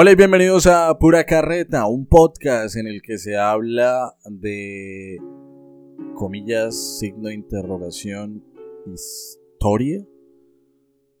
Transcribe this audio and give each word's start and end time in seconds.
Hola 0.00 0.12
y 0.12 0.14
bienvenidos 0.14 0.68
a 0.68 0.96
Pura 0.96 1.24
Carreta, 1.24 1.88
un 1.88 2.06
podcast 2.06 2.76
en 2.76 2.86
el 2.86 3.02
que 3.02 3.18
se 3.18 3.36
habla 3.36 4.14
de 4.30 5.18
comillas, 6.14 7.00
signo 7.00 7.26
de 7.26 7.34
interrogación, 7.34 8.44
historia 8.86 10.06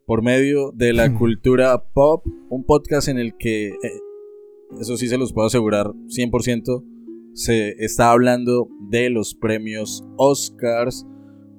por 0.06 0.22
medio 0.22 0.70
de 0.70 0.92
la 0.92 1.12
cultura 1.18 1.90
pop, 1.92 2.24
un 2.50 2.62
podcast 2.62 3.08
en 3.08 3.18
el 3.18 3.36
que, 3.36 3.70
eh, 3.70 3.74
eso 4.80 4.96
sí 4.96 5.08
se 5.08 5.18
los 5.18 5.32
puedo 5.32 5.48
asegurar 5.48 5.88
100%, 6.06 6.84
se 7.34 7.70
está 7.84 8.12
hablando 8.12 8.68
de 8.90 9.10
los 9.10 9.34
premios 9.34 10.04
Oscars, 10.18 11.04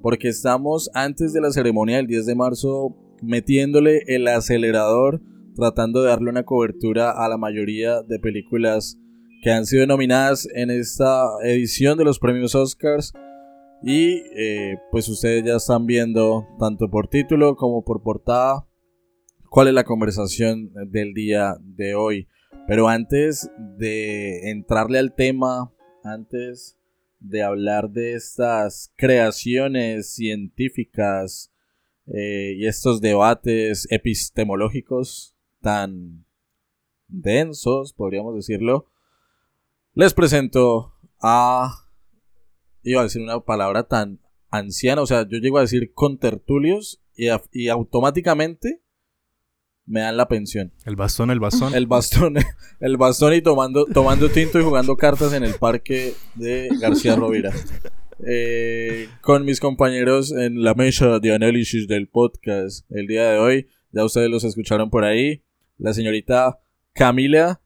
porque 0.00 0.28
estamos 0.28 0.90
antes 0.94 1.34
de 1.34 1.42
la 1.42 1.50
ceremonia 1.50 1.98
del 1.98 2.06
10 2.06 2.24
de 2.24 2.34
marzo 2.34 2.96
metiéndole 3.20 4.04
el 4.06 4.26
acelerador 4.26 5.20
tratando 5.54 6.02
de 6.02 6.08
darle 6.08 6.30
una 6.30 6.44
cobertura 6.44 7.10
a 7.10 7.28
la 7.28 7.36
mayoría 7.36 8.02
de 8.02 8.18
películas 8.18 8.98
que 9.42 9.50
han 9.50 9.66
sido 9.66 9.86
nominadas 9.86 10.48
en 10.54 10.70
esta 10.70 11.26
edición 11.42 11.96
de 11.98 12.04
los 12.04 12.18
premios 12.18 12.54
Oscars. 12.54 13.12
Y 13.82 14.22
eh, 14.36 14.78
pues 14.90 15.08
ustedes 15.08 15.44
ya 15.44 15.56
están 15.56 15.86
viendo, 15.86 16.46
tanto 16.58 16.90
por 16.90 17.08
título 17.08 17.56
como 17.56 17.82
por 17.82 18.02
portada, 18.02 18.66
cuál 19.48 19.68
es 19.68 19.74
la 19.74 19.84
conversación 19.84 20.70
del 20.90 21.14
día 21.14 21.56
de 21.60 21.94
hoy. 21.94 22.28
Pero 22.66 22.88
antes 22.88 23.50
de 23.78 24.50
entrarle 24.50 24.98
al 24.98 25.14
tema, 25.14 25.72
antes 26.04 26.76
de 27.20 27.42
hablar 27.42 27.90
de 27.90 28.14
estas 28.14 28.92
creaciones 28.96 30.14
científicas 30.14 31.50
eh, 32.06 32.54
y 32.56 32.66
estos 32.66 33.00
debates 33.00 33.86
epistemológicos 33.90 35.36
tan 35.60 36.24
densos, 37.08 37.92
podríamos 37.92 38.34
decirlo, 38.34 38.86
les 39.94 40.14
presento 40.14 40.94
a, 41.20 41.86
iba 42.82 43.00
a 43.00 43.04
decir 43.04 43.22
una 43.22 43.40
palabra 43.40 43.84
tan 43.84 44.20
anciana, 44.50 45.02
o 45.02 45.06
sea, 45.06 45.26
yo 45.28 45.38
llego 45.38 45.58
a 45.58 45.62
decir 45.62 45.92
contertulios 45.94 47.02
y, 47.14 47.28
y 47.52 47.68
automáticamente 47.68 48.82
me 49.86 50.00
dan 50.00 50.16
la 50.16 50.28
pensión. 50.28 50.72
El 50.84 50.96
bastón, 50.96 51.30
el 51.30 51.40
bastón. 51.40 51.74
El 51.74 51.86
bastón, 51.86 52.36
el 52.80 52.96
bastón 52.96 53.34
y 53.34 53.42
tomando, 53.42 53.86
tomando 53.86 54.28
tinto 54.30 54.60
y 54.60 54.62
jugando 54.62 54.96
cartas 54.96 55.32
en 55.32 55.42
el 55.42 55.54
parque 55.54 56.14
de 56.36 56.68
García 56.80 57.16
Rovira. 57.16 57.52
Eh, 58.26 59.08
con 59.22 59.44
mis 59.44 59.60
compañeros 59.60 60.30
en 60.30 60.62
la 60.62 60.74
mesa 60.74 61.20
de 61.20 61.34
análisis 61.34 61.88
del 61.88 62.06
podcast 62.06 62.84
el 62.90 63.06
día 63.06 63.30
de 63.30 63.38
hoy. 63.38 63.68
Ya 63.92 64.04
ustedes 64.04 64.30
los 64.30 64.44
escucharon 64.44 64.90
por 64.90 65.04
ahí 65.04 65.42
la 65.80 65.94
señorita 65.94 66.60
Camila, 66.92 67.62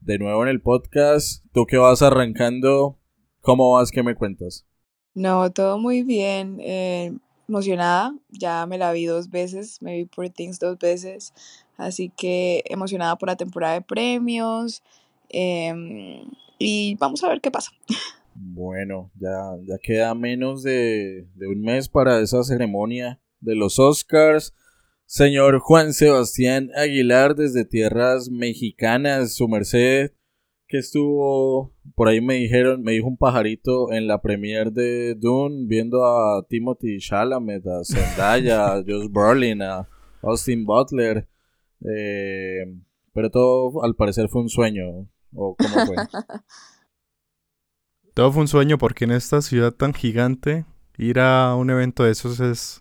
de 0.00 0.18
nuevo 0.18 0.42
en 0.42 0.48
el 0.48 0.62
podcast. 0.62 1.44
Tú 1.52 1.66
que 1.66 1.76
vas 1.76 2.00
arrancando, 2.00 2.98
¿cómo 3.40 3.72
vas? 3.72 3.90
¿Qué 3.90 4.02
me 4.02 4.14
cuentas? 4.14 4.66
No, 5.14 5.52
todo 5.52 5.78
muy 5.78 6.02
bien. 6.02 6.58
Eh, 6.60 7.12
emocionada, 7.46 8.14
ya 8.30 8.64
me 8.64 8.78
la 8.78 8.92
vi 8.92 9.04
dos 9.04 9.28
veces, 9.28 9.82
me 9.82 9.96
vi 9.96 10.04
por 10.06 10.30
Things 10.30 10.58
dos 10.58 10.78
veces, 10.78 11.34
así 11.76 12.10
que 12.16 12.62
emocionada 12.64 13.16
por 13.16 13.28
la 13.28 13.36
temporada 13.36 13.74
de 13.74 13.82
premios 13.82 14.82
em, 15.28 16.24
y 16.58 16.94
vamos 16.94 17.22
a 17.22 17.28
ver 17.28 17.42
qué 17.42 17.50
pasa. 17.50 17.70
Bueno, 18.34 19.10
ya, 19.20 19.58
ya 19.66 19.76
queda 19.76 20.14
menos 20.14 20.62
de, 20.62 21.28
de 21.34 21.48
un 21.48 21.60
mes 21.60 21.90
para 21.90 22.18
esa 22.20 22.42
ceremonia 22.44 23.20
de 23.40 23.54
los 23.54 23.78
Oscars. 23.78 24.54
Señor 25.12 25.58
Juan 25.58 25.92
Sebastián 25.92 26.70
Aguilar 26.74 27.34
desde 27.34 27.66
tierras 27.66 28.30
mexicanas, 28.30 29.34
su 29.34 29.46
merced, 29.46 30.12
que 30.66 30.78
estuvo, 30.78 31.74
por 31.94 32.08
ahí 32.08 32.22
me 32.22 32.36
dijeron, 32.36 32.82
me 32.82 32.92
dijo 32.92 33.08
un 33.08 33.18
pajarito 33.18 33.92
en 33.92 34.06
la 34.06 34.22
premier 34.22 34.72
de 34.72 35.14
Dune, 35.14 35.66
viendo 35.66 36.06
a 36.06 36.46
Timothy 36.48 36.98
Chalamet, 36.98 37.62
a 37.66 37.84
Zendaya, 37.84 38.72
a 38.72 38.76
Josh 38.88 39.10
Brolin, 39.10 39.60
a 39.60 39.86
Austin 40.22 40.64
Butler, 40.64 41.28
eh, 41.84 42.74
pero 43.12 43.30
todo 43.30 43.84
al 43.84 43.94
parecer 43.94 44.30
fue 44.30 44.40
un 44.40 44.48
sueño, 44.48 45.10
¿o 45.34 45.54
cómo 45.56 45.86
fue? 45.88 45.96
todo 48.14 48.32
fue 48.32 48.40
un 48.40 48.48
sueño 48.48 48.78
porque 48.78 49.04
en 49.04 49.10
esta 49.10 49.42
ciudad 49.42 49.72
tan 49.72 49.92
gigante, 49.92 50.64
ir 50.96 51.20
a 51.20 51.54
un 51.54 51.68
evento 51.68 52.02
de 52.02 52.12
esos 52.12 52.40
es 52.40 52.80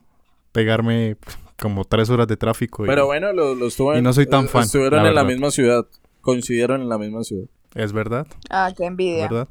pegarme 0.54 1.18
como 1.62 1.86
tres 1.86 2.10
horas 2.10 2.28
de 2.28 2.38
tráfico. 2.38 2.84
Pero 2.86 3.06
bueno, 3.06 3.32
los 3.34 3.56
lo 3.56 3.68
estuve 3.68 4.00
Y 4.00 4.02
no 4.02 4.12
soy 4.14 4.26
tan 4.26 4.50
fan. 4.50 4.64
Estuvieron 4.64 5.06
en 5.06 5.14
la 5.14 5.24
misma 5.24 5.52
ciudad. 5.52 5.86
Coincidieron 6.20 6.82
en 6.82 6.90
la 6.90 6.98
misma 6.98 7.24
ciudad. 7.24 7.46
Es 7.76 7.94
verdad. 7.94 8.26
Ah, 8.50 8.74
qué 8.76 8.86
envidia. 8.86 9.28
¿Verdad? 9.30 9.48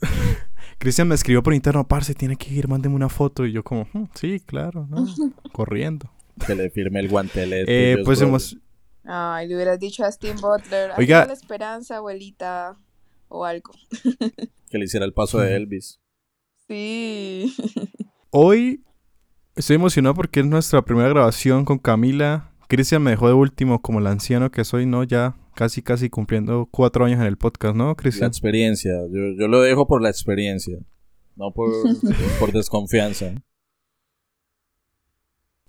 Cristian 0.78 1.08
me 1.08 1.16
escribió 1.16 1.42
por 1.42 1.52
interno, 1.52 1.86
parce, 1.86 2.14
tiene 2.14 2.36
que 2.36 2.54
ir, 2.54 2.68
mándeme 2.68 2.94
una 2.94 3.08
foto. 3.08 3.44
Y 3.44 3.50
yo 3.52 3.64
como, 3.64 3.88
hmm, 3.92 4.04
sí, 4.14 4.38
claro, 4.38 4.86
¿no? 4.88 5.04
corriendo. 5.52 6.08
Que 6.46 6.54
le 6.54 6.70
firme 6.70 7.00
el 7.00 7.08
guantelete. 7.08 7.92
Eh, 7.92 7.98
pues 8.04 8.20
hemos... 8.22 8.56
Ay, 9.04 9.48
le 9.48 9.56
hubieras 9.56 9.80
dicho 9.80 10.04
a 10.04 10.12
Steve 10.12 10.38
Butler, 10.40 10.92
Oiga... 10.96 11.26
la 11.26 11.32
esperanza, 11.32 11.96
abuelita, 11.96 12.78
o 13.28 13.44
algo. 13.44 13.72
que 14.70 14.78
le 14.78 14.84
hiciera 14.84 15.04
el 15.04 15.12
paso 15.12 15.40
de 15.40 15.56
Elvis. 15.56 16.00
Sí. 16.68 17.52
Hoy 18.30 18.84
Estoy 19.56 19.76
emocionado 19.76 20.14
porque 20.14 20.40
es 20.40 20.46
nuestra 20.46 20.82
primera 20.82 21.08
grabación 21.08 21.64
con 21.64 21.78
Camila. 21.78 22.52
Cristian 22.68 23.02
me 23.02 23.10
dejó 23.10 23.26
de 23.26 23.34
último 23.34 23.82
como 23.82 23.98
el 23.98 24.06
anciano 24.06 24.50
que 24.50 24.64
soy, 24.64 24.86
¿no? 24.86 25.02
Ya 25.02 25.34
casi, 25.54 25.82
casi 25.82 26.08
cumpliendo 26.08 26.68
cuatro 26.70 27.04
años 27.04 27.20
en 27.20 27.26
el 27.26 27.36
podcast, 27.36 27.74
¿no, 27.74 27.94
Cristian? 27.96 28.22
La 28.22 28.28
experiencia. 28.28 28.92
Yo, 29.10 29.48
lo 29.48 29.60
dejo 29.60 29.88
por 29.88 30.02
la 30.02 30.08
experiencia, 30.08 30.78
no 31.36 31.52
por, 31.52 31.70
por 32.38 32.52
desconfianza. 32.52 33.34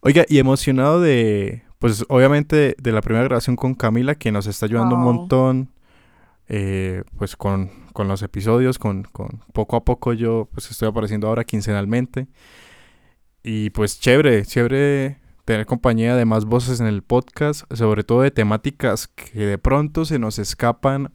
Oiga, 0.02 0.26
y 0.30 0.38
emocionado 0.38 1.02
de, 1.02 1.64
pues 1.80 2.06
obviamente 2.08 2.76
de 2.80 2.92
la 2.92 3.02
primera 3.02 3.24
grabación 3.24 3.56
con 3.56 3.74
Camila, 3.74 4.16
que 4.16 4.32
nos 4.32 4.46
está 4.46 4.68
ayudando 4.68 4.96
un 4.96 5.04
montón, 5.04 5.74
eh, 6.48 7.04
pues 7.18 7.36
con, 7.36 7.72
con, 7.94 8.08
los 8.08 8.22
episodios, 8.22 8.78
con, 8.78 9.04
con 9.04 9.42
poco 9.54 9.76
a 9.76 9.84
poco 9.84 10.14
yo 10.14 10.48
pues 10.54 10.70
estoy 10.70 10.88
apareciendo 10.88 11.28
ahora 11.28 11.44
quincenalmente. 11.44 12.28
Y 13.44 13.72
pues 13.72 14.00
chévere, 14.00 14.46
chévere 14.46 15.18
tener 15.46 15.66
compañía 15.66 16.16
de 16.16 16.26
más 16.26 16.46
voces 16.46 16.80
en 16.80 16.88
el 16.88 17.02
podcast, 17.02 17.72
sobre 17.74 18.04
todo 18.04 18.22
de 18.22 18.32
temáticas 18.32 19.08
que 19.08 19.46
de 19.46 19.58
pronto 19.58 20.06
se 20.06 20.20
nos 20.20 20.38
escapan, 20.40 21.12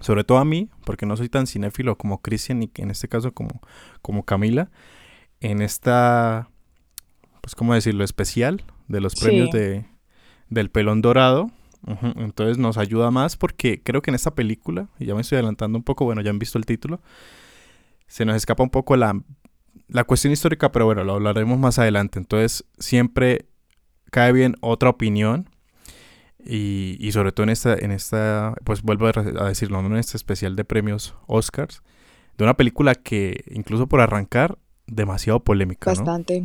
sobre 0.00 0.24
todo 0.24 0.38
a 0.38 0.44
mí, 0.44 0.70
porque 0.84 1.06
no 1.06 1.16
soy 1.16 1.28
tan 1.28 1.46
cinéfilo 1.46 1.96
como 1.98 2.22
Cristian 2.22 2.62
y 2.62 2.70
en 2.76 2.90
este 2.90 3.08
caso 3.08 3.32
como, 3.32 3.60
como 4.00 4.24
Camila, 4.24 4.70
en 5.40 5.60
esta, 5.60 6.48
pues 7.42 7.54
cómo 7.54 7.74
decirlo, 7.74 8.04
especial 8.04 8.64
de 8.88 9.00
los 9.00 9.14
premios 9.14 9.50
de, 9.50 9.84
del 10.48 10.70
pelón 10.70 11.02
dorado. 11.02 11.50
Entonces 12.16 12.58
nos 12.58 12.76
ayuda 12.76 13.10
más 13.10 13.36
porque 13.36 13.82
creo 13.82 14.02
que 14.02 14.10
en 14.10 14.14
esta 14.14 14.34
película, 14.34 14.88
y 14.98 15.06
ya 15.06 15.14
me 15.14 15.22
estoy 15.22 15.36
adelantando 15.36 15.78
un 15.78 15.84
poco, 15.84 16.04
bueno, 16.04 16.20
ya 16.20 16.30
han 16.30 16.38
visto 16.38 16.58
el 16.58 16.66
título, 16.66 17.00
se 18.06 18.24
nos 18.24 18.36
escapa 18.36 18.62
un 18.62 18.70
poco 18.70 18.96
la 18.96 19.18
la 19.90 20.04
cuestión 20.04 20.32
histórica, 20.32 20.72
pero 20.72 20.86
bueno, 20.86 21.04
lo 21.04 21.14
hablaremos 21.14 21.58
más 21.58 21.78
adelante. 21.78 22.18
Entonces, 22.18 22.64
siempre 22.78 23.46
cae 24.10 24.32
bien 24.32 24.54
otra 24.60 24.90
opinión. 24.90 25.48
Y, 26.42 26.96
y 26.98 27.12
sobre 27.12 27.32
todo 27.32 27.44
en 27.44 27.50
esta, 27.50 27.74
en 27.74 27.90
esta, 27.90 28.54
pues 28.64 28.82
vuelvo 28.82 29.08
a 29.08 29.48
decirlo, 29.48 29.80
en 29.80 29.96
este 29.96 30.16
especial 30.16 30.56
de 30.56 30.64
premios 30.64 31.14
Oscars, 31.26 31.82
de 32.38 32.44
una 32.44 32.56
película 32.56 32.94
que, 32.94 33.44
incluso 33.50 33.86
por 33.88 34.00
arrancar, 34.00 34.58
demasiado 34.86 35.44
polémica. 35.44 35.90
Bastante. 35.90 36.42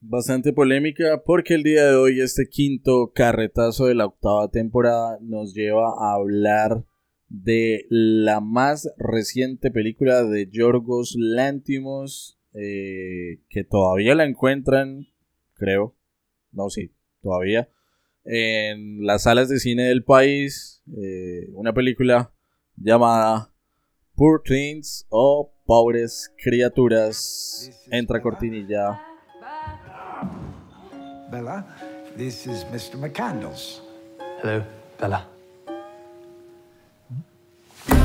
Bastante 0.00 0.52
polémica 0.52 1.22
porque 1.26 1.54
el 1.54 1.64
día 1.64 1.84
de 1.86 1.96
hoy 1.96 2.20
este 2.20 2.48
quinto 2.48 3.10
carretazo 3.12 3.86
de 3.86 3.96
la 3.96 4.06
octava 4.06 4.48
temporada 4.48 5.18
nos 5.20 5.54
lleva 5.54 5.88
a 5.98 6.14
hablar 6.14 6.84
de 7.28 7.86
la 7.90 8.40
más 8.40 8.92
reciente 8.96 9.70
película 9.70 10.24
de 10.24 10.48
Yorgos 10.50 11.14
Lantimos, 11.18 12.38
eh, 12.54 13.40
que 13.48 13.64
todavía 13.64 14.14
la 14.14 14.24
encuentran, 14.24 15.06
creo, 15.54 15.94
no, 16.52 16.70
sí, 16.70 16.92
todavía, 17.22 17.68
en 18.24 19.06
las 19.06 19.22
salas 19.24 19.48
de 19.48 19.58
cine 19.58 19.84
del 19.84 20.04
país, 20.04 20.82
eh, 20.96 21.48
una 21.52 21.72
película 21.72 22.32
llamada 22.76 23.52
Poor 24.14 24.42
Things 24.42 25.06
o 25.10 25.54
Pobres 25.64 26.32
Criaturas. 26.42 27.70
Entra 27.90 28.20
cortinilla. 28.20 29.00
Bella, 31.30 31.64
this 32.16 32.46
is 32.46 32.64
Mr. 32.72 32.98
McCandles. 32.98 33.82
Hello, 34.42 34.64
Bella. 34.98 35.37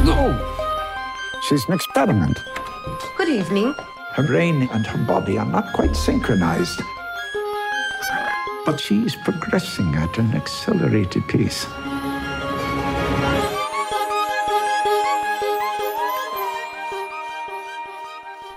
No! 0.04 0.34
She's 1.48 1.66
an 1.68 1.76
experiment. 1.76 2.38
Good 3.18 3.30
evening. 3.30 3.74
Her 4.16 4.24
brain 4.24 4.70
and 4.72 4.86
her 4.86 4.98
body 5.06 5.38
are 5.38 5.46
not 5.46 5.74
quite 5.74 5.96
synchronized. 5.96 6.82
but 8.66 8.80
she 8.80 9.04
is 9.06 9.16
progressing 9.16 9.94
at 9.96 10.18
an 10.18 10.34
accelerated 10.36 11.24
pace. 11.28 11.68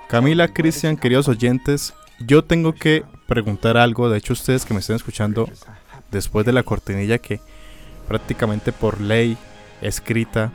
Camila, 0.09 0.49
Cristian, 0.53 0.97
queridos 0.97 1.29
oyentes, 1.29 1.93
yo 2.21 2.45
tengo 2.45 2.75
que 2.75 3.05
preguntar 3.27 3.77
algo. 3.77 4.09
De 4.09 4.19
hecho, 4.19 4.33
ustedes 4.33 4.65
que 4.65 4.73
me 4.73 4.81
estén 4.81 4.97
escuchando 4.97 5.49
después 6.13 6.47
de 6.47 6.53
la 6.53 6.63
cortinilla 6.63 7.19
que 7.19 7.41
prácticamente 8.07 8.73
por 8.73 9.01
ley 9.01 9.37
escrita 9.83 10.53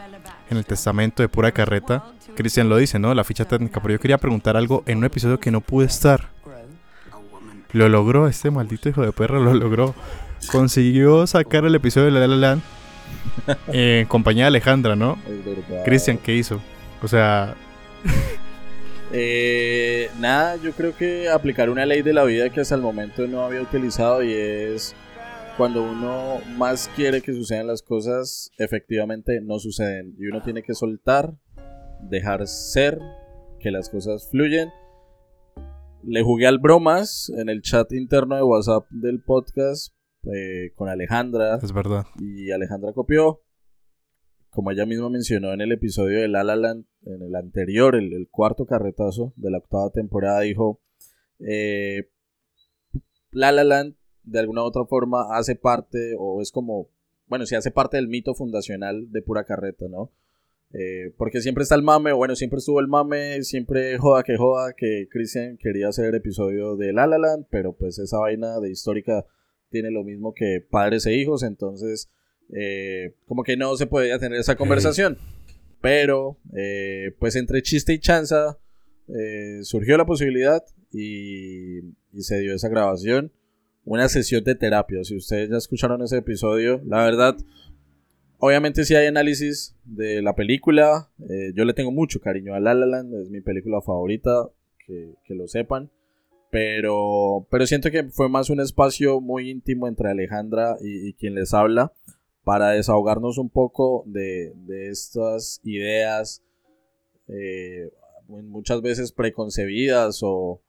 en 0.52 0.58
el 0.58 0.66
testamento 0.66 1.24
de 1.24 1.30
pura 1.30 1.52
carreta, 1.52 2.04
Cristian 2.36 2.70
lo 2.70 2.78
dice, 2.78 3.00
¿no? 3.00 3.14
La 3.14 3.24
ficha 3.24 3.46
técnica. 3.46 3.82
Pero 3.82 3.96
yo 3.96 4.00
quería 4.00 4.18
preguntar 4.18 4.58
algo 4.58 4.84
en 4.86 5.00
un 5.00 5.06
episodio 5.06 5.40
que 5.40 5.52
no 5.52 5.62
pude 5.62 5.86
estar. 5.86 6.30
Lo 7.72 7.88
logró, 7.88 8.28
este 8.28 8.52
maldito 8.52 8.90
hijo 8.90 9.02
de 9.02 9.12
perra 9.12 9.40
lo 9.40 9.54
logró. 9.54 9.96
Consiguió 10.52 11.26
sacar 11.26 11.66
el 11.66 11.76
episodio 11.76 12.08
de 12.08 12.20
La 12.20 12.28
La 12.28 12.36
Land 12.36 12.62
en 13.68 14.06
compañía 14.08 14.46
de 14.46 14.48
Alejandra, 14.48 14.96
¿no? 14.96 15.18
Cristian, 15.86 16.18
¿qué 16.18 16.36
hizo? 16.36 16.60
O 17.02 17.08
sea, 17.08 17.56
Eh, 19.14 20.10
nada, 20.20 20.56
yo 20.56 20.72
creo 20.72 20.96
que 20.96 21.28
aplicar 21.28 21.70
una 21.70 21.86
ley 21.86 22.02
de 22.02 22.14
la 22.14 22.24
vida 22.24 22.50
que 22.50 22.62
hasta 22.62 22.76
el 22.76 22.82
momento 22.82 23.28
no 23.28 23.44
había 23.44 23.62
utilizado 23.62 24.24
y 24.24 24.32
es 24.34 24.96
cuando 25.58 25.84
uno 25.84 26.40
más 26.58 26.90
quiere 26.96 27.22
que 27.22 27.34
sucedan 27.34 27.68
las 27.68 27.82
cosas, 27.82 28.52
efectivamente 28.58 29.42
no 29.42 29.60
suceden. 29.60 30.16
Y 30.18 30.28
uno 30.28 30.42
tiene 30.42 30.64
que 30.64 30.74
soltar, 30.74 31.36
dejar 32.10 32.48
ser, 32.48 33.00
que 33.60 33.72
las 33.72 33.90
cosas 33.90 34.30
fluyen. 34.30 34.70
Le 36.04 36.24
jugué 36.24 36.48
al 36.48 36.60
bromas 36.60 37.32
en 37.38 37.50
el 37.50 37.62
chat 37.62 37.92
interno 37.94 38.36
de 38.36 38.44
WhatsApp 38.44 38.86
del 38.90 39.22
podcast 39.22 39.94
eh, 40.24 40.72
con 40.76 40.88
Alejandra 40.88 41.58
es 41.62 41.74
verdad. 41.74 42.06
y 42.20 42.52
Alejandra 42.52 42.94
copió. 42.94 43.42
Como 44.50 44.72
ella 44.72 44.86
misma 44.86 45.10
mencionó 45.10 45.54
en 45.54 45.62
el 45.62 45.72
episodio 45.72 46.20
de 46.22 46.28
La 46.28 46.44
La 46.44 46.56
Land, 46.56 46.86
en 47.06 47.22
el 47.22 47.36
anterior, 47.36 47.96
el, 47.96 48.14
el 48.14 48.28
cuarto 48.30 48.66
carretazo 48.66 49.34
de 49.38 49.50
la 49.50 49.60
octava 49.60 49.92
temporada, 49.92 50.42
dijo: 50.42 50.82
eh, 51.40 52.10
La 53.32 53.52
La 53.52 53.64
Land 53.64 53.96
de 54.24 54.40
alguna 54.40 54.64
u 54.64 54.66
otra 54.66 54.86
forma 54.86 55.36
hace 55.38 55.56
parte, 55.56 56.16
o 56.18 56.42
es 56.42 56.52
como, 56.52 56.90
bueno, 57.28 57.46
sí 57.46 57.56
hace 57.56 57.72
parte 57.72 57.98
del 57.98 58.08
mito 58.08 58.36
fundacional 58.36 59.12
de 59.12 59.22
pura 59.22 59.44
carreta, 59.44 59.88
¿no? 59.90 60.12
Eh, 60.74 61.12
porque 61.18 61.42
siempre 61.42 61.64
está 61.64 61.76
el 61.76 61.84
mame, 61.84 62.14
o 62.14 62.18
bueno, 62.18 62.36
siempre 62.36 62.60
estuvo 62.60 62.80
el 62.80 62.88
mame, 62.88 63.44
siempre 63.44 63.98
joda 63.98 64.24
que 64.24 64.38
joda 64.38 64.74
que 64.74 65.08
Christian 65.10 65.58
quería 65.58 65.90
hacer 65.90 66.16
episodio 66.16 66.78
de 66.78 66.94
La 66.94 67.08
La 67.08 67.18
Land, 67.18 67.48
pero 67.50 67.74
pues 67.74 68.00
esa 68.00 68.20
vaina 68.20 68.60
de 68.60 68.72
histórica 68.72 69.26
tiene 69.70 69.92
lo 69.92 70.04
mismo 70.04 70.34
que 70.34 70.66
padres 70.70 71.06
e 71.06 71.14
hijos, 71.14 71.44
entonces 71.44 72.10
eh, 72.54 73.16
como 73.26 73.44
que 73.44 73.58
no 73.58 73.76
se 73.76 73.86
podía 73.86 74.18
tener 74.18 74.40
esa 74.40 74.56
conversación. 74.56 75.18
Pero 75.82 76.38
eh, 76.56 77.16
pues 77.20 77.36
entre 77.36 77.62
chiste 77.62 77.94
y 77.94 78.00
chanza 78.00 78.58
surgió 79.64 79.98
la 79.98 80.06
posibilidad 80.06 80.64
y, 80.94 81.80
y 82.14 82.22
se 82.22 82.40
dio 82.40 82.56
esa 82.56 82.70
grabación. 82.70 83.34
Una 83.84 84.08
sesión 84.10 84.44
de 84.44 84.56
terapia. 84.56 85.04
Si 85.04 85.16
ustedes 85.16 85.50
ya 85.50 85.58
escucharon 85.58 86.04
ese 86.04 86.18
episodio, 86.18 86.82
la 86.86 87.04
verdad, 87.04 87.36
obviamente 88.38 88.86
sí 88.86 88.94
hay 88.94 89.08
análisis 89.08 89.76
de 89.86 90.22
la 90.22 90.36
película. 90.36 91.10
Eh, 91.30 91.52
yo 91.56 91.66
le 91.66 91.74
tengo 91.74 91.92
mucho 91.92 92.20
cariño 92.20 92.54
a 92.54 92.60
La 92.60 92.76
La 92.76 92.86
Land, 92.86 93.16
es 93.16 93.30
mi 93.32 93.42
película 93.42 93.82
favorita, 93.82 94.50
que, 94.86 95.16
que 95.26 95.34
lo 95.34 95.48
sepan. 95.48 95.90
Pero, 96.52 97.48
pero 97.50 97.66
siento 97.66 97.90
que 97.90 98.04
fue 98.04 98.30
más 98.30 98.50
un 98.50 98.60
espacio 98.60 99.20
muy 99.20 99.50
íntimo 99.50 99.88
entre 99.88 100.10
Alejandra 100.10 100.78
y, 100.82 101.14
quien 101.14 101.34
les 101.34 101.54
habla 101.54 101.94
para 102.44 102.72
desahogarnos 102.72 103.38
un 103.38 103.50
poco 103.50 104.04
de, 104.06 104.52
de 104.68 104.90
estas 104.90 105.62
ideas 105.64 106.44
eh, 107.30 107.90
muchas 108.28 108.82
veces 108.82 109.14
preconcebidas 109.14 110.20
o, 110.24 110.62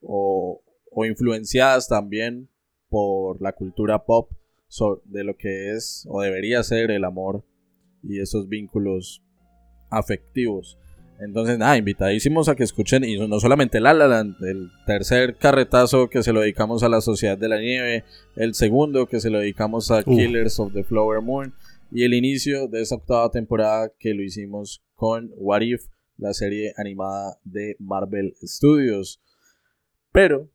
o 0.00 1.04
influenciadas 1.04 1.88
también 1.88 2.48
por 2.96 3.42
la 3.42 3.52
cultura 3.52 4.06
pop 4.06 4.30
de 5.04 5.22
lo 5.22 5.36
que 5.36 5.72
es 5.72 6.06
o 6.08 6.22
debería 6.22 6.62
ser 6.62 6.90
el 6.90 7.04
amor 7.04 7.44
y 8.02 8.20
esos 8.20 8.48
vínculos 8.48 9.22
afectivos. 9.90 10.78
Entonces, 11.20 11.58
nada, 11.58 11.76
invitadísimos 11.76 12.48
a 12.48 12.56
que 12.56 12.64
escuchen, 12.64 13.04
y 13.04 13.18
no 13.18 13.38
solamente 13.38 13.80
La 13.80 13.92
La 13.92 14.08
Land, 14.08 14.42
el 14.42 14.70
tercer 14.86 15.36
carretazo 15.36 16.08
que 16.08 16.22
se 16.22 16.32
lo 16.32 16.40
dedicamos 16.40 16.82
a 16.84 16.88
la 16.88 17.02
Sociedad 17.02 17.36
de 17.36 17.50
la 17.50 17.60
Nieve, 17.60 18.04
el 18.34 18.54
segundo 18.54 19.06
que 19.06 19.20
se 19.20 19.28
lo 19.28 19.40
dedicamos 19.40 19.90
a 19.90 19.98
Uh. 19.98 20.16
Killers 20.16 20.58
of 20.58 20.72
the 20.72 20.82
Flower 20.82 21.20
Moon, 21.20 21.52
y 21.92 22.04
el 22.04 22.14
inicio 22.14 22.66
de 22.66 22.80
esta 22.80 22.94
octava 22.94 23.30
temporada 23.30 23.92
que 23.98 24.14
lo 24.14 24.22
hicimos 24.22 24.82
con 24.94 25.30
What 25.36 25.60
If, 25.60 25.84
la 26.16 26.32
serie 26.32 26.72
animada 26.78 27.38
de 27.44 27.76
Marvel 27.78 28.34
Studios. 28.42 29.20
Pero, 30.12 30.48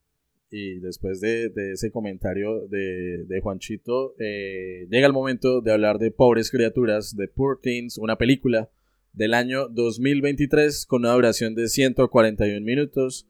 y 0.51 0.80
después 0.80 1.21
de, 1.21 1.50
ese 1.71 1.92
comentario 1.92 2.68
de, 2.68 3.39
Juanchito, 3.42 4.13
eh, 4.19 4.86
llega 4.89 5.07
el 5.07 5.13
momento 5.13 5.62
de 5.62 5.71
hablar 5.71 5.98
de 5.98 6.12
Pobres 6.12 6.51
Criaturas, 6.51 7.15
de 7.15 7.30
Poor 7.30 7.59
Things, 7.62 7.98
una 7.98 8.18
película 8.18 8.69
del 9.13 9.33
año 9.33 9.69
2023 9.69 10.86
con 10.86 11.03
una 11.03 11.13
duración 11.13 11.56
de 11.56 11.69
141 11.69 12.65
minutos, 12.65 13.30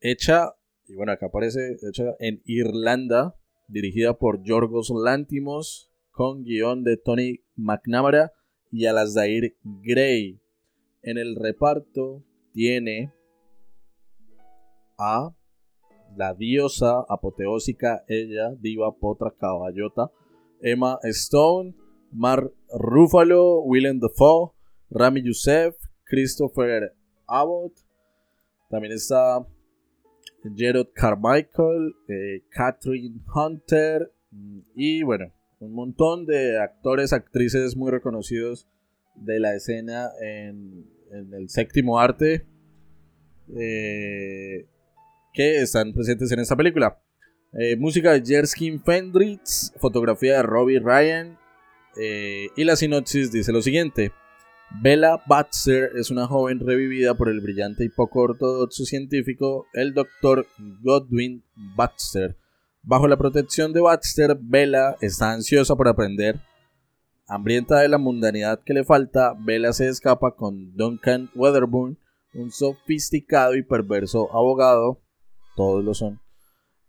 hecha, 0.00 0.54
y 0.86 0.94
bueno, 0.94 1.12
acá 1.12 1.26
aparece, 1.26 1.78
hecha 1.88 2.14
en 2.18 2.42
Irlanda, 2.44 3.34
dirigida 3.66 4.18
por 4.18 4.42
Yorgos 4.42 4.92
Lantimos, 4.94 5.90
con 6.10 6.44
guion 6.44 6.84
de 6.84 6.98
Tony 6.98 7.40
McNamara 7.56 8.32
y 8.70 8.84
Alasdair 8.84 9.56
Gray. 9.62 10.38
En 11.02 11.16
el 11.16 11.34
reparto 11.34 12.22
tiene 12.52 13.12
a 14.98 15.34
la 16.16 16.34
diosa 16.34 17.04
apoteósica, 17.08 18.04
ella, 18.08 18.54
diva, 18.60 18.94
potra, 18.96 19.32
caballota, 19.38 20.10
Emma 20.60 20.98
Stone, 21.02 21.74
Mar 22.12 22.50
Ruffalo, 22.70 23.62
Willem 23.62 24.00
Dafoe, 24.00 24.52
Rami 24.90 25.22
Youssef, 25.22 25.76
Christopher 26.04 26.94
Abbott. 27.26 27.72
También 28.70 28.92
está 28.92 29.46
Gerard 30.54 30.88
Carmichael, 30.94 31.94
eh, 32.08 32.44
Catherine 32.50 33.20
Hunter 33.34 34.12
mm, 34.30 34.58
y 34.74 35.02
bueno, 35.02 35.32
un 35.60 35.72
montón 35.72 36.26
de 36.26 36.60
actores, 36.60 37.12
actrices 37.12 37.76
muy 37.76 37.90
reconocidos 37.90 38.68
de 39.14 39.40
la 39.40 39.54
escena 39.54 40.10
en, 40.20 40.86
en 41.10 41.34
el 41.34 41.48
séptimo 41.48 41.98
arte 41.98 42.46
eh, 43.54 44.66
que 45.36 45.60
están 45.60 45.92
presentes 45.92 46.32
en 46.32 46.40
esta 46.40 46.56
película. 46.56 46.98
Eh, 47.52 47.76
música 47.76 48.12
de 48.12 48.24
Jerskin 48.24 48.82
Fendrix, 48.82 49.72
fotografía 49.76 50.38
de 50.38 50.42
Robbie 50.42 50.80
Ryan, 50.80 51.38
eh, 51.96 52.48
y 52.56 52.64
la 52.64 52.74
sinopsis 52.74 53.30
dice 53.30 53.52
lo 53.52 53.62
siguiente. 53.62 54.12
Bella 54.82 55.22
Baxter 55.26 55.92
es 55.94 56.10
una 56.10 56.26
joven 56.26 56.58
revivida 56.58 57.14
por 57.14 57.28
el 57.28 57.40
brillante 57.40 57.84
y 57.84 57.88
poco 57.88 58.20
ortodoxo 58.20 58.84
científico, 58.84 59.66
el 59.74 59.94
Dr. 59.94 60.46
Godwin 60.82 61.44
Baxter. 61.54 62.36
Bajo 62.82 63.06
la 63.06 63.16
protección 63.16 63.72
de 63.72 63.80
Baxter, 63.80 64.36
Bella 64.40 64.96
está 65.00 65.32
ansiosa 65.32 65.76
por 65.76 65.88
aprender. 65.88 66.40
Hambrienta 67.28 67.80
de 67.80 67.88
la 67.88 67.98
mundanidad 67.98 68.62
que 68.64 68.74
le 68.74 68.84
falta, 68.84 69.34
Bella 69.38 69.72
se 69.72 69.88
escapa 69.88 70.34
con 70.34 70.74
Duncan 70.76 71.30
Weatherburn, 71.34 71.98
un 72.34 72.50
sofisticado 72.50 73.54
y 73.54 73.62
perverso 73.62 74.34
abogado, 74.34 75.00
todos 75.56 75.84
lo 75.84 75.94
son, 75.94 76.20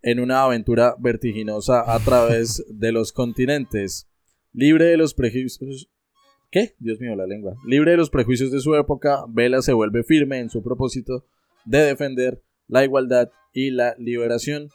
en 0.02 0.20
una 0.20 0.42
aventura 0.42 0.94
vertiginosa 0.98 1.92
a 1.92 1.98
través 1.98 2.64
de 2.70 2.92
los 2.92 3.12
continentes. 3.12 4.08
Libre 4.52 4.84
de 4.86 4.96
los 4.96 5.14
prejuicios. 5.14 5.90
¿Qué? 6.50 6.74
Dios 6.78 7.00
mío, 7.00 7.16
la 7.16 7.26
lengua. 7.26 7.56
Libre 7.66 7.90
de 7.90 7.96
los 7.96 8.10
prejuicios 8.10 8.52
de 8.52 8.60
su 8.60 8.74
época, 8.74 9.24
Vela 9.28 9.60
se 9.60 9.72
vuelve 9.72 10.04
firme 10.04 10.38
en 10.38 10.50
su 10.50 10.62
propósito 10.62 11.26
de 11.64 11.80
defender 11.80 12.42
la 12.66 12.84
igualdad 12.84 13.30
y 13.52 13.70
la 13.70 13.94
liberación. 13.98 14.70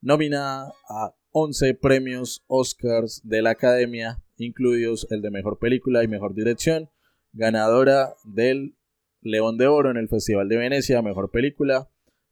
Nominada 0.00 0.72
a 0.88 1.14
11 1.32 1.74
premios 1.74 2.44
Oscars 2.46 3.22
de 3.24 3.42
la 3.42 3.50
Academia, 3.50 4.22
incluidos 4.36 5.06
el 5.10 5.22
de 5.22 5.30
Mejor 5.30 5.58
Película 5.58 6.04
y 6.04 6.08
Mejor 6.08 6.34
Dirección. 6.34 6.90
Ganadora 7.32 8.14
del 8.24 8.76
León 9.20 9.58
de 9.58 9.66
Oro 9.66 9.90
en 9.90 9.96
el 9.96 10.08
Festival 10.08 10.48
de 10.48 10.56
Venecia, 10.56 11.02
Mejor 11.02 11.30
Película. 11.30 11.88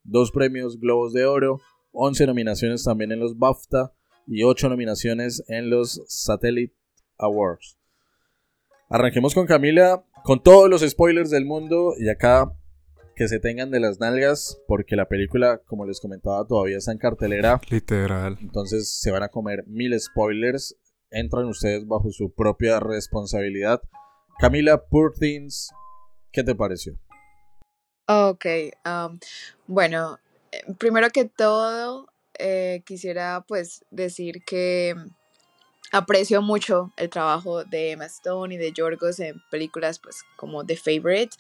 Dos 0.08 0.30
premios 0.30 0.78
Globos 0.78 1.12
de 1.12 1.26
Oro. 1.26 1.60
11 1.92 2.26
nominaciones 2.26 2.84
también 2.84 3.12
en 3.12 3.20
los 3.20 3.38
BAFTA 3.38 3.92
y 4.26 4.42
8 4.42 4.68
nominaciones 4.68 5.42
en 5.48 5.70
los 5.70 6.02
Satellite 6.06 6.74
Awards. 7.18 7.78
Arranquemos 8.88 9.34
con 9.34 9.46
Camila, 9.46 10.04
con 10.24 10.42
todos 10.42 10.68
los 10.68 10.82
spoilers 10.82 11.30
del 11.30 11.44
mundo 11.44 11.94
y 11.98 12.08
acá 12.08 12.52
que 13.16 13.28
se 13.28 13.40
tengan 13.40 13.70
de 13.70 13.80
las 13.80 13.98
nalgas 13.98 14.60
porque 14.68 14.94
la 14.94 15.08
película, 15.08 15.62
como 15.66 15.86
les 15.86 16.00
comentaba, 16.00 16.46
todavía 16.46 16.76
está 16.76 16.92
en 16.92 16.98
cartelera. 16.98 17.60
Literal. 17.70 18.36
Entonces 18.40 18.98
se 19.00 19.10
van 19.10 19.22
a 19.22 19.28
comer 19.28 19.64
mil 19.66 19.98
spoilers. 19.98 20.76
Entran 21.10 21.46
ustedes 21.46 21.86
bajo 21.86 22.10
su 22.10 22.32
propia 22.34 22.78
responsabilidad. 22.78 23.80
Camila, 24.38 24.86
Poor 24.86 25.14
Things, 25.18 25.70
¿qué 26.30 26.44
te 26.44 26.54
pareció? 26.54 26.98
Ok, 28.08 28.46
bueno, 29.66 30.20
eh, 30.52 30.62
primero 30.78 31.10
que 31.10 31.24
todo, 31.24 32.06
eh, 32.38 32.82
quisiera 32.86 33.44
pues 33.48 33.84
decir 33.90 34.44
que 34.44 34.94
aprecio 35.90 36.40
mucho 36.40 36.92
el 36.96 37.10
trabajo 37.10 37.64
de 37.64 37.92
Emma 37.92 38.06
Stone 38.06 38.54
y 38.54 38.58
de 38.58 38.72
Yorgos 38.72 39.18
en 39.18 39.42
películas 39.50 39.98
pues 39.98 40.22
como 40.36 40.64
The 40.64 40.76
Favorite. 40.76 41.36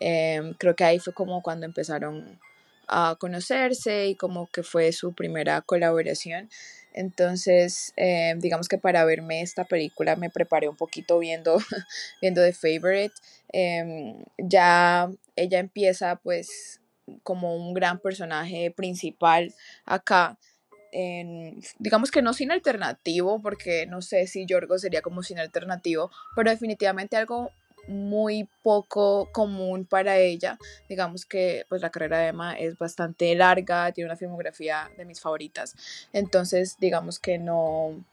Em, 0.00 0.54
creo 0.54 0.74
que 0.74 0.84
ahí 0.84 0.98
fue 0.98 1.12
como 1.14 1.40
cuando 1.40 1.66
empezaron 1.66 2.40
a 2.88 3.16
conocerse 3.20 4.08
y 4.08 4.14
como 4.16 4.48
que 4.50 4.64
fue 4.64 4.92
su 4.92 5.12
primera 5.14 5.60
colaboración. 5.60 6.48
Entonces, 6.94 7.92
em, 7.96 8.40
digamos 8.40 8.68
que 8.68 8.78
para 8.78 9.04
verme 9.04 9.42
esta 9.42 9.64
película 9.64 10.16
me 10.16 10.30
preparé 10.30 10.68
un 10.68 10.76
poquito 10.76 11.18
viendo, 11.20 11.58
viendo 12.20 12.42
The 12.42 12.52
Favorite. 12.52 13.14
Em, 13.52 14.24
ya 14.38 15.08
ella 15.42 15.58
empieza 15.58 16.16
pues 16.16 16.80
como 17.22 17.56
un 17.56 17.74
gran 17.74 17.98
personaje 18.00 18.70
principal 18.70 19.54
acá 19.84 20.38
digamos 21.78 22.10
que 22.10 22.22
no 22.22 22.32
sin 22.32 22.50
alternativo, 22.50 23.40
porque 23.42 23.86
no 23.86 24.02
sé 24.02 24.26
si 24.26 24.46
Yorgo 24.46 24.78
sería 24.78 25.02
como 25.02 25.22
sin 25.22 25.38
alternativo, 25.38 26.10
pero 26.34 26.50
definitivamente 26.50 27.16
algo 27.16 27.50
muy 27.88 28.48
poco 28.62 29.30
común 29.32 29.86
para 29.86 30.18
ella. 30.18 30.58
Digamos 30.88 31.24
que 31.24 31.64
pues 31.68 31.80
la 31.80 31.90
carrera 31.90 32.18
de 32.18 32.28
Emma 32.28 32.54
es 32.54 32.76
bastante 32.78 33.34
larga, 33.34 33.92
tiene 33.92 34.08
una 34.10 34.16
filmografía 34.16 34.90
de 34.96 35.04
mis 35.04 35.20
favoritas. 35.20 35.74
Entonces, 36.12 36.76
digamos 36.78 37.18
que 37.18 37.38
no 37.38 38.04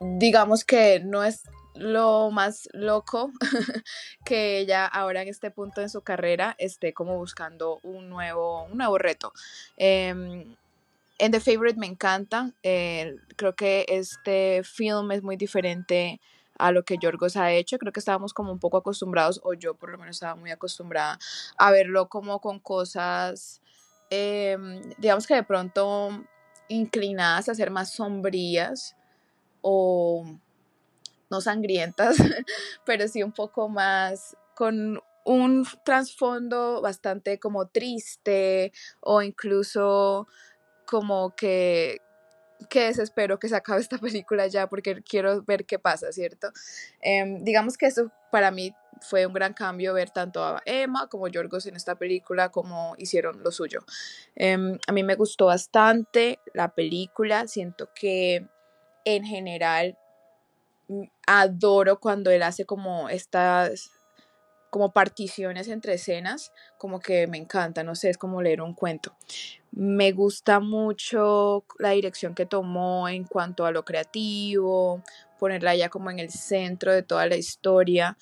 digamos 0.00 0.64
que 0.64 0.98
no 0.98 1.22
es 1.22 1.42
lo 1.74 2.30
más 2.30 2.68
loco 2.72 3.32
que 4.24 4.58
ella 4.58 4.86
ahora 4.86 5.22
en 5.22 5.28
este 5.28 5.50
punto 5.50 5.80
en 5.80 5.88
su 5.88 6.02
carrera 6.02 6.54
esté 6.58 6.92
como 6.92 7.16
buscando 7.16 7.80
un 7.82 8.08
nuevo, 8.08 8.64
un 8.64 8.78
nuevo 8.78 8.98
reto. 8.98 9.32
Em, 9.76 10.56
en 11.18 11.30
The 11.30 11.40
Favorite 11.40 11.78
me 11.78 11.86
encanta. 11.86 12.50
Eh, 12.62 13.16
creo 13.36 13.54
que 13.54 13.84
este 13.88 14.62
film 14.64 15.12
es 15.12 15.22
muy 15.22 15.36
diferente 15.36 16.20
a 16.58 16.72
lo 16.72 16.84
que 16.84 16.98
Yorgos 16.98 17.36
ha 17.36 17.52
hecho. 17.52 17.78
Creo 17.78 17.92
que 17.92 18.00
estábamos 18.00 18.34
como 18.34 18.52
un 18.52 18.58
poco 18.58 18.78
acostumbrados, 18.78 19.40
o 19.44 19.54
yo 19.54 19.74
por 19.74 19.90
lo 19.90 19.98
menos 19.98 20.16
estaba 20.16 20.36
muy 20.36 20.50
acostumbrada 20.50 21.18
a 21.56 21.70
verlo 21.70 22.08
como 22.08 22.40
con 22.40 22.58
cosas, 22.58 23.60
em, 24.10 24.80
digamos 24.98 25.26
que 25.26 25.34
de 25.34 25.42
pronto 25.44 26.24
inclinadas 26.68 27.48
a 27.48 27.54
ser 27.54 27.70
más 27.70 27.92
sombrías 27.92 28.96
o 29.60 30.24
no 31.32 31.40
sangrientas, 31.40 32.16
pero 32.84 33.08
sí 33.08 33.22
un 33.22 33.32
poco 33.32 33.68
más 33.68 34.36
con 34.54 35.00
un 35.24 35.66
trasfondo 35.84 36.82
bastante 36.82 37.38
como 37.38 37.68
triste 37.68 38.70
o 39.00 39.22
incluso 39.22 40.28
como 40.84 41.34
que, 41.34 42.02
que 42.68 42.84
desespero 42.84 43.38
que 43.38 43.48
se 43.48 43.56
acabe 43.56 43.80
esta 43.80 43.98
película 43.98 44.46
ya 44.46 44.68
porque 44.68 45.02
quiero 45.02 45.42
ver 45.42 45.64
qué 45.64 45.78
pasa, 45.78 46.12
¿cierto? 46.12 46.48
Em, 47.00 47.42
digamos 47.42 47.78
que 47.78 47.86
eso 47.86 48.12
para 48.30 48.50
mí 48.50 48.74
fue 49.00 49.24
un 49.24 49.32
gran 49.32 49.54
cambio 49.54 49.94
ver 49.94 50.10
tanto 50.10 50.44
a 50.44 50.60
Emma 50.66 51.08
como 51.08 51.28
Yorgos 51.28 51.64
en 51.66 51.76
esta 51.76 51.94
película 51.94 52.50
como 52.50 52.94
hicieron 52.98 53.42
lo 53.42 53.50
suyo. 53.50 53.80
Em, 54.36 54.78
a 54.86 54.92
mí 54.92 55.02
me 55.02 55.14
gustó 55.14 55.46
bastante 55.46 56.40
la 56.52 56.74
película, 56.74 57.48
siento 57.48 57.88
que 57.94 58.46
en 59.04 59.24
general 59.24 59.98
adoro 61.26 62.00
cuando 62.00 62.30
él 62.30 62.42
hace 62.42 62.64
como 62.64 63.08
estas 63.08 63.90
como 64.72 64.94
particiones 64.94 65.68
entre 65.68 65.94
escenas, 65.94 66.50
como 66.78 66.98
que 66.98 67.26
me 67.26 67.36
encanta, 67.36 67.82
no 67.82 67.94
sé, 67.94 68.08
es 68.08 68.16
como 68.16 68.40
leer 68.40 68.62
un 68.62 68.72
cuento. 68.72 69.14
Me 69.70 70.12
gusta 70.12 70.60
mucho 70.60 71.66
la 71.78 71.90
dirección 71.90 72.34
que 72.34 72.46
tomó 72.46 73.06
en 73.06 73.24
cuanto 73.24 73.66
a 73.66 73.70
lo 73.70 73.84
creativo, 73.84 75.02
ponerla 75.38 75.76
ya 75.76 75.90
como 75.90 76.10
en 76.10 76.18
el 76.20 76.30
centro 76.30 76.90
de 76.90 77.02
toda 77.02 77.26
la 77.26 77.36
historia 77.36 78.16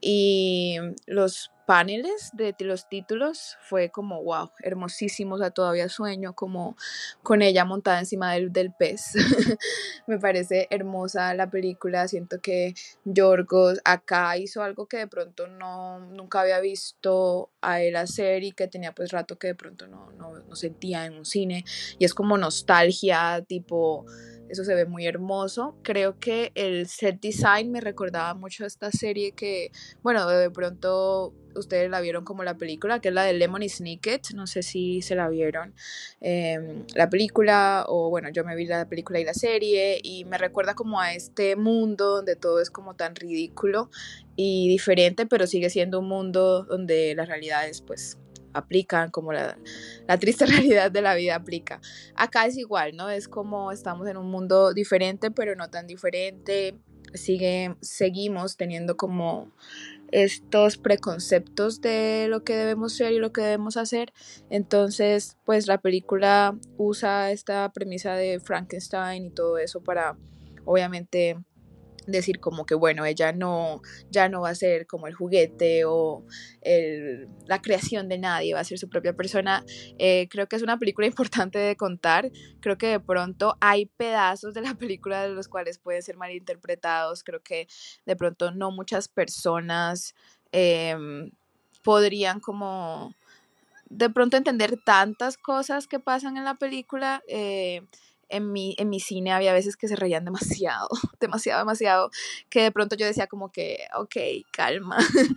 y 0.00 0.76
los 1.06 1.52
paneles 1.66 2.30
de 2.34 2.54
los 2.60 2.88
títulos 2.88 3.56
fue 3.60 3.90
como 3.90 4.22
wow, 4.22 4.50
hermosísimo, 4.60 5.36
o 5.36 5.38
sea, 5.38 5.50
todavía 5.50 5.88
sueño 5.88 6.34
como 6.34 6.76
con 7.22 7.42
ella 7.42 7.64
montada 7.64 7.98
encima 7.98 8.32
del, 8.32 8.52
del 8.52 8.72
pez. 8.72 9.12
Me 10.06 10.18
parece 10.18 10.66
hermosa 10.70 11.34
la 11.34 11.50
película, 11.50 12.08
siento 12.08 12.40
que 12.40 12.74
Yorgos 13.04 13.80
acá 13.84 14.36
hizo 14.36 14.62
algo 14.62 14.86
que 14.86 14.98
de 14.98 15.06
pronto 15.06 15.46
no, 15.46 16.00
nunca 16.00 16.40
había 16.40 16.60
visto 16.60 17.50
a 17.60 17.80
él 17.80 17.96
hacer 17.96 18.42
y 18.42 18.52
que 18.52 18.68
tenía 18.68 18.92
pues 18.92 19.12
rato 19.12 19.38
que 19.38 19.48
de 19.48 19.54
pronto 19.54 19.86
no, 19.86 20.10
no, 20.12 20.38
no 20.38 20.56
sentía 20.56 21.06
en 21.06 21.14
un 21.14 21.24
cine 21.24 21.64
y 21.98 22.04
es 22.04 22.14
como 22.14 22.36
nostalgia, 22.38 23.44
tipo 23.46 24.06
eso 24.52 24.64
se 24.64 24.74
ve 24.74 24.84
muy 24.84 25.06
hermoso. 25.06 25.78
Creo 25.82 26.18
que 26.18 26.52
el 26.54 26.86
set 26.86 27.20
design 27.20 27.72
me 27.72 27.80
recordaba 27.80 28.34
mucho 28.34 28.64
a 28.64 28.66
esta 28.66 28.90
serie 28.90 29.32
que, 29.32 29.72
bueno, 30.02 30.28
de 30.28 30.50
pronto 30.50 31.32
ustedes 31.56 31.90
la 31.90 32.00
vieron 32.00 32.24
como 32.24 32.44
la 32.44 32.56
película, 32.56 33.00
que 33.00 33.08
es 33.08 33.14
la 33.14 33.24
de 33.24 33.32
Lemon 33.32 33.68
Snicket, 33.68 34.30
no 34.34 34.46
sé 34.46 34.62
si 34.62 35.02
se 35.02 35.14
la 35.14 35.28
vieron, 35.28 35.74
em, 36.20 36.84
la 36.94 37.08
película, 37.10 37.84
o 37.88 38.10
bueno, 38.10 38.28
yo 38.30 38.44
me 38.44 38.56
vi 38.56 38.66
la 38.66 38.88
película 38.88 39.20
y 39.20 39.24
la 39.24 39.34
serie, 39.34 40.00
y 40.02 40.24
me 40.24 40.38
recuerda 40.38 40.74
como 40.74 41.00
a 41.00 41.14
este 41.14 41.56
mundo 41.56 42.16
donde 42.16 42.36
todo 42.36 42.60
es 42.60 42.70
como 42.70 42.94
tan 42.94 43.14
ridículo 43.14 43.90
y 44.36 44.68
diferente, 44.68 45.26
pero 45.26 45.46
sigue 45.46 45.70
siendo 45.70 46.00
un 46.00 46.08
mundo 46.08 46.64
donde 46.64 47.14
las 47.14 47.28
realidades 47.28 47.82
pues 47.82 48.18
aplican, 48.52 49.10
como 49.10 49.32
la, 49.32 49.56
triste 50.20 50.46
realidad 50.46 50.90
de 50.90 51.02
la 51.02 51.14
vida 51.14 51.36
aplica. 51.36 51.80
Acá 52.14 52.46
es 52.46 52.56
igual, 52.56 52.96
¿no? 52.96 53.10
Es 53.10 53.28
como 53.28 53.72
estamos 53.72 54.06
en 54.08 54.16
un 54.16 54.30
mundo 54.30 54.72
diferente, 54.72 55.30
pero 55.30 55.54
no 55.56 55.70
tan 55.70 55.86
diferente. 55.86 56.76
Sigue, 57.14 57.76
seguimos 57.80 58.56
teniendo 58.56 58.96
como 58.96 59.52
estos 60.12 60.76
preconceptos 60.76 61.80
de 61.80 62.26
lo 62.28 62.44
que 62.44 62.54
debemos 62.54 62.94
ser 62.94 63.12
y 63.12 63.18
lo 63.18 63.32
que 63.32 63.40
debemos 63.40 63.76
hacer. 63.76 64.12
Entonces, 64.50 65.38
pues 65.44 65.66
la 65.66 65.78
película 65.78 66.56
usa 66.76 67.32
esta 67.32 67.72
premisa 67.72 68.14
de 68.14 68.38
Frankenstein 68.38 69.26
y 69.26 69.30
todo 69.30 69.58
eso 69.58 69.82
para, 69.82 70.16
obviamente, 70.64 71.38
decir 72.06 72.40
como 72.40 72.66
que 72.66 72.74
bueno, 72.74 73.04
ella 73.04 73.32
no, 73.32 73.82
ya 74.10 74.28
no 74.28 74.42
va 74.42 74.50
a 74.50 74.54
ser 74.54 74.86
como 74.86 75.06
el 75.06 75.14
juguete 75.14 75.84
o 75.84 76.24
la 77.46 77.60
creación 77.60 78.08
de 78.08 78.18
nadie, 78.18 78.54
va 78.54 78.60
a 78.60 78.64
ser 78.64 78.78
su 78.78 78.88
propia 78.88 79.14
persona. 79.14 79.64
Eh, 79.98 80.28
creo 80.30 80.46
que 80.46 80.56
es 80.56 80.62
una 80.62 80.78
película 80.78 81.06
importante 81.12 81.58
de 81.58 81.76
contar. 81.76 82.30
Creo 82.60 82.78
que 82.78 82.88
de 82.88 83.00
pronto 83.00 83.56
hay 83.60 83.86
pedazos 83.86 84.54
de 84.54 84.62
la 84.62 84.74
película 84.74 85.22
de 85.22 85.30
los 85.30 85.48
cuales 85.48 85.78
pueden 85.78 86.02
ser 86.02 86.16
malinterpretados. 86.16 87.22
Creo 87.22 87.40
que 87.42 87.68
de 88.06 88.16
pronto 88.16 88.50
no 88.50 88.70
muchas 88.70 89.08
personas 89.08 90.14
em, 90.52 91.30
podrían 91.82 92.40
como 92.40 93.14
de 93.88 94.08
pronto 94.08 94.38
entender 94.38 94.78
tantas 94.82 95.36
cosas 95.36 95.86
que 95.86 96.00
pasan 96.00 96.36
en 96.36 96.44
la 96.44 96.54
película. 96.54 97.22
Eh, 97.28 97.82
en 98.32 98.50
mi, 98.50 98.74
en 98.78 98.88
mi 98.88 98.98
cine 98.98 99.32
había 99.32 99.52
veces 99.52 99.76
que 99.76 99.86
se 99.86 99.94
reían 99.94 100.24
demasiado, 100.24 100.88
demasiado, 101.20 101.60
demasiado, 101.60 102.10
que 102.50 102.62
de 102.62 102.72
pronto 102.72 102.96
yo 102.96 103.06
decía 103.06 103.26
como 103.26 103.52
que, 103.52 103.86
ok, 103.96 104.16
calma. 104.50 104.96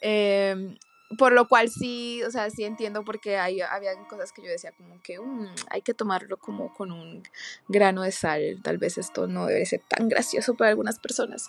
Em, 0.00 0.76
por 1.16 1.32
lo 1.32 1.46
cual 1.48 1.70
sí, 1.70 2.22
o 2.24 2.30
sea, 2.30 2.50
sí 2.50 2.64
entiendo 2.64 3.04
porque 3.04 3.38
hay, 3.38 3.60
había 3.60 3.96
cosas 4.08 4.32
que 4.32 4.42
yo 4.42 4.48
decía 4.48 4.72
como 4.72 5.00
que 5.02 5.20
mm, 5.20 5.54
hay 5.70 5.80
que 5.80 5.94
tomarlo 5.94 6.36
como 6.36 6.74
con 6.74 6.90
un 6.90 7.22
grano 7.68 8.02
de 8.02 8.12
sal, 8.12 8.60
tal 8.62 8.78
vez 8.78 8.98
esto 8.98 9.26
no 9.26 9.46
debe 9.46 9.64
ser 9.66 9.82
tan 9.88 10.08
gracioso 10.08 10.54
para 10.54 10.70
algunas 10.70 10.98
personas. 10.98 11.48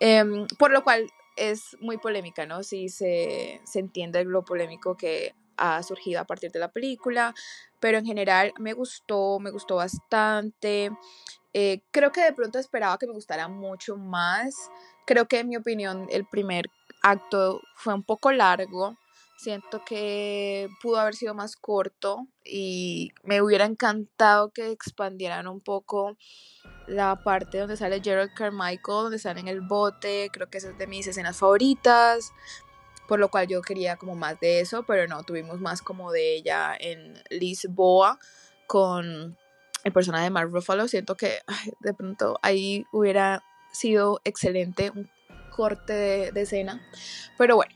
Em, 0.00 0.46
por 0.58 0.72
lo 0.72 0.82
cual 0.82 1.10
es 1.36 1.76
muy 1.80 1.98
polémica, 1.98 2.44
¿no? 2.44 2.62
Sí 2.64 2.88
se, 2.88 3.60
se 3.64 3.78
entiende 3.78 4.24
lo 4.24 4.44
polémico 4.44 4.96
que 4.96 5.34
ha 5.58 5.82
surgido 5.82 6.20
a 6.20 6.24
partir 6.24 6.50
de 6.52 6.60
la 6.60 6.72
película, 6.72 7.34
pero 7.80 7.98
en 7.98 8.04
general 8.04 8.52
me 8.58 8.72
gustó, 8.72 9.38
me 9.38 9.50
gustó 9.50 9.76
bastante. 9.76 10.90
Eh, 11.52 11.82
creo 11.90 12.12
que 12.12 12.22
de 12.22 12.32
pronto 12.32 12.58
esperaba 12.58 12.98
que 12.98 13.06
me 13.06 13.12
gustara 13.12 13.48
mucho 13.48 13.96
más. 13.96 14.70
Creo 15.06 15.26
que 15.26 15.40
en 15.40 15.48
mi 15.48 15.56
opinión 15.56 16.06
el 16.10 16.26
primer 16.26 16.66
acto 17.02 17.60
fue 17.74 17.94
un 17.94 18.02
poco 18.02 18.32
largo. 18.32 18.96
Siento 19.38 19.84
que 19.84 20.68
pudo 20.82 20.98
haber 20.98 21.14
sido 21.14 21.32
más 21.32 21.54
corto 21.54 22.26
y 22.44 23.12
me 23.22 23.40
hubiera 23.40 23.66
encantado 23.66 24.50
que 24.50 24.72
expandieran 24.72 25.46
un 25.46 25.60
poco 25.60 26.16
la 26.88 27.22
parte 27.22 27.58
donde 27.58 27.76
sale 27.76 28.00
Gerald 28.02 28.34
Carmichael, 28.34 29.04
donde 29.04 29.18
sale 29.18 29.40
en 29.40 29.48
el 29.48 29.60
bote. 29.60 30.28
Creo 30.32 30.50
que 30.50 30.58
esa 30.58 30.70
es 30.70 30.78
de 30.78 30.88
mis 30.88 31.06
escenas 31.06 31.36
favoritas. 31.36 32.32
Por 33.08 33.18
lo 33.18 33.30
cual 33.30 33.48
yo 33.48 33.62
quería 33.62 33.96
como 33.96 34.14
más 34.14 34.38
de 34.38 34.60
eso, 34.60 34.84
pero 34.84 35.08
no, 35.08 35.24
tuvimos 35.24 35.60
más 35.60 35.80
como 35.80 36.12
de 36.12 36.36
ella 36.36 36.76
en 36.78 37.14
Lisboa 37.30 38.18
con 38.66 39.36
el 39.82 39.92
personaje 39.92 40.24
de 40.24 40.30
Mark 40.30 40.50
Ruffalo. 40.52 40.86
Siento 40.86 41.16
que 41.16 41.40
de 41.80 41.94
pronto 41.94 42.38
ahí 42.42 42.84
hubiera 42.92 43.42
sido 43.72 44.20
excelente 44.24 44.90
un 44.94 45.10
corte 45.50 46.30
de, 46.32 46.40
escena, 46.40 46.86
pero 47.36 47.56
bueno. 47.56 47.74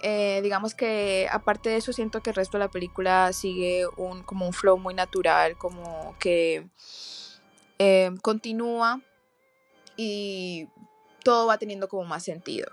Eh, 0.00 0.38
digamos 0.44 0.76
que 0.76 1.26
aparte 1.28 1.70
de 1.70 1.76
eso 1.78 1.92
siento 1.92 2.22
que 2.22 2.30
el 2.30 2.36
resto 2.36 2.56
de 2.56 2.62
la 2.62 2.70
película 2.70 3.32
sigue 3.32 3.84
un 3.96 4.22
como 4.22 4.46
un 4.46 4.52
flow 4.52 4.78
muy 4.78 4.94
natural 4.94 5.58
como 5.58 6.14
que 6.20 6.68
eh, 7.80 8.12
continúa 8.22 9.00
y 9.96 10.68
todo 11.24 11.48
va 11.48 11.58
teniendo 11.58 11.88
como 11.88 12.04
más 12.04 12.22
sentido. 12.22 12.70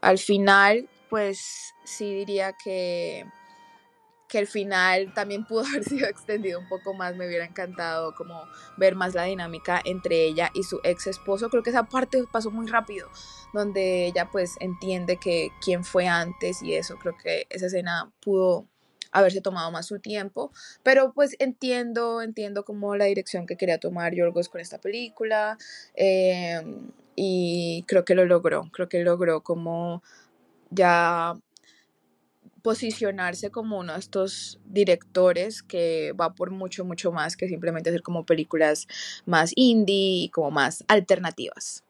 Al 0.00 0.18
final, 0.18 0.88
pues 1.10 1.74
sí 1.84 2.14
diría 2.14 2.54
que, 2.54 3.26
que 4.28 4.38
el 4.38 4.46
final 4.46 5.12
también 5.12 5.44
pudo 5.48 5.66
haber 5.66 5.84
sido 5.84 6.08
extendido 6.08 6.58
un 6.60 6.68
poco 6.68 6.94
más. 6.94 7.16
Me 7.16 7.26
hubiera 7.26 7.44
encantado 7.44 8.14
como 8.14 8.44
ver 8.78 8.94
más 8.94 9.14
la 9.14 9.24
dinámica 9.24 9.82
entre 9.84 10.24
ella 10.24 10.50
y 10.54 10.62
su 10.62 10.80
ex 10.84 11.08
esposo. 11.08 11.50
Creo 11.50 11.62
que 11.62 11.70
esa 11.70 11.84
parte 11.84 12.24
pasó 12.32 12.50
muy 12.50 12.66
rápido, 12.68 13.10
donde 13.52 14.06
ella 14.06 14.30
pues 14.30 14.54
entiende 14.60 15.18
que 15.18 15.50
quién 15.62 15.84
fue 15.84 16.06
antes 16.06 16.62
y 16.62 16.74
eso. 16.74 16.96
Creo 16.96 17.16
que 17.22 17.46
esa 17.50 17.66
escena 17.66 18.10
pudo 18.20 18.66
haberse 19.12 19.40
tomado 19.40 19.70
más 19.70 19.86
su 19.86 19.98
tiempo, 19.98 20.52
pero 20.82 21.12
pues 21.12 21.36
entiendo, 21.38 22.22
entiendo 22.22 22.64
como 22.64 22.96
la 22.96 23.06
dirección 23.06 23.46
que 23.46 23.56
quería 23.56 23.78
tomar 23.78 24.14
Yorgos 24.14 24.48
con 24.48 24.60
esta 24.60 24.78
película 24.78 25.58
em, 25.94 26.90
y 27.16 27.84
creo 27.88 28.04
que 28.04 28.14
lo 28.14 28.24
logró, 28.24 28.70
creo 28.72 28.88
que 28.88 29.02
logró 29.02 29.42
como 29.42 30.02
ya 30.70 31.34
posicionarse 32.62 33.50
como 33.50 33.78
uno 33.78 33.94
de 33.94 33.98
estos 33.98 34.60
directores 34.66 35.62
que 35.62 36.12
va 36.12 36.34
por 36.34 36.50
mucho, 36.50 36.84
mucho 36.84 37.12
más 37.12 37.36
que 37.36 37.48
simplemente 37.48 37.90
hacer 37.90 38.02
como 38.02 38.24
películas 38.24 38.86
más 39.26 39.52
indie 39.56 40.24
y 40.24 40.28
como 40.30 40.50
más 40.50 40.84
alternativas. 40.88 41.84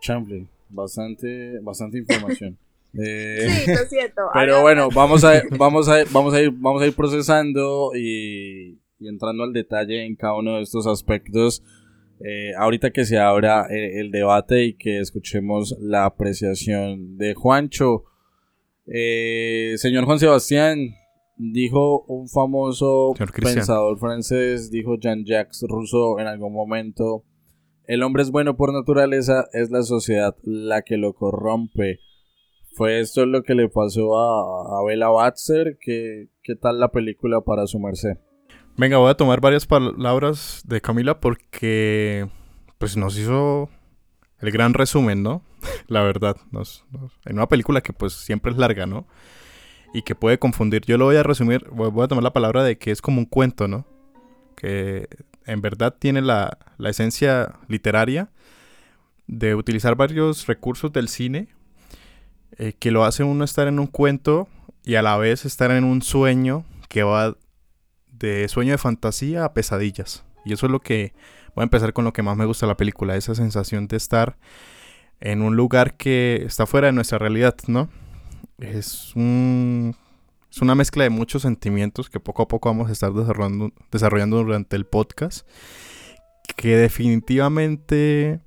Champlin, 0.00 0.48
bastante, 0.68 1.58
bastante 1.60 1.98
información. 1.98 2.58
Eh, 2.94 3.46
sí, 3.50 3.70
lo 3.70 3.84
siento. 3.86 4.22
Pero 4.32 4.62
bueno, 4.62 4.88
vamos 4.88 5.22
a, 5.22 5.42
vamos, 5.58 5.90
a, 5.90 6.04
vamos, 6.10 6.32
a 6.32 6.40
ir, 6.40 6.50
vamos 6.52 6.82
a 6.82 6.86
ir 6.86 6.94
procesando 6.94 7.90
y, 7.94 8.80
entrando 8.98 9.44
al 9.44 9.52
detalle 9.52 10.06
en 10.06 10.16
cada 10.16 10.34
uno 10.36 10.56
de 10.56 10.62
estos 10.62 10.86
aspectos. 10.86 11.62
Eh, 12.24 12.52
ahorita 12.56 12.90
que 12.90 13.04
se 13.04 13.18
abra 13.18 13.66
eh, 13.70 14.00
el, 14.00 14.10
debate 14.10 14.64
y 14.64 14.74
que 14.74 15.00
escuchemos 15.00 15.76
la 15.80 16.04
apreciación 16.04 17.16
de 17.16 17.34
Juancho. 17.34 18.04
señor 18.86 20.04
Juan 20.04 20.18
Sebastián, 20.18 20.78
dijo 21.36 22.04
un 22.08 22.28
famoso 22.28 23.14
pensador 23.40 23.98
francés, 23.98 24.70
dijo 24.70 24.96
Jean-Jacques 24.98 25.64
Rousseau 25.68 26.18
en 26.18 26.26
algún 26.26 26.52
momento, 26.52 27.24
el 27.84 28.02
hombre 28.02 28.22
es 28.22 28.30
bueno 28.30 28.56
por 28.56 28.72
naturaleza, 28.72 29.46
es 29.52 29.70
la 29.70 29.82
sociedad 29.82 30.36
la 30.42 30.82
que 30.82 30.98
lo 30.98 31.14
corrompe. 31.14 32.00
¿Fue 32.74 33.00
esto 33.00 33.24
lo 33.24 33.42
que 33.42 33.54
le 33.54 33.68
pasó 33.68 34.18
a, 34.18 34.78
a 34.78 34.84
Bella 34.84 35.08
Batzer? 35.08 35.78
¿Qué, 35.80 36.28
¿Qué 36.42 36.54
tal 36.54 36.78
la 36.80 36.92
película 36.92 37.40
para 37.40 37.66
su 37.66 37.78
merced? 37.78 38.18
Venga, 38.78 38.98
voy 38.98 39.10
a 39.10 39.16
tomar 39.16 39.40
varias 39.40 39.66
palabras 39.66 40.62
de 40.64 40.80
Camila 40.80 41.18
porque 41.18 42.28
pues 42.78 42.96
nos 42.96 43.18
hizo 43.18 43.68
el 44.38 44.52
gran 44.52 44.72
resumen, 44.72 45.24
¿no? 45.24 45.42
la 45.88 46.04
verdad, 46.04 46.36
nos, 46.52 46.84
en 47.24 47.34
una 47.34 47.48
película 47.48 47.80
que 47.80 47.92
pues 47.92 48.12
siempre 48.12 48.52
es 48.52 48.56
larga, 48.56 48.86
¿no? 48.86 49.04
Y 49.92 50.02
que 50.02 50.14
puede 50.14 50.38
confundir. 50.38 50.82
Yo 50.86 50.96
lo 50.96 51.06
voy 51.06 51.16
a 51.16 51.24
resumir, 51.24 51.68
voy 51.72 52.04
a 52.04 52.06
tomar 52.06 52.22
la 52.22 52.32
palabra 52.32 52.62
de 52.62 52.78
que 52.78 52.92
es 52.92 53.02
como 53.02 53.18
un 53.18 53.24
cuento, 53.24 53.66
¿no? 53.66 53.84
Que 54.56 55.08
en 55.44 55.60
verdad 55.60 55.96
tiene 55.98 56.22
la, 56.22 56.56
la 56.76 56.90
esencia 56.90 57.56
literaria 57.66 58.30
de 59.26 59.56
utilizar 59.56 59.96
varios 59.96 60.46
recursos 60.46 60.92
del 60.92 61.08
cine 61.08 61.48
eh, 62.58 62.74
que 62.78 62.92
lo 62.92 63.04
hace 63.04 63.24
uno 63.24 63.42
estar 63.44 63.66
en 63.66 63.80
un 63.80 63.88
cuento 63.88 64.46
y 64.84 64.94
a 64.94 65.02
la 65.02 65.16
vez 65.16 65.44
estar 65.44 65.72
en 65.72 65.82
un 65.82 66.00
sueño 66.00 66.64
que 66.88 67.02
va 67.02 67.36
de 68.18 68.48
sueño 68.48 68.72
de 68.72 68.78
fantasía 68.78 69.44
a 69.44 69.54
pesadillas. 69.54 70.24
Y 70.44 70.52
eso 70.52 70.66
es 70.66 70.72
lo 70.72 70.80
que 70.80 71.12
voy 71.54 71.62
a 71.62 71.64
empezar 71.64 71.92
con 71.92 72.04
lo 72.04 72.12
que 72.12 72.22
más 72.22 72.36
me 72.36 72.44
gusta 72.44 72.66
de 72.66 72.72
la 72.72 72.76
película, 72.76 73.16
esa 73.16 73.34
sensación 73.34 73.88
de 73.88 73.96
estar 73.96 74.36
en 75.20 75.42
un 75.42 75.56
lugar 75.56 75.96
que 75.96 76.42
está 76.46 76.66
fuera 76.66 76.86
de 76.86 76.92
nuestra 76.92 77.18
realidad, 77.18 77.56
¿no? 77.66 77.88
Es 78.58 79.14
un 79.14 79.96
es 80.50 80.62
una 80.62 80.74
mezcla 80.74 81.04
de 81.04 81.10
muchos 81.10 81.42
sentimientos 81.42 82.08
que 82.08 82.20
poco 82.20 82.42
a 82.42 82.48
poco 82.48 82.68
vamos 82.68 82.88
a 82.88 82.92
estar 82.92 83.12
desarrollando, 83.12 83.72
desarrollando 83.92 84.38
durante 84.38 84.76
el 84.76 84.86
podcast. 84.86 85.46
Que 86.56 86.76
definitivamente 86.76 88.40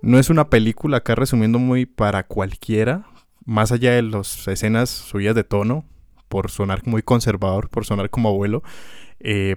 no 0.00 0.18
es 0.18 0.30
una 0.30 0.48
película 0.48 0.98
acá 0.98 1.14
resumiendo 1.14 1.58
muy 1.58 1.84
para 1.84 2.26
cualquiera 2.26 3.06
más 3.46 3.70
allá 3.70 3.92
de 3.92 4.02
las 4.02 4.46
escenas 4.48 4.90
suyas 4.90 5.34
de 5.34 5.44
tono, 5.44 5.84
por 6.28 6.50
sonar 6.50 6.86
muy 6.86 7.02
conservador, 7.02 7.68
por 7.68 7.84
sonar 7.84 8.10
como 8.10 8.28
abuelo, 8.28 8.62
eh, 9.20 9.56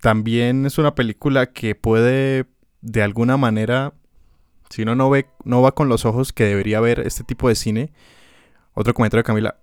también 0.00 0.66
es 0.66 0.78
una 0.78 0.94
película 0.94 1.52
que 1.52 1.74
puede, 1.74 2.46
de 2.80 3.02
alguna 3.02 3.36
manera, 3.36 3.94
si 4.70 4.82
uno 4.82 4.94
no, 4.94 5.10
ve, 5.10 5.26
no 5.44 5.62
va 5.62 5.72
con 5.72 5.88
los 5.88 6.04
ojos 6.04 6.32
que 6.32 6.44
debería 6.44 6.80
ver 6.80 7.00
este 7.00 7.24
tipo 7.24 7.48
de 7.48 7.54
cine, 7.54 7.92
otro 8.74 8.94
comentario 8.94 9.22
de 9.22 9.26
Camila, 9.26 9.56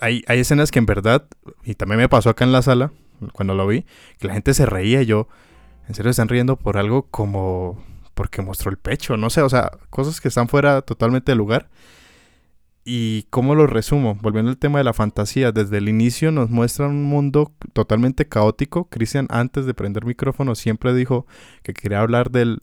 hay, 0.00 0.24
hay 0.26 0.40
escenas 0.40 0.70
que 0.70 0.78
en 0.78 0.86
verdad, 0.86 1.26
y 1.64 1.74
también 1.74 1.98
me 1.98 2.08
pasó 2.08 2.30
acá 2.30 2.44
en 2.44 2.52
la 2.52 2.62
sala, 2.62 2.92
cuando 3.32 3.54
lo 3.54 3.66
vi, 3.66 3.84
que 4.18 4.26
la 4.26 4.34
gente 4.34 4.54
se 4.54 4.66
reía 4.66 5.02
y 5.02 5.06
yo, 5.06 5.28
en 5.88 5.94
serio 5.94 6.10
están 6.10 6.28
riendo 6.28 6.56
por 6.56 6.78
algo 6.78 7.02
como 7.10 7.82
porque 8.14 8.42
mostró 8.42 8.70
el 8.70 8.76
pecho, 8.76 9.16
no 9.16 9.30
sé, 9.30 9.42
o 9.42 9.48
sea, 9.48 9.72
cosas 9.90 10.20
que 10.20 10.28
están 10.28 10.48
fuera 10.48 10.82
totalmente 10.82 11.32
de 11.32 11.36
lugar. 11.36 11.68
¿Y 12.84 13.24
cómo 13.30 13.54
lo 13.54 13.66
resumo? 13.66 14.16
Volviendo 14.20 14.50
al 14.50 14.58
tema 14.58 14.78
de 14.78 14.84
la 14.84 14.92
fantasía, 14.92 15.52
desde 15.52 15.78
el 15.78 15.88
inicio 15.88 16.32
nos 16.32 16.50
muestra 16.50 16.88
un 16.88 17.04
mundo 17.04 17.52
totalmente 17.72 18.26
caótico. 18.26 18.88
Cristian, 18.88 19.28
antes 19.30 19.66
de 19.66 19.74
prender 19.74 20.04
micrófono, 20.04 20.54
siempre 20.56 20.92
dijo 20.92 21.26
que 21.62 21.74
quería 21.74 22.00
hablar 22.00 22.30
del, 22.30 22.60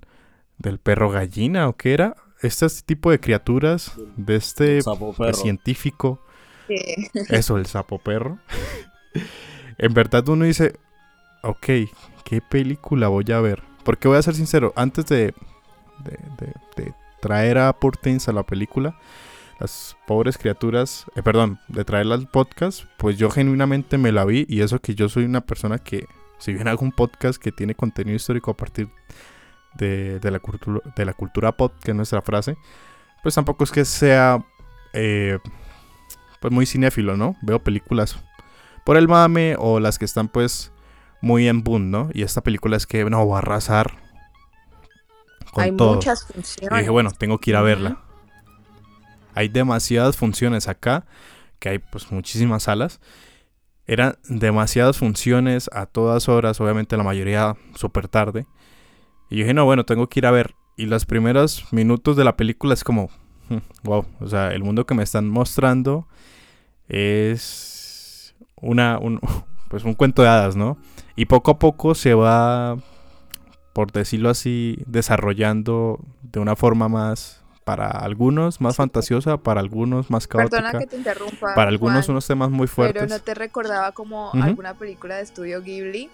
del 0.57 0.77
perro 0.79 1.09
gallina, 1.09 1.69
¿o 1.69 1.77
qué 1.77 1.93
era? 1.93 2.15
Este 2.41 2.67
tipo 2.85 3.11
de 3.11 3.19
criaturas, 3.19 3.93
de 4.17 4.35
este 4.35 4.81
científico. 5.33 6.21
Eso, 7.29 7.57
el 7.57 7.65
sapo 7.65 7.97
perro. 7.99 8.39
en 9.77 9.93
verdad 9.93 10.27
uno 10.27 10.45
dice, 10.45 10.75
ok, 11.43 11.65
¿qué 12.25 12.41
película 12.41 13.07
voy 13.07 13.31
a 13.31 13.39
ver? 13.39 13.63
Porque 13.83 14.07
voy 14.07 14.17
a 14.17 14.21
ser 14.21 14.35
sincero, 14.35 14.73
antes 14.75 15.05
de, 15.07 15.33
de, 16.75 16.93
traer 17.21 17.57
a 17.57 17.73
Purtins 17.73 18.27
a 18.29 18.33
la 18.33 18.43
película, 18.43 18.97
las 19.59 19.97
pobres 20.07 20.37
criaturas, 20.37 21.05
eh, 21.15 21.23
perdón, 21.23 21.59
de 21.67 21.83
traerla 21.83 22.15
al 22.15 22.27
podcast, 22.27 22.85
pues 22.97 23.17
yo 23.17 23.29
genuinamente 23.29 23.97
me 23.97 24.11
la 24.11 24.25
vi 24.25 24.45
y 24.47 24.61
eso 24.61 24.79
que 24.79 24.95
yo 24.95 25.09
soy 25.09 25.25
una 25.25 25.41
persona 25.41 25.79
que, 25.79 26.07
si 26.37 26.53
bien 26.53 26.67
hago 26.67 26.83
un 26.83 26.91
podcast 26.91 27.41
que 27.41 27.51
tiene 27.51 27.75
contenido 27.75 28.15
histórico 28.15 28.51
a 28.51 28.57
partir 28.57 28.89
de, 29.75 30.19
la, 30.23 30.39
cultura, 30.39 30.81
de 30.95 31.05
la 31.05 31.13
cultura 31.13 31.51
pop, 31.51 31.73
que 31.83 31.91
es 31.91 31.97
nuestra 31.97 32.21
frase, 32.21 32.57
pues 33.21 33.35
tampoco 33.35 33.63
es 33.65 33.71
que 33.71 33.83
sea 33.83 34.45
eh, 34.93 35.39
pues 36.39 36.53
muy 36.53 36.65
cinéfilo, 36.65 37.17
¿no? 37.17 37.35
Veo 37.41 37.59
películas 37.59 38.17
por 38.85 38.97
el 38.97 39.07
mame 39.07 39.55
o 39.59 39.79
las 39.79 39.99
que 39.99 40.05
están 40.05 40.29
pues 40.29 40.71
muy 41.21 41.47
en 41.49 41.63
boom, 41.63 41.91
¿no? 41.91 42.09
Y 42.13 42.23
esta 42.23 42.41
película 42.41 42.77
es 42.77 42.87
que 42.87 43.03
no 43.05 43.27
va 43.27 43.35
a 43.35 43.39
arrasar 43.39 43.97
con 45.51 45.63
Hay 45.63 45.71
muchas 45.71 46.25
funciones. 46.25 46.71
Y 46.71 46.79
dije, 46.79 46.89
bueno, 46.89 47.11
tengo 47.11 47.39
que 47.39 47.51
ir 47.51 47.57
a 47.57 47.61
verla. 47.61 47.99
Hay 49.39 49.47
demasiadas 49.47 50.17
funciones 50.17 50.67
acá, 50.67 51.05
que 51.59 51.69
hay 51.69 51.79
pues 51.79 52.11
muchísimas 52.11 52.63
salas. 52.63 52.99
Eran 53.87 54.17
demasiadas 54.27 54.97
funciones 54.97 55.69
a 55.71 55.85
todas 55.85 56.27
horas, 56.27 56.59
obviamente 56.59 56.97
la 56.97 57.03
mayoría 57.03 57.55
súper 57.73 58.09
tarde. 58.09 58.47
Y 59.29 59.37
dije, 59.37 59.53
no, 59.53 59.63
bueno, 59.63 59.85
tengo 59.85 60.09
que 60.09 60.19
ir 60.19 60.25
a 60.25 60.31
ver. 60.31 60.55
Y 60.75 60.87
los 60.87 61.05
primeros 61.05 61.71
minutos 61.71 62.17
de 62.17 62.25
la 62.25 62.35
película 62.35 62.73
es 62.73 62.83
como, 62.83 63.11
wow, 63.83 64.01
hmm, 64.01 64.23
o 64.25 64.27
sea, 64.27 64.51
el 64.51 64.61
mundo 64.61 64.85
que 64.85 64.93
me 64.93 65.03
están 65.03 65.29
mostrando 65.29 66.05
es 66.89 68.35
una, 68.57 68.99
un, 68.99 69.21
pues 69.69 69.85
un 69.85 69.93
cuento 69.93 70.21
de 70.21 70.27
hadas, 70.27 70.57
¿no? 70.57 70.77
Y 71.15 71.27
poco 71.27 71.51
a 71.51 71.59
poco 71.59 71.95
se 71.95 72.13
va, 72.13 72.75
por 73.71 73.93
decirlo 73.93 74.29
así, 74.29 74.83
desarrollando 74.85 75.97
de 76.23 76.41
una 76.41 76.57
forma 76.57 76.89
más, 76.89 77.38
para 77.69 77.87
algunos 77.89 78.59
más 78.61 78.75
fantasiosa, 78.77 79.37
para 79.37 79.59
algunos 79.61 80.09
más 80.09 80.27
caótica. 80.27 80.57
Perdona 80.57 80.79
que 80.79 80.87
te 80.87 80.97
interrumpa. 80.97 81.53
Para 81.53 81.69
algunos 81.69 82.09
unos 82.09 82.25
temas 82.25 82.49
muy 82.49 82.65
fuertes. 82.65 83.03
Pero 83.03 83.15
no 83.15 83.21
te 83.23 83.35
recordaba 83.35 83.91
como 83.91 84.31
alguna 84.33 84.73
película 84.73 85.17
de 85.17 85.21
estudio 85.21 85.61
Ghibli. 85.61 86.09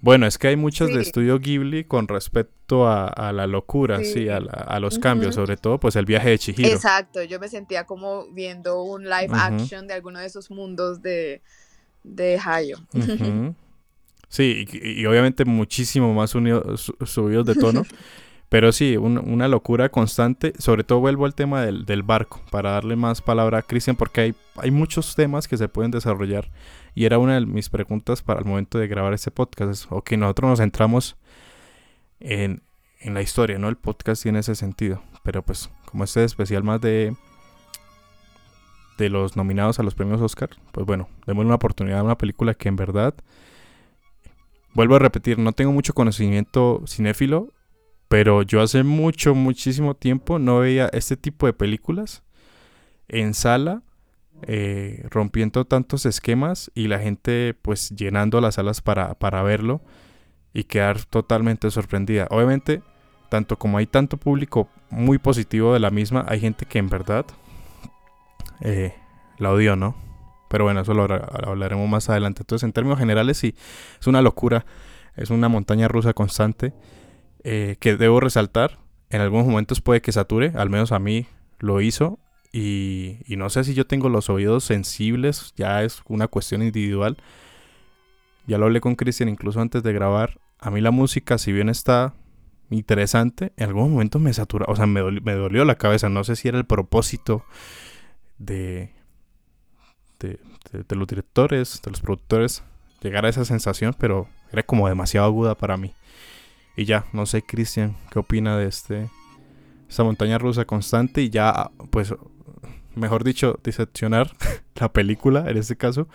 Bueno, 0.00 0.26
es 0.26 0.38
que 0.38 0.48
hay 0.48 0.56
muchas 0.56 0.88
de 0.88 1.00
estudio 1.02 1.38
Ghibli 1.38 1.84
con 1.84 2.08
respecto 2.08 2.86
a, 2.86 3.08
a 3.08 3.30
la 3.32 3.46
locura, 3.46 3.98
sí, 3.98 4.04
Sí. 4.12 4.28
a, 4.30 4.40
la- 4.40 4.52
a 4.52 4.80
los 4.80 4.98
cambios, 4.98 5.34
sobre 5.34 5.56
todo 5.58 5.78
pues 5.78 5.94
el 5.96 6.06
viaje 6.06 6.30
de 6.30 6.38
Chihiro. 6.38 6.68
Exacto, 6.70 7.22
yo 7.24 7.38
me 7.38 7.48
sentía 7.48 7.84
como 7.84 8.26
viendo 8.32 8.82
un 8.84 9.04
live 9.04 9.28
action 9.32 9.86
de 9.86 9.92
alguno 9.94 10.20
de 10.20 10.26
esos 10.26 10.50
mundos 10.50 11.02
de, 11.02 11.42
de 12.04 12.38
Hayao. 12.42 12.78
Sí, 14.28 14.66
y, 14.72 15.00
y 15.02 15.06
obviamente 15.06 15.44
muchísimo 15.44 16.12
más 16.14 16.34
unido- 16.34 16.76
su- 16.76 16.96
subidos 17.04 17.46
de 17.46 17.54
tono. 17.54 17.84
Pero 18.50 18.72
sí, 18.72 18.96
un- 18.96 19.18
una 19.18 19.46
locura 19.48 19.90
constante. 19.90 20.52
Sobre 20.58 20.82
todo 20.84 21.00
vuelvo 21.00 21.26
al 21.26 21.34
tema 21.34 21.62
del, 21.62 21.84
del 21.84 22.02
barco, 22.02 22.40
para 22.50 22.70
darle 22.70 22.96
más 22.96 23.20
palabra 23.20 23.58
a 23.58 23.62
Cristian, 23.62 23.96
porque 23.96 24.20
hay, 24.22 24.34
hay 24.56 24.70
muchos 24.70 25.14
temas 25.14 25.46
que 25.48 25.56
se 25.58 25.68
pueden 25.68 25.90
desarrollar. 25.90 26.50
Y 26.94 27.04
era 27.04 27.18
una 27.18 27.34
de 27.34 27.44
mis 27.46 27.68
preguntas 27.68 28.22
para 28.22 28.40
el 28.40 28.46
momento 28.46 28.78
de 28.78 28.88
grabar 28.88 29.12
este 29.12 29.30
podcast. 29.30 29.70
Es, 29.70 29.86
ok, 29.90 30.12
nosotros 30.12 30.48
nos 30.50 30.58
centramos 30.60 31.16
en, 32.20 32.62
en 33.00 33.14
la 33.14 33.20
historia, 33.22 33.58
¿no? 33.58 33.68
El 33.68 33.76
podcast 33.76 34.22
tiene 34.22 34.38
ese 34.38 34.54
sentido. 34.54 35.02
Pero 35.22 35.42
pues, 35.42 35.70
como 35.84 36.04
este 36.04 36.20
es 36.24 36.32
especial 36.32 36.64
más 36.64 36.80
de, 36.80 37.14
de 38.98 39.08
los 39.10 39.36
nominados 39.36 39.78
a 39.78 39.82
los 39.82 39.94
premios 39.94 40.20
Oscar, 40.20 40.50
pues 40.72 40.86
bueno, 40.86 41.08
démosle 41.26 41.46
una 41.46 41.54
oportunidad 41.56 42.00
a 42.00 42.04
una 42.04 42.18
película 42.18 42.54
que 42.54 42.68
en 42.68 42.76
verdad, 42.76 43.14
vuelvo 44.78 44.94
a 44.94 45.00
repetir, 45.00 45.40
no 45.40 45.50
tengo 45.50 45.72
mucho 45.72 45.92
conocimiento 45.92 46.84
cinéfilo, 46.86 47.52
pero 48.06 48.42
yo 48.42 48.60
hace 48.62 48.84
mucho, 48.84 49.34
muchísimo 49.34 49.96
tiempo 49.96 50.38
no 50.38 50.60
veía 50.60 50.88
este 50.92 51.16
tipo 51.16 51.46
de 51.46 51.52
películas 51.52 52.22
en 53.08 53.34
sala, 53.34 53.82
eh, 54.42 55.04
rompiendo 55.10 55.64
tantos 55.64 56.06
esquemas 56.06 56.70
y 56.76 56.86
la 56.86 57.00
gente 57.00 57.56
pues 57.60 57.90
llenando 57.90 58.40
las 58.40 58.54
salas 58.54 58.80
para, 58.80 59.14
para 59.14 59.42
verlo 59.42 59.80
y 60.54 60.62
quedar 60.62 61.04
totalmente 61.06 61.72
sorprendida. 61.72 62.28
Obviamente, 62.30 62.80
tanto 63.30 63.58
como 63.58 63.78
hay 63.78 63.86
tanto 63.86 64.16
público 64.16 64.68
muy 64.90 65.18
positivo 65.18 65.72
de 65.72 65.80
la 65.80 65.90
misma, 65.90 66.24
hay 66.28 66.38
gente 66.38 66.66
que 66.66 66.78
en 66.78 66.88
verdad 66.88 67.26
eh, 68.60 68.94
la 69.38 69.50
odió, 69.50 69.74
¿no? 69.74 70.07
Pero 70.48 70.64
bueno, 70.64 70.80
eso 70.80 70.94
lo 70.94 71.02
habla- 71.02 71.28
hablaremos 71.46 71.88
más 71.88 72.08
adelante. 72.08 72.42
Entonces, 72.42 72.64
en 72.64 72.72
términos 72.72 72.98
generales, 72.98 73.36
sí, 73.36 73.54
es 74.00 74.06
una 74.06 74.22
locura. 74.22 74.64
Es 75.16 75.30
una 75.30 75.48
montaña 75.48 75.88
rusa 75.88 76.12
constante 76.14 76.72
eh, 77.44 77.76
que 77.80 77.96
debo 77.96 78.20
resaltar. 78.20 78.78
En 79.10 79.20
algunos 79.20 79.46
momentos 79.46 79.80
puede 79.80 80.00
que 80.00 80.12
sature, 80.12 80.52
al 80.54 80.70
menos 80.70 80.92
a 80.92 80.98
mí 80.98 81.26
lo 81.58 81.80
hizo. 81.80 82.18
Y, 82.52 83.18
no 83.28 83.50
sé 83.50 83.64
si 83.64 83.74
yo 83.74 83.86
tengo 83.86 84.08
los 84.08 84.30
oídos 84.30 84.64
sensibles, 84.64 85.52
ya 85.56 85.82
es 85.82 86.02
una 86.08 86.28
cuestión 86.28 86.62
individual. 86.62 87.18
Ya 88.46 88.58
lo 88.58 88.66
hablé 88.66 88.80
con 88.80 88.94
Cristian 88.94 89.28
incluso 89.28 89.60
antes 89.60 89.82
de 89.82 89.92
grabar. 89.92 90.40
A 90.58 90.70
mí 90.70 90.80
la 90.80 90.90
música, 90.90 91.36
si 91.36 91.52
bien 91.52 91.68
está 91.68 92.14
interesante, 92.70 93.52
en 93.56 93.68
algunos 93.68 93.90
momentos 93.90 94.20
me 94.20 94.32
satura, 94.32 94.66
o 94.68 94.76
sea, 94.76 94.86
me 94.86 95.02
me 95.20 95.32
dolió 95.34 95.64
la 95.64 95.76
cabeza. 95.76 96.08
No 96.08 96.24
sé 96.24 96.36
si 96.36 96.48
era 96.48 96.58
el 96.58 96.64
propósito 96.64 97.44
de, 98.38 98.92
de, 100.18 100.38
los 100.90 101.06
directores, 101.06 101.80
de 101.82 101.90
los 101.90 102.00
productores, 102.00 102.62
llegar 103.00 103.26
a 103.26 103.28
esa 103.28 103.44
sensación, 103.44 103.94
pero 103.98 104.28
era 104.52 104.62
como 104.62 104.88
demasiado 104.88 105.26
aguda 105.26 105.54
para 105.54 105.76
mí. 105.76 105.94
Y 106.76 106.84
ya, 106.84 107.06
no 107.12 107.26
sé, 107.26 107.42
Cristian, 107.42 107.96
¿qué 108.10 108.18
opina 108.18 108.56
de 108.56 108.66
este 108.66 109.10
esta 109.88 110.04
montaña 110.04 110.38
rusa 110.38 110.64
constante? 110.64 111.22
Y 111.22 111.30
ya, 111.30 111.70
pues, 111.90 112.14
mejor 112.94 113.24
dicho, 113.24 113.58
diseccionar 113.64 114.30
la 114.74 114.92
película, 114.92 115.48
en 115.48 115.56
este 115.56 115.76
caso, 115.76 116.08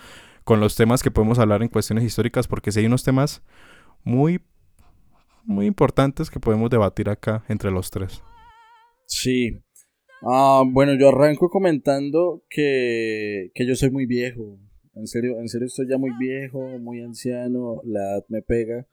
con 0.43 0.59
los 0.59 0.75
temas 0.75 1.03
que 1.03 1.11
podemos 1.11 1.39
hablar 1.39 1.63
en 1.63 1.69
cuestiones 1.69 2.03
históricas, 2.03 2.47
porque 2.47 2.71
si 2.71 2.79
hay 2.79 2.85
unos 2.85 3.03
temas 3.03 3.41
muy, 4.03 4.41
muy 5.43 5.65
importantes 5.65 6.29
que 6.29 6.39
podemos 6.39 6.69
debatir 6.69 7.09
acá 7.09 7.43
entre 7.47 7.71
los 7.71 7.89
tres. 7.89 8.21
Sí. 9.07 9.62
Ah, 10.25 10.63
bueno, 10.65 10.93
yo 10.95 11.09
arranco 11.09 11.49
comentando 11.49 12.43
que, 12.49 13.51
que 13.53 13.67
yo 13.67 13.75
soy 13.75 13.91
muy 13.91 14.05
viejo. 14.05 14.57
En 14.95 15.07
serio, 15.07 15.39
en 15.39 15.49
serio 15.49 15.67
estoy 15.67 15.87
ya 15.89 15.97
muy 15.97 16.11
viejo, 16.19 16.59
muy 16.79 17.01
anciano, 17.01 17.81
la 17.83 17.99
edad 17.99 18.25
me 18.29 18.41
pega. 18.41 18.87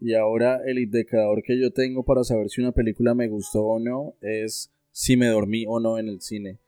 Y 0.00 0.14
ahora 0.14 0.60
el 0.64 0.78
indicador 0.78 1.42
que 1.42 1.60
yo 1.60 1.72
tengo 1.72 2.04
para 2.04 2.24
saber 2.24 2.48
si 2.48 2.60
una 2.60 2.72
película 2.72 3.14
me 3.14 3.28
gustó 3.28 3.64
o 3.64 3.80
no 3.80 4.14
es 4.20 4.70
si 4.92 5.16
me 5.16 5.26
dormí 5.26 5.64
o 5.66 5.80
no 5.80 5.98
en 5.98 6.08
el 6.08 6.20
cine. 6.20 6.58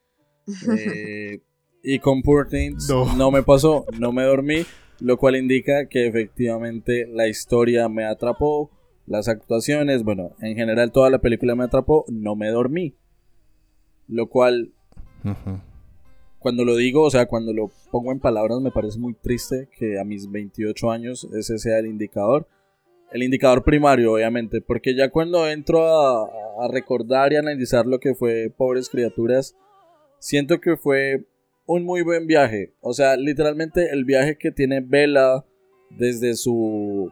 Eh, 0.69 1.41
y 1.85 1.99
con 1.99 2.23
Poor 2.23 2.49
Things 2.49 2.89
No. 2.89 3.17
no 3.17 3.31
me 3.31 3.43
pasó, 3.43 3.87
no 3.99 4.13
me 4.13 4.23
dormí, 4.25 4.65
lo 5.01 5.17
cual 5.17 5.37
indica 5.37 5.87
que 5.89 6.07
efectivamente 6.07 7.07
la 7.07 7.29
historia 7.29 7.89
me 7.89 8.05
atrapó, 8.05 8.71
las 9.07 9.29
actuaciones, 9.29 10.05
bueno, 10.05 10.37
en 10.41 10.57
general 10.57 10.93
toda 10.93 11.11
la 11.11 11.21
película 11.21 11.55
me 11.55 11.65
atrapó, 11.65 12.05
no 12.09 12.37
me 12.37 12.49
dormí. 12.49 12.95
Lo 14.09 14.29
cual, 14.29 14.73
cuando 16.39 16.65
lo 16.65 16.77
digo, 16.77 17.03
o 17.03 17.11
sea, 17.11 17.27
cuando 17.27 17.53
lo 17.53 17.71
pongo 17.91 18.13
en 18.13 18.21
palabras, 18.21 18.61
me 18.61 18.71
parece 18.71 18.99
muy 18.99 19.15
triste 19.15 19.69
que 19.77 19.99
a 19.99 20.05
mis 20.05 20.31
28 20.31 20.91
años 20.91 21.29
ese 21.35 21.59
sea 21.59 21.79
el 21.79 21.87
indicador. 21.87 22.47
El 23.13 23.23
indicador 23.23 23.63
primario, 23.63 24.13
obviamente, 24.15 24.61
porque 24.61 24.97
ya 24.97 25.11
cuando 25.11 25.47
entro 25.47 25.87
a, 25.87 26.25
a 26.65 26.69
recordar 26.69 27.33
y 27.33 27.37
analizar 27.37 27.87
lo 27.87 28.01
que 28.01 28.15
fue 28.15 28.51
Pobres 28.57 28.89
Criaturas, 28.89 29.55
siento 30.19 30.61
que 30.61 30.77
fue 30.77 31.27
un 31.67 31.85
muy 31.85 32.03
buen 32.03 32.27
viaje. 32.27 32.73
O 32.81 32.93
sea, 32.93 33.17
literalmente 33.17 33.91
el 33.91 34.05
viaje 34.05 34.37
que 34.37 34.51
tiene 34.51 34.81
Bella 34.81 35.45
desde 35.91 36.35
su 36.35 37.11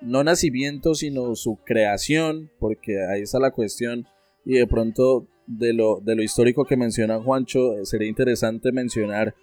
no 0.00 0.24
nacimiento, 0.24 0.94
sino 0.94 1.34
su 1.34 1.58
creación, 1.64 2.50
porque 2.58 3.04
ahí 3.06 3.22
está 3.22 3.38
la 3.38 3.50
cuestión. 3.50 4.06
Y 4.44 4.54
de 4.58 4.66
pronto, 4.66 5.26
de 5.46 5.72
lo, 5.72 6.00
de 6.00 6.14
lo 6.16 6.22
histórico 6.22 6.64
que 6.64 6.76
menciona 6.76 7.20
Juancho, 7.22 7.78
eh, 7.78 7.86
sería 7.86 8.08
interesante 8.08 8.72
mencionar 8.72 9.34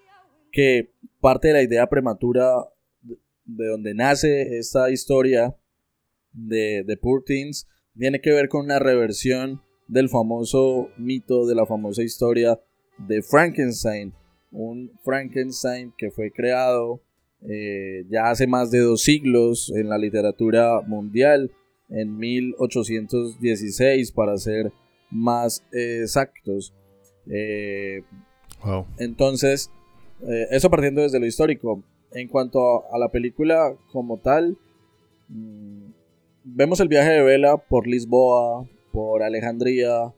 que 0.52 0.90
parte 1.22 1.48
de 1.50 1.54
la 1.56 1.64
idea 1.64 1.88
prematura 1.88 2.52
de- 3.02 3.18
de 3.46 3.68
donde 3.68 3.94
nace 3.94 4.58
esta 4.58 4.90
historia 4.92 5.56
de, 6.32 6.84
de 6.86 6.98
Poor 6.98 7.24
Things 7.26 7.68
tiene 7.98 8.20
que 8.22 8.32
ver 8.32 8.50
con 8.50 8.66
una 8.66 8.80
reversión 8.80 9.62
del 9.88 10.10
famoso 10.10 10.90
mito, 10.98 11.46
de 11.46 11.56
la 11.56 11.66
famosa 11.66 12.04
historia 12.04 12.60
de 12.98 13.22
Frankenstein. 13.22 14.14
Un 14.52 14.92
Frankenstein 15.04 15.94
que 15.98 16.12
fue 16.12 16.32
creado 16.32 17.02
eh, 17.42 18.06
ya 18.10 18.30
hace 18.30 18.48
más 18.48 18.72
de 18.72 18.80
dos 18.80 19.02
siglos 19.04 19.72
en 19.76 19.90
la 19.90 19.98
literatura 19.98 20.82
mundial, 20.82 21.52
en 21.90 22.18
1816 22.18 24.12
para 24.12 24.38
ser 24.38 24.72
más 25.14 25.64
eh, 25.72 26.02
exactos. 26.04 26.74
Eh, 27.30 28.02
Wow. 28.64 28.86
entonces, 28.98 29.70
eh, 30.28 30.48
eso 30.52 30.70
partiendo 30.70 31.02
desde 31.02 31.20
lo 31.20 31.26
histórico. 31.26 31.84
En 32.12 32.28
cuanto 32.28 32.60
a, 32.62 32.96
a 32.96 32.98
la 32.98 33.10
película 33.10 33.76
como 33.92 34.18
tal, 34.20 34.58
mm, 35.30 35.86
vemos 36.46 36.80
el 36.80 36.88
viaje 36.88 37.10
de 37.12 37.24
Vela 37.24 37.58
por 37.58 37.88
Lisboa, 37.88 38.66
por 38.92 39.22
Alejandría, 39.24 40.14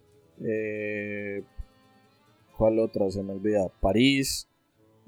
eh, 0.45 1.41
¿cuál 2.57 2.77
otra? 2.79 3.09
Se 3.11 3.23
me 3.23 3.33
olvida. 3.33 3.67
París, 3.81 4.47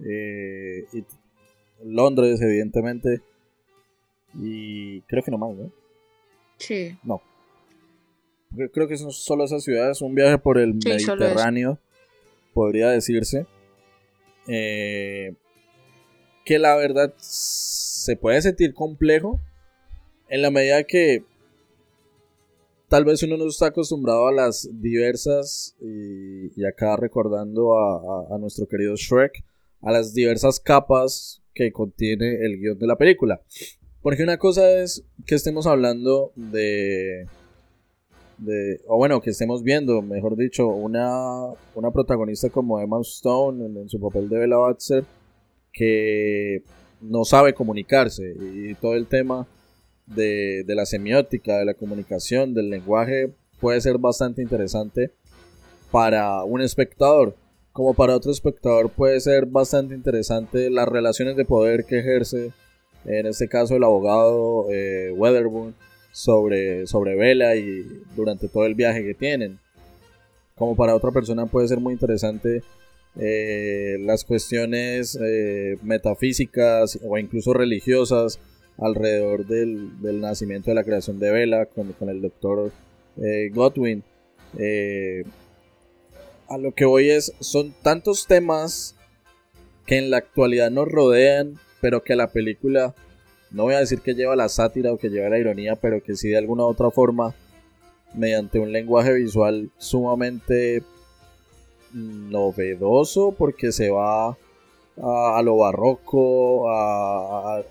eh, 0.03 0.85
y 0.93 1.03
Londres, 1.83 2.41
evidentemente. 2.41 3.21
Y 4.33 5.01
creo 5.01 5.23
que 5.23 5.31
no 5.31 5.37
más, 5.37 5.55
¿no? 5.55 5.71
Sí. 6.57 6.97
Creo- 7.03 7.21
Creo 8.73 8.87
que 8.87 8.97
son 8.97 9.11
solo 9.11 9.43
esas 9.45 9.63
ciudades, 9.63 10.01
un 10.01 10.15
viaje 10.15 10.37
por 10.37 10.57
el 10.57 10.73
Sí. 10.81 10.89
Mediterráneo, 10.89 11.79
podría 12.53 12.89
decirse. 12.89 13.45
Eh, 14.47 15.33
que 16.45 16.59
la 16.59 16.75
verdad 16.77 17.13
se 17.17 18.15
puede 18.15 18.41
sentir 18.41 18.73
complejo 18.73 19.39
en 20.29 20.41
la 20.41 20.49
medida 20.51 20.83
que 20.85 21.23
tal 22.87 23.03
vez 23.03 23.21
uno 23.23 23.35
no 23.35 23.47
está 23.49 23.67
acostumbrado 23.67 24.27
a 24.27 24.31
las 24.31 24.69
diversas, 24.81 25.75
y, 25.81 26.59
y 26.59 26.65
acá 26.65 26.95
recordando 26.95 27.77
a, 27.77 27.95
a- 28.31 28.35
a 28.35 28.37
nuestro 28.37 28.65
querido 28.67 28.95
Shrek, 28.95 29.43
a 29.81 29.91
las 29.91 30.13
diversas 30.13 30.59
capas 30.61 31.41
que 31.53 31.71
contiene 31.73 32.45
el 32.45 32.57
guion 32.59 32.79
de 32.79 32.87
la 32.87 32.97
película. 32.97 33.41
Porque 34.01 34.23
una 34.23 34.37
cosa 34.37 34.79
es 34.81 35.03
que 35.25 35.35
estemos 35.35 35.67
hablando 35.67 36.31
de 36.35 37.27
de, 38.37 38.81
o 38.87 38.97
bueno, 38.97 39.21
que 39.21 39.31
estemos 39.31 39.63
viendo, 39.63 40.01
mejor 40.01 40.35
dicho, 40.35 40.67
una, 40.67 41.47
una 41.75 41.91
protagonista 41.91 42.49
como 42.49 42.79
Emma 42.79 42.99
Stone 43.01 43.65
en, 43.65 43.89
su 43.89 43.99
papel 43.99 44.29
de 44.29 44.39
Bella 44.39 44.57
Baxter, 44.57 45.03
que 45.73 46.63
no 47.01 47.25
sabe 47.25 47.53
comunicarse 47.53 48.35
y 48.39 48.73
todo 48.75 48.95
el 48.95 49.07
tema 49.07 49.47
de, 50.05 50.63
de 50.65 50.75
la 50.75 50.85
semiótica, 50.85 51.57
de 51.57 51.65
la 51.65 51.73
comunicación, 51.73 52.53
del 52.53 52.69
lenguaje, 52.69 53.33
puede 53.59 53.81
ser 53.81 53.97
bastante 53.97 54.41
interesante 54.41 55.11
para 55.91 56.43
un 56.43 56.61
espectador. 56.61 57.35
Como 57.71 57.93
para 57.93 58.15
otro 58.15 58.31
espectador 58.31 58.89
puede 58.89 59.19
ser 59.19 59.45
bastante 59.45 59.93
interesante 59.93 60.71
las 60.71 60.87
relaciones 60.87 61.35
de 61.35 61.45
poder 61.45 61.85
que 61.85 61.99
ejerce 61.99 62.51
en 63.07 63.25
este 63.25 63.47
caso 63.47 63.75
el 63.75 63.83
abogado 63.83 64.67
eh, 64.69 65.11
Weatherburn, 65.15 65.73
sobre, 66.17 66.87
sobre 66.87 67.15
Vela 67.15 67.55
y 67.55 67.85
durante 68.15 68.47
todo 68.47 68.65
el 68.65 68.73
viaje 68.73 69.03
que 69.03 69.13
tienen. 69.13 69.59
Como 70.55 70.75
para 70.75 70.95
otra 70.95 71.11
persona 71.11 71.45
puede 71.45 71.67
ser 71.67 71.79
muy 71.79 71.93
interesante 71.93 72.63
eh, 73.19 73.97
las 73.99 74.23
cuestiones 74.23 75.15
eh, 75.21 75.77
metafísicas 75.83 76.97
o 77.07 77.19
incluso 77.19 77.53
religiosas 77.53 78.39
alrededor 78.79 79.45
del, 79.45 79.91
nacimiento 80.19 80.71
de 80.71 80.75
la 80.75 80.83
creación 80.83 81.19
de 81.19 81.29
Vela 81.31 81.67
con, 81.67 81.93
el 82.09 82.21
doctor 82.21 82.71
Godwin. 83.53 84.03
a 86.47 86.57
lo 86.57 86.73
que 86.73 86.85
voy 86.85 87.11
es, 87.11 87.33
son 87.39 87.73
tantos 87.83 88.25
temas 88.25 88.95
que 89.85 89.97
en 89.97 90.09
la 90.09 90.17
actualidad 90.17 90.71
nos 90.71 90.87
rodean 90.87 91.59
pero 91.81 92.03
que 92.03 92.15
la 92.15 92.27
película, 92.27 92.95
no 93.51 93.63
voy 93.63 93.75
a 93.75 93.79
decir 93.79 94.01
que 94.01 94.13
lleva 94.13 94.35
la 94.35 94.49
sátira 94.49 94.91
o 94.93 94.97
que 94.97 95.09
lleva 95.09 95.29
la 95.29 95.39
ironía, 95.39 95.75
pero 95.75 96.01
que 96.01 96.15
sí 96.15 96.29
de 96.29 96.37
alguna 96.37 96.63
u 96.63 96.67
otra 96.67 96.91
forma, 96.91 97.33
mediante 98.13 98.59
un 98.59 98.71
lenguaje 98.71 99.13
visual 99.13 99.69
sumamente 99.77 100.83
novedoso, 101.93 103.31
porque 103.31 103.71
se 103.71 103.89
va 103.89 104.37
a, 105.01 105.41
lo 105.43 105.57
barroco, 105.57 106.69
a, 106.69 107.63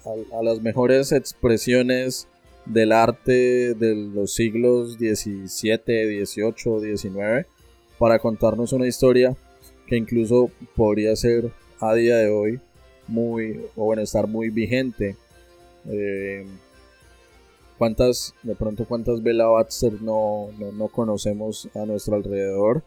las 0.43 0.61
mejores 0.61 1.13
expresiones 1.13 2.29
del 2.65 2.93
arte 2.93 3.75
de 3.75 3.95
los 3.95 4.35
siglos 4.35 4.95
XVII, 4.95 6.25
XVIII, 6.25 6.97
XIX, 6.97 7.47
para 7.99 8.19
contarnos 8.19 8.73
una 8.73 8.87
historia 8.87 9.37
que 9.87 9.97
incluso 9.97 10.51
podría 10.75 11.15
ser 11.17 11.51
a 11.81 11.95
día 11.95 12.17
de 12.17 12.29
hoy 12.29 12.61
muy, 13.07 13.61
o 13.77 13.85
bueno, 13.85 14.03
estar 14.03 14.27
muy 14.27 14.51
vigente. 14.51 15.17
Eh, 15.91 16.47
¿Cuántas, 17.79 18.35
de 18.43 18.55
pronto, 18.55 18.87
cuántas 18.87 19.23
Bella 19.23 19.47
Baxter 19.47 20.01
no, 20.01 20.49
no, 20.59 20.89
conocemos 20.89 21.69
a 21.75 21.85
nuestro 21.85 22.17
alrededor? 22.17 22.83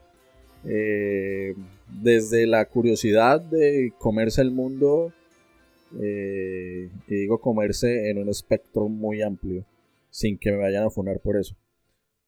Eh, 0.65 1.55
desde 2.01 2.47
la 2.47 2.65
curiosidad 2.65 3.39
de 3.39 3.93
comerse 3.99 4.41
el 4.41 4.51
mundo, 4.51 5.13
eh, 6.01 6.89
y 7.07 7.15
digo 7.15 7.39
comerse 7.39 8.09
en 8.09 8.17
un 8.17 8.29
espectro 8.29 8.87
muy 8.87 9.21
amplio, 9.21 9.63
sin 10.09 10.37
que 10.37 10.51
me 10.51 10.57
vayan 10.57 10.85
a 10.85 10.89
funar 10.89 11.19
por 11.19 11.37
eso. 11.37 11.55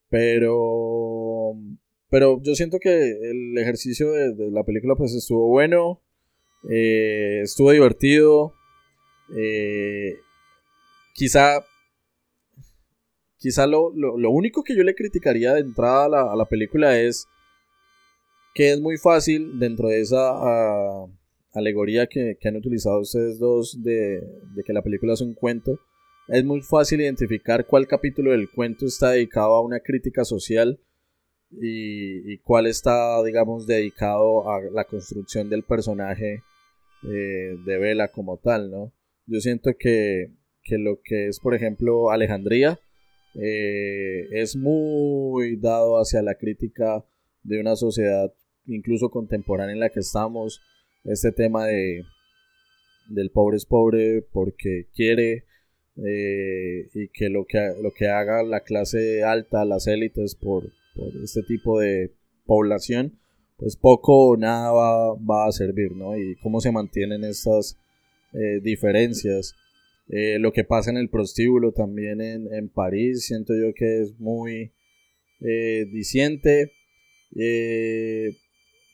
Pero, 0.10 1.56
pero 2.10 2.40
yo 2.44 2.54
siento 2.54 2.80
que 2.80 3.12
el 3.12 3.58
ejercicio 3.58 4.12
de, 4.12 4.34
de 4.34 4.52
la 4.52 4.64
película 4.64 4.96
pues 4.96 5.14
estuvo 5.16 5.48
bueno. 5.48 6.00
Eh, 6.70 7.42
estuvo 7.44 7.72
divertido. 7.72 8.54
Eh, 9.36 10.18
quizá. 11.14 11.64
Quizá 13.38 13.66
lo, 13.66 13.90
único 14.30 14.64
que 14.64 14.76
yo 14.76 14.84
le 14.84 14.94
criticaría 14.94 15.54
de 15.54 15.62
entrada 15.62 16.32
a 16.32 16.36
la, 16.36 16.46
película 16.46 17.00
es 17.00 17.28
que 18.54 18.72
es 18.72 18.80
muy 18.80 18.98
fácil 18.98 19.58
dentro 19.58 19.88
de 19.88 20.00
esa 20.00 20.30
ah, 20.30 21.08
alegoría 21.54 22.06
que, 22.06 22.38
han 22.44 22.56
utilizado 22.56 23.00
ustedes 23.00 23.40
dos 23.40 23.82
de, 23.82 24.22
de, 24.54 24.64
que 24.64 24.74
la 24.74 24.84
película 24.84 25.14
es 25.14 25.22
un 25.22 25.34
cuento. 25.34 25.80
Es 26.28 26.46
muy 26.46 26.62
fácil 26.62 27.02
identificar 27.02 27.66
cuál 27.66 27.88
capítulo 27.88 28.30
del 28.30 28.50
cuento 28.52 28.86
está 28.86 29.10
dedicado 29.10 29.56
a 29.56 29.62
una 29.62 29.80
crítica 29.80 30.24
social 30.24 30.80
y, 31.50 32.32
y 32.32 32.38
cuál 32.38 32.68
está, 32.68 33.24
digamos, 33.24 33.66
dedicado 33.66 34.50
a 34.52 34.62
la 34.72 34.86
construcción 34.86 35.50
del 35.50 35.64
personaje 35.64 36.44
eh, 37.04 37.58
de 37.66 37.78
Vela 37.80 38.10
como 38.10 38.38
tal, 38.38 38.70
¿no? 38.70 38.94
Yo 39.26 39.40
siento 39.40 39.72
que, 39.78 40.32
lo 40.70 41.00
que 41.04 41.28
es, 41.28 41.40
por 41.40 41.54
ejemplo, 41.54 42.12
Alejandría 42.12 42.80
eh, 43.36 44.28
es 44.32 44.56
muy 44.56 45.58
dado 45.58 45.98
hacia 45.98 46.22
la 46.22 46.36
crítica 46.36 47.04
de 47.44 47.60
una 47.60 47.76
sociedad 47.76 48.34
incluso 48.66 49.10
contemporánea 49.10 49.74
en 49.74 49.80
la 49.80 49.90
que 49.90 50.00
estamos. 50.00 50.62
Este 51.04 51.32
tema 51.32 51.66
de 51.66 52.04
del 53.10 53.32
pobre 53.32 53.58
es 53.58 53.66
pobre 53.66 54.22
porque 54.32 54.88
quiere 54.96 55.44
eh, 55.98 56.88
y 56.94 57.10
que 57.10 57.30
lo, 57.30 57.46
que 57.46 57.74
lo 57.82 57.92
que 57.92 58.08
haga 58.08 58.44
la 58.44 58.62
clase 58.62 59.24
alta, 59.24 59.66
las 59.66 59.88
élites 59.88 60.36
por, 60.36 60.72
por 60.96 61.10
este 61.22 61.44
tipo 61.44 61.80
de 61.80 62.14
población 62.46 63.20
pues 63.62 63.76
poco 63.76 64.30
o 64.30 64.38
nada 64.38 64.72
va, 64.72 65.46
a 65.48 65.52
servir, 65.52 65.96
¿no? 65.96 66.18
Y 66.18 66.36
cómo 66.38 66.60
se 66.62 66.72
mantienen 66.72 67.24
estas 67.24 67.78
eh, 68.34 68.60
diferencias. 68.60 69.54
Eh, 70.14 70.40
lo 70.40 70.52
que 70.52 70.64
pasa 70.64 70.92
en 70.92 70.98
el 70.98 71.10
prostíbulo 71.10 71.72
también 71.72 72.20
en, 72.22 72.70
París, 72.70 73.26
siento 73.26 73.54
yo 73.54 73.74
que 73.74 74.02
es 74.02 74.20
muy 74.20 74.74
eh, 75.40 75.86
diciente. 75.92 76.74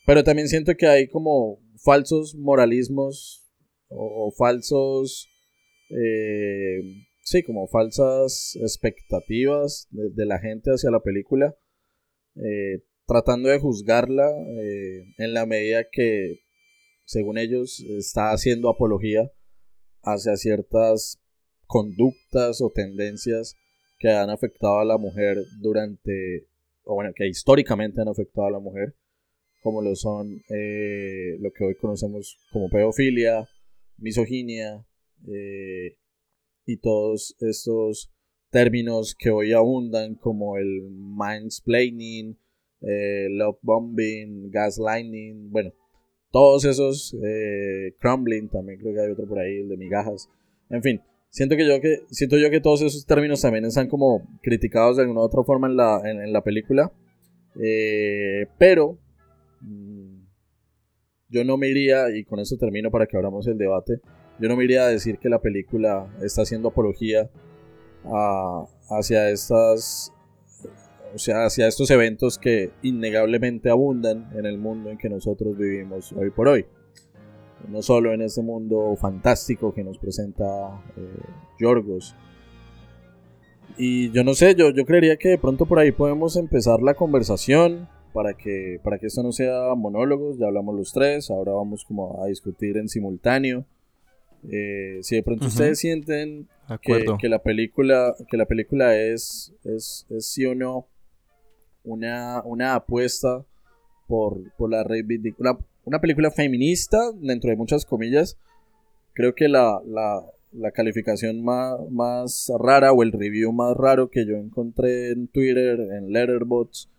pero 0.06 0.24
también 0.24 0.48
siento 0.48 0.76
que 0.76 0.88
hay 0.88 1.08
como 1.08 1.60
falsos 1.84 2.36
moralismos 2.36 3.44
o, 3.90 4.32
falsos, 4.38 5.28
sí, 7.24 7.44
como 7.44 7.68
falsas 7.68 8.58
expectativas 8.62 9.88
de, 9.92 10.26
la 10.26 10.40
gente 10.40 10.72
hacia 10.72 10.92
la 10.92 11.02
película 11.02 11.56
tratando 13.08 13.50
de 13.50 13.60
juzgarla 13.60 14.30
eh, 14.62 15.14
en 15.18 15.34
la 15.34 15.46
medida 15.46 15.86
que, 15.90 16.42
según 17.06 17.38
ellos, 17.38 17.80
está 17.98 18.32
haciendo 18.32 18.70
apología 18.70 19.32
hacia 20.08 20.38
ciertas 20.38 21.20
conductas 21.66 22.62
o 22.62 22.72
tendencias 22.72 23.56
que 24.00 24.10
han 24.10 24.30
afectado 24.30 24.80
a 24.80 24.86
la 24.86 24.98
mujer 24.98 25.38
durante, 25.60 26.48
o 26.84 26.96
bueno, 26.96 27.12
que 27.16 27.28
históricamente 27.28 28.02
han 28.02 28.08
afectado 28.08 28.48
a 28.48 28.52
la 28.52 28.60
mujer, 28.60 28.96
como 29.62 29.82
lo 29.82 29.96
son 29.96 30.42
eh, 30.50 31.38
lo 31.40 31.52
que 31.52 31.66
hoy 31.66 31.76
conocemos 31.76 32.38
como 32.52 32.70
pedofilia, 32.70 33.50
misoginia 33.98 34.86
eh, 35.28 35.98
y 36.66 36.78
todos 36.78 37.36
estos 37.40 38.12
términos 38.50 39.16
que 39.18 39.30
hoy 39.30 39.52
abundan 39.52 40.16
como 40.16 40.58
el 40.58 40.90
mansplaining, 40.90 42.38
eh, 42.82 43.28
Love 43.30 43.60
Bombing, 43.62 44.52
Gaslighting, 44.52 45.50
bueno, 45.52 45.74
todos 46.32 46.66
esos, 46.66 47.16
eh, 47.24 47.94
Crumbling, 48.00 48.50
también 48.50 48.80
creo 48.80 48.94
que 48.94 49.02
hay 49.02 49.12
otro 49.12 49.28
por 49.28 49.40
ahí, 49.40 49.58
el 49.58 49.70
de 49.70 49.78
migajas, 49.78 50.30
en 50.70 50.84
fin, 50.84 51.02
siento 51.30 51.56
que 51.56 51.68
yo 51.68 51.80
que 51.82 52.00
siento 52.10 52.38
yo 52.38 52.50
que 52.50 52.62
todos 52.62 52.82
esos 52.82 53.06
términos 53.06 53.42
también 53.42 53.66
están 53.66 53.88
como 53.88 54.28
criticados 54.42 54.98
de 54.98 55.04
alguna 55.04 55.22
u 55.22 55.24
otra 55.24 55.44
forma 55.44 55.68
en 55.68 55.78
la, 55.78 56.02
en, 56.04 56.34
la 56.34 56.44
película, 56.44 56.92
eh, 57.62 58.48
pero 58.58 58.98
mm, 59.62 60.20
yo 61.30 61.44
no 61.44 61.58
me 61.58 61.68
iría, 61.68 62.16
y 62.16 62.24
con 62.24 62.40
eso 62.40 62.58
termino 62.58 62.92
para 62.92 63.08
que 63.08 63.18
abramos 63.18 63.48
el 63.48 63.58
debate, 63.58 64.00
yo 64.40 64.50
no 64.50 64.56
me 64.56 64.66
iría 64.66 64.84
a 64.84 64.90
decir 64.90 65.18
que 65.18 65.30
la 65.30 65.42
película 65.42 66.14
está 66.22 66.44
haciendo 66.44 66.70
apología 66.70 67.30
hacia 68.90 69.30
estas 69.32 70.14
o 71.14 71.18
sea, 71.18 71.46
hacia 71.46 71.68
estos 71.68 71.90
eventos 71.92 72.38
que 72.38 72.72
innegablemente 72.82 73.70
abundan 73.70 74.30
en 74.36 74.46
el 74.46 74.58
mundo 74.58 74.90
en 74.90 74.98
que 74.98 75.10
nosotros 75.10 75.58
vivimos 75.58 76.14
hoy 76.14 76.30
por 76.30 76.48
hoy. 76.48 76.66
No 77.70 77.82
solo 77.82 78.14
en 78.14 78.22
este 78.22 78.42
mundo 78.42 78.96
fantástico 78.96 79.74
que 79.74 79.84
nos 79.84 79.98
presenta 79.98 80.46
eh, 80.96 81.10
Yorgos. 81.60 82.16
Y 83.78 84.12
yo 84.12 84.24
no 84.24 84.34
sé, 84.34 84.56
yo, 84.56 84.72
yo 84.72 84.86
creería 84.86 85.18
que 85.18 85.30
de 85.30 85.38
pronto 85.38 85.66
por 85.66 85.80
ahí 85.80 85.92
podemos 85.92 86.36
empezar 86.36 86.82
la 86.82 86.94
conversación 86.94 87.88
para 88.14 88.36
que, 88.36 88.80
para 88.84 88.98
que 88.98 89.08
esto 89.08 89.22
no 89.22 89.32
sea 89.32 89.76
monólogos, 89.76 90.40
ya 90.40 90.48
hablamos 90.48 90.76
los 90.76 90.94
tres, 90.94 91.30
ahora 91.30 91.52
vamos 91.52 91.86
como 91.86 92.24
a 92.24 92.28
discutir 92.28 92.78
en 92.78 92.90
simultáneo. 92.90 93.66
Eh, 94.50 95.00
si 95.02 95.16
de 95.16 95.24
pronto 95.24 95.48
ustedes 95.48 95.80
sienten 95.80 96.48
que, 96.82 97.30
la 97.30 97.44
película, 97.44 98.16
que 98.30 98.38
la 98.38 98.46
película 98.46 98.96
es, 98.96 99.54
es, 99.64 100.06
es 100.10 100.26
sí 100.26 100.46
o 100.46 100.56
no 100.56 100.88
una, 101.88 102.42
una 102.44 102.76
apuesta 102.76 103.46
por, 104.08 104.52
por 104.58 104.70
la 104.70 104.84
reivindicación. 104.84 105.58
Una, 105.86 106.02
película 106.02 106.32
feminista, 106.32 107.00
dentro 107.16 107.50
de 107.50 107.56
muchas 107.56 107.86
comillas. 107.86 108.38
Creo 109.14 109.34
que 109.34 109.48
la, 109.48 109.82
calificación 110.74 111.44
más, 111.44 111.80
más, 111.90 112.52
rara 112.60 112.92
o 112.92 113.04
el 113.04 113.12
review 113.12 113.52
más 113.54 113.76
raro 113.76 114.10
que 114.10 114.26
yo 114.26 114.36
encontré 114.36 115.12
en 115.12 115.28
Twitter, 115.28 115.80
en 115.80 116.12
Letterboxd, 116.12 116.90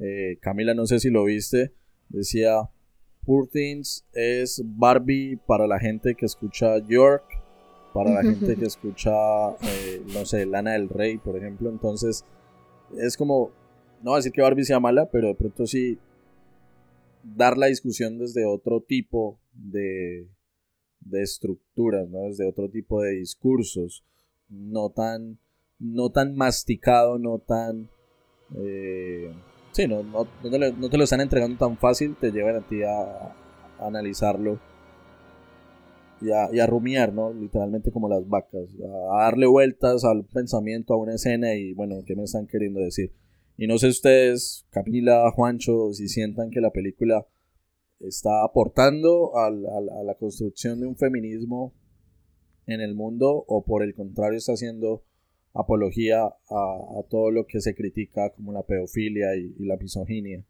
eh, 0.00 0.38
Camila, 0.40 0.74
no 0.74 0.86
sé 0.86 1.00
si 1.00 1.10
lo 1.10 1.24
viste, 1.24 1.72
decía: 2.08 2.68
Poor 3.24 3.48
Things 3.48 4.04
es 4.12 4.62
Barbie 4.64 5.38
para 5.46 5.66
la 5.66 5.78
gente 5.78 6.14
que 6.14 6.26
escucha 6.26 6.78
York, 6.78 7.24
para 7.94 8.10
la 8.10 8.22
gente 8.22 8.56
que 8.56 8.66
escucha, 8.66 9.12
eh, 9.62 10.02
no 10.12 10.26
sé, 10.26 10.44
Lana 10.44 10.72
del 10.72 10.88
Rey, 10.88 11.16
por 11.16 11.36
ejemplo. 11.36 11.70
Entonces, 11.70 12.24
es 12.98 13.16
como 13.16 13.50
no 14.04 14.10
voy 14.10 14.16
a 14.16 14.18
decir 14.18 14.32
que 14.32 14.42
Barbie 14.42 14.66
sea 14.66 14.80
mala, 14.80 15.08
pero 15.10 15.28
de 15.28 15.34
pronto 15.34 15.66
sí 15.66 15.98
dar 17.22 17.56
la 17.56 17.68
discusión 17.68 18.18
desde 18.18 18.44
otro 18.44 18.82
tipo 18.82 19.40
de, 19.54 20.28
de 21.00 21.22
estructuras, 21.22 22.06
¿no? 22.10 22.24
Desde 22.24 22.46
otro 22.46 22.68
tipo 22.68 23.00
de 23.00 23.12
discursos, 23.12 24.04
no 24.50 24.90
tan, 24.90 25.38
no 25.78 26.10
tan 26.10 26.36
masticado, 26.36 27.18
no 27.18 27.38
tan... 27.38 27.88
Eh, 28.58 29.32
sí, 29.72 29.88
no, 29.88 30.02
no, 30.02 30.26
te 30.50 30.98
lo, 30.98 31.04
están 31.04 31.22
entregando 31.22 31.56
tan 31.56 31.78
fácil, 31.78 32.14
te 32.20 32.30
llevan 32.30 32.56
a 32.56 32.60
ti 32.60 32.82
a, 32.82 33.34
analizarlo 33.78 34.60
y 36.20 36.30
a, 36.30 36.52
y 36.52 36.60
a, 36.60 36.66
rumiar, 36.66 37.14
¿no? 37.14 37.32
Literalmente 37.32 37.90
como 37.90 38.10
las 38.10 38.28
vacas, 38.28 38.68
a 39.10 39.22
darle 39.22 39.46
vueltas 39.46 40.04
al 40.04 40.26
pensamiento, 40.26 40.92
a 40.92 40.98
una 40.98 41.14
escena 41.14 41.54
y 41.54 41.72
bueno, 41.72 42.02
¿qué 42.04 42.14
me 42.14 42.24
están 42.24 42.46
queriendo 42.46 42.80
decir? 42.80 43.10
Y 43.56 43.66
no 43.66 43.78
sé 43.78 43.88
ustedes, 43.88 44.66
Camila, 44.70 45.30
Juancho, 45.30 45.92
si 45.92 46.08
sientan 46.08 46.50
que 46.50 46.60
la 46.60 46.70
película 46.70 47.26
está 48.00 48.44
aportando 48.44 49.36
a 49.36 49.50
la 49.50 50.14
construcción 50.18 50.80
de 50.80 50.86
un 50.86 50.96
feminismo 50.96 51.72
en 52.66 52.80
el 52.80 52.94
mundo 52.94 53.44
o 53.46 53.64
por 53.64 53.82
el 53.82 53.94
contrario 53.94 54.38
está 54.38 54.52
haciendo 54.52 55.04
apología 55.54 56.24
a, 56.24 57.02
todo 57.08 57.30
lo 57.30 57.46
que 57.46 57.60
se 57.60 57.74
critica 57.74 58.30
como 58.30 58.52
la 58.52 58.62
pedofilia 58.64 59.36
y, 59.36 59.54
la 59.60 59.76
misoginia. 59.76 60.44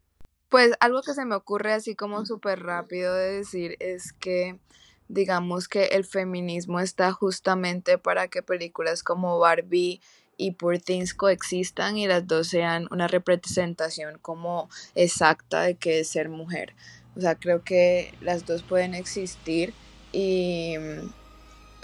Pues 0.49 0.73
algo 0.79 1.01
que 1.01 1.13
se 1.13 1.25
me 1.25 1.35
ocurre 1.35 1.73
así 1.73 1.95
como 1.95 2.25
súper 2.25 2.59
rápido 2.59 3.13
de 3.13 3.33
decir 3.33 3.75
es 3.79 4.13
que 4.13 4.59
digamos 5.07 5.67
que 5.67 5.85
el 5.85 6.05
feminismo 6.05 6.79
está 6.79 7.11
justamente 7.11 7.97
para 7.97 8.27
que 8.27 8.41
películas 8.41 9.03
como 9.03 9.37
Barbie 9.37 10.01
y 10.37 10.51
Poor 10.51 10.79
Things 10.79 11.13
coexistan 11.13 11.97
y 11.97 12.07
las 12.07 12.27
dos 12.27 12.47
sean 12.47 12.87
una 12.91 13.07
representación 13.07 14.17
como 14.21 14.69
exacta 14.95 15.61
de 15.61 15.75
qué 15.75 15.99
es 15.99 16.09
ser 16.09 16.29
mujer. 16.29 16.73
O 17.15 17.21
sea, 17.21 17.35
creo 17.35 17.63
que 17.63 18.13
las 18.21 18.45
dos 18.45 18.63
pueden 18.63 18.93
existir 18.93 19.73
y, 20.11 20.75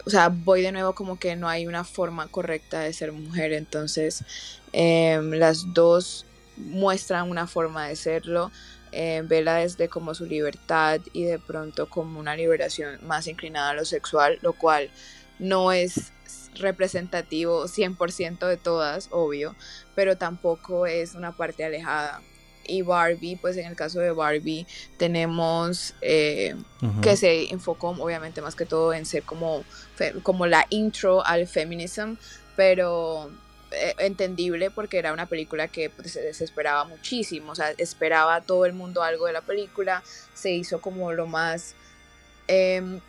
o 0.06 0.10
sea, 0.10 0.30
voy 0.30 0.62
de 0.62 0.72
nuevo 0.72 0.94
como 0.94 1.18
que 1.20 1.36
no 1.36 1.48
hay 1.48 1.68
una 1.68 1.84
forma 1.84 2.28
correcta 2.28 2.82
de 2.82 2.94
ser 2.94 3.12
mujer, 3.12 3.54
entonces 3.54 4.24
em, 4.74 5.32
las 5.32 5.74
dos 5.74 6.26
muestran 6.58 7.30
una 7.30 7.48
forma 7.48 7.88
de 7.88 7.96
serlo. 7.96 8.52
Eh, 8.94 9.24
vela 9.24 9.56
desde 9.56 9.88
como 9.88 10.14
su 10.14 10.26
libertad 10.26 11.00
y 11.14 11.24
de 11.24 11.40
pronto 11.40 11.88
como 11.88 12.20
una 12.20 12.36
liberación 12.36 13.00
más 13.08 13.26
inclinada 13.28 13.70
a 13.70 13.74
lo 13.74 13.86
sexual, 13.86 14.38
lo 14.42 14.52
cual 14.52 14.90
no 15.40 15.72
es 15.72 16.12
representativo 16.56 17.66
100% 17.66 18.48
de 18.48 18.58
todas, 18.58 19.08
obvio, 19.12 19.56
pero 19.96 20.18
tampoco 20.18 20.86
es 20.86 21.16
una 21.16 21.32
parte 21.32 21.64
alejada. 21.64 22.22
Y 22.64 22.84
Barbie, 22.84 23.38
pues 23.38 23.58
en 23.58 23.66
el 23.66 23.76
caso 23.76 24.00
de 24.00 24.12
Barbie 24.12 24.68
tenemos 24.98 25.96
eh, 26.02 26.56
que 27.02 27.18
se 27.18 27.52
enfocó 27.52 27.90
obviamente 27.90 28.42
más 28.42 28.56
que 28.56 28.66
todo 28.66 28.94
en 28.94 29.06
ser 29.06 29.24
como, 29.24 29.64
como 30.22 30.46
la 30.46 30.68
intro 30.70 31.26
al 31.26 31.48
feminism, 31.48 32.16
pero 32.56 33.32
eh, 33.72 33.96
entendible 34.00 34.70
porque 34.70 34.98
era 34.98 35.14
una 35.14 35.28
película 35.28 35.70
que 35.70 35.90
pues, 35.90 36.12
se 36.12 36.22
desesperaba 36.22 36.84
muchísimo, 36.84 37.54
o 37.54 37.56
sea, 37.56 37.72
esperaba 37.78 38.42
todo 38.42 38.66
el 38.66 38.74
mundo 38.74 39.02
algo 39.02 39.28
de 39.28 39.34
la 39.34 39.42
película, 39.42 40.04
se 40.34 40.52
hizo 40.52 40.82
como 40.82 41.14
lo 41.14 41.26
más 41.26 41.74
em, 42.48 43.00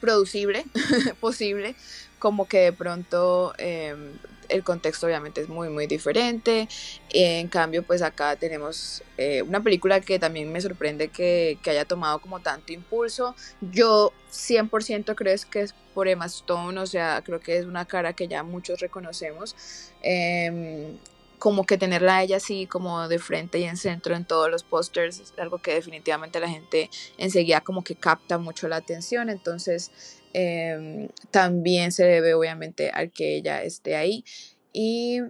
producible 0.00 0.64
posible, 1.20 1.74
como 2.18 2.46
que 2.48 2.58
de 2.58 2.72
pronto 2.72 3.52
em, 3.58 4.12
el 4.48 4.64
contexto 4.64 5.06
obviamente 5.06 5.40
es 5.40 5.48
muy 5.48 5.68
muy 5.68 5.86
diferente. 5.86 6.68
En 7.10 7.48
cambio 7.48 7.82
pues 7.82 8.02
acá 8.02 8.36
tenemos 8.36 9.02
eh, 9.16 9.42
una 9.42 9.62
película 9.62 10.00
que 10.00 10.18
también 10.18 10.50
me 10.52 10.60
sorprende 10.60 11.08
que, 11.08 11.58
haya 11.66 11.84
tomado 11.84 12.18
como 12.20 12.40
tanto 12.40 12.72
impulso. 12.72 13.34
Yo 13.60 14.12
100% 14.32 15.14
creo 15.14 15.36
que 15.50 15.60
es 15.62 15.74
por 15.94 16.08
Emma 16.08 16.26
Stone 16.26 16.80
o 16.80 16.86
sea 16.86 17.22
creo 17.24 17.40
que 17.40 17.58
es 17.58 17.66
una 17.66 17.84
cara 17.84 18.12
que 18.12 18.28
ya 18.28 18.42
muchos 18.42 18.80
reconocemos. 18.80 19.54
Em, 20.02 20.98
como 21.40 21.64
que 21.64 21.76
tenerla 21.76 22.18
a 22.18 22.22
ella 22.22 22.36
así 22.36 22.66
como 22.66 23.08
de 23.08 23.18
frente 23.18 23.58
y 23.58 23.64
en 23.64 23.76
centro 23.76 24.14
en 24.14 24.24
todos 24.24 24.48
los 24.48 24.62
pósters 24.62 25.18
es 25.18 25.34
algo 25.38 25.58
que 25.58 25.74
definitivamente 25.74 26.38
la 26.38 26.48
gente 26.48 26.88
enseguida 27.18 27.60
como 27.60 27.82
que 27.82 27.96
capta 27.96 28.38
mucho 28.38 28.68
la 28.68 28.76
atención 28.76 29.28
entonces 29.28 29.90
Em, 30.32 31.08
también 31.30 31.90
se 31.92 32.04
debe 32.04 32.34
obviamente 32.34 32.90
al 32.90 33.10
que 33.10 33.36
ella 33.36 33.62
esté 33.62 33.96
ahí. 33.96 34.24
Y 34.72 35.20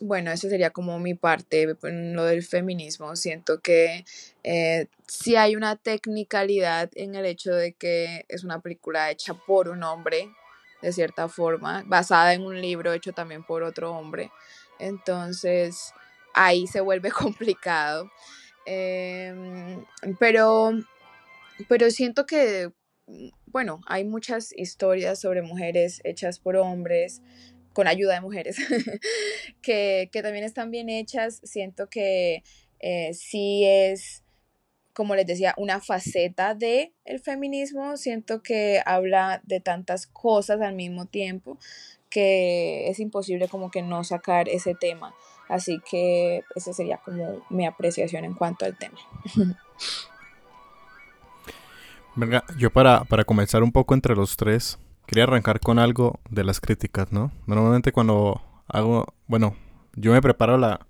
bueno, 0.00 0.30
esa 0.32 0.48
sería 0.48 0.70
como 0.70 0.98
mi 0.98 1.14
parte 1.14 1.76
en 1.82 2.14
lo 2.14 2.24
del 2.24 2.42
feminismo. 2.42 3.16
Siento 3.16 3.60
que 3.60 4.04
eh, 4.44 4.88
si 5.06 5.36
hay 5.36 5.56
una 5.56 5.76
technicalidad 5.76 6.90
en 6.94 7.14
el 7.14 7.26
hecho 7.26 7.52
de 7.54 7.72
que 7.74 8.24
es 8.28 8.44
una 8.44 8.60
película 8.60 9.10
hecha 9.10 9.34
por 9.34 9.68
un 9.68 9.82
hombre, 9.84 10.30
de 10.82 10.92
cierta 10.92 11.28
forma, 11.28 11.84
basada 11.86 12.34
en 12.34 12.42
un 12.42 12.60
libro 12.60 12.92
hecho 12.92 13.12
también 13.12 13.44
por 13.44 13.62
otro 13.62 13.92
hombre. 13.92 14.30
Entonces, 14.82 15.92
ahí 16.34 16.66
se 16.66 16.80
vuelve 16.80 17.10
complicado. 17.12 18.10
Em, 18.66 19.84
pero, 20.18 20.72
pero 21.68 21.90
siento 21.90 22.26
que 22.26 22.70
bueno, 23.46 23.80
hay 23.86 24.04
muchas 24.04 24.52
historias 24.56 25.20
sobre 25.20 25.42
mujeres 25.42 26.00
hechas 26.04 26.38
por 26.38 26.56
hombres, 26.56 27.20
con 27.72 27.86
ayuda 27.86 28.14
de 28.14 28.20
mujeres, 28.20 28.56
que, 29.62 30.08
también 30.12 30.44
están 30.44 30.70
bien 30.70 30.88
hechas. 30.88 31.40
Siento 31.44 31.88
que 31.88 32.42
eh, 32.80 33.14
sí 33.14 33.64
es, 33.64 34.22
como 34.92 35.14
les 35.14 35.26
decía, 35.26 35.54
una 35.56 35.80
faceta 35.80 36.54
de 36.54 36.92
el 37.04 37.20
feminismo. 37.20 37.96
Siento 37.96 38.42
que 38.42 38.82
habla 38.84 39.42
de 39.44 39.60
tantas 39.60 40.06
cosas 40.06 40.60
al 40.60 40.74
mismo 40.74 41.06
tiempo 41.06 41.58
que 42.12 42.88
es 42.88 43.00
imposible 43.00 43.48
como 43.48 43.70
que 43.70 43.82
no 43.82 44.04
sacar 44.04 44.48
ese 44.48 44.74
tema. 44.74 45.14
Así 45.48 45.80
que 45.90 46.44
esa 46.54 46.72
sería 46.72 46.98
como 46.98 47.42
mi 47.50 47.66
apreciación 47.66 48.24
en 48.24 48.34
cuanto 48.34 48.64
al 48.64 48.76
tema. 48.76 48.98
Venga, 52.14 52.44
yo 52.58 52.70
para, 52.70 53.04
para 53.04 53.24
comenzar 53.24 53.62
un 53.62 53.72
poco 53.72 53.94
entre 53.94 54.14
los 54.14 54.36
tres, 54.36 54.78
quería 55.06 55.24
arrancar 55.24 55.60
con 55.60 55.78
algo 55.78 56.20
de 56.28 56.44
las 56.44 56.60
críticas, 56.60 57.10
¿no? 57.10 57.32
Normalmente 57.46 57.92
cuando 57.92 58.42
hago, 58.68 59.06
bueno, 59.26 59.56
yo 59.94 60.12
me 60.12 60.20
preparo 60.20 60.58
la 60.58 60.86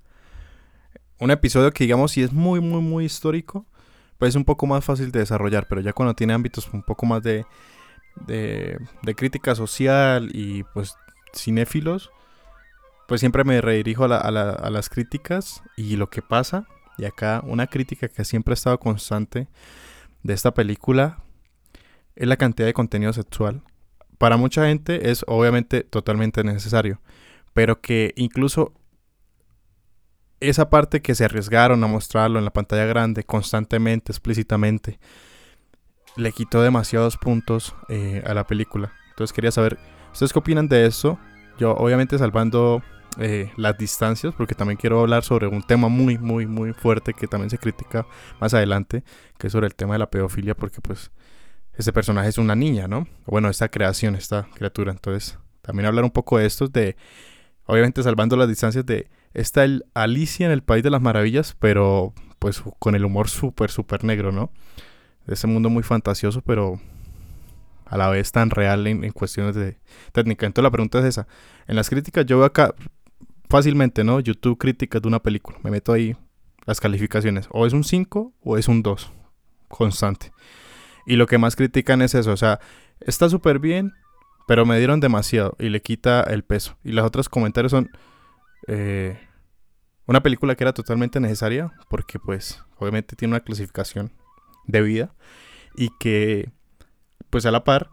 un 1.21 1.31
episodio 1.31 1.73
que 1.73 1.85
digamos 1.85 2.11
si 2.11 2.23
es 2.23 2.33
muy 2.33 2.59
muy 2.61 2.83
muy 2.83 3.05
histórico, 3.05 3.65
pues 4.19 4.31
es 4.31 4.35
un 4.37 4.45
poco 4.45 4.67
más 4.67 4.85
fácil 4.85 5.13
de 5.13 5.21
desarrollar, 5.21 5.69
pero 5.69 5.81
ya 5.81 5.93
cuando 5.93 6.15
tiene 6.15 6.33
ámbitos 6.33 6.69
un 6.73 6.83
poco 6.83 7.07
más 7.07 7.23
de 7.23 7.47
de, 8.27 9.15
crítica 9.17 9.55
social 9.55 10.31
y 10.33 10.65
pues 10.75 10.95
cinéfilos, 11.35 12.11
pues 13.09 13.21
siempre 13.21 13.45
me 13.45 13.61
redirijo 13.61 14.05
a, 14.05 14.19
a 14.19 14.71
las 14.71 14.89
críticas 14.89 15.63
y 15.77 15.97
lo 15.97 16.09
que 16.11 16.23
pasa. 16.23 16.67
Y 16.99 17.05
acá 17.05 17.43
una 17.45 17.67
crítica 17.67 18.09
que 18.09 18.25
siempre 18.25 18.53
ha 18.53 18.55
estado 18.55 18.79
constante 18.79 19.49
de 20.23 20.35
esta 20.35 20.53
película 20.53 21.23
es 22.15 22.29
la 22.29 22.37
cantidad 22.37 22.67
de 22.67 22.75
contenido 22.75 23.13
sexual. 23.13 23.63
Para 24.19 24.37
mucha 24.37 24.67
gente 24.67 25.11
es 25.11 25.25
obviamente 25.27 25.83
totalmente 25.83 26.45
necesario, 26.45 27.01
pero 27.55 27.81
que 27.81 28.13
incluso 28.17 28.73
esa 30.41 30.71
parte 30.71 31.03
que 31.03 31.15
se 31.15 31.25
arriesgaron 31.25 31.83
a 31.85 31.87
mostrarlo 31.87 32.39
en 32.39 32.45
la 32.45 32.53
pantalla 32.53 32.85
grande 32.85 33.25
constantemente, 33.25 34.13
explícitamente, 34.13 34.99
le 36.17 36.33
quitó 36.33 36.63
demasiados 36.63 37.17
puntos 37.17 37.75
eh, 37.89 38.23
a 38.27 38.35
la 38.35 38.45
película. 38.45 38.93
Entonces 39.11 39.33
quería 39.33 39.53
saber, 39.53 39.79
¿ustedes 40.13 40.33
qué 40.33 40.39
opinan 40.39 40.69
de 40.69 40.87
eso? 40.87 41.19
Yo 41.59 41.75
obviamente 41.75 42.19
salvando 42.19 42.83
eh, 43.19 43.51
las 43.57 43.77
distancias, 43.77 44.35
porque 44.35 44.55
también 44.55 44.79
quiero 44.79 45.01
hablar 45.01 45.23
sobre 45.23 45.47
un 45.47 45.63
tema 45.63 45.89
muy, 45.89 46.17
muy, 46.19 46.47
muy 46.47 46.73
fuerte 46.73 47.13
que 47.13 47.27
también 47.27 47.51
se 47.51 47.59
critica 47.59 48.07
más 48.41 48.55
adelante, 48.55 49.05
que 49.39 49.49
es 49.49 49.53
sobre 49.53 49.67
el 49.67 49.75
tema 49.75 49.95
de 49.95 49.99
la 49.99 50.11
pedofilia, 50.11 50.55
porque 50.55 50.81
pues 50.81 51.11
ese 51.75 51.93
personaje 51.93 52.29
es 52.29 52.39
una 52.39 52.55
niña, 52.55 52.89
¿no? 52.89 53.07
Bueno, 53.27 53.49
esta 53.49 53.69
creación, 53.69 54.15
esta 54.15 54.49
criatura. 54.55 54.93
Entonces, 54.93 55.39
también 55.61 55.87
hablar 55.87 56.05
un 56.05 56.11
poco 56.11 56.39
de 56.39 56.47
estos, 56.47 56.73
de, 56.73 56.97
obviamente 57.67 58.03
salvando 58.03 58.37
las 58.37 58.49
distancias 58.49 58.87
de 58.87 59.11
esta 59.35 59.67
Alicia 59.95 60.47
en 60.47 60.53
el 60.53 60.63
País 60.63 60.83
de 60.83 60.91
las 60.91 61.03
Maravillas, 61.03 61.57
pero 61.59 62.13
pues 62.39 62.63
con 62.79 62.95
el 62.95 63.05
humor 63.05 63.29
súper, 63.29 63.71
súper 63.71 64.05
negro, 64.05 64.33
¿no? 64.33 64.51
De 65.27 65.35
ese 65.35 65.47
mundo 65.47 65.71
muy 65.71 65.83
fantasioso, 65.83 66.43
pero 66.43 66.81
a 67.93 67.99
la 67.99 68.09
vez 68.09 68.33
tan 68.33 68.49
real 68.49 68.87
en, 68.87 69.05
en, 69.05 69.13
cuestiones 69.13 69.55
de 69.55 69.77
técnica. 70.13 70.47
Entonces 70.47 70.65
la 70.65 70.71
pregunta 70.71 70.99
es 71.01 71.05
esa. 71.05 71.27
En 71.67 71.77
las 71.77 71.91
críticas 71.91 72.25
yo 72.25 72.39
veo 72.39 72.47
acá 72.47 72.75
fácilmente, 73.51 74.03
¿no? 74.03 74.19
YouTube 74.19 74.57
críticas 74.57 75.03
de 75.03 75.09
una 75.09 75.21
película. 75.21 75.59
Me 75.63 75.71
meto 75.71 75.93
ahí 75.93 76.17
las 76.65 76.81
calificaciones. 76.81 77.49
O 77.51 77.67
es 77.67 77.75
un 77.75 77.85
5 77.85 78.33
o 78.43 78.57
es 78.57 78.67
un 78.67 78.83
2. 78.83 79.13
Constante. 79.69 80.33
Y 81.05 81.17
lo 81.17 81.27
que 81.27 81.37
más 81.37 81.55
critican 81.55 82.01
es 82.01 82.15
eso. 82.15 82.33
O 82.33 82.37
sea, 82.39 82.61
está 83.01 83.29
súper 83.29 83.59
bien, 83.59 83.93
pero 84.49 84.65
me 84.65 84.79
dieron 84.79 85.01
demasiado 85.01 85.55
y 85.59 85.69
le 85.69 85.83
quita 85.83 86.23
el 86.23 86.45
peso. 86.45 86.79
Y 86.83 86.93
los 86.93 87.05
otros 87.05 87.29
comentarios 87.29 87.73
son... 87.73 87.91
Eh, 88.69 89.19
una 90.07 90.23
película 90.23 90.55
que 90.55 90.65
era 90.65 90.73
totalmente 90.73 91.21
necesaria 91.21 91.73
porque 91.89 92.19
pues 92.19 92.63
obviamente 92.79 93.17
tiene 93.17 93.33
una 93.33 93.41
clasificación 93.41 94.13
de 94.67 94.83
vida 94.83 95.15
y 95.77 95.91
que 95.99 96.51
pues 97.33 97.47
a 97.47 97.51
la 97.51 97.65
par, 97.65 97.89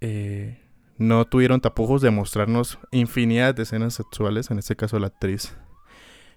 eh, 0.00 0.62
no 0.98 1.24
tuvieron 1.24 1.60
tapujos 1.60 2.00
de 2.00 2.12
mostrarnos 2.12 2.78
infinidad 2.92 3.52
de 3.52 3.64
escenas 3.64 3.94
sexuales, 3.94 4.52
en 4.52 4.60
este 4.60 4.76
caso 4.76 5.00
la 5.00 5.08
actriz 5.08 5.52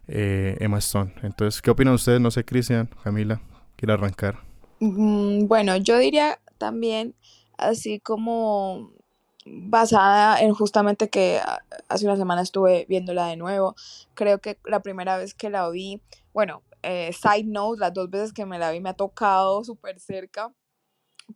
eh, 0.08 0.58
Emma 0.60 0.80
Stone. 0.80 1.14
Entonces, 1.22 1.62
¿qué 1.62 1.70
opinan 1.70 1.94
ustedes? 1.94 2.20
No 2.20 2.32
sé, 2.32 2.44
Cristian, 2.44 2.90
Camila, 3.04 3.40
quiere 3.76 3.94
arrancar. 3.94 4.40
Mm, 4.80 5.46
bueno, 5.46 5.78
yo 5.78 6.00
diría 6.00 6.40
también, 6.58 7.14
así 7.60 8.00
como 8.00 8.92
basada 9.46 10.42
en 10.42 10.56
justamente 10.56 11.12
que 11.12 11.40
hace 11.90 12.06
una 12.06 12.18
semana 12.18 12.42
estuve 12.42 12.88
viéndola 12.90 13.28
de 13.28 13.38
nuevo, 13.38 13.76
creo 14.16 14.40
que 14.40 14.58
la 14.66 14.80
primera 14.80 15.16
vez 15.16 15.36
que 15.36 15.52
la 15.52 15.70
vi, 15.70 16.02
bueno, 16.34 16.64
eh, 16.82 17.14
side 17.14 17.44
note, 17.46 17.80
las 17.80 17.94
dos 17.94 18.10
veces 18.10 18.34
que 18.34 18.48
me 18.48 18.58
la 18.58 18.72
vi 18.72 18.80
me 18.80 18.90
ha 18.90 18.96
tocado 18.96 19.64
súper 19.64 20.00
cerca 20.00 20.52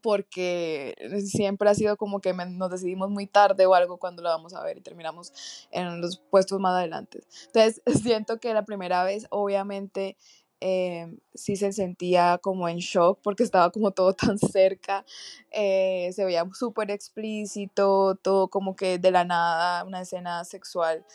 porque 0.01 0.95
siempre 1.25 1.69
ha 1.69 1.75
sido 1.75 1.97
como 1.97 2.19
que 2.21 2.33
nos 2.33 2.71
decidimos 2.71 3.09
muy 3.09 3.27
tarde 3.27 3.65
o 3.65 3.73
algo 3.73 3.97
cuando 3.97 4.23
lo 4.23 4.29
vamos 4.29 4.53
a 4.53 4.63
ver 4.63 4.77
y 4.77 4.81
terminamos 4.81 5.67
en 5.71 6.01
los 6.01 6.17
puestos 6.17 6.59
más 6.59 6.73
adelante. 6.73 7.21
Entonces 7.47 7.81
siento 8.03 8.39
que 8.39 8.53
la 8.53 8.65
primera 8.65 9.03
vez 9.03 9.27
obviamente 9.29 10.17
eh, 10.61 11.13
sí 11.33 11.57
se 11.57 11.73
sentía 11.73 12.39
como 12.41 12.69
en 12.69 12.77
shock 12.77 13.19
porque 13.21 13.43
estaba 13.43 13.71
como 13.71 13.91
todo 13.91 14.13
tan 14.15 14.37
cerca, 14.39 15.05
eh, 15.51 16.11
se 16.13 16.25
veía 16.25 16.45
súper 16.53 16.91
explícito, 16.91 18.15
todo 18.15 18.47
como 18.47 18.75
que 18.75 18.97
de 18.97 19.11
la 19.11 19.25
nada, 19.25 19.83
una 19.83 20.01
escena 20.01 20.43
sexual 20.45 21.05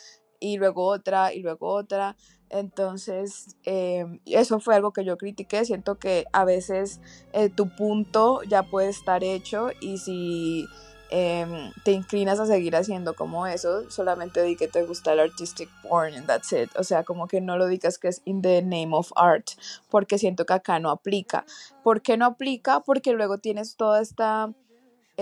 y 0.41 0.57
luego 0.57 0.85
otra 0.87 1.33
y 1.33 1.41
luego 1.41 1.67
otra. 1.67 2.17
Entonces, 2.49 3.55
em, 3.63 4.19
eso 4.25 4.59
fue 4.59 4.75
algo 4.75 4.91
que 4.91 5.05
yo 5.05 5.17
critiqué. 5.17 5.63
Siento 5.63 5.97
que 5.97 6.25
a 6.33 6.43
veces 6.43 6.99
eh, 7.31 7.49
tu 7.49 7.73
punto 7.77 8.41
ya 8.43 8.63
puede 8.63 8.89
estar 8.89 9.23
hecho 9.23 9.69
y 9.79 9.99
si 9.99 10.67
em, 11.11 11.71
te 11.83 11.91
inclinas 11.91 12.39
a 12.39 12.45
seguir 12.45 12.75
haciendo 12.75 13.13
como 13.15 13.45
eso, 13.45 13.89
solamente 13.91 14.41
di 14.43 14.55
que 14.55 14.67
te 14.67 14.83
gusta 14.83 15.13
el 15.13 15.19
artistic 15.19 15.69
porn 15.83 16.13
and 16.13 16.25
that's 16.25 16.51
it. 16.53 16.69
O 16.77 16.83
sea, 16.83 17.03
como 17.03 17.27
que 17.27 17.39
no 17.41 17.57
lo 17.57 17.67
digas 17.67 17.97
que 17.97 18.07
es 18.07 18.21
in 18.25 18.41
the 18.41 18.61
name 18.61 18.89
of 18.91 19.11
art, 19.15 19.51
porque 19.89 20.17
siento 20.17 20.45
que 20.45 20.53
acá 20.53 20.79
no 20.79 20.89
aplica. 20.89 21.45
¿Por 21.83 22.01
qué 22.01 22.17
no 22.17 22.25
aplica? 22.25 22.79
Porque 22.81 23.13
luego 23.13 23.37
tienes 23.37 23.75
toda 23.75 24.01
esta 24.01 24.53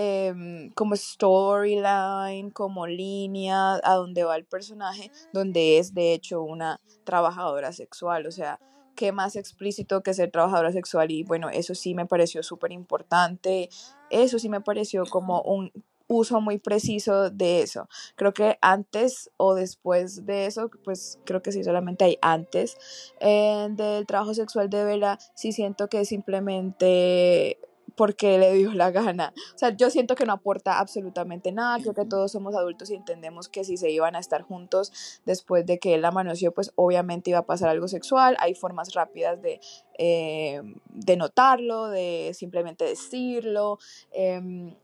Em, 0.02 0.70
como 0.70 0.96
storyline, 0.96 2.50
como 2.52 2.86
línea 2.86 3.74
a 3.84 3.96
donde 3.96 4.24
va 4.24 4.34
el 4.36 4.46
personaje, 4.46 5.10
donde 5.34 5.76
es 5.76 5.92
de 5.92 6.14
hecho 6.14 6.40
una 6.42 6.80
trabajadora 7.04 7.70
sexual, 7.74 8.26
o 8.26 8.30
sea, 8.30 8.58
qué 8.94 9.12
más 9.12 9.36
explícito 9.36 10.02
que 10.02 10.14
ser 10.14 10.30
trabajadora 10.30 10.72
sexual. 10.72 11.10
Y 11.10 11.22
bueno, 11.24 11.50
eso 11.50 11.74
sí 11.74 11.94
me 11.94 12.06
pareció 12.06 12.42
súper 12.42 12.72
importante, 12.72 13.68
eso 14.08 14.38
sí 14.38 14.48
me 14.48 14.62
pareció 14.62 15.04
como 15.04 15.42
un 15.42 15.70
uso 16.06 16.40
muy 16.40 16.56
preciso 16.56 17.28
de 17.28 17.60
eso. 17.60 17.86
Creo 18.16 18.32
que 18.32 18.56
antes 18.62 19.30
o 19.36 19.54
después 19.54 20.24
de 20.24 20.46
eso, 20.46 20.70
pues 20.82 21.18
creo 21.26 21.42
que 21.42 21.52
sí, 21.52 21.62
solamente 21.62 22.06
hay 22.06 22.16
antes 22.22 22.78
eh, 23.20 23.68
del 23.72 24.06
trabajo 24.06 24.32
sexual 24.32 24.70
de 24.70 24.82
Vela, 24.82 25.18
sí 25.34 25.52
siento 25.52 25.88
que 25.88 26.06
simplemente 26.06 27.58
porque 28.00 28.38
le 28.38 28.54
dio 28.54 28.72
la 28.72 28.90
gana. 28.90 29.34
O 29.54 29.58
sea, 29.58 29.76
yo 29.76 29.90
siento 29.90 30.14
que 30.14 30.24
no 30.24 30.32
aporta 30.32 30.78
absolutamente 30.78 31.52
nada. 31.52 31.78
Creo 31.80 31.92
que 31.92 32.06
todos 32.06 32.32
somos 32.32 32.54
adultos 32.54 32.88
y 32.88 32.94
entendemos 32.94 33.50
que 33.50 33.62
si 33.62 33.76
se 33.76 33.90
iban 33.90 34.16
a 34.16 34.20
estar 34.20 34.40
juntos 34.40 35.20
después 35.26 35.66
de 35.66 35.78
que 35.78 35.96
él 35.96 36.00
la 36.00 36.10
manoseó, 36.10 36.50
pues 36.50 36.72
obviamente 36.76 37.28
iba 37.28 37.40
a 37.40 37.44
pasar 37.44 37.68
algo 37.68 37.88
sexual. 37.88 38.38
Hay 38.40 38.54
formas 38.54 38.94
rápidas 38.94 39.42
de, 39.42 39.60
eh, 39.98 40.62
de 40.88 41.16
notarlo, 41.18 41.88
de 41.88 42.32
simplemente 42.32 42.86
decirlo. 42.86 43.78
Em, 44.12 44.74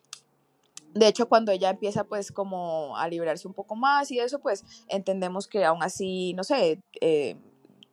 de 0.93 1.09
hecho, 1.09 1.27
cuando 1.27 1.53
ella 1.53 1.71
empieza 1.71 2.05
pues 2.05 2.31
como 2.31 2.99
a 2.99 3.09
liberarse 3.09 3.49
un 3.49 3.55
poco 3.55 3.77
más 3.77 4.11
y 4.11 4.19
eso, 4.21 4.41
pues 4.41 4.63
entendemos 4.89 5.49
que 5.49 5.65
aún 5.65 5.83
así, 5.83 6.35
no 6.35 6.45
sé, 6.45 6.83
eh, 7.01 7.37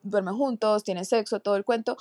duermen 0.04 0.36
juntos, 0.36 0.84
tienen 0.84 1.06
sexo, 1.06 1.40
todo 1.40 1.56
el 1.56 1.64
cuento, 1.64 1.96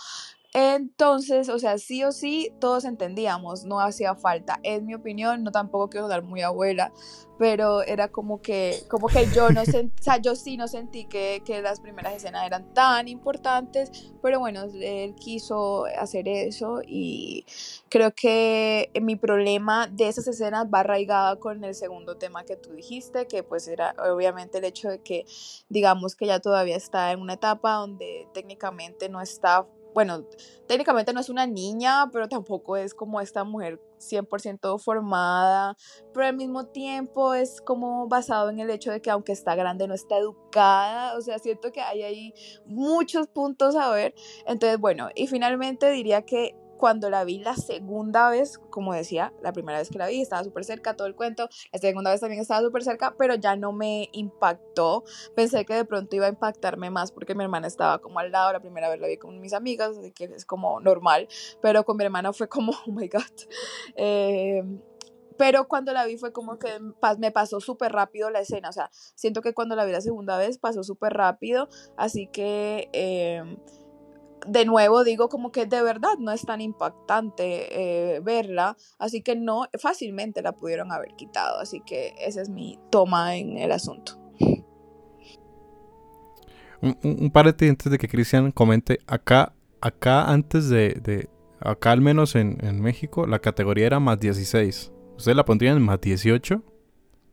entonces, 0.54 1.48
o 1.48 1.58
sea, 1.58 1.78
sí 1.78 2.04
o 2.04 2.12
sí, 2.12 2.52
todos 2.60 2.84
entendíamos, 2.84 3.64
no 3.64 3.80
hacía 3.80 4.14
falta. 4.14 4.60
Es 4.62 4.82
mi 4.82 4.94
opinión, 4.94 5.42
no 5.44 5.50
tampoco 5.50 5.88
quiero 5.88 6.08
dar 6.08 6.22
muy 6.22 6.42
abuela, 6.42 6.92
pero 7.38 7.82
era 7.82 8.08
como 8.08 8.42
que, 8.42 8.80
como 8.88 9.08
que 9.08 9.26
yo 9.34 9.48
no 9.50 9.64
sentí, 9.64 9.94
o 9.98 10.02
sea, 10.02 10.18
yo 10.18 10.36
sí 10.36 10.58
no 10.58 10.68
sentí 10.68 11.06
que, 11.06 11.42
que, 11.46 11.62
las 11.62 11.80
primeras 11.80 12.14
escenas 12.14 12.46
eran 12.46 12.72
tan 12.74 13.08
importantes, 13.08 14.12
pero 14.20 14.40
bueno, 14.40 14.64
él 14.74 15.14
quiso 15.14 15.86
hacer 15.98 16.28
eso 16.28 16.82
y 16.86 17.46
creo 17.88 18.14
que 18.14 18.90
mi 19.00 19.16
problema 19.16 19.86
de 19.86 20.08
esas 20.08 20.28
escenas 20.28 20.66
va 20.66 20.80
arraigado 20.80 21.40
con 21.40 21.64
el 21.64 21.74
segundo 21.74 22.18
tema 22.18 22.44
que 22.44 22.56
tú 22.56 22.74
dijiste, 22.74 23.26
que 23.26 23.42
pues 23.42 23.68
era 23.68 23.94
obviamente 23.98 24.58
el 24.58 24.64
hecho 24.64 24.90
de 24.90 25.00
que, 25.00 25.24
digamos 25.70 26.14
que 26.14 26.26
ya 26.26 26.40
todavía 26.40 26.76
está 26.76 27.10
en 27.12 27.20
una 27.20 27.34
etapa 27.34 27.72
donde 27.76 28.28
técnicamente 28.34 29.08
no 29.08 29.22
está 29.22 29.66
bueno, 29.94 30.26
técnicamente 30.66 31.12
no 31.12 31.20
es 31.20 31.28
una 31.28 31.46
niña, 31.46 32.08
pero 32.12 32.28
tampoco 32.28 32.76
es 32.76 32.94
como 32.94 33.20
esta 33.20 33.44
mujer 33.44 33.80
100% 33.98 34.78
formada, 34.78 35.76
pero 36.12 36.26
al 36.26 36.36
mismo 36.36 36.66
tiempo 36.66 37.34
es 37.34 37.60
como 37.60 38.08
basado 38.08 38.50
en 38.50 38.58
el 38.58 38.70
hecho 38.70 38.90
de 38.90 39.00
que 39.00 39.10
aunque 39.10 39.32
está 39.32 39.54
grande 39.54 39.86
no 39.86 39.94
está 39.94 40.16
educada, 40.16 41.16
o 41.16 41.20
sea, 41.20 41.38
siento 41.38 41.72
que 41.72 41.80
hay 41.80 42.02
ahí 42.02 42.34
muchos 42.64 43.28
puntos 43.28 43.76
a 43.76 43.90
ver. 43.90 44.14
Entonces, 44.46 44.78
bueno, 44.78 45.08
y 45.14 45.26
finalmente 45.26 45.90
diría 45.90 46.22
que 46.22 46.56
cuando 46.82 47.10
la 47.10 47.22
vi 47.22 47.38
la 47.38 47.54
segunda 47.54 48.28
vez, 48.28 48.58
como 48.58 48.92
decía, 48.92 49.32
la 49.40 49.52
primera 49.52 49.78
vez 49.78 49.88
que 49.88 49.98
la 49.98 50.08
vi 50.08 50.20
estaba 50.20 50.42
súper 50.42 50.64
cerca, 50.64 50.96
todo 50.96 51.06
el 51.06 51.14
cuento, 51.14 51.48
la 51.72 51.78
segunda 51.78 52.10
vez 52.10 52.20
también 52.20 52.42
estaba 52.42 52.60
súper 52.60 52.82
cerca, 52.82 53.14
pero 53.16 53.36
ya 53.36 53.54
no 53.54 53.70
me 53.70 54.08
impactó. 54.10 55.04
Pensé 55.36 55.64
que 55.64 55.74
de 55.74 55.84
pronto 55.84 56.16
iba 56.16 56.26
a 56.26 56.30
impactarme 56.30 56.90
más 56.90 57.12
porque 57.12 57.36
mi 57.36 57.44
hermana 57.44 57.68
estaba 57.68 58.00
como 58.00 58.18
al 58.18 58.32
lado, 58.32 58.52
la 58.52 58.58
primera 58.58 58.90
vez 58.90 58.98
la 58.98 59.06
vi 59.06 59.16
con 59.16 59.40
mis 59.40 59.52
amigas, 59.52 59.96
así 59.96 60.10
que 60.10 60.24
es 60.24 60.44
como 60.44 60.80
normal, 60.80 61.28
pero 61.60 61.84
con 61.84 61.96
mi 61.98 62.02
hermana 62.02 62.32
fue 62.32 62.48
como, 62.48 62.72
oh 62.88 62.90
my 62.90 63.06
god. 63.06 63.22
Eh, 63.94 64.64
pero 65.38 65.68
cuando 65.68 65.92
la 65.92 66.04
vi 66.04 66.16
fue 66.16 66.32
como 66.32 66.58
que 66.58 66.80
me 67.18 67.30
pasó 67.30 67.60
súper 67.60 67.92
rápido 67.92 68.28
la 68.28 68.40
escena, 68.40 68.70
o 68.70 68.72
sea, 68.72 68.90
siento 69.14 69.40
que 69.40 69.54
cuando 69.54 69.76
la 69.76 69.84
vi 69.84 69.92
la 69.92 70.00
segunda 70.00 70.36
vez 70.36 70.58
pasó 70.58 70.82
súper 70.82 71.12
rápido, 71.12 71.68
así 71.96 72.26
que... 72.26 72.88
Eh, 72.92 73.56
de 74.46 74.64
nuevo 74.64 75.04
digo 75.04 75.28
como 75.28 75.52
que 75.52 75.66
de 75.66 75.82
verdad 75.82 76.18
no 76.18 76.32
es 76.32 76.42
tan 76.42 76.60
impactante 76.60 78.14
eh, 78.16 78.20
verla, 78.20 78.76
así 78.98 79.22
que 79.22 79.36
no 79.36 79.66
fácilmente 79.80 80.42
la 80.42 80.52
pudieron 80.52 80.92
haber 80.92 81.14
quitado, 81.16 81.58
así 81.60 81.80
que 81.80 82.14
esa 82.18 82.42
es 82.42 82.48
mi 82.48 82.78
toma 82.90 83.36
en 83.36 83.58
el 83.58 83.72
asunto. 83.72 84.18
Un, 86.82 87.30
par 87.30 87.54
de 87.54 87.68
antes 87.68 87.92
de 87.92 87.96
que 87.96 88.08
Cristian 88.08 88.50
comente, 88.50 88.98
acá, 89.06 89.54
acá 89.80 90.32
antes 90.32 90.68
de, 90.68 91.28
acá 91.60 91.92
al 91.92 92.00
menos 92.00 92.34
en, 92.34 92.82
México, 92.82 93.24
la 93.24 93.38
categoría 93.38 93.86
era 93.86 94.00
más 94.00 94.18
16. 94.18 94.90
¿Ustedes 95.16 95.36
la 95.36 95.44
pondrían 95.44 95.76
en 95.76 95.84
más 95.84 96.00
18? 96.00 96.60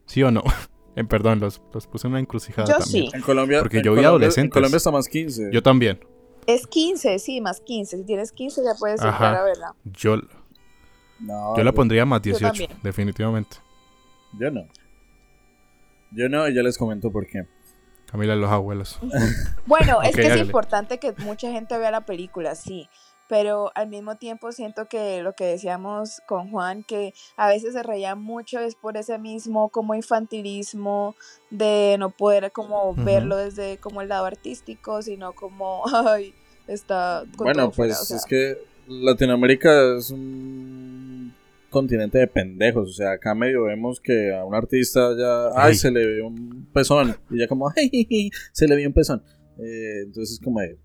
¿Sí 0.05 0.21
o 0.21 0.29
no? 0.29 0.43
en 0.95 1.07
perdón, 1.07 1.39
los, 1.39 1.57
puse 1.59 2.05
en 2.05 2.11
una 2.11 2.19
encrucijada 2.19 2.67
yo 2.67 2.77
también. 2.77 3.09
Sí. 3.09 3.17
En 3.17 3.21
Colombia, 3.23 3.59
porque 3.61 3.81
yo 3.81 3.95
vi 3.95 4.03
adolescentes. 4.03 4.45
En 4.45 4.49
Colombia 4.51 4.77
está 4.77 4.91
más 4.91 5.07
15. 5.07 5.49
Yo 5.51 5.63
también. 5.63 5.99
Es 6.49 6.65
15, 6.65 7.19
sí, 7.19 7.41
más 7.41 7.61
15. 7.61 7.97
Si 7.97 8.03
tienes 8.05 8.31
15 8.31 8.63
ya 8.63 8.73
puedes 8.79 8.99
entrar 9.01 9.35
a 9.35 9.43
verla. 9.43 9.75
Yo, 9.83 10.17
yo 11.19 11.63
la 11.63 11.71
pondría 11.73 12.05
más 12.05 12.23
18, 12.23 12.63
definitivamente. 12.81 13.57
Yo 14.39 14.49
no. 14.49 14.65
Yo 16.11 16.27
no, 16.27 16.47
y 16.47 16.55
ya 16.55 16.63
les 16.63 16.75
comento 16.75 17.11
por 17.11 17.27
qué. 17.27 17.45
Camila, 18.07 18.35
los 18.35 18.49
abuelos. 18.49 18.99
bueno, 19.67 20.01
es 20.01 20.15
que 20.15 20.25
es 20.25 20.41
importante 20.41 20.97
que 20.97 21.13
mucha 21.19 21.51
gente 21.51 21.77
vea 21.77 21.91
la 21.91 22.05
película, 22.05 22.55
sí 22.55 22.89
pero 23.29 23.71
al 23.75 23.87
mismo 23.87 24.15
tiempo 24.15 24.51
siento 24.51 24.87
que 24.87 25.21
lo 25.21 25.33
que 25.33 25.45
decíamos 25.45 26.19
con 26.27 26.49
Juan, 26.49 26.83
que 26.83 27.13
a 27.37 27.47
veces 27.47 27.73
se 27.73 27.83
reía 27.83 28.15
mucho 28.15 28.59
es 28.59 28.73
por 28.73 28.97
ese 28.97 29.19
mismo 29.19 29.69
como 29.69 29.93
infantilismo 29.93 31.15
de 31.51 31.95
no 31.99 32.09
poder 32.09 32.51
como 32.51 32.95
verlo 32.95 33.37
desde 33.37 33.77
como 33.77 34.01
el 34.01 34.09
lado 34.09 34.25
artístico, 34.25 35.03
sino 35.03 35.33
como, 35.33 35.83
ay, 36.07 36.33
está... 36.69 37.25
bueno, 37.37 37.71
pues 37.71 38.11
es 38.11 38.25
que 38.25 38.57
Latinoamérica 38.87 39.97
es 39.97 40.11
un 40.11 41.33
continente 41.69 42.17
de 42.17 42.27
pendejos, 42.27 42.89
o 42.89 42.93
sea, 42.93 43.11
acá 43.11 43.35
medio 43.35 43.63
vemos 43.63 43.99
que 43.99 44.33
a 44.33 44.43
un 44.43 44.55
artista 44.55 45.15
ya, 45.17 45.49
ay, 45.55 45.75
se 45.75 45.91
le 45.91 46.05
ve 46.05 46.21
un 46.21 46.67
pezón, 46.73 47.15
y 47.29 47.39
ya 47.39 47.47
como, 47.47 47.69
ay, 47.75 48.31
se 48.51 48.67
le 48.67 48.75
ve 48.75 48.87
un 48.87 48.93
pezón. 48.93 49.23
Eh, 49.57 50.03
entonces 50.05 50.39
como 50.43 50.61
de, 50.61 50.79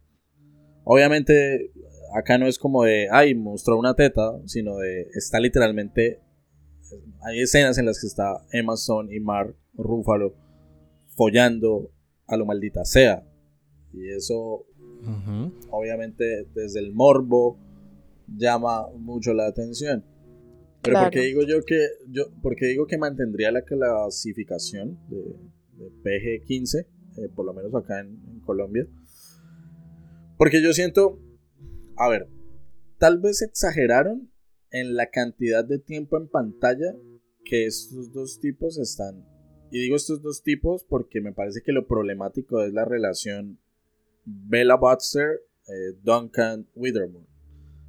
obviamente 0.84 1.70
acá 2.14 2.38
no 2.38 2.46
es 2.46 2.58
como 2.58 2.84
de, 2.84 3.08
ay, 3.10 3.34
mostró 3.34 3.78
una 3.78 3.94
teta, 3.94 4.32
sino 4.46 4.76
de, 4.76 5.08
está 5.14 5.40
literalmente, 5.40 6.20
hay 7.22 7.40
escenas 7.40 7.78
en 7.78 7.86
las 7.86 8.00
que 8.00 8.06
está 8.06 8.44
Emma 8.52 8.74
Stone 8.74 9.14
y 9.14 9.20
Mark 9.20 9.56
Ruffalo 9.74 10.34
follando 11.16 11.90
a 12.26 12.36
lo 12.36 12.46
maldita 12.46 12.84
sea. 12.84 13.24
Y 13.92 14.08
eso, 14.10 14.66
obviamente, 15.70 16.46
desde 16.54 16.80
el 16.80 16.92
morbo, 16.92 17.58
llama 18.26 18.88
mucho 18.96 19.32
la 19.34 19.46
atención. 19.46 20.04
Pero 20.82 21.00
porque 21.02 21.20
digo 21.20 21.42
yo 21.42 21.62
que 21.64 21.88
yo 22.10 22.24
porque 22.42 22.66
digo 22.66 22.86
que 22.86 22.98
mantendría 22.98 23.50
la 23.50 23.62
clasificación 23.62 24.98
de, 25.08 25.36
PG-15, 26.02 26.86
eh, 27.16 27.28
por 27.34 27.46
lo 27.46 27.54
menos 27.54 27.74
acá 27.74 28.00
en, 28.00 28.40
Colombia. 28.44 28.86
Porque 30.36 30.62
yo 30.62 30.74
siento, 30.74 31.18
a 31.96 32.08
ver, 32.10 32.28
tal 32.98 33.18
vez 33.18 33.40
exageraron 33.40 34.30
en 34.70 34.94
la 34.96 35.08
cantidad 35.08 35.64
de 35.64 35.78
tiempo 35.78 36.18
en 36.18 36.28
pantalla 36.28 36.94
que 37.44 37.64
estos 37.64 38.12
dos 38.12 38.38
tipos 38.40 38.78
están. 38.78 39.24
Y 39.70 39.80
digo 39.80 39.96
estos 39.96 40.20
dos 40.20 40.42
tipos 40.42 40.84
porque 40.84 41.22
me 41.22 41.32
parece 41.32 41.62
que 41.62 41.72
lo 41.72 41.86
problemático 41.86 42.62
es 42.62 42.74
la 42.74 42.84
relación 42.84 43.58
Bella 44.24 44.76
Baxter, 44.76 45.40
eh, 45.68 45.96
Duncan 46.02 46.66
Withermore. 46.74 47.26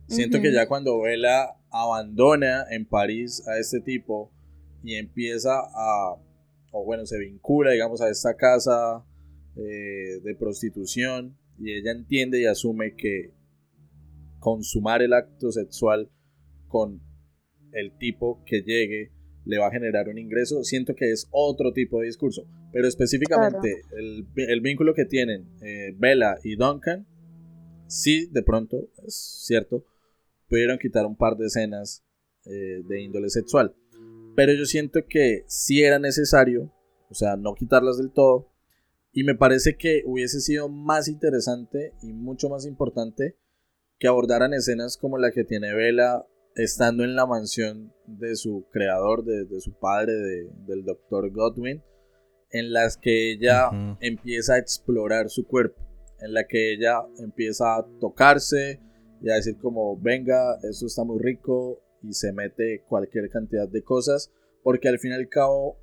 Siento 0.07 0.39
que 0.39 0.53
ya 0.53 0.67
cuando 0.67 1.01
Bella 1.01 1.55
abandona 1.71 2.65
en 2.69 2.85
París 2.85 3.43
a 3.47 3.57
este 3.57 3.81
tipo 3.81 4.31
y 4.83 4.95
empieza 4.95 5.59
a, 5.59 6.15
o 6.71 6.85
bueno, 6.85 7.05
se 7.05 7.17
vincula, 7.17 7.71
digamos, 7.71 8.01
a 8.01 8.09
esta 8.09 8.35
casa 8.35 9.03
eh, 9.55 10.19
de 10.21 10.35
prostitución 10.37 11.37
y 11.57 11.73
ella 11.73 11.91
entiende 11.91 12.41
y 12.41 12.45
asume 12.45 12.95
que 12.95 13.33
consumar 14.39 15.01
el 15.01 15.13
acto 15.13 15.51
sexual 15.51 16.11
con 16.67 17.01
el 17.71 17.97
tipo 17.97 18.43
que 18.45 18.61
llegue 18.61 19.14
le 19.45 19.59
va 19.59 19.67
a 19.67 19.71
generar 19.71 20.09
un 20.09 20.17
ingreso, 20.17 20.63
siento 20.63 20.95
que 20.95 21.11
es 21.11 21.27
otro 21.31 21.71
tipo 21.71 21.99
de 21.99 22.07
discurso. 22.07 22.47
Pero 22.73 22.87
específicamente 22.87 23.83
el, 23.97 24.27
el, 24.35 24.61
vínculo 24.61 24.93
que 24.93 25.05
tienen 25.05 25.47
eh, 25.61 25.93
Bella 25.97 26.37
y 26.43 26.55
Duncan, 26.55 27.05
sí, 27.87 28.27
de 28.31 28.41
pronto, 28.41 28.89
es 29.05 29.43
cierto, 29.45 29.85
pudieron 30.49 30.77
quitar 30.77 31.05
un 31.05 31.15
par 31.15 31.37
de 31.37 31.45
escenas 31.45 32.03
eh, 32.45 32.81
de 32.87 33.01
índole 33.01 33.29
sexual. 33.29 33.75
Pero 34.35 34.53
yo 34.53 34.65
siento 34.65 35.05
que 35.07 35.45
sí 35.47 35.81
era 35.83 35.99
necesario, 35.99 36.71
o 37.09 37.13
sea, 37.13 37.37
no 37.37 37.53
quitarlas 37.55 37.97
del 37.97 38.11
todo. 38.11 38.51
Y 39.13 39.23
me 39.23 39.35
parece 39.35 39.77
que 39.77 40.03
hubiese 40.05 40.41
sido 40.41 40.67
más 40.67 41.07
interesante 41.07 41.93
y 42.01 42.11
mucho 42.11 42.49
más 42.49 42.65
importante 42.65 43.37
que 43.97 44.07
abordaran 44.07 44.53
escenas 44.53 44.97
como 44.97 45.17
la 45.17 45.31
que 45.31 45.45
tiene 45.45 45.73
Vela 45.73 46.27
estando 46.55 47.03
en 47.03 47.15
la 47.15 47.25
mansión 47.25 47.93
de 48.07 48.35
su 48.35 48.65
creador, 48.71 49.23
de, 49.23 49.59
su 49.59 49.73
padre, 49.73 50.13
del 50.67 50.83
doctor 50.83 51.29
Godwin, 51.31 51.83
en 52.51 52.71
las 52.71 52.97
que 52.97 53.33
ella 53.33 53.69
empieza 53.99 54.55
a 54.55 54.59
explorar 54.59 55.29
su 55.29 55.45
cuerpo, 55.45 55.81
en 56.21 56.33
la 56.33 56.45
que 56.47 56.73
ella 56.73 57.01
empieza 57.19 57.75
a 57.75 57.85
tocarse, 57.99 58.79
y 59.21 59.29
a 59.29 59.35
decir 59.35 59.57
como, 59.57 59.97
venga, 59.99 60.57
esto 60.69 60.85
está 60.85 61.03
muy 61.03 61.19
rico 61.19 61.79
y 62.03 62.13
se 62.13 62.31
mete 62.31 62.83
cualquier 62.87 63.29
cantidad 63.29 63.67
de 63.67 63.83
cosas, 63.83 64.31
porque 64.63 64.87
al 64.87 64.99
fin 64.99 65.11
y 65.11 65.15
al 65.15 65.29
cabo 65.29 65.77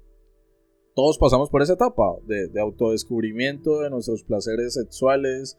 todos 0.95 1.18
pasamos 1.18 1.51
por 1.51 1.62
esa 1.62 1.73
etapa 1.73 2.16
de, 2.25 2.49
autodescubrimiento 2.61 3.81
de 3.81 3.91
nuestros 3.91 4.25
placeres 4.25 4.75
sexuales. 4.75 5.59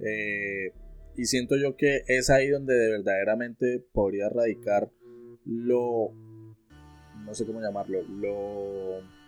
Eh, 0.00 0.72
y 1.18 1.26
siento 1.26 1.56
yo 1.56 1.76
que 1.76 2.04
es 2.06 2.30
ahí 2.30 2.48
donde 2.48 2.74
de 2.74 2.92
verdaderamente 2.92 3.84
podría 3.92 4.28
radicar 4.28 4.88
lo. 5.44 6.12
No 7.24 7.34
sé 7.34 7.44
cómo 7.44 7.60
llamarlo. 7.60 8.02
Lo. 8.02 9.18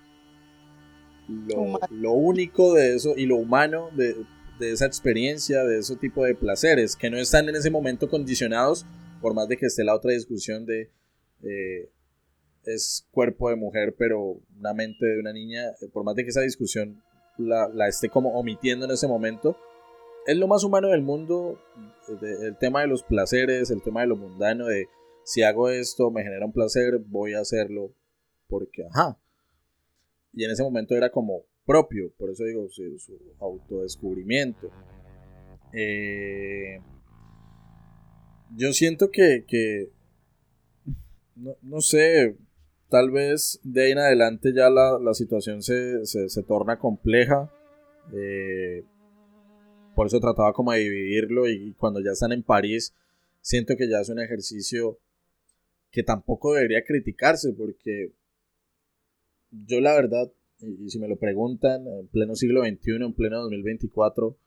Lo, 1.28 1.78
lo 1.90 2.12
único 2.12 2.74
de 2.74 2.94
eso 2.94 3.14
y 3.16 3.26
lo 3.26 3.36
humano 3.36 3.90
de, 3.96 4.16
de 4.58 4.72
esa 4.72 4.86
experiencia, 4.86 5.64
de 5.64 5.78
ese 5.78 5.96
tipo 5.96 6.24
de 6.24 6.34
placeres, 6.34 6.96
que 6.96 7.10
no 7.10 7.18
están 7.18 7.48
en 7.48 7.56
ese 7.56 7.70
momento 7.70 8.08
condicionados, 8.08 8.86
por 9.20 9.34
más 9.34 9.48
de 9.48 9.56
que 9.56 9.66
esté 9.66 9.84
la 9.84 9.94
otra 9.94 10.12
discusión 10.12 10.66
de 10.66 10.90
eh, 11.42 11.90
es 12.64 13.06
cuerpo 13.10 13.48
de 13.48 13.56
mujer, 13.56 13.94
pero 13.96 14.40
una 14.58 14.74
mente 14.74 15.06
de 15.06 15.20
una 15.20 15.32
niña, 15.32 15.62
por 15.92 16.04
más 16.04 16.14
de 16.14 16.24
que 16.24 16.30
esa 16.30 16.40
discusión 16.40 17.02
la, 17.36 17.68
la 17.68 17.88
esté 17.88 18.08
como 18.08 18.38
omitiendo 18.38 18.86
en 18.86 18.92
ese 18.92 19.06
momento, 19.06 19.56
es 20.26 20.36
lo 20.36 20.46
más 20.46 20.64
humano 20.64 20.88
del 20.88 21.02
mundo, 21.02 21.58
el 22.22 22.56
tema 22.58 22.82
de 22.82 22.88
los 22.88 23.02
placeres, 23.02 23.70
el 23.70 23.82
tema 23.82 24.02
de 24.02 24.08
lo 24.08 24.16
mundano, 24.16 24.66
de 24.66 24.88
si 25.24 25.42
hago 25.42 25.68
esto, 25.68 26.10
me 26.10 26.22
genera 26.22 26.46
un 26.46 26.52
placer, 26.52 26.98
voy 27.06 27.34
a 27.34 27.40
hacerlo, 27.40 27.92
porque, 28.48 28.84
ajá. 28.90 29.18
Y 30.32 30.44
en 30.44 30.50
ese 30.50 30.62
momento 30.62 30.96
era 30.96 31.10
como, 31.10 31.44
propio, 31.70 32.12
por 32.18 32.30
eso 32.30 32.44
digo 32.44 32.68
su, 32.68 33.16
autodescubrimiento. 33.38 34.70
Eh, 35.72 36.80
yo 38.56 38.72
siento 38.72 39.10
que, 39.10 39.92
no, 41.36 41.80
sé, 41.80 42.36
tal 42.88 43.12
vez 43.12 43.60
de 43.62 43.84
ahí 43.84 43.92
en 43.92 43.98
adelante 43.98 44.52
ya 44.52 44.68
la, 44.68 45.14
situación 45.14 45.62
se, 45.62 46.02
torna 46.46 46.78
compleja. 46.78 47.52
Eh, 48.12 48.84
por 50.00 50.06
eso 50.06 50.18
trataba 50.18 50.54
como 50.54 50.72
de 50.72 50.78
dividirlo 50.78 51.46
y 51.46 51.74
cuando 51.74 52.00
ya 52.00 52.12
están 52.12 52.32
en 52.32 52.42
París, 52.42 52.94
siento 53.42 53.76
que 53.76 53.86
ya 53.86 54.00
es 54.00 54.08
un 54.08 54.18
ejercicio 54.18 54.98
que 55.90 56.02
tampoco 56.02 56.54
debería 56.54 56.82
criticarse 56.86 57.52
porque 57.52 58.10
yo 59.50 59.78
la 59.82 59.92
verdad 59.92 60.32
y, 60.60 60.88
si 60.88 60.98
me 60.98 61.06
lo 61.06 61.16
preguntan, 61.16 61.86
en 61.86 62.06
pleno 62.06 62.34
siglo 62.34 62.62
XXI, 62.62 62.92
en 62.92 63.12
pleno 63.12 63.42
2024, 63.42 64.38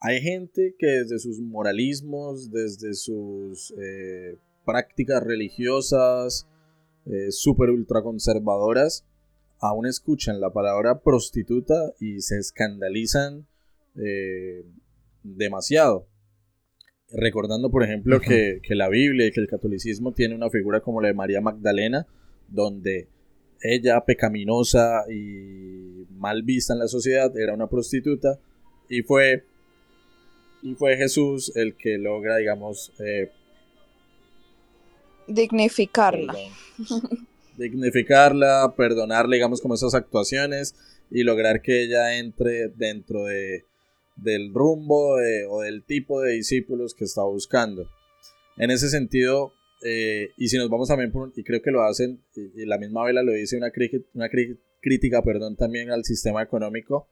hay 0.00 0.20
gente 0.20 0.74
que 0.76 0.88
desde 0.88 1.20
sus 1.20 1.38
moralismos, 1.38 2.50
desde 2.50 2.94
sus 2.94 3.72
eh, 3.78 4.36
prácticas 4.66 5.22
religiosas, 5.22 6.48
eh, 7.06 7.30
súper 7.30 7.70
ultraconservadoras, 7.70 9.04
aún 9.60 9.86
escuchan 9.86 10.40
la 10.40 10.52
palabra 10.52 11.02
prostituta 11.02 11.94
y 12.00 12.20
se 12.20 12.38
escandalizan 12.38 13.46
eh, 13.96 14.64
demasiado. 15.22 16.08
Recordando, 17.14 17.70
por 17.70 17.82
ejemplo, 17.82 18.20
que, 18.20 18.60
que, 18.62 18.74
la 18.74 18.88
Biblia 18.88 19.26
y 19.26 19.32
que 19.32 19.40
el 19.40 19.46
catolicismo 19.46 20.12
tiene 20.12 20.34
una 20.34 20.48
figura 20.48 20.80
como 20.80 21.00
la 21.02 21.08
de 21.08 21.14
María 21.14 21.42
Magdalena, 21.42 22.06
donde 22.48 23.08
ella 23.62 24.02
pecaminosa 24.04 25.04
y 25.10 26.06
mal 26.10 26.42
vista 26.42 26.72
en 26.72 26.78
la 26.78 26.88
sociedad, 26.88 27.36
era 27.36 27.52
una 27.52 27.68
prostituta 27.68 28.38
y 28.88 29.02
fue, 29.02 29.44
y 30.62 30.74
fue 30.74 30.96
Jesús 30.96 31.52
el 31.54 31.76
que 31.76 31.98
logra, 31.98 32.36
digamos, 32.36 32.92
eh, 32.98 33.30
dignificarla. 35.26 36.34
dignificarla, 37.56 38.74
perdonarle, 38.76 39.36
digamos, 39.36 39.60
como 39.60 39.74
esas 39.74 39.94
actuaciones 39.94 40.74
y 41.10 41.22
lograr 41.22 41.60
que 41.62 41.82
ella 41.82 42.18
entre 42.18 42.68
dentro 42.68 43.24
de, 43.24 43.64
del 44.16 44.52
rumbo 44.52 45.16
o 45.50 45.60
del 45.60 45.84
tipo 45.84 46.20
de 46.20 46.32
discípulos 46.32 46.94
que 46.94 47.04
está 47.04 47.22
buscando. 47.22 47.88
En 48.56 48.70
ese 48.70 48.88
sentido, 48.88 49.52
eh, 49.84 50.30
y 50.36 50.48
si 50.48 50.56
nos 50.58 50.68
vamos 50.68 50.88
también 50.88 51.10
por, 51.10 51.32
y 51.34 51.42
creo 51.42 51.62
que 51.62 51.70
lo 51.70 51.82
hacen, 51.82 52.22
y, 52.34 52.64
la 52.66 52.78
misma 52.78 53.04
vela 53.04 53.22
lo 53.22 53.32
dice, 53.32 53.56
una, 53.56 53.72
una 54.14 54.28
crítica 54.80 55.22
perdón, 55.22 55.56
también 55.56 55.90
al 55.90 56.04
sistema 56.04 56.42
económico, 56.42 57.08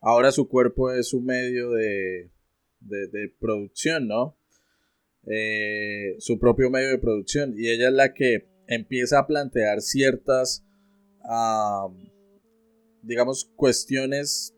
ahora 0.00 0.30
su 0.30 0.48
cuerpo 0.48 0.92
es 0.92 1.12
un 1.14 1.24
medio 1.24 1.70
de, 1.70 2.30
de, 2.80 3.32
producción, 3.40 4.06
¿no? 4.06 4.36
Eh, 5.26 6.16
su 6.18 6.38
propio 6.38 6.70
medio 6.70 6.90
de 6.90 6.98
producción, 6.98 7.54
y 7.56 7.68
ella 7.68 7.88
es 7.88 7.94
la 7.94 8.12
que 8.12 8.48
empieza 8.66 9.18
a 9.18 9.26
plantear 9.26 9.80
ciertas, 9.80 10.64
digamos, 13.02 13.50
cuestiones, 13.56 14.54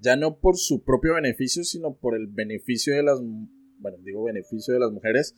ya 0.00 0.16
no 0.16 0.38
por 0.38 0.56
su 0.56 0.82
propio 0.82 1.14
beneficio, 1.14 1.64
sino 1.64 1.94
por 1.94 2.16
el 2.16 2.26
beneficio 2.26 2.94
de 2.94 3.02
las, 3.02 3.20
bueno, 3.78 3.98
digo 4.02 4.24
beneficio 4.24 4.74
de 4.74 4.80
las 4.80 4.90
mujeres, 4.90 5.36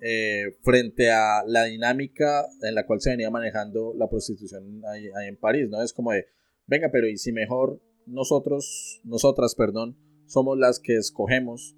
eh, 0.00 0.56
frente 0.62 1.10
a 1.10 1.42
la 1.46 1.64
dinámica 1.64 2.46
en 2.62 2.74
la 2.74 2.86
cual 2.86 3.00
se 3.00 3.10
venía 3.10 3.30
manejando 3.30 3.94
la 3.96 4.08
prostitución 4.08 4.82
ahí, 4.86 5.08
en 5.26 5.36
París, 5.36 5.68
¿no? 5.68 5.82
Es 5.82 5.92
como 5.92 6.12
de, 6.12 6.26
venga, 6.66 6.90
pero 6.92 7.08
¿y 7.08 7.18
si 7.18 7.32
mejor 7.32 7.82
nosotros, 8.06 9.00
nosotras, 9.04 9.54
perdón, 9.54 9.98
somos 10.26 10.56
las 10.56 10.78
que 10.78 10.96
escogemos? 10.96 11.76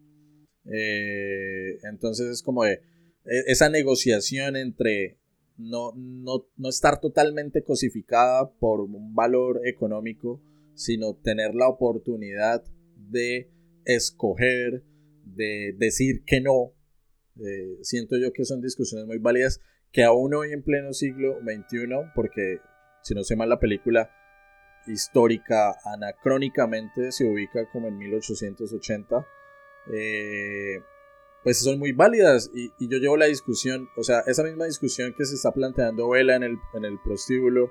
Eh, 0.66 1.78
entonces 1.90 2.28
es 2.28 2.42
como 2.42 2.64
de 2.64 2.74
e, 3.24 3.44
esa 3.46 3.70
negociación 3.70 4.56
entre 4.56 5.18
no, 5.56 5.92
no, 5.96 6.46
no 6.56 6.68
estar 6.68 7.00
totalmente 7.00 7.64
cosificada 7.64 8.50
por 8.52 8.80
un 8.80 9.14
valor 9.14 9.60
económico, 9.66 10.42
sino 10.80 11.14
tener 11.14 11.54
la 11.54 11.68
oportunidad 11.68 12.64
de 12.96 13.50
escoger, 13.84 14.82
de 15.24 15.74
decir 15.76 16.22
que 16.24 16.40
no. 16.40 16.72
Eh, 17.36 17.76
siento 17.82 18.16
yo 18.16 18.32
que 18.32 18.46
son 18.46 18.62
discusiones 18.62 19.06
muy 19.06 19.18
válidas 19.18 19.60
que 19.92 20.04
aún 20.04 20.32
hoy 20.32 20.52
en 20.52 20.62
pleno 20.62 20.94
siglo 20.94 21.38
XXI, 21.42 21.86
porque 22.14 22.60
si 23.02 23.14
no 23.14 23.24
sé 23.24 23.36
mal 23.36 23.50
la 23.50 23.58
película 23.58 24.10
histórica 24.86 25.76
anacrónicamente 25.84 27.12
se 27.12 27.26
ubica 27.26 27.68
como 27.70 27.88
en 27.88 27.98
1880, 27.98 29.26
eh, 29.92 30.80
pues 31.44 31.58
son 31.62 31.78
muy 31.78 31.92
válidas 31.92 32.50
y, 32.54 32.70
yo 32.88 32.96
llevo 32.96 33.18
la 33.18 33.26
discusión, 33.26 33.90
o 33.98 34.02
sea, 34.02 34.20
esa 34.20 34.44
misma 34.44 34.64
discusión 34.64 35.12
que 35.14 35.26
se 35.26 35.34
está 35.34 35.52
planteando 35.52 36.08
Vela 36.08 36.36
en 36.36 36.42
el, 36.44 36.56
en 36.72 36.86
el 36.86 36.98
prostíbulo 37.04 37.70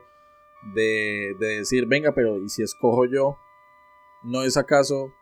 de, 0.74 1.36
decir, 1.39 1.86
venga, 1.88 2.14
pero 2.14 2.38
¿y 2.38 2.49
si 2.49 2.64
escojo 2.64 3.05
yo? 3.05 3.38
¿No 4.24 4.43
es 4.43 4.57
acaso? 4.57 5.14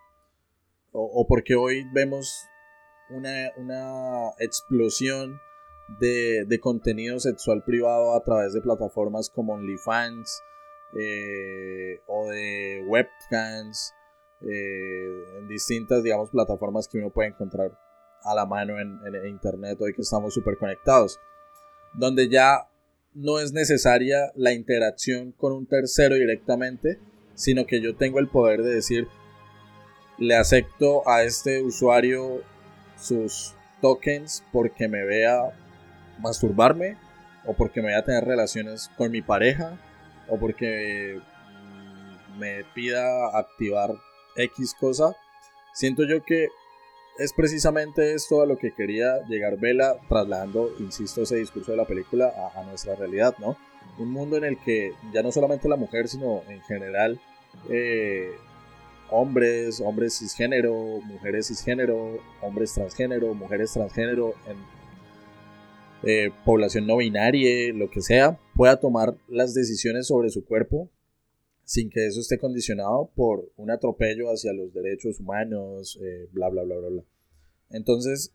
O, 0.91 1.25
porque 1.27 1.55
hoy 1.55 1.85
vemos 1.93 2.43
una, 3.09 3.51
una 3.57 4.29
explosión 4.39 5.39
de, 5.99 6.45
de, 6.45 6.59
contenido 6.59 7.19
sexual 7.19 7.63
privado 7.63 8.15
a 8.15 8.23
través 8.23 8.53
de 8.53 8.61
plataformas 8.61 9.29
como 9.29 9.53
OnlyFans 9.53 10.41
eh, 10.93 11.99
o 12.07 12.29
de 12.29 12.83
webcams 12.87 13.93
eh, 14.41 15.37
en 15.37 15.47
distintas, 15.47 16.03
digamos, 16.03 16.29
plataformas 16.29 16.87
que 16.87 16.97
uno 16.99 17.09
puede 17.09 17.29
encontrar 17.29 17.77
a 18.23 18.35
la 18.35 18.45
mano 18.45 18.79
en, 18.79 18.99
internet 19.27 19.77
hoy 19.81 19.93
que 19.93 20.01
estamos 20.01 20.33
súper 20.33 20.57
conectados, 20.57 21.19
donde 21.93 22.29
ya 22.29 22.67
no 23.17 23.39
es 23.39 23.51
necesaria 23.51 24.31
la 24.35 24.53
interacción 24.53 25.31
con 25.31 25.51
un 25.51 25.65
tercero 25.65 26.15
directamente, 26.15 26.99
sino 27.33 27.65
que 27.65 27.81
yo 27.81 27.95
tengo 27.95 28.19
el 28.19 28.27
poder 28.27 28.61
de 28.61 28.75
decir, 28.75 29.07
le 30.19 30.35
acepto 30.35 31.07
a 31.09 31.23
este 31.23 31.61
usuario 31.61 32.43
sus 32.95 33.55
tokens 33.81 34.43
porque 34.51 34.87
me 34.87 35.03
vea 35.03 35.51
masturbarme 36.19 36.97
o 37.45 37.53
porque 37.53 37.81
me 37.81 37.87
vea 37.87 38.05
tener 38.05 38.23
relaciones 38.23 38.89
con 38.97 39.11
mi 39.11 39.23
pareja 39.23 39.79
o 40.27 40.37
porque 40.37 41.19
me 42.37 42.63
pida 42.75 43.35
activar 43.35 43.95
X 44.35 44.75
cosa. 44.79 45.15
Siento 45.73 46.03
yo 46.05 46.23
que 46.23 46.49
es 47.17 47.33
precisamente 47.33 48.13
esto 48.13 48.41
a 48.41 48.45
lo 48.45 48.57
que 48.57 48.71
quería 48.71 49.23
llegar 49.27 49.57
Vela, 49.57 49.97
trasladando, 50.07 50.71
insisto, 50.79 51.23
ese 51.23 51.37
discurso 51.37 51.71
de 51.71 51.77
la 51.77 51.85
película 51.85 52.31
a, 52.55 52.63
nuestra 52.63 52.95
realidad, 52.95 53.35
¿no? 53.39 53.57
Un 53.97 54.11
mundo 54.11 54.37
en 54.37 54.43
el 54.43 54.57
que 54.59 54.93
ya 55.13 55.23
no 55.23 55.31
solamente 55.31 55.67
la 55.67 55.75
mujer, 55.75 56.07
sino 56.07 56.43
en 56.47 56.61
general 56.61 57.19
eh, 57.69 58.31
hombres, 59.09 59.81
hombres 59.81 60.17
cisgénero, 60.19 60.73
mujeres 61.03 61.47
cisgénero, 61.47 62.19
hombres 62.41 62.73
transgénero, 62.73 63.33
mujeres 63.33 63.73
transgénero, 63.73 64.33
en 64.47 64.57
eh, 66.03 66.31
población 66.45 66.85
no 66.85 66.97
binaria, 66.97 67.73
lo 67.73 67.89
que 67.89 68.01
sea, 68.01 68.37
pueda 68.55 68.79
tomar 68.79 69.15
las 69.27 69.55
decisiones 69.55 70.07
sobre 70.07 70.29
su 70.29 70.45
cuerpo 70.45 70.89
sin 71.67 71.89
que 71.89 72.07
eso 72.07 72.21
esté 72.21 72.37
condicionado 72.37 73.11
por 73.13 73.51
un 73.57 73.69
atropello 73.69 74.29
hacia 74.29 74.53
los 74.53 74.73
derechos 74.73 75.19
humanos, 75.19 75.99
eh, 76.01 76.29
bla, 76.31 76.47
bla, 76.47 76.63
bla, 76.63 76.77
bla, 76.77 76.87
bla. 76.87 77.03
Entonces, 77.69 78.31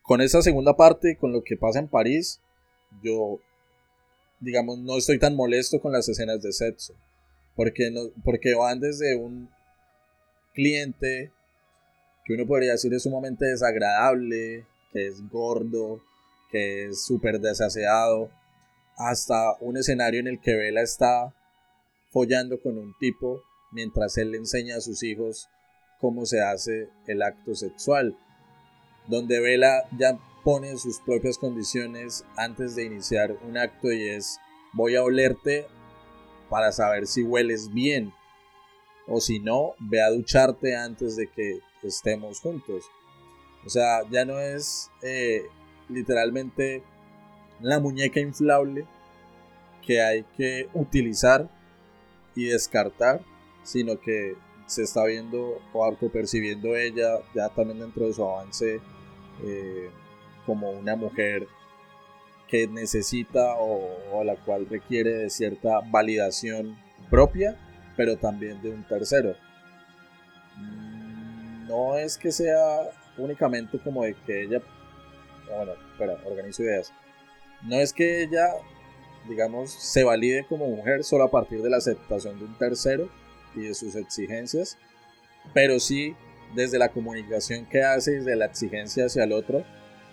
con 0.00 0.22
esa 0.22 0.40
segunda 0.40 0.74
parte, 0.78 1.18
con 1.18 1.30
lo 1.30 1.44
que 1.44 1.58
pasa 1.58 1.78
en 1.78 1.88
París, 1.88 2.40
yo, 3.02 3.38
digamos, 4.40 4.78
no 4.78 4.96
estoy 4.96 5.18
tan 5.18 5.36
molesto 5.36 5.78
con 5.78 5.92
las 5.92 6.08
escenas 6.08 6.40
de 6.40 6.54
sexo, 6.54 6.94
porque, 7.54 7.90
no, 7.90 8.00
porque 8.24 8.54
van 8.54 8.80
desde 8.80 9.14
un 9.14 9.50
cliente 10.54 11.30
que 12.24 12.32
uno 12.32 12.46
podría 12.46 12.72
decir 12.72 12.94
es 12.94 13.02
sumamente 13.02 13.44
desagradable, 13.44 14.64
que 14.90 15.06
es 15.06 15.20
gordo, 15.28 16.00
que 16.50 16.86
es 16.86 17.04
súper 17.04 17.40
desaseado, 17.40 18.30
hasta 18.96 19.54
un 19.60 19.76
escenario 19.76 20.20
en 20.20 20.28
el 20.28 20.40
que 20.40 20.54
Vela 20.54 20.80
está 20.80 21.34
follando 22.10 22.60
con 22.60 22.78
un 22.78 22.94
tipo 22.98 23.42
mientras 23.72 24.18
él 24.18 24.32
le 24.32 24.38
enseña 24.38 24.76
a 24.76 24.80
sus 24.80 25.02
hijos 25.02 25.48
cómo 26.00 26.26
se 26.26 26.40
hace 26.40 26.88
el 27.06 27.22
acto 27.22 27.54
sexual, 27.54 28.16
donde 29.06 29.40
Vela 29.40 29.84
ya 29.96 30.18
pone 30.42 30.76
sus 30.78 30.98
propias 31.00 31.38
condiciones 31.38 32.24
antes 32.36 32.74
de 32.74 32.84
iniciar 32.84 33.36
un 33.46 33.58
acto 33.58 33.92
y 33.92 34.08
es 34.08 34.38
voy 34.72 34.96
a 34.96 35.02
olerte 35.02 35.66
para 36.48 36.72
saber 36.72 37.06
si 37.06 37.22
hueles 37.22 37.72
bien 37.72 38.12
o 39.06 39.20
si 39.20 39.40
no, 39.40 39.74
ve 39.78 40.02
a 40.02 40.10
ducharte 40.10 40.76
antes 40.76 41.16
de 41.16 41.26
que 41.28 41.58
estemos 41.82 42.40
juntos. 42.40 42.84
O 43.66 43.68
sea, 43.68 44.08
ya 44.08 44.24
no 44.24 44.38
es 44.38 44.90
eh, 45.02 45.42
literalmente 45.88 46.82
la 47.60 47.80
muñeca 47.80 48.20
inflable 48.20 48.86
que 49.84 50.00
hay 50.00 50.24
que 50.36 50.68
utilizar 50.74 51.50
descartar, 52.46 53.20
sino 53.62 54.00
que 54.00 54.36
se 54.66 54.82
está 54.82 55.04
viendo 55.04 55.60
o 55.72 55.96
percibiendo 56.12 56.76
ella 56.76 57.18
ya 57.34 57.48
también 57.48 57.80
dentro 57.80 58.06
de 58.06 58.12
su 58.12 58.24
avance 58.24 58.80
eh, 59.42 59.90
como 60.46 60.70
una 60.70 60.96
mujer 60.96 61.46
que 62.48 62.66
necesita 62.66 63.54
o, 63.58 64.24
la 64.24 64.34
cual 64.36 64.66
requiere 64.68 65.10
de 65.10 65.30
cierta 65.30 65.80
validación 65.88 66.76
propia, 67.08 67.56
pero 67.96 68.16
también 68.16 68.60
de 68.60 68.70
un 68.70 68.84
tercero. 68.84 69.36
Mm, 70.56 71.68
no 71.68 71.96
es 71.96 72.18
que 72.18 72.32
sea 72.32 72.90
únicamente 73.16 73.78
como 73.78 74.02
de 74.02 74.14
que 74.26 74.42
ella, 74.42 74.60
bueno, 75.48 75.72
espera, 75.92 76.18
organizo 76.24 76.64
ideas. 76.64 76.92
No 77.62 77.76
es 77.76 77.92
que 77.92 78.22
ella 78.22 78.48
digamos, 79.28 79.70
se 79.70 80.04
valide 80.04 80.44
como 80.48 80.68
mujer 80.68 81.04
solo 81.04 81.24
a 81.24 81.30
partir 81.30 81.62
de 81.62 81.70
la 81.70 81.78
aceptación 81.78 82.38
de 82.38 82.44
un 82.44 82.58
tercero 82.58 83.08
y 83.54 83.62
de 83.62 83.74
sus 83.74 83.94
exigencias, 83.96 84.78
pero 85.52 85.80
sí 85.80 86.14
desde 86.54 86.78
la 86.78 86.90
comunicación 86.90 87.66
que 87.66 87.82
hace, 87.82 88.12
desde 88.12 88.36
la 88.36 88.46
exigencia 88.46 89.06
hacia 89.06 89.24
el 89.24 89.32
otro, 89.32 89.64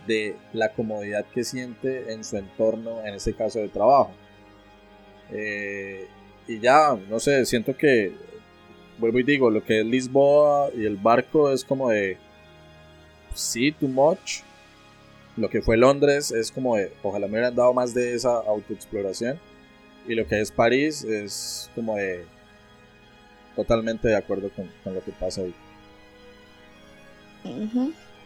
de 0.06 0.36
la 0.54 0.74
comodidad 0.74 1.26
que 1.34 1.44
siente 1.44 2.14
en 2.14 2.24
su 2.24 2.38
entorno, 2.38 3.02
en 3.06 3.16
este 3.16 3.34
caso 3.34 3.60
de 3.60 3.68
trabajo. 3.68 4.12
Eh, 5.32 6.08
y 6.48 6.60
ya, 6.60 6.98
no 7.10 7.20
sé, 7.20 7.46
siento 7.46 7.76
que, 7.76 8.14
vuelvo 9.00 9.20
y 9.20 9.24
digo, 9.24 9.50
lo 9.50 9.64
que 9.64 9.82
es 9.82 9.86
Lisboa 9.86 10.70
y 10.76 10.86
el 10.86 10.96
barco 10.96 11.52
es 11.52 11.66
como 11.66 11.90
de, 11.90 12.18
sí, 13.34 13.72
too 13.74 13.90
much, 13.90 14.42
lo 15.38 15.50
que 15.50 15.62
fue 15.62 15.78
Londres 15.78 16.32
es 16.32 16.52
como 16.52 16.76
de, 16.76 16.92
ojalá 17.04 17.28
me 17.28 17.34
hubieran 17.34 17.56
dado 17.56 17.74
más 17.74 17.94
de 17.94 18.16
esa 18.16 18.38
autoexploración. 18.38 19.40
Y 20.08 20.16
lo 20.16 20.26
que 20.28 20.42
es 20.42 20.52
París 20.52 21.04
es 21.04 21.70
como 21.76 21.96
de, 21.96 22.26
totalmente 23.56 24.08
de 24.08 24.16
acuerdo 24.16 24.50
con, 24.50 24.70
lo 24.94 25.04
que 25.04 25.12
pasa 25.12 25.42
hoy. 25.42 25.54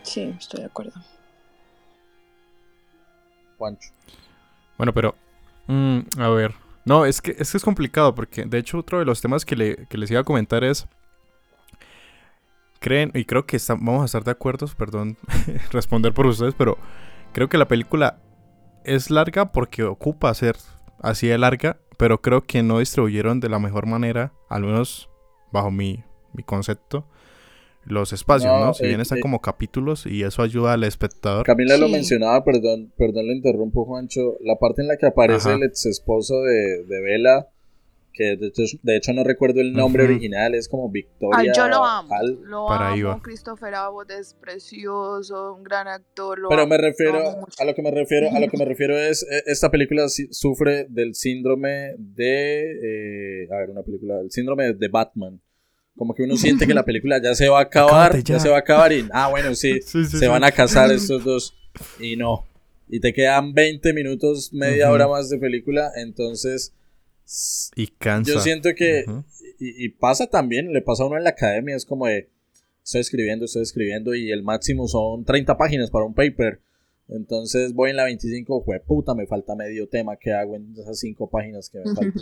Sí, 0.04 0.34
estoy 0.40 0.62
de 0.62 0.66
acuerdo. 0.68 0.94
Juancho. 3.58 3.90
Bueno, 4.78 4.94
pero, 4.94 5.16
mm, 5.68 6.00
a 6.18 6.30
ver. 6.30 6.54
No, 6.86 7.06
es 7.06 7.22
que, 7.22 7.36
es 7.38 7.52
que 7.52 7.58
es 7.58 7.64
complicado 7.64 8.16
porque, 8.16 8.46
de 8.46 8.58
hecho, 8.58 8.80
otro 8.80 9.00
de 9.00 9.06
los 9.06 9.22
temas 9.22 9.46
que, 9.46 9.56
le, 9.56 9.86
que 9.88 9.98
les 9.98 10.10
iba 10.10 10.22
a 10.22 10.24
comentar 10.24 10.64
es 10.64 10.88
creen, 12.82 13.12
y 13.14 13.26
creo 13.26 13.46
que 13.46 13.58
vamos 13.70 14.02
a 14.02 14.06
estar 14.06 14.24
de 14.24 14.32
acuerdo, 14.32 14.68
perdón 14.76 15.16
responder 15.72 16.14
por 16.14 16.26
ustedes, 16.26 16.56
pero 16.58 16.78
creo 17.32 17.48
que 17.48 17.58
la 17.58 17.68
película 17.68 18.20
es 18.84 19.12
larga 19.12 19.52
porque 19.52 19.84
ocupa 19.84 20.34
ser 20.34 20.58
así 21.00 21.28
de 21.28 21.38
larga, 21.38 21.80
pero 21.98 22.22
creo 22.22 22.42
que 22.42 22.64
no 22.64 22.80
distribuyeron 22.80 23.40
de 23.40 23.50
la 23.50 23.60
mejor 23.60 23.86
manera, 23.86 24.34
al 24.50 24.64
menos 24.64 25.10
bajo 25.52 25.70
mi, 25.70 26.04
mi 26.34 26.44
concepto, 26.44 27.06
los 27.86 28.14
espacios, 28.14 28.52
¿no? 28.52 28.74
Si 28.74 28.86
bien 28.86 29.00
están 29.00 29.20
eh, 29.20 29.22
como 29.22 29.42
capítulos 29.42 30.06
y 30.06 30.24
eso 30.24 30.42
ayuda 30.42 30.74
al 30.74 30.84
espectador. 30.84 31.46
Camila 31.46 31.78
lo 31.78 31.88
mencionaba, 31.88 32.44
perdón, 32.44 32.92
perdón, 32.98 33.28
lo 33.28 33.34
interrumpo, 33.34 33.86
Juancho. 33.86 34.38
La 34.42 34.58
parte 34.58 34.82
en 34.82 34.88
la 34.88 34.98
que 34.98 35.08
aparece 35.08 35.54
el 35.54 35.64
ex 35.64 35.86
esposo 35.88 36.42
de, 36.42 36.84
de 36.86 37.02
Vela 37.02 37.50
que 38.14 38.38
de 38.38 38.96
hecho, 38.98 39.14
no 39.14 39.24
recuerdo 39.24 39.62
el 39.62 39.74
nombre 39.74 40.04
original, 40.04 40.54
es 40.54 40.68
como 40.68 40.90
Victoria. 40.90 41.52
yo 41.56 41.68
lo 41.68 41.84
amo, 41.84 42.14
lo 42.44 42.70
amo, 42.70 43.22
Christopher 43.22 43.74
Abbott 43.76 44.12
es 44.12 44.34
precioso, 44.34 45.56
un 45.56 45.64
gran 45.64 45.88
actor. 45.88 46.40
Pero 46.50 46.68
me 46.68 46.78
refiero, 46.78 47.20
a 47.58 47.66
lo 47.66 47.74
que 47.74 47.82
me 47.82 47.92
refiero, 47.92 48.30
a 48.32 48.40
lo 48.40 48.48
que 48.50 48.58
me 48.58 48.66
refiero 48.72 48.98
es, 48.98 49.24
e, 49.24 49.44
esta 49.46 49.72
película 49.72 50.08
sufre 50.10 50.88
del 50.90 51.16
síndrome 51.16 51.96
de, 51.98 53.44
eh, 53.44 53.48
a 53.52 53.58
ver, 53.58 53.70
una 53.70 53.84
película, 53.84 54.20
el 54.22 54.32
síndrome 54.32 54.74
de 54.74 54.88
Batman. 54.88 55.42
Como 55.96 56.16
que 56.16 56.24
uno 56.24 56.36
siente 56.38 56.66
que 56.66 56.74
la 56.74 56.86
película 56.86 57.22
ya 57.22 57.36
se 57.36 57.50
va 57.50 57.60
a 57.60 57.64
acabar, 57.64 58.24
ya. 58.24 58.40
se 58.40 58.50
va 58.50 58.58
a 58.58 58.60
acabar 58.60 58.92
y, 58.92 59.08
ah, 59.12 59.30
bueno, 59.30 59.56
sí, 59.56 59.82
se 59.82 60.28
van 60.28 60.44
a 60.44 60.52
casar 60.52 60.92
estos 60.92 61.24
dos 61.24 61.58
y 62.00 62.16
no. 62.16 62.48
Y 62.90 63.00
te 63.00 63.14
quedan 63.14 63.54
20 63.54 63.94
minutos, 63.94 64.52
media 64.52 64.92
hora 64.92 65.08
más 65.08 65.30
de 65.30 65.38
película, 65.38 65.92
entonces 65.96 66.74
y 67.76 67.88
cansa. 67.88 68.32
Yo 68.34 68.40
siento 68.40 68.70
que, 68.76 69.06
y, 69.60 69.90
pasa 69.90 70.28
también, 70.28 70.72
le 70.74 70.82
pasa 70.82 71.04
a 71.04 71.08
uno 71.08 71.18
en 71.18 71.24
la 71.24 71.32
academia, 71.32 71.76
es 71.76 71.86
como 71.86 72.08
de, 72.08 72.30
estoy 72.84 73.02
escribiendo, 73.02 73.46
estoy 73.46 73.62
escribiendo 73.64 74.16
y 74.16 74.32
el 74.32 74.44
máximo 74.44 74.88
son 74.88 75.24
30 75.26 75.58
páginas 75.58 75.90
para 75.92 76.06
un 76.06 76.14
paper. 76.14 76.62
Entonces 77.08 77.74
voy 77.74 77.90
en 77.92 77.98
la 77.98 78.06
25, 78.06 78.64
puta, 78.88 79.14
me 79.14 79.28
falta 79.28 79.54
medio 79.56 79.88
tema, 79.90 80.16
¿qué 80.18 80.32
hago 80.34 80.56
en 80.56 80.74
esas 80.78 80.98
5 81.00 81.30
páginas 81.30 81.70
que 81.70 81.80
me 81.80 81.94
faltan? 81.94 82.14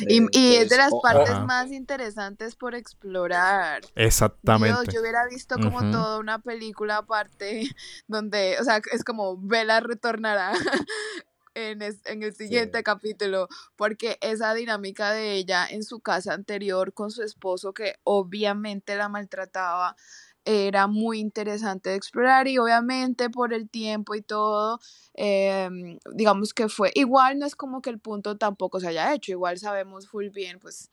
Y, 0.00 0.22
Eh, 0.22 0.26
y 0.32 0.54
es 0.56 0.68
de 0.68 0.76
las 0.76 0.92
o- 0.92 0.96
o- 0.96 1.00
partes 1.02 1.34
más 1.46 1.70
interesantes 1.72 2.54
por 2.56 2.74
explorar. 2.74 3.82
Exactamente. 3.94 4.92
yo 4.92 5.00
hubiera 5.00 5.26
visto 5.28 5.54
como 5.56 5.80
toda 5.90 6.18
una 6.18 6.40
película 6.40 6.98
aparte 6.98 7.62
donde, 8.08 8.56
o 8.60 8.64
sea, 8.64 8.80
es 8.92 9.02
como 9.04 9.38
Bella 9.40 9.80
retornará 9.80 10.52
en, 11.58 11.82
es- 11.82 12.00
en 12.06 12.22
el 12.22 12.34
siguiente 12.34 12.78
Sí. 12.78 12.84
capítulo, 12.84 13.48
porque 13.76 14.18
esa 14.20 14.54
dinámica 14.54 15.12
de 15.12 15.34
ella 15.34 15.66
en 15.68 15.82
su 15.82 16.00
casa 16.00 16.32
anterior 16.34 16.92
con 16.92 17.10
su 17.10 17.22
esposo 17.22 17.72
que 17.72 17.96
obviamente 18.04 18.96
la 18.96 19.08
maltrataba 19.08 19.96
era 20.44 20.86
muy 20.86 21.18
interesante 21.18 21.90
de 21.90 21.96
explorar 21.96 22.48
y 22.48 22.56
obviamente 22.58 23.28
por 23.28 23.52
el 23.52 23.68
tiempo 23.68 24.14
y 24.14 24.22
todo, 24.22 24.80
em, 25.12 25.98
digamos 26.14 26.54
que 26.54 26.68
fue, 26.70 26.90
igual 26.94 27.38
no 27.38 27.44
es 27.44 27.54
como 27.54 27.82
que 27.82 27.90
el 27.90 27.98
punto 27.98 28.38
tampoco 28.38 28.80
se 28.80 28.88
haya 28.88 29.12
hecho, 29.12 29.32
igual 29.32 29.58
sabemos 29.58 30.08
full 30.08 30.28
bien, 30.30 30.58
pues 30.58 30.90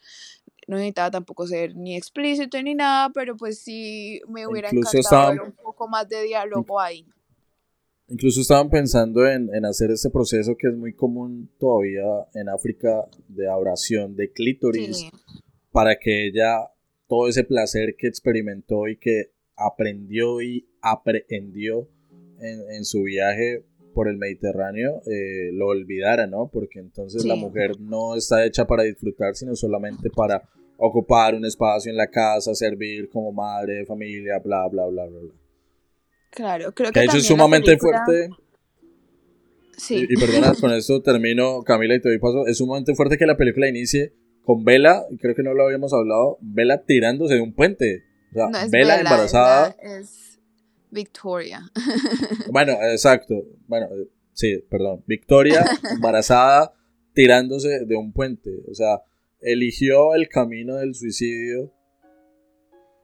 no 0.67 0.75
necesitaba 0.77 1.11
tampoco 1.11 1.47
ser 1.47 1.75
ni 1.75 1.95
explícito 1.95 2.61
ni 2.61 2.73
nada, 2.75 3.11
pero 3.13 3.37
pues 3.37 3.59
sí 3.59 4.19
me 4.27 4.45
hubiera 4.47 4.69
Incluso 4.69 4.97
encantado 4.97 5.27
ver 5.27 5.35
estaban- 5.35 5.51
un 5.51 5.55
poco 5.63 5.87
más 5.87 6.09
de 6.09 6.23
diálogo 6.23 6.81
ahí. 6.81 7.05
Incluso 8.07 8.41
estaban 8.41 8.69
pensando 8.69 9.27
en, 9.27 9.49
en 9.53 9.65
hacer 9.65 9.91
este 9.91 10.09
proceso 10.09 10.55
que 10.57 10.67
es 10.67 10.75
muy 10.75 10.93
común 10.93 11.49
todavía 11.59 12.03
en 12.35 12.49
África 12.49 13.07
de 13.27 13.49
abrasión 13.49 14.15
de 14.15 14.31
clítoris 14.31 14.97
Sí, 14.97 15.09
para 15.71 15.95
que 15.95 16.27
ella 16.27 16.71
todo 17.07 17.27
ese 17.27 17.43
placer 17.43 17.95
que 17.97 18.07
experimentó 18.07 18.87
y 18.87 18.97
que 18.97 19.31
aprendió 19.55 20.41
y 20.41 20.67
aprehendió 20.81 21.87
en, 22.39 22.71
en 22.71 22.85
su 22.85 23.03
viaje 23.03 23.63
por 23.95 24.09
el 24.09 24.17
Mediterráneo 24.17 25.01
eh, 25.07 25.51
lo 25.53 25.67
olvidara, 25.67 26.27
¿no? 26.27 26.49
Porque 26.51 26.79
entonces 26.79 27.23
la 27.25 27.35
mujer 27.35 27.79
no 27.79 28.15
está 28.15 28.45
hecha 28.45 28.67
para 28.67 28.83
disfrutar, 28.83 29.35
sino 29.35 29.55
solamente 29.55 30.09
para 30.09 30.43
ocupar 30.77 31.33
un 31.33 31.45
espacio 31.45 31.89
en 31.89 31.97
la 31.97 32.07
casa, 32.07 32.53
servir 32.53 33.09
como 33.09 33.31
madre 33.31 33.75
de 33.75 33.85
familia, 33.85 34.39
bla, 34.39 34.67
bla, 34.67 34.85
bla, 34.87 35.05
bla, 35.05 35.19
bla. 35.19 35.44
Claro, 36.35 36.71
creo 36.73 36.91
Que 36.91 36.99
que 36.99 36.99
es 37.01 37.07
también 37.07 37.23
la 37.23 37.27
sumamente 37.27 37.65
película- 37.77 38.03
fuerte. 38.05 38.29
Sí, 39.77 40.05
Y, 40.09 40.13
y 40.13 40.15
perdona, 40.17 40.53
con 40.59 40.71
esto 40.71 41.01
termino, 41.01 41.61
Camila, 41.63 41.95
y 41.95 42.01
te 42.01 42.09
doy 42.09 42.17
paso. 42.19 42.45
Es 42.47 42.57
sumamente 42.59 42.95
fuerte 42.95 43.17
que 43.17 43.25
la 43.25 43.35
película 43.37 43.67
inicie 43.67 44.13
con 44.43 44.63
Vela, 44.63 45.03
y 45.11 45.17
creo 45.17 45.35
que 45.35 45.43
no 45.43 45.53
lo 45.53 45.65
habíamos 45.65 45.91
hablado, 45.93 46.37
Vela 46.41 46.83
tirándose 46.85 47.33
de 47.35 47.41
un 47.41 47.53
puente. 47.53 48.03
O 48.31 48.35
sea, 48.35 48.47
no 48.49 48.57
es 48.59 48.71
Bella, 48.71 48.99
embarazada. 48.99 49.75
es, 49.81 49.83
la- 49.83 49.97
es 49.99 50.39
Victoria. 50.91 51.61
Bueno, 52.51 52.73
exacto. 52.83 53.35
Bueno, 53.67 53.87
eh, 53.87 54.07
sí, 54.33 54.63
perdón. 54.69 55.03
Victoria 55.07 55.65
embarazada 55.91 56.73
tirándose 57.13 57.85
de 57.85 57.95
un 57.97 58.13
puente. 58.13 58.51
O 58.71 58.73
sea, 58.75 59.01
eligió 59.41 60.13
el 60.15 60.29
camino 60.29 60.75
del 60.75 60.95
suicidio 60.95 61.73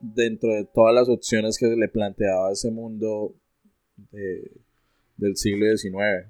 dentro 0.02 0.52
de 0.52 0.64
todas 0.64 0.94
las 0.94 1.08
opciones 1.08 1.56
que 1.58 1.66
le 1.68 1.88
planteaba 1.88 2.52
ese 2.52 2.70
mundo 2.70 3.34
de- 4.10 4.50
del 5.16 5.36
siglo 5.36 5.66
XIX. 5.66 6.28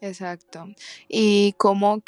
Exacto. 0.00 0.66
Y 1.08 1.54
como, 1.58 2.02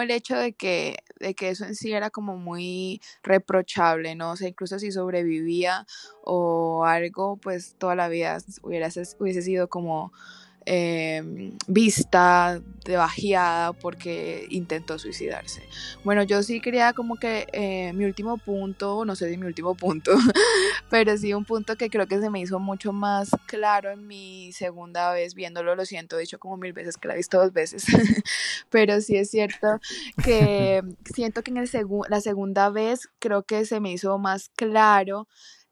el 0.00 0.10
hecho 0.10 0.36
de 0.36 0.52
que, 0.52 0.96
de 1.18 1.34
que 1.34 1.50
eso 1.50 1.64
en 1.64 1.74
sí 1.74 1.92
era 1.92 2.10
como 2.10 2.36
muy 2.36 3.00
reprochable, 3.22 4.14
¿no? 4.14 4.30
O 4.32 4.36
sea, 4.36 4.48
incluso 4.48 4.78
si 4.78 4.92
sobrevivía 4.92 5.86
o 6.24 6.84
algo, 6.84 7.36
pues 7.36 7.74
toda 7.78 7.96
la 7.96 8.08
vida 8.08 8.38
hubiera, 8.62 8.88
ses- 8.88 9.16
hubiese 9.18 9.42
sido 9.42 9.68
como 9.68 10.12
eh, 10.66 11.22
vista, 11.66 12.60
debajeada 12.84 13.72
porque 13.72 14.46
intentó 14.50 14.98
suicidarse. 14.98 15.62
Bueno, 16.04 16.22
yo 16.24 16.42
sí 16.42 16.60
quería 16.60 16.92
como 16.92 17.16
que 17.16 17.46
eh, 17.52 17.92
mi 17.94 18.04
último 18.04 18.38
punto, 18.38 19.04
no 19.04 19.14
sé 19.14 19.30
si 19.30 19.36
mi 19.36 19.46
último 19.46 19.74
punto, 19.74 20.12
pero 20.90 21.16
sí 21.16 21.32
un 21.34 21.44
punto 21.44 21.76
que 21.76 21.90
creo 21.90 22.06
que 22.06 22.20
se 22.20 22.30
me 22.30 22.40
hizo 22.40 22.58
mucho 22.58 22.92
más 22.92 23.30
claro 23.46 23.90
en 23.90 24.06
mi 24.06 24.52
segunda 24.52 25.12
vez 25.12 25.34
viéndolo, 25.34 25.74
lo 25.76 25.84
siento, 25.86 26.16
he 26.16 26.22
dicho 26.22 26.38
como 26.38 26.56
mil 26.56 26.72
veces 26.72 26.96
que 26.96 27.08
la 27.08 27.14
he 27.14 27.18
visto 27.18 27.38
dos 27.38 27.52
veces, 27.52 27.84
pero 28.70 29.00
sí 29.00 29.16
es 29.16 29.30
cierto 29.30 29.78
que 30.22 30.82
siento 31.14 31.42
que 31.42 31.50
en 31.50 31.58
el 31.58 31.70
segu- 31.70 32.06
la 32.08 32.20
segunda 32.20 32.70
vez 32.70 33.08
creo 33.18 33.44
que 33.44 33.64
se 33.64 33.80
me 33.80 33.92
hizo 33.92 34.18
más 34.18 34.50
claro 34.56 35.28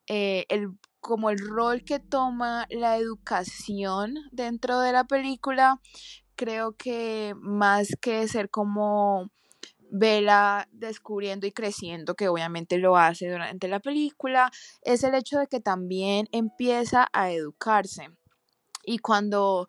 eh, 0.09 0.47
el 0.49 0.70
como 1.01 1.30
el 1.30 1.38
rol 1.38 1.82
que 1.84 1.98
toma 1.98 2.66
la 2.70 2.96
educación 2.96 4.14
dentro 4.32 4.80
de 4.80 4.92
la 4.92 5.05
película, 5.05 5.80
creo 6.36 6.76
que 6.76 7.34
más 7.36 7.88
que 8.01 8.26
ser 8.28 8.51
como 8.51 9.30
Vela 9.92 10.68
descubriendo 10.70 11.46
y 11.46 11.53
creciendo, 11.53 12.14
que 12.14 12.28
obviamente 12.28 12.78
lo 12.78 12.96
hace 12.96 13.28
durante 13.28 13.66
la 13.66 13.80
película, 13.80 14.51
es 14.82 15.03
el 15.03 15.14
hecho 15.14 15.38
de 15.38 15.48
que 15.48 15.61
también 15.61 16.28
empieza 16.30 17.09
a 17.12 17.32
educarse. 17.32 18.09
Y 18.84 18.98
cuando 18.98 19.66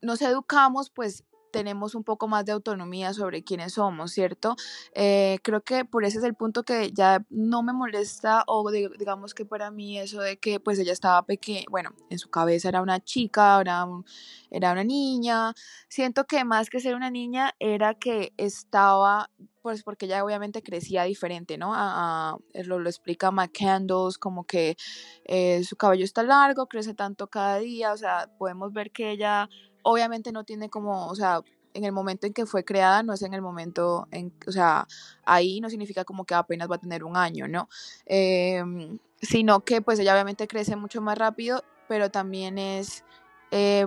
nos 0.00 0.22
educamos, 0.22 0.90
pues 0.90 1.24
tenemos 1.56 1.94
un 1.94 2.04
poco 2.04 2.28
más 2.28 2.44
de 2.44 2.52
autonomía 2.52 3.12
sobre 3.14 3.42
quiénes 3.42 3.72
somos, 3.74 4.12
¿cierto? 4.12 4.56
Eh, 4.94 5.38
creo 5.42 5.62
que 5.62 5.84
por 5.84 6.04
ese 6.04 6.18
es 6.18 6.24
el 6.24 6.34
punto 6.34 6.62
que 6.64 6.92
ya 6.92 7.24
no 7.30 7.62
me 7.62 7.72
molesta 7.72 8.44
o 8.46 8.70
di- 8.70 8.88
digamos 8.98 9.32
que 9.34 9.46
para 9.46 9.70
mí 9.70 9.98
eso 9.98 10.20
de 10.20 10.36
que 10.38 10.60
pues 10.60 10.78
ella 10.78 10.92
estaba 10.92 11.22
pequeña, 11.24 11.64
bueno, 11.70 11.90
en 12.10 12.18
su 12.18 12.28
cabeza 12.28 12.68
era 12.68 12.82
una 12.82 13.00
chica, 13.00 13.60
era, 13.60 13.84
un- 13.84 14.04
era 14.50 14.72
una 14.72 14.84
niña, 14.84 15.54
siento 15.88 16.24
que 16.26 16.44
más 16.44 16.68
que 16.68 16.80
ser 16.80 16.94
una 16.94 17.10
niña 17.10 17.54
era 17.58 17.94
que 17.94 18.32
estaba, 18.36 19.30
pues 19.62 19.82
porque 19.82 20.06
ella 20.06 20.24
obviamente 20.24 20.62
crecía 20.62 21.04
diferente, 21.04 21.58
¿no? 21.58 21.72
A- 21.74 22.36
lo, 22.64 22.78
lo 22.78 22.88
explica 22.88 23.30
McCandles, 23.30 24.18
como 24.18 24.44
que 24.44 24.76
eh, 25.24 25.64
su 25.64 25.76
cabello 25.76 26.04
está 26.04 26.22
largo, 26.22 26.66
crece 26.66 26.94
tanto 26.94 27.28
cada 27.28 27.58
día, 27.58 27.92
o 27.92 27.96
sea, 27.96 28.28
podemos 28.38 28.72
ver 28.72 28.90
que 28.92 29.10
ella 29.10 29.48
obviamente 29.88 30.32
no 30.32 30.42
tiene 30.42 30.68
como, 30.68 31.06
o 31.06 31.14
sea, 31.14 31.42
en 31.72 31.84
el 31.84 31.92
momento 31.92 32.26
en 32.26 32.32
que 32.32 32.44
fue 32.44 32.64
creada, 32.64 33.04
no 33.04 33.12
es 33.12 33.22
en 33.22 33.34
el 33.34 33.40
momento, 33.42 34.08
en, 34.10 34.32
o 34.48 34.50
sea, 34.50 34.88
ahí 35.24 35.60
no 35.60 35.70
significa 35.70 36.04
como 36.04 36.24
que 36.24 36.34
apenas 36.34 36.68
va 36.68 36.74
a 36.74 36.80
tener 36.80 37.04
un 37.04 37.16
año, 37.16 37.46
¿no? 37.46 37.68
Em, 38.04 38.98
sino 39.22 39.60
que 39.60 39.82
pues 39.82 40.00
ella 40.00 40.12
obviamente 40.14 40.48
crece 40.48 40.74
mucho 40.74 41.00
más 41.00 41.16
rápido, 41.16 41.62
pero 41.86 42.10
también 42.10 42.58
es, 42.58 43.04
eh, 43.52 43.86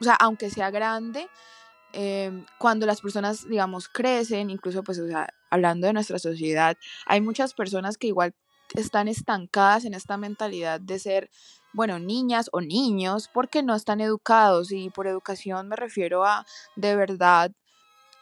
o 0.00 0.04
sea, 0.04 0.14
aunque 0.14 0.48
sea 0.48 0.70
grande, 0.70 1.28
em, 1.92 2.46
cuando 2.58 2.86
las 2.86 3.02
personas, 3.02 3.46
digamos, 3.46 3.88
crecen, 3.88 4.48
incluso 4.48 4.82
pues, 4.82 4.98
o 4.98 5.06
sea, 5.06 5.28
hablando 5.50 5.86
de 5.88 5.92
nuestra 5.92 6.18
sociedad, 6.18 6.78
hay 7.04 7.20
muchas 7.20 7.52
personas 7.52 7.98
que 7.98 8.06
igual 8.06 8.34
están 8.74 9.08
estancadas 9.08 9.84
en 9.84 9.92
esta 9.92 10.16
mentalidad 10.16 10.80
de 10.80 10.98
ser, 10.98 11.30
bueno, 11.72 11.98
niñas 11.98 12.48
o 12.52 12.60
niños 12.60 13.28
porque 13.32 13.62
no 13.62 13.74
están 13.74 14.00
educados 14.00 14.72
y 14.72 14.90
por 14.90 15.06
educación 15.06 15.68
me 15.68 15.76
refiero 15.76 16.24
a 16.24 16.44
de 16.76 16.96
verdad 16.96 17.52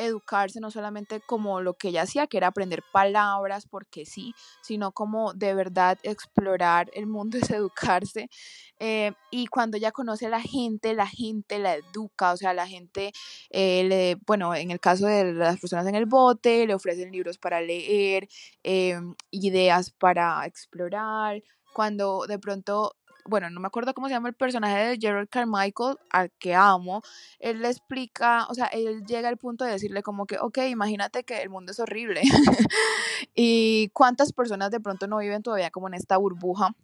educarse 0.01 0.61
no 0.61 0.71
solamente 0.71 1.21
como 1.21 1.61
lo 1.61 1.75
que 1.75 1.89
ella 1.89 2.03
hacía, 2.03 2.27
que 2.27 2.39
era 2.39 2.49
aprender 2.49 2.83
palabras 2.93 3.67
porque 3.69 4.07
sí, 4.07 4.35
sino 4.63 4.93
como 4.93 5.35
de 5.35 5.55
verdad 5.55 5.99
explorar 6.03 6.91
el 6.95 7.07
mundo 7.07 7.39
es 7.43 7.51
educarse. 7.51 8.31
Eh, 8.79 9.13
y 9.31 9.47
cuando 9.47 9.77
ella 9.77 9.93
conoce 9.93 10.27
a 10.27 10.31
la 10.31 10.41
gente, 10.41 10.95
la 10.95 11.07
gente 11.07 11.59
la 11.59 11.75
educa, 11.75 12.33
o 12.33 12.37
sea, 12.37 12.55
la 12.55 12.67
gente, 12.67 13.13
eh, 13.51 13.85
le, 13.85 14.17
bueno, 14.27 14.55
en 14.55 14.71
el 14.71 14.81
caso 14.81 15.07
de 15.07 15.35
las 15.35 15.61
personas 15.61 15.87
en 15.87 15.95
el 15.95 16.07
bote, 16.07 16.67
le 16.67 16.75
ofrecen 16.75 17.13
libros 17.13 17.39
para 17.39 17.61
leer, 17.61 18.29
eh, 18.65 18.99
ideas 19.31 19.91
para 19.91 20.47
explorar. 20.47 21.43
Cuando 21.75 22.27
de 22.27 22.39
pronto 22.39 22.97
bueno, 23.25 23.51
no 23.51 23.61
me 23.61 23.67
acuerdo 23.67 23.95
cómo 23.95 24.09
se 24.09 24.15
llama 24.15 24.29
el 24.29 24.35
personaje 24.35 24.77
de 24.85 24.99
Gerald 24.99 25.29
Carmichael, 25.29 25.97
al 26.11 26.31
que 26.39 26.55
amo, 26.55 27.03
él 27.39 27.61
le 27.61 27.69
explica, 27.69 28.47
o 28.49 28.55
sea, 28.55 28.67
él 28.67 29.05
llega 29.07 29.29
al 29.29 29.37
punto 29.37 29.65
de 29.65 29.73
decirle 29.73 30.03
como 30.03 30.27
que, 30.27 30.39
ok, 30.39 30.59
imagínate 30.69 31.25
que 31.25 31.43
el 31.43 31.51
mundo 31.51 31.73
es 31.73 31.81
horrible. 31.81 32.23
y 33.35 33.89
cuántas 33.93 34.33
personas 34.33 34.71
de 34.71 34.81
pronto 34.81 35.07
no 35.07 35.19
viven 35.19 35.43
todavía 35.43 35.71
como 35.71 35.89
en 35.89 35.95
esta 35.95 36.17
burbuja. 36.17 36.75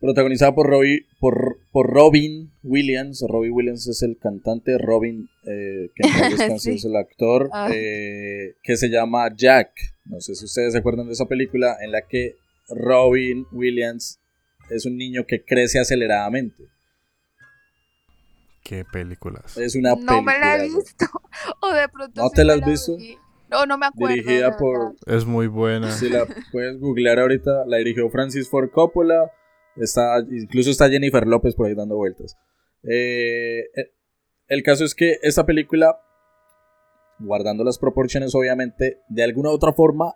Protagonizada 0.00 0.52
por, 0.54 0.70
por, 1.18 1.58
por, 1.72 1.90
Robin 1.90 2.52
Williams. 2.62 3.24
Robin 3.26 3.52
Williams 3.52 3.86
es 3.86 4.02
el 4.02 4.18
cantante, 4.18 4.76
Robin, 4.76 5.30
eh, 5.46 5.88
que 5.94 6.02
es 6.74 6.84
el 6.84 6.96
actor, 6.96 7.48
ah. 7.52 7.70
eh, 7.72 8.56
que 8.62 8.76
se 8.76 8.90
llama 8.90 9.34
Jack. 9.34 9.70
No 10.04 10.20
sé 10.20 10.34
si 10.34 10.44
ustedes 10.44 10.74
se 10.74 10.78
acuerdan 10.78 11.06
de 11.06 11.14
esa 11.14 11.26
película 11.26 11.78
en 11.80 11.92
la 11.92 12.06
que 12.06 12.36
Robin 12.68 13.46
Williams 13.52 14.20
es 14.70 14.84
un 14.84 14.96
niño 14.96 15.26
que 15.26 15.42
crece 15.42 15.78
aceleradamente. 15.78 16.64
¿Qué 18.64 18.82
películas? 18.86 19.58
Es 19.58 19.76
una 19.76 19.94
no 19.94 20.22
me 20.22 20.38
la 20.38 20.56
he 20.56 20.62
visto. 20.62 21.04
O 21.60 21.72
de 21.72 21.88
pronto. 21.88 22.22
¿No 22.22 22.30
te 22.30 22.44
la 22.44 22.54
has 22.54 22.64
visto? 22.64 22.96
No, 23.50 23.66
no 23.66 23.76
me 23.76 23.86
acuerdo. 23.86 24.14
Dirigida 24.14 24.56
por. 24.56 24.96
Es 25.06 25.26
muy 25.26 25.48
buena. 25.48 25.90
Si 25.92 26.08
la 26.08 26.26
puedes 26.52 26.80
googlear 26.80 27.18
ahorita, 27.18 27.66
la 27.66 27.76
dirigió 27.76 28.08
Francis 28.08 28.48
Ford 28.48 28.70
Coppola. 28.70 29.30
Está, 29.76 30.20
incluso 30.30 30.70
está 30.70 30.88
Jennifer 30.88 31.26
López 31.26 31.54
por 31.54 31.66
ahí 31.66 31.74
dando 31.74 31.96
vueltas. 31.96 32.38
Eh, 32.84 33.64
eh, 33.76 33.92
el 34.48 34.62
caso 34.62 34.84
es 34.84 34.94
que 34.94 35.18
esta 35.22 35.44
película, 35.44 36.00
guardando 37.18 37.64
las 37.64 37.78
proporciones, 37.78 38.34
obviamente, 38.34 39.00
de 39.08 39.24
alguna 39.24 39.50
u 39.50 39.52
otra 39.52 39.74
forma, 39.74 40.14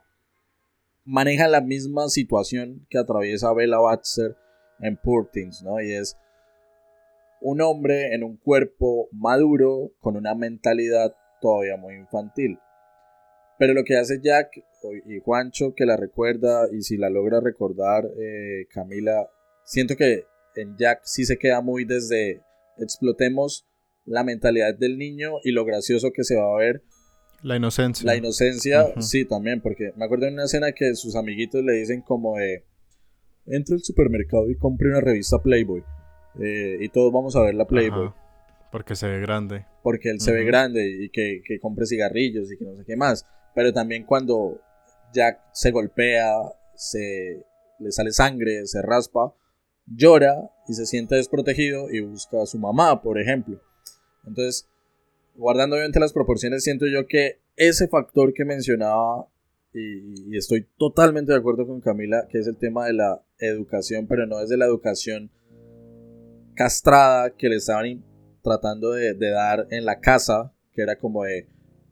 maneja 1.04 1.48
la 1.48 1.60
misma 1.60 2.08
situación 2.08 2.86
que 2.88 2.98
atraviesa 2.98 3.52
Bella 3.52 3.78
Baxter 3.78 4.36
en 4.80 4.96
Poor 4.96 5.28
Things, 5.30 5.62
¿no? 5.62 5.80
Y 5.80 5.92
es 5.92 6.16
un 7.40 7.60
hombre 7.60 8.14
en 8.14 8.24
un 8.24 8.36
cuerpo 8.36 9.08
maduro 9.12 9.92
con 10.00 10.16
una 10.16 10.34
mentalidad 10.34 11.14
todavía 11.40 11.76
muy 11.76 11.94
infantil. 11.94 12.58
Pero 13.58 13.74
lo 13.74 13.84
que 13.84 13.96
hace 13.96 14.20
Jack 14.22 14.50
y 15.06 15.18
Juancho, 15.20 15.74
que 15.74 15.84
la 15.84 15.96
recuerda, 15.96 16.68
y 16.72 16.82
si 16.82 16.96
la 16.96 17.10
logra 17.10 17.40
recordar 17.40 18.04
eh, 18.20 18.66
Camila, 18.72 19.28
siento 19.64 19.96
que 19.96 20.24
en 20.54 20.76
Jack 20.76 21.00
sí 21.04 21.24
se 21.24 21.38
queda 21.38 21.60
muy 21.60 21.84
desde 21.84 22.42
explotemos 22.78 23.66
la 24.04 24.24
mentalidad 24.24 24.74
del 24.74 24.96
niño 24.96 25.34
y 25.42 25.50
lo 25.50 25.64
gracioso 25.64 26.12
que 26.12 26.24
se 26.24 26.36
va 26.36 26.54
a 26.54 26.58
ver. 26.58 26.82
La 27.42 27.56
inocencia. 27.56 28.06
La 28.06 28.16
inocencia, 28.16 29.00
sí, 29.00 29.24
también, 29.24 29.60
porque 29.60 29.92
me 29.96 30.04
acuerdo 30.04 30.26
de 30.26 30.32
una 30.32 30.44
escena 30.44 30.72
que 30.72 30.94
sus 30.94 31.14
amiguitos 31.14 31.62
le 31.62 31.74
dicen 31.74 32.02
como 32.02 32.36
de, 32.36 32.64
entra 33.46 33.74
al 33.74 33.82
supermercado 33.82 34.50
y 34.50 34.56
compre 34.56 34.88
una 34.88 35.00
revista 35.00 35.38
Playboy. 35.42 35.84
Eh, 36.38 36.78
y 36.80 36.88
todos 36.88 37.12
vamos 37.12 37.34
a 37.36 37.42
ver 37.42 37.54
la 37.54 37.66
Playboy. 37.66 38.12
porque 38.70 38.94
se 38.94 39.08
ve 39.08 39.20
grande. 39.20 39.66
Porque 39.82 40.10
él 40.10 40.20
se 40.20 40.32
ve 40.32 40.44
grande 40.44 40.86
y 40.86 41.10
que, 41.10 41.42
que, 41.44 41.58
compre 41.58 41.86
cigarrillos 41.86 42.52
y 42.52 42.56
que 42.56 42.64
no 42.64 42.76
sé 42.76 42.84
qué 42.84 42.96
más. 42.96 43.26
Pero 43.54 43.72
también 43.72 44.04
cuando 44.04 44.60
Jack 45.12 45.40
se 45.52 45.70
golpea, 45.70 46.34
se 46.74 47.44
le 47.78 47.92
sale 47.92 48.12
sangre, 48.12 48.66
se 48.66 48.82
raspa, 48.82 49.34
llora 49.86 50.50
y 50.68 50.74
se 50.74 50.86
siente 50.86 51.16
desprotegido 51.16 51.90
y 51.90 52.00
busca 52.00 52.42
a 52.42 52.46
su 52.46 52.58
mamá, 52.58 53.02
por 53.02 53.18
ejemplo. 53.18 53.60
Entonces, 54.26 54.68
guardando 55.34 55.76
obviamente 55.76 56.00
las 56.00 56.12
proporciones, 56.12 56.64
siento 56.64 56.86
yo 56.86 57.06
que 57.06 57.38
ese 57.56 57.88
factor 57.88 58.34
que 58.34 58.44
mencionaba, 58.44 59.28
y, 59.72 60.32
y, 60.32 60.36
estoy 60.36 60.66
totalmente 60.78 61.32
de 61.32 61.38
acuerdo 61.38 61.66
con 61.66 61.80
Camila, 61.80 62.26
que 62.30 62.38
es 62.38 62.46
el 62.46 62.56
tema 62.56 62.86
de 62.86 62.94
la 62.94 63.22
educación, 63.38 64.06
pero 64.06 64.26
no 64.26 64.40
es 64.40 64.48
de 64.48 64.56
la 64.56 64.64
educación 64.66 65.30
castrada 66.58 67.36
que 67.36 67.48
le 67.48 67.56
estaban 67.56 68.04
tratando 68.42 68.90
de, 68.90 69.14
dar 69.14 69.68
en 69.70 69.84
la 69.84 70.00
casa, 70.00 70.52
que 70.74 70.82
era 70.82 70.98
como 70.98 71.22
de 71.22 71.46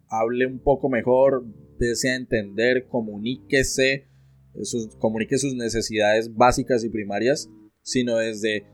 hable 0.09 0.45
un 0.47 0.59
poco 0.59 0.89
mejor, 0.89 1.47
desea 1.79 2.17
entender, 2.17 2.89
comuníquese, 2.89 4.09
sus, 4.63 4.97
comunique 4.97 5.39
sus 5.39 5.55
necesidades 5.55 6.35
básicas 6.35 6.83
y 6.83 6.91
primarias, 6.91 7.49
sino 7.83 8.17
desde 8.17 8.67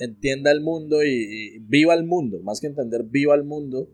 entienda 0.00 0.50
el 0.50 0.60
mundo 0.60 1.02
y, 1.02 1.60
viva 1.60 1.94
el 1.94 2.04
mundo, 2.04 2.42
más 2.42 2.60
que 2.60 2.66
entender, 2.66 3.04
viva 3.04 3.34
el 3.34 3.44
mundo, 3.44 3.88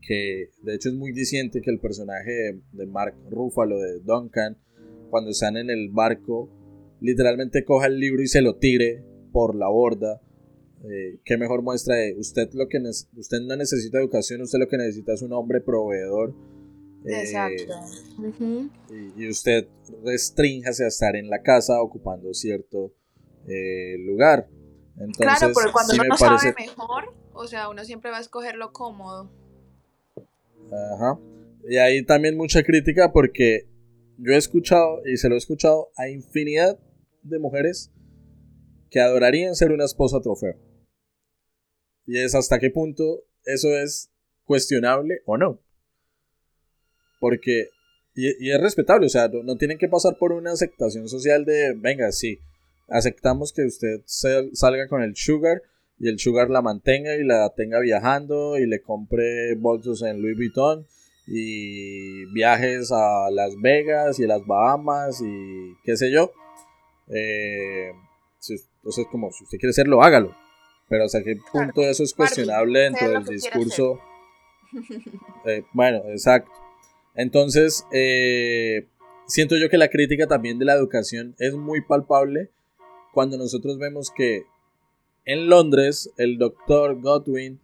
que 0.00 0.50
de 0.62 0.74
hecho 0.76 0.90
es 0.90 0.94
muy 0.94 1.12
diciente 1.12 1.60
que 1.60 1.72
el 1.72 1.80
personaje 1.80 2.30
de, 2.30 2.60
de 2.70 2.86
Mark 2.86 3.16
Ruffalo, 3.30 3.80
de 3.80 3.98
Duncan, 3.98 4.58
cuando 5.10 5.30
están 5.30 5.56
en 5.56 5.70
el 5.70 5.88
barco, 5.90 6.52
literalmente 7.00 7.64
coja 7.64 7.86
el 7.86 7.98
libro 7.98 8.22
y 8.22 8.28
se 8.28 8.42
lo 8.42 8.58
tire 8.58 9.07
por 9.32 9.54
la 9.54 9.68
borda. 9.68 10.20
Eh, 10.84 11.18
qué 11.24 11.36
mejor 11.36 11.62
muestra 11.62 11.96
de 11.96 12.14
usted 12.18 12.50
lo 12.52 12.68
que 12.68 12.78
usted 12.78 13.40
no 13.40 13.56
necesita 13.56 13.98
educación, 13.98 14.42
usted 14.42 14.58
lo 14.58 14.68
que 14.68 14.76
necesita 14.76 15.12
es 15.12 15.22
un 15.22 15.32
hombre 15.32 15.60
proveedor. 15.60 16.34
Eh, 17.04 17.20
Exacto. 17.20 17.74
y, 19.16 19.28
usted 19.28 19.68
restríngase 20.04 20.84
a 20.84 20.88
estar 20.88 21.16
en 21.16 21.30
la 21.30 21.42
casa 21.42 21.80
ocupando 21.80 22.34
cierto 22.34 22.92
eh, 23.46 23.96
lugar. 23.98 24.48
Entonces, 24.96 25.38
claro, 25.38 25.54
porque 25.54 25.72
cuando 25.72 25.94
uno 25.94 26.16
sabe 26.16 26.54
mejor, 26.58 27.14
o 27.32 27.46
sea, 27.46 27.68
uno 27.68 27.84
siempre 27.84 28.10
va 28.10 28.18
a 28.18 28.20
escoger 28.20 28.56
lo 28.56 28.72
cómodo. 28.72 29.30
Ajá. 30.94 31.18
Y 31.68 31.76
hay 31.76 32.04
también 32.04 32.36
mucha 32.36 32.62
crítica 32.62 33.12
porque 33.12 33.68
yo 34.18 34.32
he 34.32 34.36
escuchado, 34.36 35.00
y 35.06 35.16
se 35.16 35.28
lo 35.28 35.36
he 35.36 35.38
escuchado 35.38 35.90
a 35.96 36.08
infinidad 36.08 36.78
de 37.22 37.38
mujeres 37.38 37.92
que 38.90 39.00
adorarían 39.00 39.54
ser 39.54 39.72
una 39.72 39.84
esposa 39.84 40.20
trofeo. 40.20 40.56
Y 42.06 42.18
es 42.18 42.34
hasta 42.34 42.58
qué 42.58 42.70
punto 42.70 43.24
eso 43.44 43.68
es 43.76 44.10
cuestionable 44.44 45.22
o 45.26 45.36
no. 45.36 45.60
Porque, 47.20 47.68
y, 48.14 48.50
es 48.50 48.60
respetable, 48.60 49.06
o 49.06 49.10
sea, 49.10 49.28
no, 49.28 49.56
tienen 49.56 49.78
que 49.78 49.88
pasar 49.88 50.16
por 50.18 50.32
una 50.32 50.52
aceptación 50.52 51.08
social 51.08 51.44
de, 51.44 51.74
venga, 51.76 52.12
sí, 52.12 52.38
aceptamos 52.88 53.52
que 53.52 53.66
usted 53.66 54.00
salga 54.06 54.88
con 54.88 55.02
el 55.02 55.16
sugar 55.16 55.62
y 55.98 56.08
el 56.08 56.18
sugar 56.18 56.48
la 56.48 56.62
mantenga 56.62 57.16
y 57.16 57.24
la 57.24 57.52
tenga 57.56 57.80
viajando 57.80 58.56
y 58.56 58.66
le 58.66 58.80
compre 58.80 59.54
bolsos 59.56 60.02
en 60.02 60.22
Louis 60.22 60.36
Vuitton 60.36 60.86
y 61.26 62.24
viajes 62.32 62.90
a 62.92 63.30
Las 63.30 63.54
Vegas 63.60 64.18
y 64.20 64.26
las 64.26 64.46
Bahamas 64.46 65.20
y 65.20 65.74
qué 65.84 65.96
sé 65.96 66.10
yo. 66.10 66.32
Eh, 67.08 67.90
entonces, 68.88 69.06
como 69.12 69.30
si 69.32 69.44
usted 69.44 69.58
quiere 69.58 69.70
hacerlo, 69.70 70.02
hágalo. 70.02 70.34
Pero 70.88 71.04
hasta 71.04 71.22
qué 71.22 71.36
punto 71.52 71.82
eso 71.82 72.02
es 72.02 72.14
cuestionable 72.14 72.80
dentro 72.80 73.10
del 73.10 73.24
discurso. 73.24 74.00
Eh, 75.44 75.64
bueno, 75.72 75.98
exacto. 76.08 76.50
Entonces, 77.14 77.86
eh, 77.92 78.86
siento 79.26 79.58
yo 79.58 79.68
que 79.68 79.76
la 79.76 79.88
crítica 79.88 80.26
también 80.26 80.58
de 80.58 80.64
la 80.64 80.74
educación 80.74 81.34
es 81.38 81.54
muy 81.54 81.82
palpable 81.82 82.50
cuando 83.12 83.36
nosotros 83.36 83.78
vemos 83.78 84.10
que 84.10 84.44
en 85.26 85.48
Londres 85.48 86.10
el 86.16 86.38
doctor 86.38 87.00
Godwin 87.00 87.60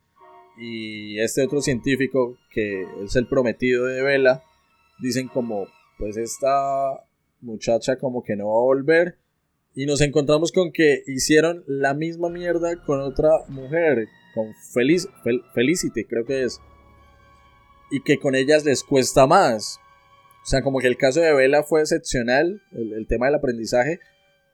y 0.58 1.18
este 1.20 1.42
otro 1.42 1.62
científico 1.62 2.36
que 2.50 2.86
es 3.02 3.16
el 3.16 3.26
prometido 3.26 3.86
de 3.86 4.02
Vela 4.02 4.42
dicen 5.00 5.28
como, 5.28 5.68
pues 5.98 6.18
esta 6.18 7.02
muchacha 7.40 7.96
como 7.96 8.22
que 8.22 8.36
no 8.36 8.48
va 8.48 8.56
a 8.56 8.64
volver 8.64 9.23
y 9.74 9.86
nos 9.86 10.00
encontramos 10.00 10.52
con 10.52 10.72
que 10.72 11.02
hicieron 11.06 11.64
la 11.66 11.94
misma 11.94 12.28
mierda 12.28 12.80
con 12.84 13.00
otra 13.00 13.30
mujer, 13.48 14.08
con 14.34 14.54
Feliz, 14.72 15.08
Felicity, 15.52 16.04
creo 16.04 16.24
que 16.24 16.44
es. 16.44 16.60
Y 17.90 18.00
que 18.02 18.18
con 18.18 18.34
ellas 18.34 18.64
les 18.64 18.84
cuesta 18.84 19.26
más. 19.26 19.80
O 20.42 20.46
sea, 20.46 20.62
como 20.62 20.78
que 20.78 20.86
el 20.86 20.96
caso 20.96 21.20
de 21.20 21.32
Bella 21.32 21.62
fue 21.62 21.80
excepcional, 21.80 22.62
el, 22.72 23.06
tema 23.08 23.26
del 23.26 23.36
aprendizaje, 23.36 23.98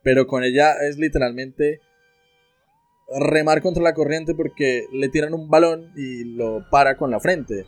pero 0.02 0.26
con 0.26 0.42
ella 0.42 0.72
es 0.88 0.98
literalmente 0.98 1.80
remar 3.18 3.60
contra 3.60 3.82
la 3.82 3.92
corriente 3.92 4.34
porque 4.34 4.86
le 4.92 5.08
tiran 5.08 5.34
un 5.34 5.50
balón 5.50 5.92
y 5.96 6.24
lo 6.24 6.64
para 6.70 6.96
con 6.96 7.10
la 7.10 7.20
frente. 7.20 7.66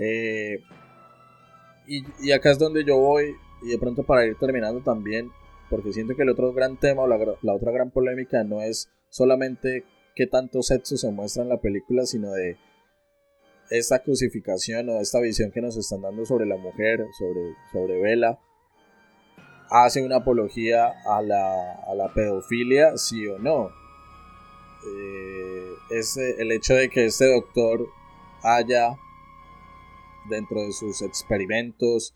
Eh, 0.00 0.60
y, 1.86 2.02
y, 2.20 2.32
acá 2.32 2.50
es 2.50 2.58
donde 2.58 2.84
yo 2.84 2.96
voy, 2.98 3.36
y 3.62 3.68
de 3.68 3.78
pronto 3.78 4.02
para 4.02 4.26
ir 4.26 4.36
terminando 4.36 4.82
también, 4.82 5.30
porque 5.74 5.92
siento 5.92 6.14
que 6.14 6.22
el 6.22 6.28
otro 6.28 6.52
gran 6.52 6.78
tema 6.78 7.02
o 7.02 7.08
la, 7.08 7.16
otra 7.52 7.72
gran 7.72 7.90
polémica 7.90 8.44
no 8.44 8.62
es 8.62 8.88
solamente 9.08 9.84
qué 10.14 10.28
tanto 10.28 10.62
sexo 10.62 10.96
se 10.96 11.10
muestra 11.10 11.42
en 11.42 11.48
la 11.48 11.60
película, 11.60 12.06
sino 12.06 12.30
de 12.30 12.56
esta 13.70 13.98
crucificación 13.98 14.88
o 14.88 15.00
esta 15.00 15.18
visión 15.18 15.50
que 15.50 15.60
nos 15.60 15.76
están 15.76 16.02
dando 16.02 16.24
sobre 16.26 16.46
la 16.46 16.56
mujer, 16.58 17.04
sobre, 17.18 17.56
sobre 17.72 18.00
Vela, 18.00 18.38
hace 19.68 20.04
una 20.04 20.18
apología 20.18 20.92
a 21.06 21.20
la, 21.20 22.12
pedofilia, 22.14 22.96
sí 22.96 23.26
o 23.26 23.40
no. 23.40 23.70
Eh, 24.86 25.74
el 26.38 26.52
hecho 26.52 26.74
de 26.74 26.88
que 26.88 27.06
este 27.06 27.32
doctor 27.32 27.84
haya, 28.44 28.96
dentro 30.30 30.60
de 30.60 30.72
sus 30.72 31.02
experimentos, 31.02 32.14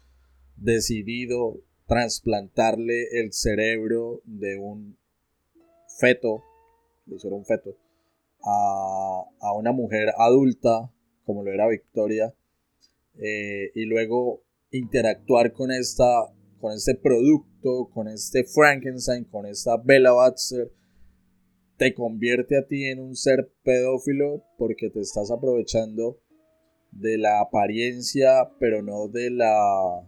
decidido 0.54 1.56
trasplantarle 1.88 3.20
el 3.20 3.32
cerebro 3.32 4.20
de 4.24 4.58
un 4.58 4.96
feto, 5.98 6.44
de 7.06 7.18
ser 7.18 7.32
un 7.32 7.44
feto, 7.44 7.76
a, 8.44 9.24
a 9.40 9.52
una 9.54 9.72
mujer 9.72 10.10
adulta 10.16 10.92
como 11.28 11.42
lo 11.42 11.52
era 11.52 11.68
Victoria, 11.68 12.34
eh, 13.18 13.70
y 13.74 13.84
luego 13.84 14.42
interactuar 14.70 15.52
con, 15.52 15.70
esta, 15.70 16.32
con 16.58 16.72
este 16.72 16.94
producto, 16.94 17.90
con 17.92 18.08
este 18.08 18.44
Frankenstein, 18.44 19.24
con 19.24 19.44
esta 19.44 19.76
Bella 19.76 20.12
Baxter, 20.12 20.72
te 21.76 21.92
convierte 21.92 22.56
a 22.56 22.66
ti 22.66 22.86
en 22.86 22.98
un 22.98 23.14
ser 23.14 23.52
pedófilo 23.62 24.42
porque 24.56 24.88
te 24.88 25.00
estás 25.00 25.30
aprovechando 25.30 26.18
de 26.92 27.18
la 27.18 27.40
apariencia, 27.40 28.50
pero 28.58 28.82
no 28.82 29.08
de 29.08 29.30
la 29.30 30.02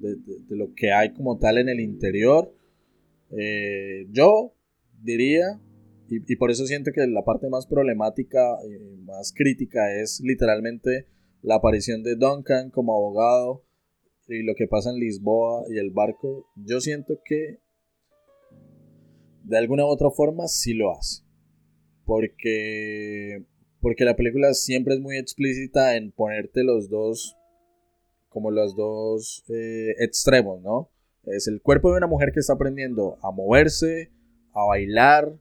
de, 0.00 0.16
lo 0.50 0.74
que 0.74 0.92
hay 0.92 1.12
como 1.12 1.38
tal 1.38 1.58
en 1.58 1.68
el 1.68 1.80
interior. 1.80 2.54
Eh, 3.30 4.06
yo 4.10 4.54
diría 5.02 5.60
y, 6.08 6.36
por 6.36 6.50
eso 6.50 6.66
siento 6.66 6.90
que 6.92 7.06
la 7.06 7.24
parte 7.24 7.48
más 7.48 7.66
problemática 7.66 8.58
y 8.64 9.02
más 9.02 9.32
crítica 9.34 9.94
es 10.00 10.20
literalmente 10.22 11.08
la 11.42 11.56
aparición 11.56 12.02
de 12.02 12.16
Duncan 12.16 12.70
como 12.70 12.94
abogado 12.94 13.64
y 14.28 14.42
lo 14.42 14.54
que 14.54 14.66
pasa 14.66 14.90
en 14.90 14.98
Lisboa 14.98 15.64
y 15.70 15.78
el 15.78 15.90
barco. 15.90 16.46
Yo 16.56 16.80
siento 16.80 17.20
que 17.24 17.58
de 19.44 19.58
alguna 19.58 19.84
u 19.84 19.88
otra 19.88 20.10
forma 20.10 20.46
sí 20.46 20.74
lo 20.74 20.92
hace. 20.92 21.22
Porque, 22.04 23.44
porque 23.80 24.04
la 24.04 24.16
película 24.16 24.52
siempre 24.52 24.94
es 24.94 25.00
muy 25.00 25.16
explícita 25.16 25.96
en 25.96 26.12
ponerte 26.12 26.64
los 26.64 26.90
dos, 26.90 27.34
como 28.34 28.50
los 28.50 28.74
dos 28.74 29.44
eh, 29.48 29.94
extremos, 30.00 30.60
¿no? 30.60 30.90
Es 31.22 31.46
el 31.46 31.62
cuerpo 31.62 31.92
de 31.92 31.98
una 31.98 32.08
mujer 32.08 32.32
que 32.32 32.40
está 32.40 32.54
aprendiendo 32.54 33.16
a 33.22 33.30
moverse, 33.30 34.10
a 34.52 34.64
bailar, 34.64 35.38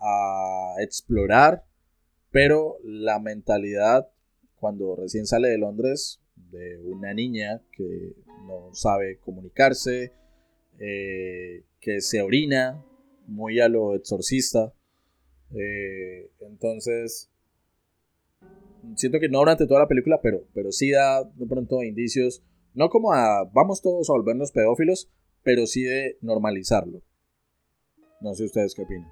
a 0.00 0.76
explorar, 0.80 1.66
pero 2.30 2.78
la 2.82 3.18
mentalidad 3.18 4.08
cuando 4.56 4.96
recién 4.96 5.26
sale 5.26 5.48
de 5.48 5.58
Londres 5.58 6.22
de 6.50 6.78
una 6.78 7.12
niña 7.12 7.60
que 7.70 8.14
no 8.46 8.74
sabe 8.74 9.18
comunicarse, 9.18 10.12
eh, 10.78 11.64
que 11.80 12.00
se 12.00 12.22
orina 12.22 12.82
muy 13.26 13.60
a 13.60 13.68
lo 13.68 13.94
exorcista. 13.94 14.72
Eh, 15.54 16.30
entonces, 16.40 17.30
siento 18.96 19.18
que 19.20 19.28
no 19.28 19.40
durante 19.40 19.66
toda 19.66 19.80
la 19.80 19.88
película, 19.88 20.20
pero, 20.22 20.44
pero 20.54 20.72
sí 20.72 20.90
da 20.90 21.24
de 21.24 21.46
pronto 21.46 21.82
indicios, 21.82 22.42
no 22.74 22.88
como 22.88 23.12
a 23.12 23.44
vamos 23.52 23.82
todos 23.82 24.08
a 24.08 24.12
volvernos 24.12 24.52
pedófilos, 24.52 25.10
pero 25.42 25.66
sí 25.66 25.82
de 25.82 26.18
normalizarlo. 26.20 27.02
No 28.20 28.34
sé 28.34 28.44
ustedes 28.44 28.74
qué 28.74 28.82
opinan. 28.82 29.10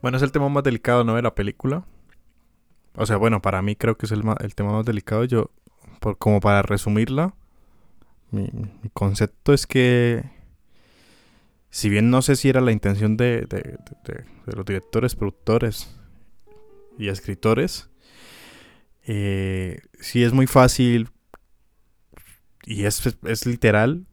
Bueno, 0.00 0.16
es 0.16 0.22
el 0.22 0.32
tema 0.32 0.48
más 0.48 0.64
delicado, 0.64 1.04
¿no? 1.04 1.16
De 1.16 1.22
la 1.22 1.34
película. 1.34 1.86
O 2.96 3.06
sea, 3.06 3.16
bueno, 3.16 3.42
para 3.42 3.62
mí 3.62 3.74
creo 3.74 3.96
que 3.96 4.06
es 4.06 4.12
el, 4.12 4.22
el 4.40 4.54
tema 4.54 4.72
más 4.72 4.84
delicado. 4.84 5.24
Yo, 5.24 5.50
por, 6.00 6.16
como 6.18 6.40
para 6.40 6.62
resumirla, 6.62 7.34
mi, 8.30 8.50
concepto 8.92 9.52
es 9.52 9.66
que, 9.66 10.24
si 11.70 11.88
bien 11.88 12.10
no 12.10 12.22
sé 12.22 12.36
si 12.36 12.48
era 12.48 12.60
la 12.60 12.72
intención 12.72 13.16
de, 13.16 13.42
de, 13.42 13.76
los 14.54 14.64
directores, 14.64 15.16
productores 15.16 15.96
y 16.98 17.08
escritores, 17.08 17.90
eh, 19.06 19.80
sí 20.00 20.22
es 20.22 20.32
muy 20.32 20.46
fácil 20.46 21.10
y 22.64 22.84
es, 22.84 23.02
es 23.24 23.46
literal 23.46 24.06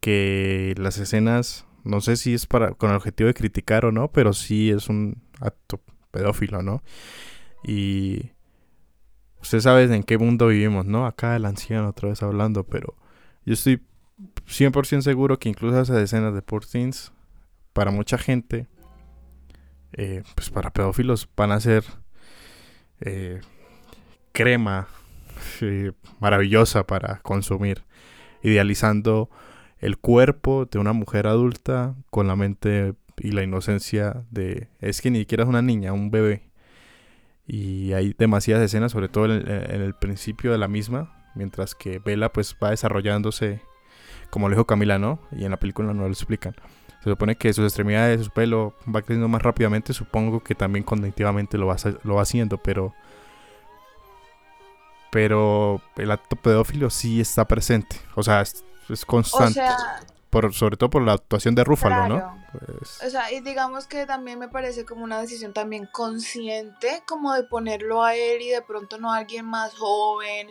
que 0.00 0.74
las 0.76 0.98
escenas 0.98 1.66
no 1.84 2.00
sé 2.00 2.16
si 2.16 2.34
es 2.34 2.46
para 2.46 2.72
con 2.72 2.90
el 2.90 2.96
objetivo 2.96 3.28
de 3.28 3.34
criticar 3.34 3.84
o 3.84 3.92
no, 3.92 4.08
pero 4.08 4.32
sí 4.32 4.70
es 4.70 4.88
un 4.88 5.22
acto 5.40 5.80
pedófilo, 6.10 6.62
¿no? 6.62 6.82
Y 7.62 8.30
usted 9.40 9.60
sabe 9.60 9.84
en 9.84 10.02
qué 10.02 10.16
mundo 10.16 10.48
vivimos, 10.48 10.86
¿no? 10.86 11.06
Acá 11.06 11.36
el 11.36 11.44
anciano 11.44 11.90
otra 11.90 12.08
vez 12.08 12.22
hablando, 12.22 12.64
pero 12.64 12.96
yo 13.44 13.52
estoy 13.52 13.82
100% 14.46 15.02
seguro 15.02 15.38
que 15.38 15.50
incluso 15.50 15.80
esas 15.80 15.98
escenas 15.98 16.34
de 16.34 16.40
Poor 16.40 16.64
Things, 16.64 17.12
para 17.74 17.90
mucha 17.90 18.16
gente, 18.16 18.66
eh, 19.96 20.22
pues 20.34 20.50
para 20.50 20.72
pedófilos 20.72 21.28
van 21.36 21.52
a 21.52 21.60
ser 21.60 21.84
eh, 23.00 23.40
crema 24.32 24.88
maravillosa 26.20 26.86
para 26.86 27.18
consumir, 27.20 27.84
idealizando 28.42 29.30
el 29.78 29.98
cuerpo 29.98 30.66
de 30.66 30.78
una 30.78 30.92
mujer 30.92 31.26
adulta 31.26 31.94
con 32.10 32.26
la 32.26 32.36
mente 32.36 32.94
y 33.18 33.32
la 33.32 33.42
inocencia 33.42 34.24
de... 34.30 34.68
Es 34.80 35.00
que 35.00 35.10
ni 35.10 35.20
siquiera 35.20 35.44
es 35.44 35.48
una 35.48 35.62
niña, 35.62 35.92
un 35.92 36.10
bebé. 36.10 36.48
Y 37.46 37.92
hay 37.92 38.14
demasiadas 38.18 38.64
escenas, 38.64 38.92
sobre 38.92 39.08
todo 39.08 39.26
en, 39.26 39.46
el 39.46 39.94
principio 39.94 40.52
de 40.52 40.58
la 40.58 40.68
misma, 40.68 41.30
mientras 41.34 41.74
que 41.74 41.98
Bella 41.98 42.32
pues 42.32 42.56
va 42.62 42.70
desarrollándose, 42.70 43.60
como 44.30 44.48
lo 44.48 44.54
dijo 44.54 44.66
Camila, 44.66 44.98
¿no? 44.98 45.20
Y 45.32 45.44
en 45.44 45.50
la 45.50 45.58
película 45.58 45.92
no 45.92 46.02
lo 46.02 46.08
explican. 46.08 46.54
Se 47.04 47.10
supone 47.10 47.36
que 47.36 47.52
sus 47.52 47.64
extremidades, 47.64 48.24
su 48.24 48.30
pelo 48.30 48.72
va 48.88 49.02
creciendo 49.02 49.28
más 49.28 49.42
rápidamente, 49.42 49.92
supongo 49.92 50.42
que 50.42 50.54
también 50.54 50.84
cognitivamente 50.84 51.58
lo 51.58 51.66
va, 51.66 51.76
lo 52.02 52.14
va 52.14 52.22
haciendo, 52.22 52.56
pero... 52.56 52.94
Pero 55.10 55.82
el 55.96 56.10
acto 56.10 56.34
pedófilo 56.34 56.88
sí 56.88 57.20
está 57.20 57.44
presente. 57.44 58.00
O 58.14 58.22
sea, 58.22 58.40
es 58.40 59.04
constante. 59.04 59.60
por, 60.30 60.52
sobre 60.54 60.78
todo 60.78 60.88
por 60.88 61.02
la 61.02 61.12
actuación 61.12 61.54
de 61.54 61.62
Rúfalo, 61.62 62.08
¿no? 62.08 62.44
Pues 62.52 63.02
o 63.06 63.10
sea, 63.10 63.30
y 63.30 63.40
digamos 63.40 63.86
que 63.86 64.06
también 64.06 64.38
me 64.38 64.48
parece 64.48 64.86
como 64.86 65.04
una 65.04 65.20
decisión 65.20 65.52
también 65.52 65.86
consciente, 65.92 67.02
como 67.06 67.34
de 67.34 67.44
ponerlo 67.44 68.02
a 68.02 68.14
él 68.16 68.40
y 68.40 68.48
de 68.48 68.62
pronto 68.62 68.98
no 68.98 69.12
a 69.12 69.18
alguien 69.18 69.44
más 69.44 69.74
joven 69.74 70.48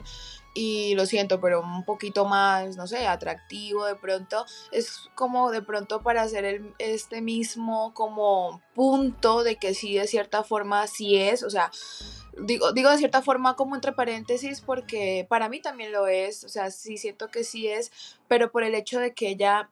y 0.53 0.95
lo 0.95 1.05
siento, 1.05 1.39
pero 1.41 1.61
un 1.61 1.83
poquito 1.83 2.25
más, 2.25 2.77
no 2.77 2.87
sé, 2.87 3.07
atractivo 3.07 3.85
de 3.85 3.95
pronto, 3.95 4.45
es 4.71 5.09
como 5.15 5.51
de 5.51 5.61
pronto 5.61 6.01
para 6.01 6.21
hacer 6.21 6.45
el, 6.45 6.73
este 6.79 7.21
mismo 7.21 7.93
como 7.93 8.61
punto 8.73 9.43
de 9.43 9.55
que 9.57 9.73
sí 9.73 9.95
de 9.95 10.07
cierta 10.07 10.43
forma 10.43 10.87
sí 10.87 11.17
es, 11.17 11.43
o 11.43 11.49
sea, 11.49 11.71
digo, 12.37 12.71
digo 12.71 12.89
de 12.89 12.97
cierta 12.97 13.21
forma 13.21 13.55
como 13.55 13.75
entre 13.75 13.93
paréntesis 13.93 14.61
porque 14.61 15.25
para 15.29 15.49
mí 15.49 15.61
también 15.61 15.91
lo 15.91 16.07
es, 16.07 16.43
o 16.43 16.49
sea, 16.49 16.71
sí 16.71 16.97
siento 16.97 17.29
que 17.29 17.43
sí 17.43 17.67
es, 17.67 17.91
pero 18.27 18.51
por 18.51 18.63
el 18.63 18.75
hecho 18.75 18.99
de 18.99 19.13
que 19.13 19.29
ella, 19.29 19.69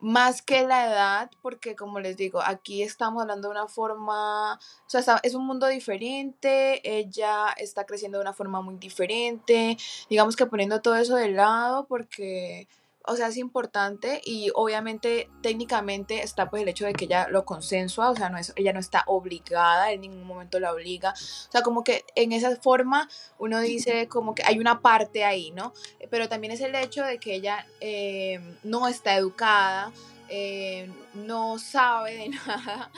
más 0.00 0.42
que 0.42 0.62
la 0.66 0.86
edad, 0.86 1.30
porque 1.42 1.76
como 1.76 2.00
les 2.00 2.16
digo, 2.16 2.40
aquí 2.44 2.82
estamos 2.82 3.22
hablando 3.22 3.48
de 3.48 3.52
una 3.52 3.68
forma, 3.68 4.54
o 4.54 4.58
sea, 4.88 5.20
es 5.22 5.34
un 5.34 5.46
mundo 5.46 5.66
diferente, 5.66 6.80
ella 6.84 7.48
está 7.56 7.84
creciendo 7.84 8.18
de 8.18 8.22
una 8.22 8.32
forma 8.32 8.60
muy 8.62 8.76
diferente, 8.76 9.76
digamos 10.08 10.36
que 10.36 10.46
poniendo 10.46 10.80
todo 10.80 10.96
eso 10.96 11.16
de 11.16 11.28
lado 11.28 11.86
porque 11.86 12.68
o 13.06 13.16
sea, 13.16 13.28
es 13.28 13.36
importante 13.36 14.20
y 14.24 14.50
obviamente 14.54 15.30
técnicamente 15.42 16.22
está 16.22 16.50
pues 16.50 16.62
el 16.62 16.68
hecho 16.68 16.84
de 16.86 16.92
que 16.92 17.06
ella 17.06 17.28
lo 17.28 17.44
consensua, 17.44 18.10
o 18.10 18.16
sea, 18.16 18.28
no 18.28 18.38
es, 18.38 18.52
ella 18.56 18.72
no 18.72 18.80
está 18.80 19.04
obligada, 19.06 19.92
en 19.92 20.02
ningún 20.02 20.26
momento 20.26 20.60
la 20.60 20.72
obliga, 20.72 21.12
o 21.12 21.50
sea, 21.50 21.62
como 21.62 21.82
que 21.82 22.04
en 22.14 22.32
esa 22.32 22.54
forma 22.56 23.08
uno 23.38 23.60
dice 23.60 24.06
como 24.08 24.34
que 24.34 24.42
hay 24.44 24.58
una 24.58 24.80
parte 24.80 25.24
ahí, 25.24 25.50
¿no? 25.52 25.72
Pero 26.10 26.28
también 26.28 26.52
es 26.52 26.60
el 26.60 26.74
hecho 26.74 27.04
de 27.04 27.18
que 27.18 27.34
ella 27.34 27.66
eh, 27.80 28.40
no 28.62 28.86
está 28.86 29.16
educada, 29.16 29.92
eh, 30.28 30.90
no 31.14 31.58
sabe 31.58 32.16
de 32.16 32.28
nada 32.46 32.90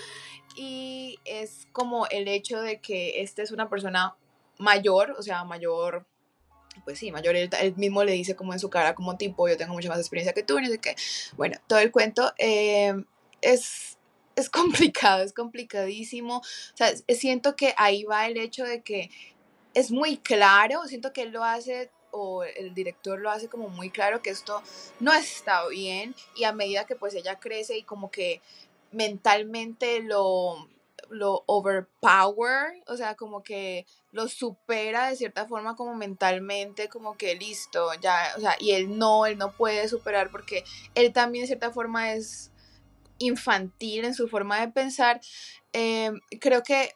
y 0.56 1.18
es 1.24 1.66
como 1.72 2.06
el 2.08 2.28
hecho 2.28 2.60
de 2.60 2.80
que 2.80 3.22
esta 3.22 3.42
es 3.42 3.52
una 3.52 3.68
persona 3.68 4.16
mayor, 4.58 5.12
o 5.18 5.22
sea, 5.22 5.44
mayor 5.44 6.06
pues 6.84 6.98
sí, 6.98 7.12
mayor, 7.12 7.36
él, 7.36 7.50
mismo 7.76 8.04
le 8.04 8.12
dice 8.12 8.36
como 8.36 8.52
en 8.52 8.58
su 8.58 8.70
cara, 8.70 8.94
como 8.94 9.16
tipo, 9.16 9.48
yo 9.48 9.56
tengo 9.56 9.74
mucha 9.74 9.88
más 9.88 9.98
experiencia 9.98 10.32
que 10.32 10.42
tú, 10.42 10.60
no 10.60 10.66
sé 10.68 10.78
qué. 10.78 10.96
Bueno, 11.36 11.58
todo 11.66 11.78
el 11.78 11.90
cuento 11.90 12.32
em, 12.38 13.04
es, 13.40 13.98
es 14.36 14.50
complicado, 14.50 15.22
es 15.22 15.32
complicadísimo. 15.32 16.38
O 16.38 16.76
sea, 16.76 16.92
siento 17.08 17.56
que 17.56 17.74
ahí 17.76 18.04
va 18.04 18.26
el 18.26 18.36
hecho 18.36 18.64
de 18.64 18.82
que 18.82 19.10
es 19.74 19.90
muy 19.90 20.18
claro, 20.18 20.86
siento 20.86 21.12
que 21.12 21.22
él 21.22 21.30
lo 21.30 21.44
hace 21.44 21.90
o 22.12 22.44
el 22.44 22.74
director 22.74 23.18
lo 23.18 23.30
hace 23.30 23.48
como 23.48 23.68
muy 23.68 23.88
claro 23.88 24.20
que 24.20 24.28
esto 24.28 24.62
no 25.00 25.14
está 25.14 25.66
bien 25.68 26.14
y 26.36 26.44
a 26.44 26.52
medida 26.52 26.84
que 26.84 26.94
pues 26.94 27.14
ella 27.14 27.40
crece 27.40 27.78
y 27.78 27.84
como 27.84 28.10
que 28.10 28.42
mentalmente 28.90 30.02
lo 30.02 30.68
lo 31.10 31.44
overpower, 31.46 32.82
o 32.86 32.96
sea, 32.96 33.14
como 33.14 33.42
que 33.42 33.86
lo 34.10 34.28
supera 34.28 35.08
de 35.08 35.16
cierta 35.16 35.46
forma 35.46 35.76
como 35.76 35.94
mentalmente, 35.94 36.88
como 36.88 37.16
que 37.16 37.34
listo, 37.34 37.88
ya, 38.00 38.32
o 38.36 38.40
sea, 38.40 38.56
y 38.58 38.72
él 38.72 38.98
no, 38.98 39.26
él 39.26 39.38
no 39.38 39.52
puede 39.52 39.88
superar 39.88 40.30
porque 40.30 40.64
él 40.94 41.12
también 41.12 41.42
de 41.42 41.48
cierta 41.48 41.70
forma 41.70 42.12
es 42.12 42.50
infantil 43.18 44.04
en 44.04 44.14
su 44.14 44.28
forma 44.28 44.60
de 44.60 44.68
pensar. 44.68 45.20
Em, 45.72 46.20
creo 46.40 46.62
que 46.62 46.90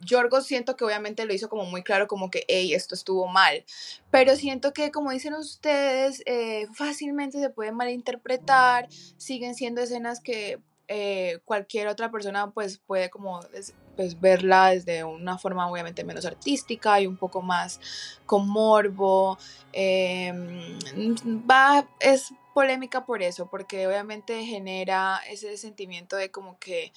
Yorgo 0.00 0.40
siento 0.40 0.76
que 0.76 0.84
obviamente 0.84 1.24
lo 1.24 1.34
hizo 1.34 1.48
como 1.48 1.64
muy 1.64 1.82
claro, 1.82 2.06
como 2.06 2.30
que, 2.30 2.44
hey, 2.48 2.74
esto 2.74 2.94
estuvo 2.94 3.26
mal. 3.26 3.64
Pero 4.10 4.36
siento 4.36 4.72
que, 4.72 4.90
como 4.90 5.10
dicen 5.10 5.34
ustedes, 5.34 6.22
eh, 6.26 6.66
fácilmente 6.74 7.40
se 7.40 7.50
puede 7.50 7.72
malinterpretar, 7.72 8.88
siguen 9.16 9.54
siendo 9.54 9.82
escenas 9.82 10.20
que 10.20 10.60
eh, 10.88 11.40
cualquier 11.44 11.88
otra 11.88 12.10
persona 12.10 12.50
pues 12.50 12.78
puede 12.78 13.10
como 13.10 13.40
pues, 13.96 14.20
verla 14.20 14.70
desde 14.70 15.04
una 15.04 15.38
forma 15.38 15.70
obviamente 15.70 16.04
menos 16.04 16.24
artística 16.26 17.00
y 17.00 17.06
un 17.06 17.16
poco 17.16 17.42
más 17.42 17.80
con 18.26 18.48
morbo. 18.48 19.38
Em, 19.72 20.78
va, 21.48 21.88
es 22.00 22.32
polémica 22.54 23.04
por 23.04 23.22
eso, 23.22 23.48
porque 23.50 23.86
obviamente 23.86 24.44
genera 24.44 25.20
ese 25.28 25.56
sentimiento 25.56 26.16
de 26.16 26.30
como 26.30 26.58
que 26.58 26.92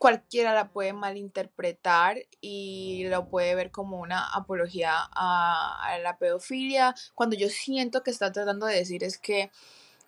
cualquiera 0.00 0.54
la 0.54 0.68
puede 0.68 0.94
malinterpretar 0.94 2.16
y 2.40 3.04
lo 3.08 3.28
puede 3.28 3.54
ver 3.54 3.70
como 3.70 3.98
una 4.00 4.24
apología 4.32 4.94
a, 4.94 5.98
la 6.02 6.16
pedofilia, 6.16 6.94
cuando 7.14 7.36
yo 7.36 7.50
siento 7.50 8.02
que 8.02 8.10
está 8.10 8.32
tratando 8.32 8.64
de 8.64 8.76
decir 8.76 9.04
es 9.04 9.18
que 9.18 9.50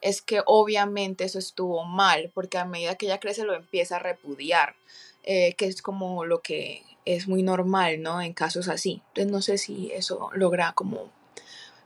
es 0.03 0.21
que 0.21 0.41
obviamente 0.45 1.25
eso 1.25 1.39
estuvo 1.39 1.85
mal, 1.85 2.31
porque 2.35 2.59
a 2.59 2.65
medida 2.65 2.97
que 2.97 3.07
ella 3.07 3.21
crece 3.21 3.45
lo 3.45 3.55
empieza 3.55 3.97
a 3.97 4.01
repudiar, 4.01 4.75
eh, 5.23 5.55
que 5.55 5.67
es 5.67 5.81
como 5.81 6.25
lo 6.25 6.41
que 6.41 6.83
es 7.05 7.29
muy 7.29 7.43
normal, 7.43 8.03
¿no? 8.03 8.21
En 8.21 8.33
casos 8.33 8.69
así. 8.69 9.01
Entonces 9.09 9.33
no 9.33 9.43
sé 9.43 9.59
si 9.59 9.91
eso 9.93 10.31
logra 10.35 10.73
como 10.75 11.11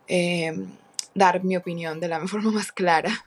em, 0.09 0.67
dar 1.15 1.45
mi 1.45 1.57
opinión 1.57 2.01
de 2.01 2.09
la 2.09 2.21
forma 2.27 2.51
más 2.51 2.73
clara. 2.73 3.27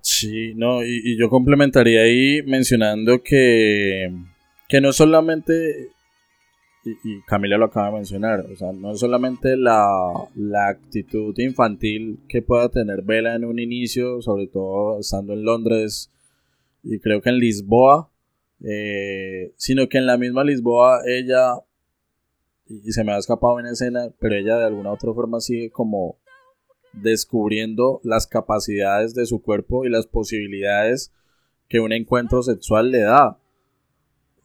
Sí, 0.00 0.52
no, 0.54 0.84
y, 0.84 1.16
yo 1.18 1.30
complementaría 1.30 2.02
ahí 2.02 2.42
mencionando 2.42 3.22
que, 3.22 4.12
que 4.68 4.80
no 4.82 4.92
solamente, 4.92 5.92
y, 6.84 7.22
Camila 7.22 7.56
lo 7.56 7.66
acaba 7.66 7.86
de 7.88 7.94
mencionar, 7.94 8.40
o 8.40 8.56
sea, 8.56 8.72
no 8.72 8.92
es 8.92 9.00
solamente 9.00 9.56
la, 9.56 10.12
la 10.34 10.68
actitud 10.68 11.34
infantil 11.38 12.20
que 12.28 12.42
pueda 12.42 12.68
tener 12.68 13.02
Vela 13.02 13.34
en 13.34 13.44
un 13.44 13.58
inicio, 13.58 14.20
sobre 14.20 14.48
todo 14.48 15.00
estando 15.00 15.32
en 15.32 15.44
Londres 15.44 16.10
y 16.82 16.98
creo 16.98 17.22
que 17.22 17.30
en 17.30 17.38
Lisboa, 17.38 18.10
eh, 18.62 19.52
sino 19.56 19.88
que 19.88 19.98
en 19.98 20.06
la 20.06 20.18
misma 20.18 20.44
Lisboa 20.44 21.00
ella, 21.06 21.54
y 22.66 22.92
se 22.92 23.04
me 23.04 23.12
ha 23.12 23.18
escapado 23.18 23.58
en 23.60 23.66
escena, 23.66 24.10
pero 24.20 24.34
ella 24.34 24.58
de 24.58 24.64
alguna 24.64 24.92
otra 24.92 25.12
forma 25.14 25.40
sigue 25.40 25.70
como 25.70 26.18
descubriendo 26.92 28.00
las 28.04 28.26
capacidades 28.26 29.14
de 29.14 29.26
su 29.26 29.42
cuerpo 29.42 29.84
y 29.84 29.90
las 29.90 30.06
posibilidades 30.06 31.12
que 31.68 31.80
un 31.80 31.92
encuentro 31.92 32.42
sexual 32.42 32.90
le 32.90 33.00
da. 33.00 33.38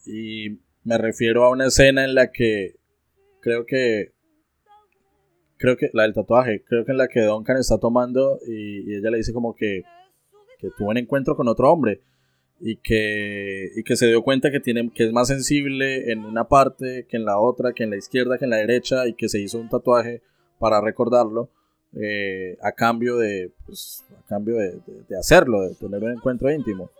Y 0.05 0.59
me 0.83 0.97
refiero 0.97 1.43
a 1.43 1.51
una 1.51 1.67
escena 1.67 2.03
en 2.03 2.15
la 2.15 2.31
que 2.31 2.75
creo 3.41 3.65
que 3.65 4.13
creo 5.57 5.75
que 5.75 5.89
la 5.93 6.03
del 6.03 6.13
tatuaje, 6.13 6.63
creo 6.65 6.85
que 6.85 6.91
en 6.91 6.97
la 6.97 7.07
que 7.07 7.21
Duncan 7.21 7.57
está 7.57 7.77
tomando 7.77 8.39
y, 8.47 8.95
ella 8.95 9.11
le 9.11 9.17
dice 9.17 9.33
como 9.33 9.55
que, 9.55 9.83
que 10.57 10.69
tuvo 10.77 10.89
un 10.89 10.97
encuentro 10.97 11.35
con 11.35 11.47
otro 11.47 11.71
hombre 11.71 12.01
y 12.59 12.77
que, 12.77 13.69
y 13.75 13.83
que 13.83 13.95
se 13.95 14.07
dio 14.07 14.21
cuenta 14.23 14.51
que, 14.51 14.59
tiene, 14.59 14.91
que 14.93 15.05
es 15.05 15.11
más 15.11 15.27
sensible 15.27 16.11
en 16.11 16.25
una 16.25 16.47
parte 16.47 17.05
que 17.09 17.17
en 17.17 17.25
la 17.25 17.39
otra, 17.39 17.73
que 17.73 17.83
en 17.83 17.89
la 17.89 17.97
izquierda, 17.97 18.37
que 18.37 18.45
en 18.45 18.51
la 18.51 18.57
derecha 18.57 19.07
y 19.07 19.13
que 19.13 19.29
se 19.29 19.39
hizo 19.39 19.59
un 19.59 19.69
tatuaje 19.69 20.21
para 20.59 20.81
recordarlo. 20.81 21.49
Eh, 21.93 22.55
a 22.61 22.71
cambio 22.73 23.17
de, 23.17 23.51
pues, 23.65 24.03
a 24.15 24.27
cambio 24.27 24.57
de, 24.57 24.79
hacerlo, 25.17 25.61
de 25.61 25.73
tener 25.73 26.03
un 26.03 26.11
encuentro 26.11 26.51
íntimo. 26.51 26.91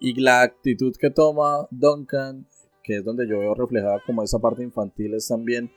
Y 0.00 0.18
la 0.20 0.42
actitud 0.42 0.94
que 0.98 1.10
toma 1.10 1.66
Duncan, 1.70 2.46
que 2.86 2.98
es 2.98 3.04
donde 3.04 3.28
yo 3.28 3.40
veo 3.40 3.54
reflejada 3.54 4.00
como 4.06 4.22
esa 4.22 4.38
parte 4.38 4.62
infantil, 4.62 5.14
es 5.14 5.26
también 5.26 5.70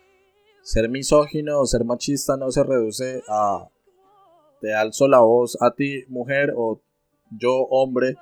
ser 0.62 0.90
misógino 0.90 1.60
o 1.60 1.66
ser 1.66 1.84
machista 1.84 2.38
no 2.38 2.52
se 2.52 2.64
reduce 2.64 3.24
a 3.28 3.68
te 4.62 4.74
alzo 4.74 5.08
la 5.08 5.20
voz 5.20 5.58
a 5.62 5.74
ti, 5.74 6.04
mujer, 6.10 6.54
o 6.56 6.82
yo, 7.32 7.62
hombre, 7.70 8.16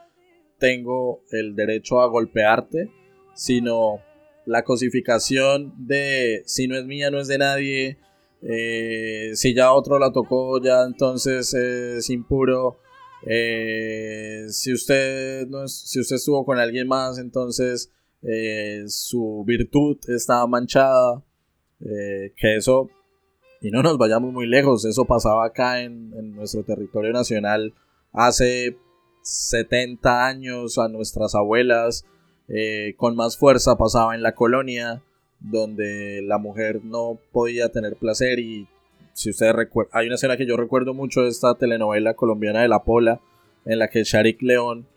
tengo 0.59 1.21
el 1.31 1.55
derecho 1.55 1.99
a 1.99 2.07
golpearte, 2.07 2.91
sino 3.33 3.99
la 4.45 4.63
cosificación 4.63 5.73
de 5.77 6.43
si 6.45 6.67
no 6.67 6.77
es 6.77 6.85
mía, 6.85 7.11
no 7.11 7.19
es 7.19 7.27
de 7.27 7.37
nadie, 7.39 7.97
eh, 8.41 9.31
si 9.33 9.53
ya 9.53 9.73
otro 9.73 9.99
la 9.99 10.11
tocó, 10.11 10.61
ya 10.61 10.83
entonces 10.83 11.53
es 11.53 12.09
impuro. 12.09 12.79
Eh, 13.25 14.45
si 14.49 14.71
usted 14.73 15.47
no 15.47 15.67
si 15.67 15.99
usted 15.99 16.17
estuvo 16.17 16.45
con 16.45 16.59
alguien 16.59 16.87
más, 16.87 17.17
entonces 17.17 17.91
eh, 18.23 18.83
su 18.87 19.43
virtud 19.45 19.97
está 20.07 20.45
manchada. 20.47 21.23
que 21.79 22.55
eso, 22.55 22.89
y 23.61 23.69
no 23.69 23.83
nos 23.83 23.97
vayamos 23.97 24.33
muy 24.33 24.47
lejos, 24.47 24.85
eso 24.85 25.05
pasaba 25.05 25.45
acá 25.45 25.81
en, 25.81 26.13
en 26.17 26.35
nuestro 26.35 26.63
territorio 26.63 27.13
nacional 27.13 27.73
hace 28.13 28.77
70 29.21 30.25
años 30.25 30.77
a 30.77 30.87
nuestras 30.87 31.35
abuelas. 31.35 32.05
con 32.97 33.15
más 33.15 33.37
fuerza 33.37 33.77
pasaba 33.77 34.15
en 34.15 34.23
la 34.23 34.33
colonia 34.33 35.03
donde 35.39 36.21
la 36.23 36.37
mujer 36.37 36.83
no 36.83 37.19
podía 37.31 37.69
tener 37.69 37.95
placer 37.95 38.39
y 38.39 38.67
si 39.13 39.31
ustedes 39.31 39.55
recuerdan, 39.55 39.99
hay 39.99 40.05
una 40.05 40.15
escena 40.15 40.37
que 40.37 40.45
yo 40.45 40.57
recuerdo 40.57 40.93
mucho 40.93 41.23
de 41.23 41.29
esta 41.29 41.55
telenovela 41.55 42.13
colombiana 42.13 42.61
de 42.61 42.67
La 42.67 42.83
Pola, 42.83 43.19
en 43.65 43.79
la 43.79 43.87
que 43.87 44.03
Sharik 44.03 44.43
León 44.43 44.87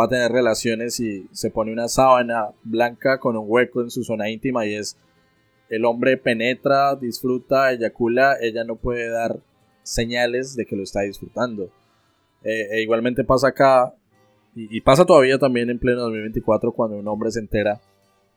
va 0.00 0.06
a 0.06 0.08
tener 0.08 0.32
relaciones 0.32 0.98
y 1.00 1.26
se 1.32 1.50
pone 1.50 1.72
una 1.72 1.88
sábana 1.88 2.48
blanca 2.62 3.18
con 3.18 3.36
un 3.36 3.44
hueco 3.46 3.82
en 3.82 3.90
su 3.90 4.02
zona 4.02 4.30
íntima 4.30 4.66
y 4.66 4.74
es 4.74 4.96
el 5.68 5.84
hombre 5.84 6.16
penetra, 6.16 6.96
disfruta, 6.96 7.72
eyacula, 7.72 8.36
ella 8.40 8.64
no 8.64 8.76
puede 8.76 9.08
dar 9.08 9.38
señales 9.82 10.56
de 10.56 10.66
que 10.66 10.76
lo 10.76 10.82
está 10.82 11.02
disfrutando. 11.02 11.70
Eh, 12.42 12.68
e 12.72 12.82
igualmente 12.82 13.22
pasa 13.22 13.48
acá, 13.48 13.94
y, 14.56 14.76
y, 14.76 14.80
pasa 14.80 15.04
todavía 15.04 15.38
también 15.38 15.70
en 15.70 15.78
pleno 15.78 16.00
2024 16.00 16.72
cuando 16.72 16.96
un 16.96 17.06
hombre 17.06 17.30
se 17.30 17.38
entera 17.38 17.80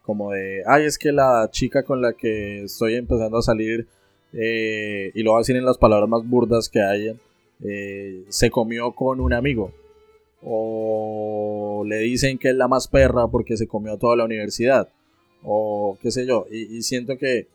como 0.04 0.32
de, 0.32 0.64
ay, 0.68 0.86
es 0.86 0.98
que 0.98 1.12
la 1.12 1.50
chica 1.50 1.84
con 1.84 2.02
la 2.02 2.14
que 2.14 2.64
estoy 2.64 2.96
empezando 2.96 3.38
a 3.38 3.42
salir, 3.42 3.88
eh, 4.34 5.12
y 5.16 5.24
lo 5.24 5.32
voy 5.32 5.38
a 5.38 5.42
decir 5.42 5.56
en 5.56 5.66
las 5.66 5.78
palabras 5.78 6.10
más 6.10 6.28
burdas 6.28 6.70
que 6.70 6.82
hayan, 6.82 7.20
eh, 7.64 8.26
se 8.28 8.52
comió 8.52 8.92
con 8.92 9.20
un 9.22 9.34
amigo. 9.34 9.72
O 10.46 11.84
le 11.88 12.00
dicen 12.00 12.38
que 12.38 12.50
es 12.50 12.56
la 12.56 12.68
más 12.68 12.88
perra 12.88 13.28
porque 13.30 13.58
se 13.58 13.68
comió 13.68 13.98
toda 13.98 14.16
la 14.16 14.26
universidad. 14.26 14.90
O 15.44 15.98
qué 16.02 16.12
sé 16.12 16.26
yo. 16.26 16.46
Y, 16.50 16.82
siento 16.82 17.18
que 17.18 17.48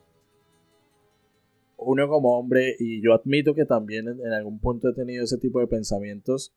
uno 1.77 2.09
como 2.09 2.39
hombre, 2.39 2.75
y 2.79 3.01
yo 3.03 3.15
admito 3.15 3.55
que 3.55 3.65
también 3.65 4.09
en 4.09 4.33
algún 4.33 4.59
punto 4.59 4.89
he 4.89 4.95
tenido 4.95 5.25
ese 5.25 5.39
tipo 5.39 5.61
de 5.61 5.67
pensamientos, 5.67 6.53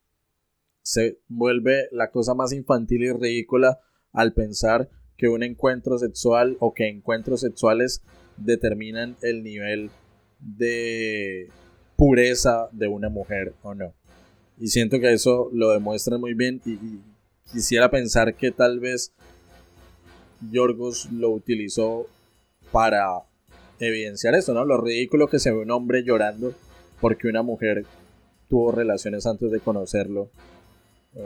se 0.81 1.19
vuelve 1.27 1.87
la 1.91 2.09
cosa 2.09 2.33
más 2.33 2.53
infantil 2.53 3.03
y 3.03 3.11
ridícula 3.11 3.79
al 4.13 4.33
pensar 4.33 4.89
que 5.17 5.29
un 5.29 5.43
encuentro 5.43 5.99
sexual 5.99 6.57
o 6.59 6.73
que 6.73 6.89
encuentros 6.89 7.41
sexuales 7.41 8.03
determinan 8.37 9.15
el 9.21 9.43
nivel 9.43 9.91
de 10.39 11.49
pureza 11.95 12.69
de 12.71 12.87
una 12.87 13.09
mujer 13.09 13.53
o 13.61 13.75
no. 13.75 13.93
Y 14.61 14.67
siento 14.67 14.99
que 14.99 15.11
eso 15.11 15.49
lo 15.51 15.71
demuestra 15.71 16.17
muy 16.17 16.33
bien 16.33 16.61
y, 16.65 16.77
quisiera 17.51 17.91
pensar 17.91 18.35
que 18.35 18.51
tal 18.51 18.79
vez 18.79 19.11
Yorgos 20.51 21.11
lo 21.11 21.31
utilizó 21.31 22.07
para 22.71 23.23
evidenciar 23.77 24.35
eso, 24.35 24.53
¿no? 24.53 24.63
Lo 24.63 24.79
ridículo 24.79 25.27
que 25.27 25.38
se 25.38 25.51
ve 25.51 25.57
un 25.57 25.71
hombre 25.71 26.03
llorando 26.05 26.53
porque 27.01 27.27
una 27.27 27.41
mujer 27.41 27.85
tuvo 28.47 28.71
relaciones 28.71 29.25
antes 29.25 29.51
de 29.51 29.59
conocerlo 29.59 30.29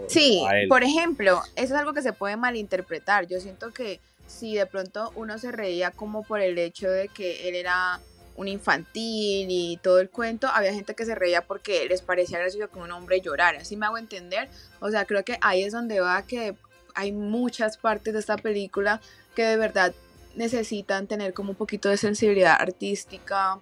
Sí, 0.07 0.43
por 0.67 0.83
ejemplo, 0.83 1.41
eso 1.55 1.73
es 1.75 1.79
algo 1.79 1.93
que 1.93 2.01
se 2.01 2.13
puede 2.13 2.37
malinterpretar. 2.37 3.27
Yo 3.27 3.39
siento 3.39 3.71
que 3.71 3.99
si 4.27 4.55
de 4.55 4.65
pronto 4.65 5.11
uno 5.15 5.37
se 5.37 5.51
reía 5.51 5.91
como 5.91 6.23
por 6.23 6.41
el 6.41 6.57
hecho 6.57 6.89
de 6.89 7.07
que 7.07 7.47
él 7.47 7.55
era 7.55 7.99
un 8.35 8.47
infantil 8.47 9.47
y 9.49 9.79
todo 9.81 9.99
el 9.99 10.09
cuento, 10.09 10.47
había 10.47 10.73
gente 10.73 10.93
que 10.93 11.05
se 11.05 11.15
reía 11.15 11.45
porque 11.45 11.85
les 11.87 12.01
parecía 12.01 12.39
gracioso 12.39 12.69
que 12.69 12.79
un 12.79 12.91
hombre 12.91 13.21
llorara. 13.21 13.63
¿Sí 13.63 13.77
me 13.77 13.85
hago 13.85 13.97
entender? 13.97 14.49
O 14.79 14.89
sea, 14.91 15.05
creo 15.05 15.23
que 15.23 15.37
ahí 15.41 15.63
es 15.63 15.73
donde 15.73 15.99
va 15.99 16.21
que 16.23 16.55
hay 16.95 17.11
muchas 17.11 17.77
partes 17.77 18.13
de 18.13 18.19
esta 18.19 18.37
película 18.37 19.01
que 19.35 19.43
de 19.43 19.57
verdad 19.57 19.93
necesitan 20.35 21.07
tener 21.07 21.33
como 21.33 21.51
un 21.51 21.55
poquito 21.55 21.89
de 21.89 21.97
sensibilidad 21.97 22.57
artística, 22.59 23.59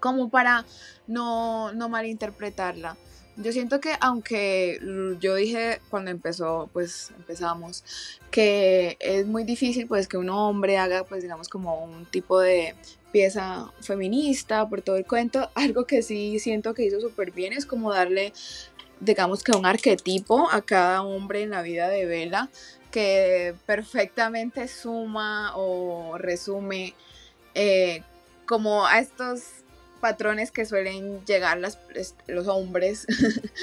como 0.00 0.28
para 0.28 0.64
no, 1.06 1.72
no 1.72 1.88
malinterpretarla. 1.88 2.96
yo 3.36 3.52
siento 3.52 3.80
que 3.80 3.94
aunque 4.00 4.80
yo 5.20 5.34
dije 5.34 5.80
cuando 5.90 6.10
empezó, 6.10 6.68
pues 6.72 7.12
empezamos, 7.16 7.84
que 8.30 8.96
es 9.00 9.26
muy 9.26 9.44
difícil 9.44 9.86
pues 9.86 10.08
que 10.08 10.16
un 10.16 10.30
hombre 10.30 10.78
haga 10.78 11.04
pues 11.04 11.22
digamos 11.22 11.48
como 11.48 11.84
un 11.84 12.06
tipo 12.06 12.40
de 12.40 12.74
pieza 13.14 13.70
feminista 13.80 14.68
por 14.68 14.82
todo 14.82 14.96
el 14.96 15.06
cuento, 15.06 15.48
algo 15.54 15.86
que 15.86 16.02
sí 16.02 16.40
siento 16.40 16.74
que 16.74 16.84
hizo 16.84 17.00
súper 17.00 17.30
bien 17.30 17.52
es 17.52 17.64
como 17.64 17.92
darle 17.92 18.32
digamos 18.98 19.44
que 19.44 19.52
un 19.52 19.66
arquetipo 19.66 20.50
a 20.50 20.62
cada 20.62 21.02
hombre 21.02 21.42
en 21.42 21.50
la 21.50 21.62
vida 21.62 21.88
de 21.88 22.06
Vela 22.06 22.48
que 22.90 23.54
perfectamente 23.66 24.66
suma 24.66 25.52
o 25.56 26.18
resume 26.18 26.94
eh, 27.54 28.02
como 28.46 28.84
a 28.84 28.98
estos 28.98 29.42
patrones 30.00 30.50
que 30.50 30.66
suelen 30.66 31.24
llegar 31.24 31.58
los 32.26 32.48
hombres 32.48 33.06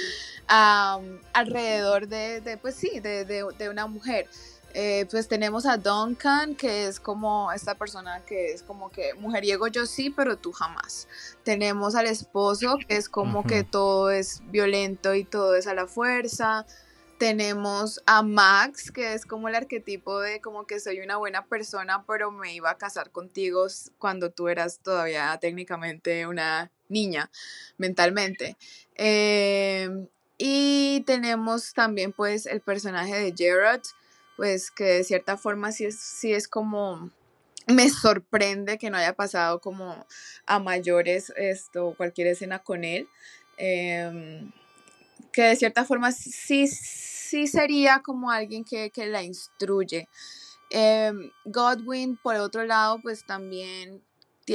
alrededor 0.46 2.08
de, 2.08 2.58
pues 2.60 2.74
sí, 2.74 3.00
de, 3.00 3.68
una 3.70 3.86
mujer. 3.86 4.28
Eh, 4.74 5.06
pues 5.10 5.28
tenemos 5.28 5.66
a 5.66 5.76
Duncan, 5.76 6.54
que 6.54 6.86
es 6.86 6.98
como 6.98 7.52
esta 7.52 7.74
persona 7.74 8.22
que 8.24 8.52
es 8.52 8.62
como 8.62 8.90
que 8.90 9.12
mujeriego 9.14 9.66
yo 9.66 9.84
sí, 9.86 10.10
pero 10.10 10.36
tú 10.38 10.52
jamás. 10.52 11.08
Tenemos 11.44 11.94
al 11.94 12.06
esposo, 12.06 12.78
que 12.88 12.96
es 12.96 13.08
como 13.08 13.44
que 13.44 13.64
todo 13.64 14.10
es 14.10 14.40
violento 14.50 15.14
y 15.14 15.24
todo 15.24 15.56
es 15.56 15.66
a 15.66 15.74
la 15.74 15.86
fuerza. 15.86 16.66
Tenemos 17.18 18.02
a 18.06 18.22
Max, 18.22 18.90
que 18.90 19.12
es 19.14 19.26
como 19.26 19.48
el 19.48 19.54
arquetipo 19.54 20.20
de 20.20 20.40
como 20.40 20.66
que 20.66 20.80
soy 20.80 21.00
una 21.00 21.18
buena 21.18 21.44
persona, 21.44 22.04
pero 22.06 22.30
me 22.30 22.54
iba 22.54 22.70
a 22.70 22.78
casar 22.78 23.10
contigo 23.10 23.66
cuando 23.98 24.30
tú 24.30 24.48
eras 24.48 24.80
todavía 24.80 25.38
técnicamente 25.40 26.26
una 26.26 26.70
niña 26.88 27.30
mentalmente. 27.76 28.56
Em, 28.94 30.08
y 30.38 31.02
tenemos 31.06 31.72
también 31.74 32.12
pues 32.12 32.46
el 32.46 32.60
personaje 32.60 33.14
de 33.14 33.34
Gerard, 33.36 33.82
pues 34.36 34.70
que 34.70 34.84
de 34.84 35.04
cierta 35.04 35.36
forma 35.36 35.72
sí 35.72 35.84
es, 35.86 35.98
sí 35.98 36.32
es 36.32 36.48
como 36.48 37.10
me 37.66 37.88
sorprende 37.88 38.78
que 38.78 38.90
no 38.90 38.96
haya 38.96 39.14
pasado 39.14 39.60
como 39.60 40.06
a 40.46 40.58
mayores 40.58 41.32
esto, 41.36 41.94
cualquier 41.96 42.28
escena 42.28 42.58
con 42.58 42.84
él. 42.84 43.08
Em, 43.56 44.50
que 45.32 45.42
de 45.42 45.56
cierta 45.56 45.84
forma 45.84 46.12
sí 46.12 46.66
sí 46.66 47.46
sería 47.46 48.02
como 48.04 48.30
alguien 48.30 48.64
que, 48.64 48.90
la 49.06 49.22
instruye. 49.22 50.08
Em, 50.70 51.30
Godwin, 51.44 52.16
por 52.16 52.36
otro 52.36 52.64
lado, 52.64 53.00
pues 53.02 53.24
también 53.24 54.02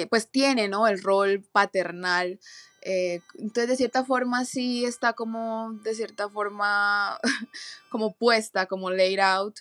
pues 0.10 0.30
tiene, 0.30 0.68
¿no? 0.68 0.88
El 0.88 1.02
rol 1.02 1.44
paternal. 1.52 2.40
Eh, 2.82 3.22
entonces, 3.38 3.70
de 3.70 3.76
cierta 3.76 4.06
forma, 4.06 4.46
sí 4.46 4.86
está 4.86 5.14
como, 5.14 5.74
de 5.84 5.94
cierta 5.96 6.30
forma, 6.30 7.20
como 7.90 8.14
puesta, 8.14 8.66
como 8.66 8.90
laid 8.90 9.20
out 9.20 9.60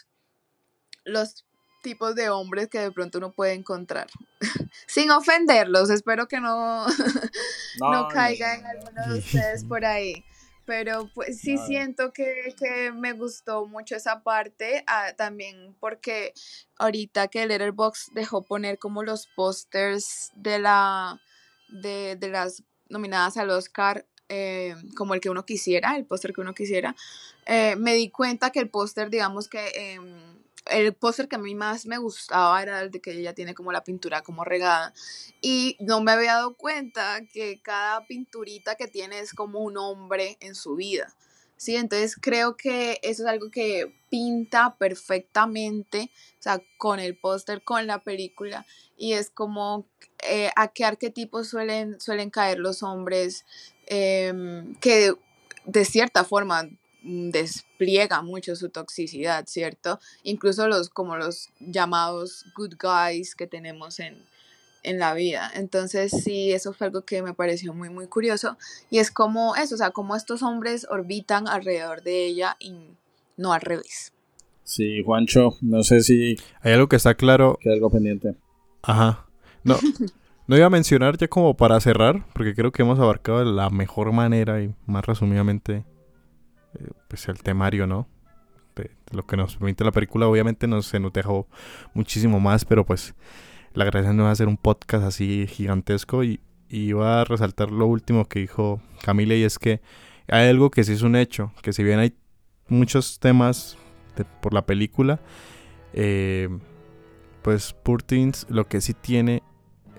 los 1.05 1.44
tipos 1.82 2.16
de 2.16 2.28
hombres 2.28 2.69
que 2.69 2.81
de 2.81 2.90
pronto 2.90 3.19
uno 3.19 3.32
puede 3.32 3.55
encontrar. 3.55 4.09
Sin 4.86 5.11
ofenderlos, 5.11 5.89
espero 5.89 6.28
que 6.28 6.40
no, 6.40 6.86
no, 7.81 7.93
no 7.93 8.09
caiga 8.09 8.55
en 8.55 8.66
alguno 8.66 9.07
de 9.07 9.19
ustedes 9.19 9.65
por 9.65 9.85
ahí. 9.85 10.24
Pero 10.66 11.09
pues 11.14 11.40
sí 11.40 11.56
siento 11.59 12.12
que, 12.12 12.55
me 12.94 13.12
gustó 13.12 13.66
mucho 13.66 13.97
esa 13.97 14.22
parte, 14.22 14.84
ah, 14.88 15.12
también 15.16 15.76
porque 15.78 16.34
ahorita 16.76 17.28
que 17.28 17.47
Letterboxd 17.47 18.12
dejó 18.12 18.43
poner 18.43 18.78
como 18.78 19.05
los 19.05 19.28
pósters 19.28 20.32
de 20.34 20.59
la 20.59 21.20
de, 21.68 22.18
las 22.30 22.64
nominadas 22.88 23.36
al 23.36 23.51
Oscar 23.51 24.06
eh, 24.28 24.74
como 24.97 25.14
el 25.14 25.20
que 25.20 25.30
uno 25.30 25.47
quisiera, 25.47 25.97
el 25.97 26.05
póster 26.05 26.32
que 26.32 26.40
uno 26.40 26.52
quisiera, 26.52 26.97
eh, 27.47 27.76
me 27.76 27.94
di 27.94 28.10
cuenta 28.10 28.51
que 28.51 28.59
el 28.59 28.68
póster, 28.68 29.09
digamos 29.09 29.48
que 29.48 29.68
em, 29.74 30.36
el 30.70 30.94
póster 30.94 31.28
que 31.28 31.36
a 31.36 31.40
mí 31.40 31.55
más 31.55 31.86
me 31.86 31.98
gustaba 31.98 32.62
era 32.62 32.80
el 32.80 32.90
de 32.90 33.01
que 33.01 33.12
ella 33.12 33.34
tiene 33.34 33.55
como 33.55 33.72
la 33.72 33.84
pintura 33.84 34.22
como 34.22 34.44
regada 34.44 34.93
y 35.40 35.76
no 35.80 36.01
me 36.01 36.12
había 36.12 36.34
dado 36.34 36.56
cuenta 36.56 37.20
que 37.32 37.60
cada 37.62 38.06
pinturita 38.06 38.74
que 38.74 38.88
tiene 38.88 39.20
es 39.20 39.32
como 39.32 39.60
un 39.60 39.76
hombre 39.76 40.36
en 40.40 40.55
su 40.55 40.76
vida. 40.76 41.14
Sí, 41.56 41.76
entonces 41.76 42.16
creo 42.20 42.56
que 42.56 43.01
eso 43.02 43.22
es 43.22 43.28
algo 43.28 43.51
que 43.51 43.94
pinta 44.10 44.76
perfectamente, 44.76 46.10
o 46.38 46.43
sea, 46.43 46.60
con 46.76 47.01
el 47.01 47.16
póster, 47.16 47.62
con 47.62 47.86
la 47.86 48.02
película, 48.02 48.66
y 48.97 49.14
es 49.14 49.30
como 49.30 49.86
eh, 50.28 50.51
a 50.55 50.68
qué 50.68 50.84
arquetipos 50.84 51.48
suelen, 51.48 51.98
suelen 51.98 52.28
caer 52.28 52.59
los 52.59 52.82
hombres 52.82 53.47
em, 53.86 54.74
que 54.76 55.14
de 55.64 55.84
cierta 55.86 56.24
forma 56.24 56.68
despliega 57.07 58.20
mucho 58.23 58.57
su 58.57 58.69
toxicidad, 58.69 59.47
¿cierto? 59.47 60.01
Incluso 60.24 60.66
los 60.66 60.89
como 60.89 61.16
los 61.16 61.51
llamados 61.61 62.45
good 62.57 62.74
guys 62.81 63.35
que 63.35 63.47
tenemos 63.47 64.01
en, 64.01 64.16
en 64.83 64.99
la 64.99 65.15
vida. 65.15 65.51
Entonces 65.55 66.11
sí, 66.11 66.53
eso 66.53 66.73
fue 66.73 66.89
algo 66.89 67.03
que 67.03 67.23
me 67.23 67.33
pareció 67.33 67.73
muy, 67.73 67.91
muy 67.91 68.09
curioso. 68.09 68.59
Y 68.91 68.99
es 68.99 69.11
como 69.11 69.55
eso, 69.55 69.77
o 69.77 69.78
sea, 69.78 69.91
como 69.91 70.16
estos 70.16 70.43
hombres 70.43 70.87
orbitan 70.91 71.47
alrededor 71.47 72.03
de 72.03 72.27
ella 72.27 72.57
y 72.59 72.74
no 73.37 73.53
al 73.53 73.61
revés. 73.61 74.12
Sí, 74.65 75.03
Juancho, 75.05 75.57
no 75.61 75.85
sé 75.85 76.01
si... 76.01 76.37
Hay 76.61 76.73
algo 76.73 76.89
que 76.89 76.97
está 76.97 77.15
claro. 77.15 77.57
Que 77.61 77.73
algo 77.73 77.89
pendiente. 77.89 78.35
Ajá. 78.83 79.27
No, 79.62 79.77
no 80.49 80.57
iba 80.57 80.66
a 80.66 80.70
mencionar 80.70 81.16
ya 81.19 81.28
como 81.28 81.57
para 81.57 81.81
cerrar, 81.81 82.27
porque 82.33 82.57
creo 82.57 82.73
que 82.73 82.83
hemos 82.83 82.99
abarcado 82.99 83.39
de 83.39 83.45
la 83.45 83.70
mejor 83.70 84.11
manera 84.11 84.61
y 84.61 84.74
más 84.87 85.07
resumidamente 85.07 85.85
eh, 86.78 86.90
pues 87.09 87.28
el 87.28 87.43
temario, 87.43 87.86
¿no? 87.86 88.09
De, 88.74 88.90
lo 89.12 89.27
que 89.27 89.36
nos 89.36 89.57
permite 89.57 89.85
la 89.85 89.93
película. 89.93 90.28
Obviamente 90.28 90.66
nos, 90.66 90.93
dejó 91.12 91.48
muchísimo 91.94 92.40
más, 92.40 92.65
pero 92.65 92.85
pues 92.85 93.15
la 93.74 93.85
gracia 93.85 94.12
no 94.12 94.27
a 94.27 94.31
hacer 94.31 94.48
un 94.48 94.57
podcast 94.57 95.05
así 95.05 95.47
gigantesco 95.48 96.24
y, 96.24 96.40
y 96.69 96.89
iba 96.89 97.20
a 97.20 97.24
resaltar 97.24 97.70
lo 97.70 97.86
último 97.86 98.27
que 98.27 98.40
dijo 98.40 98.81
Camila 99.03 99.35
y 99.35 99.44
es 99.44 99.59
que 99.59 99.81
hay 100.28 100.48
algo 100.48 100.70
que 100.70 100.82
sí 100.85 100.93
es 100.93 101.03
un 101.03 101.16
hecho, 101.16 101.53
que 101.62 101.73
si 101.73 101.85
bien 101.85 101.98
hay 101.98 102.15
muchos 102.69 103.20
temas 103.20 103.78
por 104.40 104.53
la 104.53 104.66
película, 104.66 105.20
eh, 105.93 106.48
pues 107.43 107.73
Poor 107.73 108.03
lo 108.48 108.66
que 108.66 108.81
sí 108.81 108.94
tiene 108.94 109.43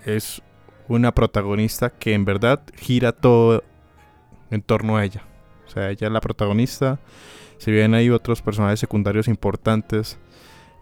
es 0.06 0.42
una 0.88 1.14
protagonista 1.14 1.92
que 1.92 2.14
en 2.14 2.26
verdad 2.26 2.64
gira 2.76 3.12
todo 3.14 3.64
en 4.50 4.62
torno 4.62 4.98
a 4.98 5.06
ella. 5.06 5.24
O 5.68 5.70
sea, 5.70 5.90
ella 5.90 6.08
es 6.08 6.14
la 6.14 6.22
protagonista. 6.22 7.00
Si 7.58 7.72
bien 7.72 7.94
hay 7.94 8.10
otros 8.10 8.42
personajes 8.42 8.80
secundarios 8.80 9.28
importantes 9.28 10.18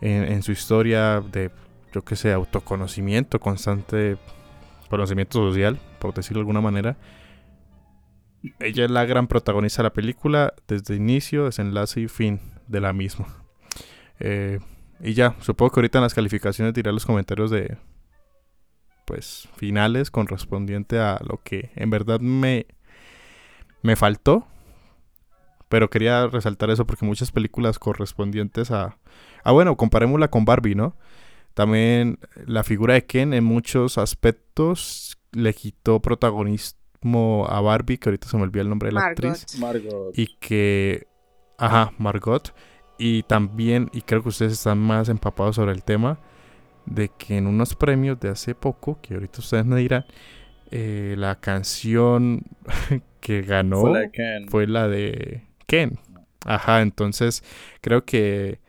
en, 0.02 0.44
su 0.44 0.52
historia 0.52 1.22
de, 1.22 1.52
yo 1.94 2.04
que 2.04 2.16
sé, 2.16 2.32
autoconocimiento, 2.32 3.40
constante 3.40 4.18
conocimiento 4.90 5.40
social, 5.40 5.80
por 6.00 6.14
decirlo 6.14 6.40
de 6.40 6.42
alguna 6.42 6.62
manera. 6.62 6.98
Ella 8.60 8.86
es 8.86 8.92
la 8.92 9.06
gran 9.06 9.28
protagonista 9.28 9.82
de 9.82 9.90
la 9.90 9.94
película 9.94 10.54
desde 10.68 10.96
inicio, 10.96 11.46
desenlace 11.46 12.02
y 12.02 12.08
fin 12.08 12.40
de 12.68 12.82
la 12.82 12.94
misma. 12.94 13.26
Eh, 14.20 14.60
y 15.00 15.14
ya, 15.14 15.36
supongo 15.42 15.72
que 15.72 15.80
ahorita 15.80 15.98
en 15.98 16.04
las 16.04 16.14
calificaciones 16.14 16.74
diré 16.74 16.92
los 16.92 17.06
comentarios 17.06 17.50
de, 17.50 17.78
pues, 19.06 19.50
finales 19.56 20.12
correspondiente 20.12 21.00
a 21.00 21.20
lo 21.28 21.42
que 21.44 21.72
en 21.76 21.90
verdad 21.90 22.20
me, 22.20 22.68
me 23.82 23.96
faltó 23.96 24.48
pero 25.76 25.90
quería 25.90 26.28
resaltar 26.28 26.70
eso 26.70 26.88
porque 26.88 27.06
muchas 27.06 27.34
películas 27.34 27.80
correspondientes 27.80 28.72
a... 28.72 28.98
Ah, 29.44 29.52
bueno, 29.52 29.76
comparémosla 29.76 30.30
con 30.30 30.46
Barbie, 30.46 30.74
¿no? 30.74 30.96
También 31.54 32.18
la 32.46 32.64
figura 32.64 32.94
de 32.94 33.06
Ken 33.06 33.34
en 33.34 33.44
muchos 33.44 33.98
aspectos 33.98 35.18
le 35.34 35.54
quitó 35.54 36.02
protagonismo 36.02 37.46
a 37.50 37.60
Barbie, 37.60 37.98
que 37.98 38.08
ahorita 38.08 38.26
se 38.26 38.38
me 38.38 38.44
olvidó 38.44 38.62
el 38.62 38.70
nombre 38.70 38.88
de 38.88 38.94
la 38.94 39.08
actriz. 39.08 39.60
Margot. 39.60 40.18
Y 40.18 40.28
que... 40.40 41.08
Ajá, 41.58 41.92
Margot. 41.98 42.56
Y 42.98 43.24
también, 43.24 43.90
y 43.92 44.04
creo 44.04 44.24
que 44.24 44.30
ustedes 44.30 44.54
están 44.54 44.78
más 44.78 45.10
empapados 45.10 45.58
sobre 45.58 45.74
el 45.74 45.84
tema, 45.84 46.20
de 46.86 47.10
que 47.10 47.36
en 47.36 47.48
unos 47.48 47.76
premios 47.76 48.18
de 48.22 48.30
hace 48.30 48.56
poco, 48.56 49.02
que 49.02 49.16
ahorita 49.16 49.40
ustedes 49.40 49.66
me 49.66 49.76
dirán, 49.76 50.06
eh, 50.72 51.16
la 51.18 51.36
canción 51.42 52.44
que 53.20 53.42
ganó 53.42 53.84
fue 54.48 54.68
la 54.68 54.88
de 54.88 55.45
Ken. 55.66 56.00
Ajá, 56.46 56.82
entonces 56.82 57.44
creo 57.82 58.06
que 58.06 58.60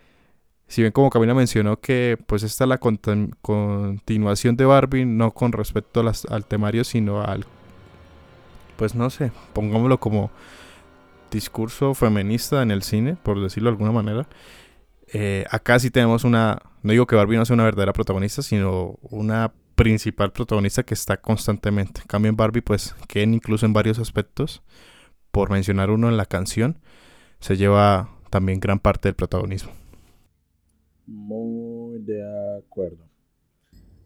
si 0.69 0.83
bien 0.83 0.93
como 0.93 1.11
Camila 1.11 1.35
mencionó 1.35 1.79
que 1.79 2.19
pues 2.27 2.43
esta 2.43 2.65
es 2.65 2.69
la 2.69 2.79
continuación 2.79 4.57
de 4.57 4.65
Barbie, 4.65 5.05
no 5.05 5.33
con 5.33 5.53
respecto 5.53 6.03
al 6.29 6.45
temario, 6.47 6.85
sino 6.85 7.23
al, 7.23 7.45
pues 8.77 8.95
no 8.95 9.11
sé, 9.11 9.31
pongámoslo 9.53 10.01
como 10.01 10.31
discurso 11.31 11.95
feminista 11.95 12.63
en 12.63 12.71
el 12.71 12.83
cine, 12.83 13.17
por 13.23 13.41
decirlo 13.41 13.71
de 13.71 13.75
alguna 13.75 13.93
manera. 13.93 14.27
Eh, 15.13 15.45
acá 15.51 15.79
sí 15.79 15.91
tenemos 15.91 16.25
una, 16.25 16.61
no 16.83 16.93
digo 16.93 17.07
que 17.07 17.15
Barbie 17.15 17.37
no 17.37 17.45
sea 17.45 17.55
una 17.55 17.65
verdadera 17.65 17.93
protagonista, 17.93 18.43
sino 18.43 18.99
una 19.03 19.53
principal 19.77 20.33
protagonista 20.33 20.83
que 20.83 20.95
está 20.95 21.19
constantemente. 21.19 22.03
Cambio 22.09 22.31
en 22.31 22.37
Barbie, 22.37 22.63
pues 22.63 22.97
Ken 23.07 23.35
incluso 23.35 23.67
en 23.67 23.73
varios 23.73 23.99
aspectos 23.99 24.63
por 25.37 25.51
mencionar 25.51 25.91
uno 25.91 26.09
en 26.09 26.17
la 26.17 26.25
canción, 26.25 26.79
se 27.41 27.59
lleva 27.59 28.09
también 28.31 28.59
gran 28.59 28.79
parte 28.79 29.09
del 29.09 29.17
protagonismo. 29.17 29.71
Muy 31.07 31.99
de 31.99 32.23
acuerdo. 32.57 33.05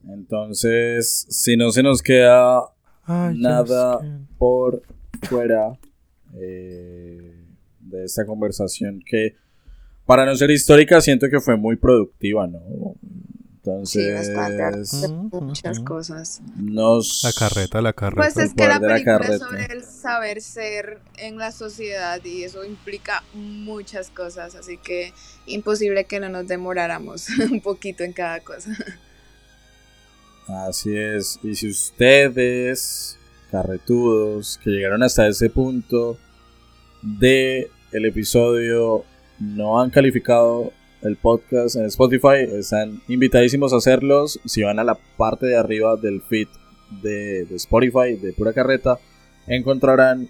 Entonces, 0.08 1.28
si 1.30 1.56
no 1.56 1.70
se 1.70 1.84
nos 1.84 2.02
queda 2.02 2.62
nada 3.06 4.00
por 4.38 4.82
fuera 5.22 5.78
eh, 6.34 7.44
de 7.78 8.04
esta 8.04 8.26
conversación 8.26 9.00
que 9.06 9.36
para 10.06 10.26
no 10.26 10.34
ser 10.34 10.50
histórica 10.50 11.00
siento 11.00 11.28
que 11.30 11.38
fue 11.38 11.56
muy 11.56 11.76
productiva, 11.76 12.48
¿no? 12.48 12.58
Entonces, 13.62 14.30
muchas 15.32 15.80
cosas. 15.80 16.40
Nos... 16.56 17.22
La 17.22 17.32
carreta, 17.32 17.82
la 17.82 17.92
carreta. 17.92 18.22
Pues 18.22 18.36
es 18.38 18.54
que 18.54 18.66
la 18.66 18.80
película 18.80 19.18
es 19.18 19.38
sobre 19.38 19.66
el 19.66 19.84
saber 19.84 20.40
ser 20.40 20.98
en 21.18 21.36
la 21.36 21.52
sociedad 21.52 22.24
y 22.24 22.44
eso 22.44 22.64
implica 22.64 23.22
muchas 23.34 24.08
cosas, 24.08 24.54
así 24.54 24.78
que 24.78 25.12
imposible 25.44 26.04
que 26.04 26.20
no 26.20 26.30
nos 26.30 26.48
demoráramos 26.48 27.28
un 27.50 27.60
poquito 27.60 28.02
en 28.02 28.14
cada 28.14 28.40
cosa. 28.40 28.70
Así 30.48 30.96
es. 30.96 31.38
Y 31.42 31.54
si 31.54 31.68
ustedes, 31.68 33.18
carretudos, 33.50 34.58
que 34.64 34.70
llegaron 34.70 35.02
hasta 35.02 35.28
ese 35.28 35.50
punto 35.50 36.16
de 37.02 37.70
el 37.92 38.06
episodio, 38.06 39.04
no 39.38 39.80
han 39.80 39.90
calificado 39.90 40.72
el 41.02 41.16
podcast 41.16 41.76
en 41.76 41.86
Spotify, 41.86 42.46
están 42.52 43.00
invitadísimos 43.08 43.72
a 43.72 43.76
hacerlos. 43.76 44.40
Si 44.44 44.62
van 44.62 44.78
a 44.78 44.84
la 44.84 44.98
parte 45.16 45.46
de 45.46 45.56
arriba 45.56 45.96
del 45.96 46.20
feed 46.20 46.48
de, 47.02 47.42
Spotify, 47.54 48.16
de 48.20 48.32
pura 48.32 48.52
carreta, 48.52 48.98
encontrarán, 49.46 50.28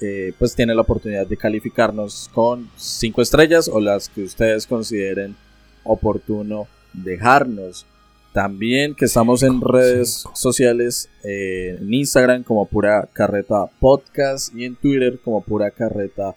eh, 0.00 0.32
pues 0.38 0.54
tienen 0.54 0.76
la 0.76 0.82
oportunidad 0.82 1.26
de 1.26 1.36
calificarnos 1.36 2.30
con 2.32 2.70
5 2.76 3.22
estrellas 3.22 3.68
o 3.68 3.80
las 3.80 4.08
que 4.08 4.22
ustedes 4.24 4.66
consideren 4.66 5.36
oportuno 5.84 6.66
dejarnos. 6.92 7.86
También 8.32 8.94
que 8.94 9.06
estamos 9.06 9.42
en 9.42 9.60
redes 9.60 10.24
sociales, 10.34 11.10
eh, 11.24 11.78
en 11.80 11.92
Instagram 11.92 12.44
como 12.44 12.66
Pura 12.66 13.08
Carreta 13.12 13.66
Podcast 13.80 14.54
y 14.54 14.64
en 14.64 14.76
Twitter 14.76 15.18
como 15.24 15.42
Pura 15.42 15.70
Carreta 15.70 16.34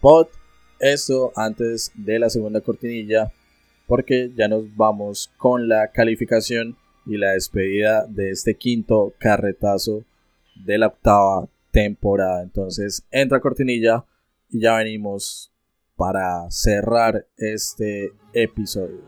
Pod. 0.00 0.26
Eso 0.80 1.32
antes 1.36 1.92
de 1.94 2.18
la 2.18 2.30
segunda 2.30 2.62
cortinilla, 2.62 3.30
porque 3.86 4.30
ya 4.34 4.48
nos 4.48 4.74
vamos 4.76 5.30
con 5.36 5.68
la 5.68 5.88
calificación 5.92 6.76
y 7.06 7.18
la 7.18 7.32
despedida 7.32 8.06
de 8.06 8.30
este 8.30 8.54
quinto 8.54 9.12
carretazo 9.18 10.04
de 10.54 10.78
la 10.78 10.86
octava 10.86 11.48
temporada. 11.70 12.42
Entonces 12.42 13.04
entra 13.10 13.40
cortinilla 13.40 14.04
y 14.48 14.60
ya 14.60 14.76
venimos 14.76 15.52
para 15.96 16.50
cerrar 16.50 17.26
este 17.36 18.12
episodio. 18.32 19.02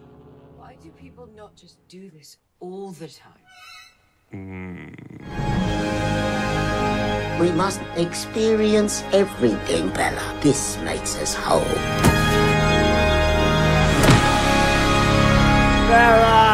We 7.41 7.51
must 7.53 7.81
experience 7.97 9.03
everything, 9.13 9.89
Bella. 9.91 10.23
This 10.41 10.79
makes 10.85 11.17
us 11.21 11.35
whole. 11.35 11.61
Bella! 15.89 16.53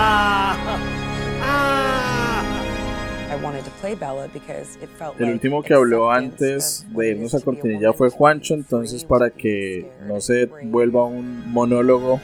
El 5.19 5.31
último 5.31 5.63
que 5.63 5.75
habló 5.75 6.11
antes 6.11 6.87
de 6.91 7.11
irnos 7.11 7.35
a 7.35 7.41
cortinilla 7.41 7.93
fue 7.93 8.11
Juancho, 8.11 8.55
entonces 8.55 9.05
para 9.05 9.31
que 9.31 9.91
no 10.07 10.21
se 10.21 10.47
vuelva 10.47 11.05
un 11.05 11.51
monólogo 11.53 12.21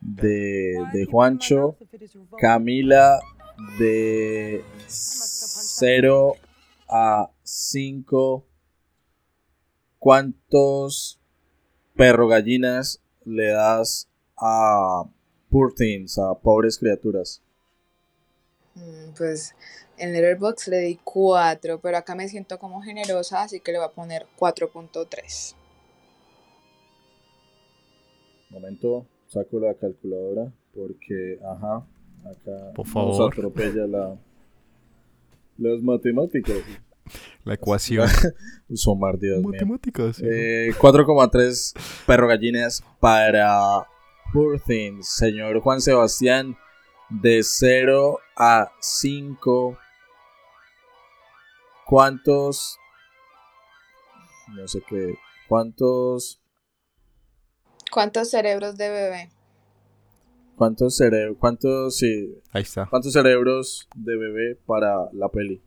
de, 0.00 0.74
de 0.92 1.06
Juancho, 1.06 1.76
Camila 2.38 3.18
de 3.78 4.62
0 4.86 6.34
a 6.88 7.28
5, 7.50 8.46
¿cuántos 9.98 11.18
perro 11.96 12.28
gallinas 12.28 13.02
le 13.24 13.48
das 13.48 14.08
a 14.36 15.04
poor 15.50 15.74
things, 15.74 16.16
a 16.18 16.34
pobres 16.34 16.78
criaturas? 16.78 17.42
Mm, 18.76 19.14
pues 19.18 19.56
en 19.98 20.12
Letterboxd 20.12 20.68
le 20.68 20.78
di 20.78 21.00
4, 21.02 21.80
pero 21.80 21.96
acá 21.96 22.14
me 22.14 22.28
siento 22.28 22.56
como 22.60 22.82
generosa, 22.82 23.42
así 23.42 23.58
que 23.58 23.72
le 23.72 23.78
voy 23.78 23.88
a 23.88 23.92
poner 23.92 24.26
4.3. 24.38 25.56
Momento, 28.50 29.06
saco 29.26 29.58
la 29.58 29.74
calculadora 29.74 30.52
porque, 30.72 31.40
ajá, 31.44 31.84
acá 32.24 32.72
Por 32.76 32.86
favor. 32.86 33.18
nos 33.18 33.32
atropella 33.32 33.86
la, 33.88 34.16
las 35.58 35.82
matemáticas. 35.82 36.56
La 37.44 37.54
ecuación. 37.54 38.08
Somar, 38.74 39.18
Dios 39.18 39.42
Matemáticas. 39.42 40.20
Eh, 40.20 40.72
4,3 40.78 41.74
perro 42.06 42.28
gallinas 42.28 42.82
para 43.00 43.86
Poor 44.32 44.60
Things. 44.60 45.08
Señor 45.08 45.60
Juan 45.60 45.80
Sebastián, 45.80 46.56
de 47.08 47.42
0 47.42 48.18
a 48.36 48.70
5. 48.80 49.78
¿Cuántos? 51.86 52.78
No 54.54 54.68
sé 54.68 54.82
qué. 54.88 55.14
¿Cuántos? 55.48 56.40
¿Cuántos 57.90 58.30
cerebros 58.30 58.76
de 58.76 58.90
bebé? 58.90 59.30
¿Cuántos 60.56 60.96
cerebros? 60.96 61.36
¿Cuántos? 61.40 61.96
Sí. 61.96 62.34
Ahí 62.52 62.62
está. 62.62 62.86
¿Cuántos 62.86 63.12
cerebros 63.12 63.88
de 63.96 64.16
bebé 64.16 64.56
para 64.66 65.08
la 65.12 65.28
peli? 65.30 65.62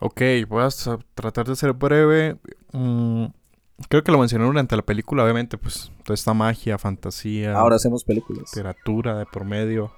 Ok, 0.00 0.20
voy 0.48 0.62
a 0.62 0.68
tratar 1.14 1.46
de 1.46 1.56
ser 1.56 1.72
breve. 1.72 2.36
Mm, 2.72 3.26
creo 3.88 4.04
que 4.04 4.12
lo 4.12 4.18
mencioné 4.18 4.44
durante 4.44 4.76
la 4.76 4.82
película, 4.82 5.24
obviamente, 5.24 5.56
pues 5.56 5.90
toda 6.04 6.14
esta 6.14 6.34
magia, 6.34 6.76
fantasía. 6.78 7.54
Ahora 7.54 7.76
hacemos 7.76 8.04
películas. 8.04 8.50
Literatura 8.54 9.18
de 9.18 9.26
por 9.26 9.44
medio. 9.44 9.92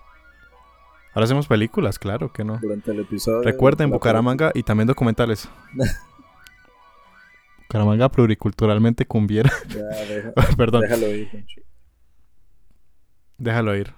Ahora 1.15 1.25
hacemos 1.25 1.49
películas, 1.49 1.99
claro 1.99 2.33
que 2.33 2.45
no. 2.45 2.59
Durante 2.59 2.93
el 2.93 3.01
episodio. 3.01 3.43
Recuerden 3.43 3.91
Bucaramanga 3.91 4.53
y 4.55 4.63
también 4.63 4.87
documentales. 4.87 5.49
Bucaramanga 7.69 8.09
pluriculturalmente 8.09 9.05
cumbiera. 9.05 9.51
Ya, 9.69 10.33
Perdón. 10.57 10.83
Déjalo 10.83 11.09
ir. 11.09 11.45
Déjalo 13.37 13.77
ir. 13.77 13.95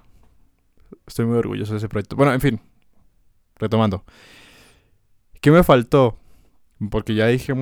Estoy 1.05 1.25
muy 1.25 1.37
orgulloso 1.37 1.73
de 1.73 1.77
ese 1.77 1.89
proyecto. 1.89 2.15
Bueno, 2.15 2.33
en 2.33 2.41
fin. 2.41 2.59
Retomando. 3.57 4.03
¿Qué 5.41 5.49
me 5.49 5.63
faltó? 5.63 6.19
Porque 6.91 7.15
ya 7.15 7.25
dije 7.25 7.53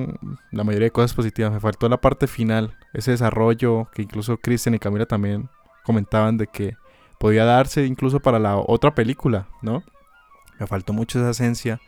la 0.52 0.64
mayoría 0.64 0.86
de 0.86 0.90
cosas 0.92 1.14
positivas. 1.14 1.50
Me 1.50 1.60
faltó 1.60 1.88
la 1.88 1.98
parte 2.00 2.26
final, 2.26 2.76
ese 2.92 3.10
desarrollo 3.12 3.88
que 3.94 4.02
incluso 4.02 4.36
Kristen 4.36 4.74
y 4.74 4.78
Camila 4.78 5.06
también 5.06 5.48
comentaban 5.82 6.36
de 6.36 6.46
que 6.46 6.76
podía 7.18 7.46
darse 7.46 7.86
incluso 7.86 8.20
para 8.20 8.38
la 8.38 8.58
otra 8.58 8.94
película, 8.94 9.48
¿no? 9.62 9.82
Me 10.58 10.66
faltó 10.66 10.92
mucho 10.92 11.18
esa 11.18 11.30
esencia 11.30 11.80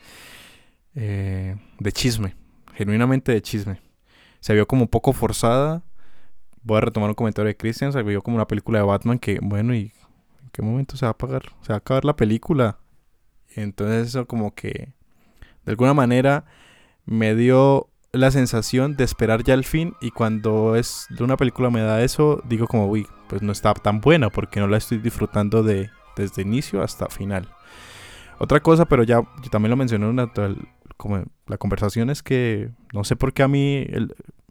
eh, 0.95 1.57
de 1.79 1.93
chisme, 1.93 2.37
genuinamente 2.75 3.33
de 3.33 3.43
chisme. 3.43 3.79
Se 4.41 4.55
vio 4.55 4.67
como 4.67 4.83
un 4.83 4.89
poco 4.89 5.13
forzada. 5.13 5.83
Voy 6.63 6.79
a 6.79 6.81
retomar 6.81 7.11
un 7.11 7.15
comentario 7.15 7.49
de 7.49 7.57
Christian. 7.57 7.93
Se 7.93 8.03
vio 8.03 8.23
como 8.23 8.37
una 8.37 8.49
película 8.49 8.79
de 8.79 8.87
Batman 8.87 9.19
que, 9.19 9.39
bueno, 9.43 9.75
¿y 9.75 9.93
en 10.43 10.51
qué 10.53 10.63
momento 10.63 10.97
se 10.97 11.05
va 11.05 11.11
a 11.11 11.13
apagar? 11.13 11.43
Se 11.61 11.69
va 11.69 11.75
a 11.75 11.79
acabar 11.79 12.07
la 12.07 12.17
película. 12.17 12.79
Entonces 13.55 14.09
eso 14.09 14.27
como 14.27 14.55
que 14.55 14.95
de 15.65 15.71
alguna 15.73 15.95
manera 15.95 16.45
me 17.05 17.35
dio 17.35 17.89
la 18.13 18.31
sensación 18.31 18.97
de 18.97 19.05
esperar 19.05 19.43
ya 19.43 19.55
el 19.55 19.65
fin 19.65 19.95
y 20.01 20.11
cuando 20.11 20.77
es 20.77 21.07
de 21.11 21.25
una 21.25 21.37
película 21.37 21.71
me 21.71 21.81
da 21.81 22.03
eso, 22.03 22.43
digo 22.45 22.67
como, 22.67 22.87
uy, 22.87 23.07
pues 23.29 23.43
no 23.43 23.53
está 23.53 23.73
tan 23.75 24.01
buena 24.01 24.29
porque 24.31 24.61
no 24.61 24.69
la 24.69 24.77
estoy 24.77 24.99
disfrutando 24.99 25.63
de 25.63 25.91
desde 26.17 26.43
inicio 26.43 26.83
hasta 26.83 27.09
final. 27.09 27.49
Otra 28.39 28.61
cosa, 28.61 28.87
pero 28.87 29.03
ya 29.03 29.23
yo 29.43 29.51
también 29.51 29.71
lo 29.71 29.77
mencioné 29.77 30.09
en 30.09 30.59
como 30.97 31.25
la 31.47 31.59
conversación 31.59 32.11
es 32.11 32.23
que 32.23 32.71
no 32.93 33.03
sé 33.03 33.17
por 33.17 33.33
qué 33.33 33.43
a 33.43 33.49
mí 33.49 33.87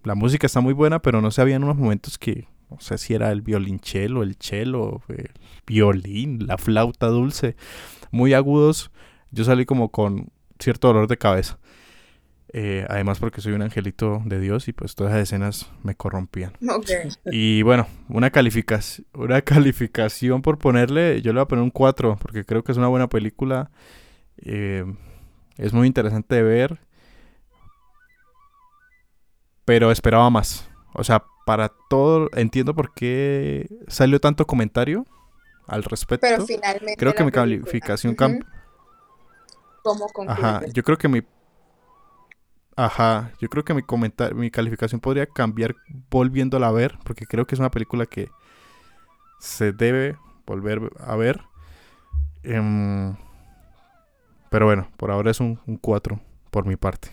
la 0.03 0.15
música 0.15 0.47
está 0.47 0.59
muy 0.59 0.73
buena, 0.73 0.99
pero 0.99 1.21
no 1.21 1.31
sé, 1.31 1.41
había 1.41 1.57
unos 1.57 1.77
momentos 1.77 2.17
que 2.17 2.47
no 2.69 2.79
sé 2.79 2.97
si 2.97 3.13
era 3.13 3.31
el 3.31 3.41
violonchelo, 3.41 4.23
el 4.23 4.35
cello, 4.39 5.01
el 5.09 5.31
violín, 5.67 6.47
la 6.47 6.57
flauta 6.57 7.07
dulce, 7.07 7.55
muy 8.11 8.33
agudos. 8.33 8.91
Yo 9.31 9.43
salí 9.43 9.65
como 9.65 9.91
con 9.91 10.31
cierto 10.61 10.87
dolor 10.87 11.07
de 11.07 11.17
cabeza. 11.17 11.57
Eh, 12.53 12.85
además 12.89 13.17
porque 13.19 13.39
soy 13.39 13.53
un 13.53 13.61
angelito 13.61 14.21
de 14.25 14.39
Dios 14.39 14.67
y 14.67 14.73
pues 14.73 14.93
todas 14.95 15.13
esas 15.13 15.23
escenas 15.23 15.71
me 15.83 15.95
corrompían. 15.95 16.51
Y 17.31 17.61
bueno, 17.63 17.87
una, 18.09 18.29
calificación, 18.29 19.07
una 19.13 19.41
calificación 19.41 20.41
por 20.41 20.57
ponerle, 20.57 21.21
yo 21.21 21.31
le 21.31 21.39
voy 21.39 21.43
a 21.43 21.47
poner 21.47 21.63
un 21.63 21.71
4 21.71 22.17
porque 22.21 22.43
creo 22.43 22.63
que 22.63 22.71
es 22.73 22.77
una 22.77 22.87
buena 22.87 23.07
película. 23.07 23.71
Eh, 24.37 24.83
es 25.57 25.71
muy 25.73 25.87
interesante 25.87 26.35
de 26.35 26.43
ver. 26.43 26.79
pero 29.65 29.91
esperaba 29.91 30.29
más. 30.29 30.69
O 30.93 31.03
sea, 31.03 31.23
para 31.45 31.71
todo, 31.89 32.29
entiendo 32.33 32.75
por 32.75 32.93
qué 32.93 33.67
salió 33.87 34.19
tanto 34.19 34.45
comentario 34.45 35.05
al 35.67 35.83
respecto. 35.83 36.27
Pero 36.29 36.45
finalmente. 36.45 36.97
Creo 36.97 37.13
que 37.13 37.23
mi 37.23 37.31
película. 37.31 37.61
calificación 37.61 38.15
cam- 38.15 38.45
¿Cómo 39.83 40.07
Ajá, 40.25 40.65
yo 40.73 40.83
creo 40.83 40.97
que 40.97 41.07
mi 41.07 41.21
Ajá, 42.75 43.33
yo 43.39 43.49
creo 43.49 43.63
que 43.65 43.73
mi 43.73 43.83
comenta- 43.83 44.31
mi 44.33 44.49
calificación 44.49 45.01
podría 45.01 45.25
cambiar 45.27 45.75
volviéndola 46.09 46.67
a 46.67 46.71
ver, 46.71 46.97
porque 47.03 47.25
creo 47.27 47.45
que 47.45 47.55
es 47.55 47.59
una 47.59 47.71
película 47.71 48.05
que 48.05 48.29
se 49.39 49.71
debe 49.73 50.17
volver 50.45 50.91
a 50.99 51.15
ver. 51.15 51.41
Em, 52.43 53.15
pero 54.49 54.65
bueno, 54.65 54.89
por 54.97 55.11
ahora 55.11 55.31
es 55.31 55.39
un, 55.39 55.59
un 55.65 55.77
4 55.77 56.19
por 56.51 56.65
mi 56.65 56.75
parte. 56.75 57.09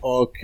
Ok. 0.00 0.38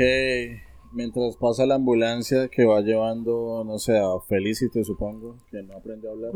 Mientras 0.93 1.37
pasa 1.37 1.67
la 1.67 1.75
ambulancia 1.75 2.49
que 2.49 2.65
va 2.65 2.81
llevando, 2.81 3.65
no 3.67 3.79
sé, 3.79 3.99
a 3.99 4.21
Felicity, 4.29 4.85
supongo, 4.85 5.37
que 5.51 5.63
no 5.63 5.77
aprende 5.77 6.09
a 6.09 6.13
hablar. 6.13 6.33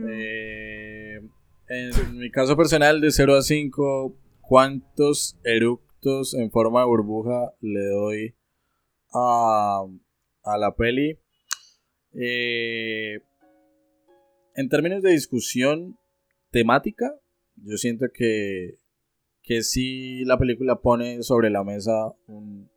Eh, 0.00 1.20
en 1.68 2.18
mi 2.18 2.30
caso 2.30 2.56
personal, 2.56 3.00
de 3.00 3.10
0 3.10 3.36
a 3.36 3.42
5, 3.42 4.16
¿cuántos 4.40 5.36
eructos 5.44 6.34
en 6.34 6.50
forma 6.50 6.80
de 6.80 6.86
burbuja 6.86 7.52
le 7.60 7.84
doy 7.86 8.34
a, 9.12 9.84
a 10.44 10.58
la 10.58 10.74
peli? 10.74 11.18
Eh, 12.14 13.20
en 14.54 14.68
términos 14.68 15.02
de 15.02 15.10
discusión 15.10 15.98
temática, 16.50 17.14
yo 17.56 17.76
siento 17.76 18.06
que, 18.12 18.78
que 19.42 19.62
sí 19.62 20.24
la 20.24 20.38
película 20.38 20.76
pone 20.80 21.22
sobre 21.22 21.50
la 21.50 21.64
mesa 21.64 22.12
un- 22.26 22.70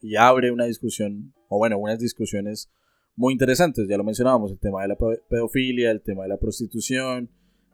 y 0.00 0.16
abre 0.16 0.50
una 0.52 0.64
discusión, 0.64 1.34
o 1.48 1.58
bueno, 1.58 1.76
unas 1.78 1.98
discusiones 1.98 2.70
muy 3.16 3.32
interesantes, 3.32 3.86
ya 3.88 3.96
lo 3.96 4.04
mencionábamos, 4.04 4.52
el 4.52 4.58
tema 4.60 4.82
de 4.82 4.88
la 4.88 4.96
pe- 4.96 5.20
pedofilia, 5.28 5.90
el 5.90 6.00
tema 6.02 6.22
de 6.22 6.28
la 6.28 6.36
prostitución, 6.36 7.30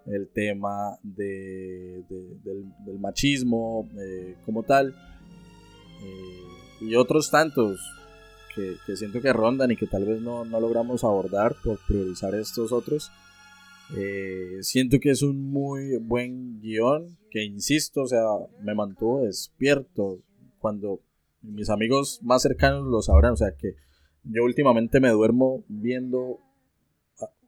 el 0.06 0.28
tema 0.28 0.98
de, 1.02 2.04
de- 2.08 2.38
del, 2.84 2.98
machismo 2.98 3.88
eh, 3.98 4.36
como 4.44 4.62
tal, 4.62 4.94
eh, 6.02 6.84
y 6.86 6.94
otros 6.96 7.30
tantos 7.30 7.80
que, 8.54 8.76
que 8.86 8.96
siento 8.96 9.20
que 9.20 9.32
rondan 9.32 9.70
y 9.70 9.76
que 9.76 9.86
tal 9.86 10.04
vez 10.04 10.20
no, 10.20 10.44
no 10.44 10.60
logramos 10.60 11.04
abordar 11.04 11.56
por 11.64 11.78
priorizar 11.86 12.34
estos 12.34 12.72
otros. 12.72 13.10
Eh, 13.96 14.58
siento 14.62 14.98
que 15.00 15.10
es 15.10 15.22
un 15.22 15.50
muy 15.50 15.96
buen 15.98 16.60
guion, 16.60 17.18
que 17.30 17.44
insisto, 17.44 18.02
o 18.02 18.06
sea, 18.06 18.22
me 18.62 18.74
mantuvo 18.74 19.24
despierto 19.24 20.20
cuando 20.58 21.00
mis 21.42 21.68
amigos 21.68 22.20
más 22.22 22.42
cercanos 22.42 22.86
lo 22.86 23.02
sabrán, 23.02 23.32
o 23.32 23.36
sea, 23.36 23.52
que 23.58 23.74
yo 24.24 24.42
últimamente 24.44 25.00
me 25.00 25.10
duermo 25.10 25.64
viendo, 25.68 26.38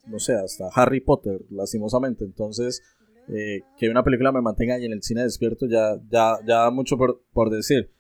no 0.07 0.19
sé, 0.19 0.35
hasta 0.35 0.69
Harry 0.75 1.01
Potter, 1.01 1.41
lastimosamente, 1.51 2.25
entonces 2.25 2.83
eh, 3.29 3.63
que 3.77 3.89
una 3.89 4.05
película 4.05 4.31
me 4.31 4.41
mantenga 4.41 4.75
ahí 4.77 4.85
en 4.85 4.93
el 4.93 5.03
cine 5.03 5.23
despierto 5.23 5.67
ya, 5.67 5.97
ya, 6.11 6.39
ya 6.47 6.61
da 6.61 6.71
mucho 6.71 6.97
por, 6.97 7.23
por 7.33 7.51
decir. 7.51 7.91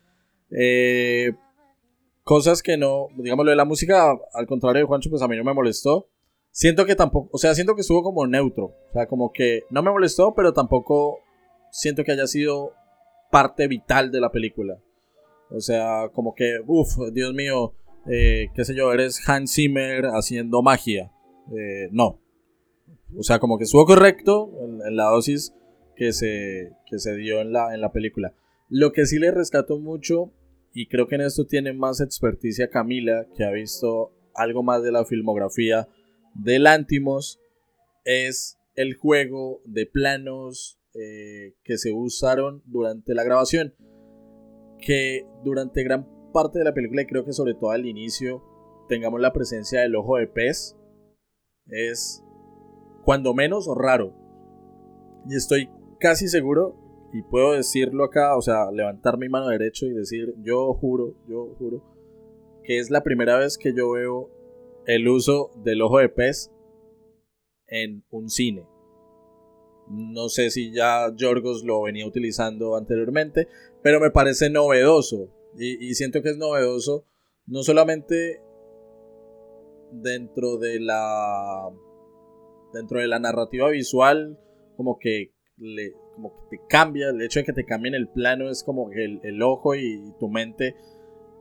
Eh, 0.51 1.33
cosas 2.23 2.62
que 2.62 2.77
no, 2.77 3.09
digamos, 3.16 3.45
lo 3.45 3.51
de 3.51 3.57
la 3.57 3.65
música, 3.65 4.16
al 4.33 4.47
contrario 4.47 4.83
de 4.83 4.87
Juancho, 4.87 5.11
pues 5.11 5.23
a 5.23 5.28
mí 5.28 5.37
no 5.37 5.45
me 5.45 5.55
molestó. 5.55 6.09
Siento 6.51 6.87
que 6.87 6.95
tampoco, 6.95 7.28
o 7.33 7.39
sea, 7.39 7.55
siento 7.55 7.74
que 7.74 7.83
estuvo 7.83 8.03
como 8.03 8.27
neutro. 8.27 8.66
O 8.66 8.93
sea, 8.93 9.07
como 9.07 9.33
que 9.33 9.62
no 9.70 9.83
me 9.83 9.91
molestó, 9.91 10.35
pero 10.35 10.53
tampoco 10.53 11.19
siento 11.70 12.05
que 12.05 12.12
haya 12.12 12.27
sido 12.27 12.73
parte 13.31 13.69
vital 13.69 14.11
de 14.11 14.20
la 14.20 14.31
película. 14.31 14.78
O 15.51 15.61
sea, 15.61 16.09
como 16.12 16.35
que, 16.35 16.59
uff, 16.66 16.97
Dios 17.12 17.35
mío, 17.35 17.74
eh, 18.11 18.49
qué 18.55 18.65
sé 18.65 18.74
yo, 18.74 18.93
eres 18.93 19.28
Hans 19.28 19.55
Zimmer 19.55 20.07
haciendo 20.07 20.62
magia. 20.62 21.12
Eh, 21.52 21.89
no. 21.93 22.20
O 23.16 23.23
sea, 23.23 23.39
como 23.39 23.59
que 23.59 23.64
estuvo 23.64 23.85
correcto 23.86 24.51
en, 24.60 24.97
la 24.97 25.05
dosis 25.05 25.55
que 25.94 26.12
se, 26.12 26.73
que 26.90 26.98
se 26.98 27.16
dio 27.16 27.40
en 27.40 27.52
la, 27.52 27.74
en 27.74 27.81
la 27.81 27.93
película. 27.93 28.35
Lo 28.68 28.93
que 28.93 29.06
sí 29.06 29.18
le 29.18 29.31
rescato 29.31 29.78
mucho, 29.78 30.32
y 30.73 30.89
creo 30.89 31.06
que 31.06 31.14
en 31.14 31.23
esto 31.23 31.47
tiene 31.47 31.73
más 31.73 32.01
experticia 32.01 32.68
Camila, 32.68 33.27
que 33.36 33.44
ha 33.44 33.51
visto 33.51 34.12
algo 34.35 34.62
más 34.62 34.82
de 34.82 34.93
la 34.93 35.05
filmografía 35.05 35.89
de 36.35 36.59
Lantimos, 36.59 37.40
es 38.05 38.59
el 38.74 38.94
juego 38.94 39.62
de 39.64 39.86
planos 39.86 40.78
eh, 40.94 41.55
que 41.64 41.78
se 41.78 41.93
usaron 41.93 42.62
durante 42.66 43.14
la 43.14 43.24
grabación. 43.24 43.74
Que 44.78 45.27
durante 45.44 45.82
gran 45.82 46.06
parte 46.32 46.59
de 46.59 46.64
la 46.64 46.74
película, 46.74 47.02
y 47.02 47.06
creo 47.06 47.24
que 47.24 47.32
sobre 47.32 47.55
todo 47.55 47.70
al 47.70 47.86
inicio, 47.86 48.43
tengamos 48.89 49.20
la 49.20 49.32
presencia 49.32 49.81
del 49.81 49.97
ojo 49.97 50.16
de 50.16 50.27
pez. 50.27 50.76
Es 51.68 52.22
cuando 53.05 53.34
menos 53.34 53.68
raro. 53.74 54.12
Y 55.28 55.36
estoy 55.36 55.70
casi 55.98 56.28
seguro, 56.28 56.76
y 57.12 57.22
puedo 57.22 57.52
decirlo 57.52 58.05
acá, 58.05 58.36
o 58.36 58.43
sea, 58.43 58.70
levantar 58.70 59.18
mi 59.18 59.28
mano 59.28 59.48
derecha 59.48 59.86
y 59.86 59.90
decir, 59.90 60.34
yo 60.43 60.74
juro, 60.74 61.14
yo 61.28 61.55
juro, 61.59 61.82
que 62.62 62.78
es 62.78 62.90
la 62.90 63.02
primera 63.02 63.38
vez 63.38 63.59
que 63.59 63.72
yo 63.74 63.93
veo 63.93 64.30
el 64.86 65.09
uso 65.09 65.51
del 65.64 65.82
ojo 65.82 65.98
de 65.98 66.09
pez 66.09 66.52
en 67.68 68.05
un 68.10 68.28
cine. 68.28 68.66
No 69.88 70.28
sé 70.28 70.51
si 70.51 70.72
ya 70.72 71.12
Yorgos 71.14 71.64
lo 71.64 71.82
venía 71.82 72.06
utilizando 72.06 72.76
anteriormente, 72.76 73.48
pero 73.82 74.01
me 74.01 74.10
parece 74.10 74.51
novedoso. 74.51 75.28
Y, 75.56 75.84
y 75.84 75.94
siento 75.94 76.22
que 76.22 76.30
es 76.30 76.36
novedoso 76.36 77.06
no 77.47 77.62
solamente 77.62 78.40
dentro 80.02 80.59
de 80.59 80.81
la 80.81 81.70
dentro 82.73 83.01
de 83.01 83.09
la 83.09 83.18
narrativa 83.18 83.70
visual 83.70 84.39
como 84.77 84.98
que 84.98 85.32
le, 85.59 85.93
como 86.14 86.35
que 86.35 86.56
te 86.56 86.62
cambia 86.68 87.10
el 87.10 87.23
hecho 87.23 87.40
de 87.40 87.44
que 87.44 87.52
te 87.52 87.64
cambien 87.64 87.94
el 87.94 88.09
plano 88.09 88.51
es 88.51 88.62
como 88.62 88.90
que 88.90 89.05
el, 89.05 89.20
el 89.23 89.43
ojo 89.43 89.74
y, 89.74 90.12
tu 90.18 90.28
mente 90.28 90.77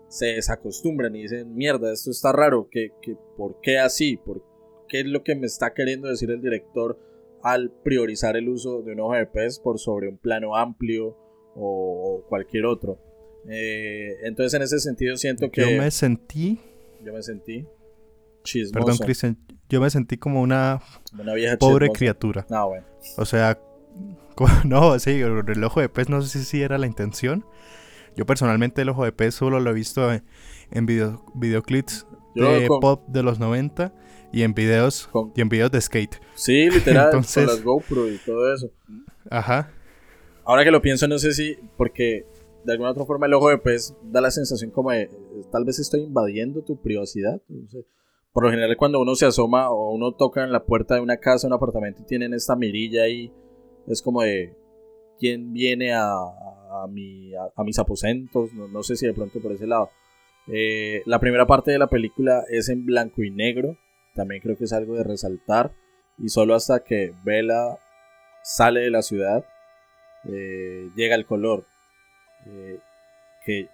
se 0.08 0.28
desacostumbran 0.28 1.16
y 1.16 1.24
dicen 1.24 1.56
mierda 1.56 1.92
esto 1.92 2.12
está 2.12 2.32
raro 2.32 2.70
que, 2.70 2.92
que 3.02 3.18
por 3.38 3.60
qué 3.62 3.80
así 3.80 4.18
por 4.18 4.44
qué 4.88 5.02
es 5.02 5.08
lo 5.08 5.24
que 5.24 5.36
me 5.36 5.48
está 5.48 5.74
queriendo 5.74 6.08
decir 6.08 6.32
el 6.32 6.42
director 6.42 7.00
al 7.42 7.72
priorizar 7.72 8.38
el 8.38 8.50
uso 8.50 8.82
de 8.82 8.94
un 8.94 9.02
ojo 9.02 9.14
de 9.14 9.26
pez 9.26 9.60
por 9.60 9.80
sobre 9.80 10.08
un 10.08 10.18
plano 10.18 10.56
amplio 10.56 11.18
o, 11.56 12.24
cualquier 12.30 12.66
otro 12.66 13.00
eh, 13.48 14.18
entonces 14.24 14.54
en 14.54 14.62
ese 14.62 14.80
sentido 14.80 15.18
siento 15.18 15.52
que 15.52 15.62
Yo 15.62 15.82
me 15.82 15.92
sentí, 15.92 16.60
yo 17.04 17.14
me 17.14 17.22
sentí 17.22 17.66
chismoso 18.46 18.74
perdón 18.86 18.98
Cristian, 19.06 19.38
yo 19.70 19.82
me 19.82 19.90
sentí 19.90 20.18
como 20.18 20.42
una 20.42 20.82
como 21.12 21.24
una 21.24 21.34
vieja 21.34 21.58
pobre 21.58 21.88
chismosa. 21.88 21.98
criatura. 21.98 22.48
Ah, 22.50 22.66
bueno. 22.66 22.86
O 23.18 23.26
sea, 23.26 23.60
no, 24.66 24.98
sí, 25.00 25.12
el 25.12 25.64
ojo 25.64 25.82
de 25.82 25.90
pez 25.90 26.10
no 26.10 26.22
sé 26.22 26.44
si 26.44 26.62
era 26.62 26.78
la 26.78 26.88
intención. 26.88 27.46
Yo 28.16 28.26
personalmente 28.26 28.82
el 28.82 28.90
ojo 28.90 29.04
de 29.04 29.12
pez 29.12 29.36
solo 29.36 29.60
lo 29.60 29.70
he 29.72 29.74
visto 29.74 30.12
en, 30.14 30.24
en 30.72 30.86
video- 30.86 31.26
videoclips 31.36 32.08
Yo 32.34 32.52
de 32.54 32.68
con- 32.68 32.80
pop 32.80 33.04
de 33.10 33.24
los 33.24 33.40
90 33.40 33.94
y 34.32 34.44
en 34.44 34.54
videos 34.54 35.08
Con- 35.08 35.32
y 35.36 35.42
en 35.42 35.50
videos 35.50 35.72
de 35.72 35.82
skate. 35.82 36.16
Sí, 36.36 36.70
literal, 36.70 37.06
Entonces- 37.12 37.46
con 37.46 37.56
las 37.56 37.64
GoPro 37.64 38.10
y 38.10 38.18
todo 38.20 38.54
eso. 38.54 38.72
Ajá. 39.30 39.72
Ahora 40.46 40.64
que 40.64 40.72
lo 40.72 40.82
pienso, 40.82 41.08
no 41.08 41.18
sé 41.18 41.34
si, 41.34 41.58
porque 41.78 42.26
de 42.64 42.72
alguna 42.72 42.92
otra 42.92 43.06
forma 43.06 43.26
el 43.26 43.34
ojo 43.34 43.50
de 43.50 43.58
pez 43.58 43.96
da 44.04 44.22
la 44.22 44.32
sensación 44.32 44.72
como 44.72 44.92
de, 44.92 45.10
tal 45.52 45.66
vez 45.66 45.80
estoy 45.80 46.02
invadiendo 46.02 46.62
tu 46.62 46.78
privacidad. 46.82 47.42
no 47.50 47.68
sé. 47.70 47.86
Por 48.36 48.44
lo 48.44 48.50
general 48.52 48.76
cuando 48.76 49.00
uno 49.00 49.16
se 49.16 49.26
asoma 49.26 49.70
o 49.72 49.92
uno 49.94 50.12
toca 50.12 50.44
en 50.44 50.52
la 50.52 50.66
puerta 50.66 50.96
de 50.96 51.00
una 51.02 51.18
casa, 51.18 51.48
un 51.48 51.54
apartamento 51.54 52.02
y 52.02 52.06
tienen 52.06 52.34
esta 52.34 52.56
mirilla 52.58 53.04
ahí, 53.04 53.32
es 53.88 54.02
como 54.02 54.22
de, 54.24 54.54
¿quién 55.18 55.54
viene 55.54 55.94
a, 55.94 56.12
a, 56.12 56.86
mi- 56.90 57.34
a- 57.34 57.50
a 57.56 57.64
mis 57.64 57.80
aposentos? 57.80 58.52
No, 58.54 58.68
no 58.68 58.84
sé 58.84 58.98
si 58.98 59.08
de 59.08 59.14
pronto 59.14 59.40
por 59.40 59.54
ese 59.54 59.66
lado. 59.66 59.90
Eh, 60.48 61.02
la 61.06 61.20
primera 61.20 61.48
parte 61.48 61.72
de 61.72 61.80
la 61.80 61.88
película 61.88 62.44
es 62.50 62.68
en 62.68 62.86
blanco 62.86 63.24
y 63.24 63.32
negro, 63.32 63.78
también 64.14 64.42
creo 64.42 64.58
que 64.58 64.66
es 64.66 64.74
algo 64.74 64.96
de 64.96 65.04
resaltar. 65.06 65.72
Y 66.18 66.28
solo 66.28 66.56
hasta 66.56 66.84
que 66.84 67.14
Bella 67.24 67.80
sale 68.44 68.82
de 68.82 68.90
la 68.92 69.02
ciudad, 69.02 69.46
eh, 70.26 70.90
llega 70.96 71.16
el 71.16 71.26
color. 71.26 71.66
Eh, 72.48 72.80
que 73.46 73.70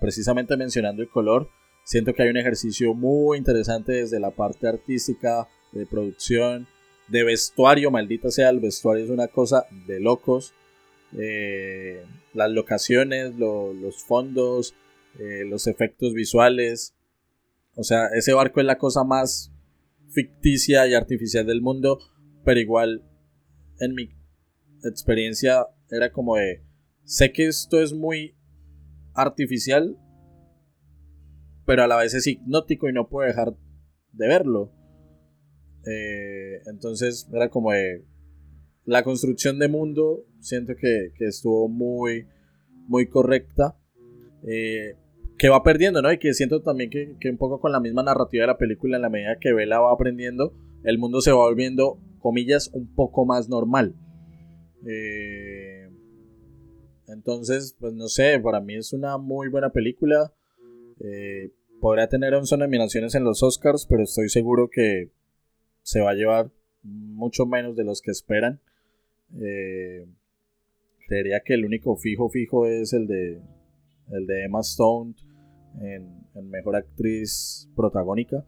precisamente 0.00 0.56
mencionando 0.56 1.00
el 1.00 1.08
color, 1.10 1.48
siento 1.90 2.14
que 2.14 2.22
hay 2.22 2.28
un 2.28 2.36
ejercicio 2.36 2.94
muy 2.94 3.36
interesante 3.36 3.90
desde 3.90 4.20
la 4.20 4.30
parte 4.30 4.68
artística, 4.68 5.48
de 5.72 5.86
producción, 5.86 6.68
de 7.08 7.24
vestuario, 7.24 7.90
maldita 7.90 8.30
sea, 8.30 8.48
el 8.50 8.60
vestuario 8.60 9.04
es 9.04 9.10
una 9.10 9.26
cosa 9.26 9.66
de 9.88 9.98
locos. 9.98 10.52
Eh, 11.18 12.04
las 12.32 12.48
locaciones, 12.52 13.34
lo- 13.34 13.72
los 13.72 14.04
fondos, 14.04 14.72
eh, 15.18 15.42
los 15.48 15.66
efectos 15.66 16.14
visuales. 16.14 16.94
O 17.74 17.82
sea, 17.82 18.06
ese 18.14 18.34
barco 18.34 18.60
es 18.60 18.66
la 18.66 18.78
cosa 18.78 19.02
más 19.02 19.50
ficticia 20.10 20.86
y 20.86 20.94
artificial 20.94 21.44
del 21.44 21.60
mundo, 21.60 21.98
pero 22.44 22.60
igual 22.60 23.02
en 23.80 23.94
mi 23.96 24.10
experiencia 24.84 25.66
era 25.90 26.12
como 26.12 26.36
de, 26.36 26.62
sé 27.04 27.32
que 27.32 27.48
esto 27.48 27.82
es 27.82 27.92
muy 27.92 28.36
artificial, 29.14 29.96
pero 31.70 31.84
a 31.84 31.86
la 31.86 31.98
vez 31.98 32.12
es 32.14 32.26
hipnótico 32.26 32.88
y 32.88 32.92
no 32.92 33.08
puede 33.08 33.28
dejar 33.28 33.54
de 34.10 34.26
verlo. 34.26 34.72
Eh, 35.86 36.62
entonces 36.66 37.28
era 37.32 37.48
como 37.48 37.70
de, 37.70 38.04
la 38.86 39.04
construcción 39.04 39.60
de 39.60 39.68
mundo, 39.68 40.24
siento 40.40 40.72
que, 40.74 41.12
estuvo 41.20 41.68
muy, 41.68 42.26
muy 42.88 43.06
correcta. 43.06 43.78
Eh, 44.42 44.96
que 45.38 45.48
va 45.48 45.62
perdiendo, 45.62 46.02
¿no? 46.02 46.12
Y 46.12 46.18
que 46.18 46.34
siento 46.34 46.60
también 46.60 46.90
que, 46.90 47.30
un 47.30 47.38
poco 47.38 47.60
con 47.60 47.70
la 47.70 47.78
misma 47.78 48.02
narrativa 48.02 48.42
de 48.42 48.48
la 48.48 48.58
película, 48.58 48.96
en 48.96 49.02
la 49.02 49.08
medida 49.08 49.38
que 49.38 49.52
Bella 49.52 49.78
va 49.78 49.92
aprendiendo, 49.92 50.52
el 50.82 50.98
mundo 50.98 51.20
se 51.20 51.30
va 51.30 51.36
volviendo, 51.36 52.00
comillas, 52.18 52.68
un 52.74 52.92
poco 52.96 53.24
más 53.26 53.48
normal. 53.48 53.94
Eh, 54.88 55.88
entonces, 57.06 57.76
pues 57.78 57.92
no 57.92 58.08
sé, 58.08 58.40
para 58.40 58.60
mí 58.60 58.74
es 58.74 58.92
una 58.92 59.18
muy 59.18 59.48
buena 59.48 59.70
película. 59.70 60.34
Eh, 60.98 61.52
podría 61.80 62.08
tener 62.08 62.34
11 62.34 62.58
nominaciones 62.58 63.14
en 63.14 63.24
los 63.24 63.42
Oscars, 63.42 63.86
pero 63.86 64.02
estoy 64.02 64.28
seguro 64.28 64.68
que 64.70 65.10
se 65.82 66.00
va 66.00 66.10
a 66.10 66.14
llevar 66.14 66.50
mucho 66.82 67.46
menos 67.46 67.74
de 67.76 67.84
los 67.84 68.02
que 68.02 68.10
esperan. 68.10 68.60
Eh, 69.40 70.06
creería 71.06 71.40
que 71.40 71.54
el 71.54 71.64
único 71.64 71.96
fijo 71.96 72.28
fijo 72.28 72.66
es 72.66 72.92
el 72.92 73.06
de 73.06 73.40
el 74.12 74.26
de 74.26 74.44
Emma 74.44 74.60
Stone 74.60 75.14
en, 75.80 76.20
Mejor 76.48 76.76
Actriz 76.76 77.68
Protagónica. 77.76 78.44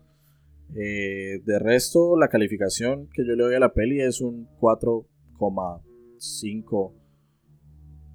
Eh, 0.75 1.43
de 1.45 1.59
resto, 1.59 2.17
la 2.17 2.29
calificación 2.29 3.11
que 3.13 3.27
yo 3.27 3.35
le 3.35 3.43
doy 3.45 3.55
a 3.55 3.61
la 3.61 3.75
peli 3.75 4.01
es 4.01 4.23
un 4.23 4.49
4,5 4.61 6.95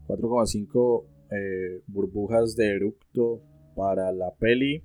4,5 0.07 1.06
eh, 1.31 1.81
burbujas 1.88 2.56
de 2.56 2.76
eructo 2.76 3.41
para 3.76 4.14
la 4.14 4.34
peli 4.39 4.84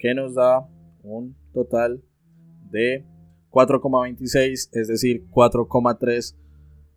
que 0.00 0.14
nos 0.14 0.34
da 0.34 0.66
un 1.02 1.36
total 1.52 2.02
de 2.70 3.06
4,26 3.50 4.70
es 4.72 4.88
decir 4.88 5.26
4,3 5.30 6.36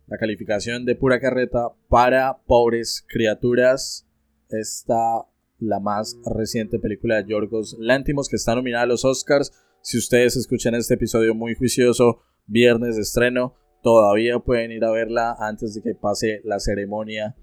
la 0.06 0.18
calificación 0.18 0.84
de 0.84 0.96
pura 0.96 1.20
carreta 1.20 1.72
para 1.88 2.38
pobres 2.46 3.04
criaturas 3.08 4.06
está 4.50 5.26
la 5.58 5.80
más 5.80 6.16
reciente 6.26 6.78
película 6.78 7.16
de 7.22 7.30
Yorgos 7.30 7.76
Lántimos 7.78 8.28
que 8.28 8.36
está 8.36 8.54
nominada 8.54 8.84
a 8.84 8.86
los 8.86 9.04
Oscars. 9.04 9.52
Si 9.80 9.96
ustedes 9.96 10.36
escuchan 10.36 10.74
este 10.74 10.94
episodio 10.94 11.34
muy 11.34 11.54
juicioso, 11.54 12.22
viernes 12.46 12.96
de 12.96 13.02
estreno, 13.02 13.54
todavía 13.82 14.38
pueden 14.40 14.72
ir 14.72 14.84
a 14.84 14.90
verla 14.90 15.36
antes 15.38 15.74
de 15.74 15.82
que 15.82 15.94
pase 15.94 16.40
la 16.44 16.58
ceremonia 16.58 17.34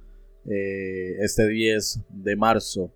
eh, 0.46 1.18
este 1.22 1.48
10 1.48 2.02
de 2.10 2.36
marzo. 2.36 2.94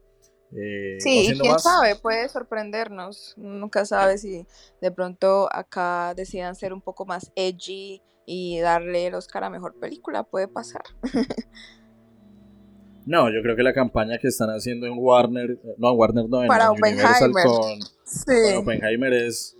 Eh, 0.57 0.97
sí, 0.99 1.37
quién 1.39 1.59
sabe, 1.59 1.95
puede 1.95 2.29
sorprendernos. 2.29 3.33
Nunca 3.37 3.85
sabe 3.85 4.17
si 4.17 4.45
de 4.81 4.91
pronto 4.91 5.49
acá 5.51 6.13
decidan 6.15 6.55
ser 6.55 6.73
un 6.73 6.81
poco 6.81 7.05
más 7.05 7.31
edgy 7.35 8.01
y 8.25 8.59
darle 8.59 9.07
el 9.07 9.15
Oscar 9.15 9.43
a 9.43 9.49
mejor 9.49 9.77
película, 9.79 10.23
puede 10.23 10.47
pasar. 10.47 10.83
No, 13.07 13.31
yo 13.31 13.43
creo 13.43 13.55
que 13.55 13.61
la 13.61 13.73
campaña 13.73 14.17
que 14.17 14.27
están 14.27 14.49
haciendo 14.49 14.87
en 14.87 14.93
Warner, 14.97 15.59
no, 15.77 15.91
en 15.91 15.99
Warner 15.99 16.27
no, 16.27 16.41
en 16.41 16.47
Para 16.47 16.71
Universal 16.71 17.31
con, 17.33 17.79
sí. 18.03 18.55
Oppenheimer 18.57 19.13
es, 19.13 19.55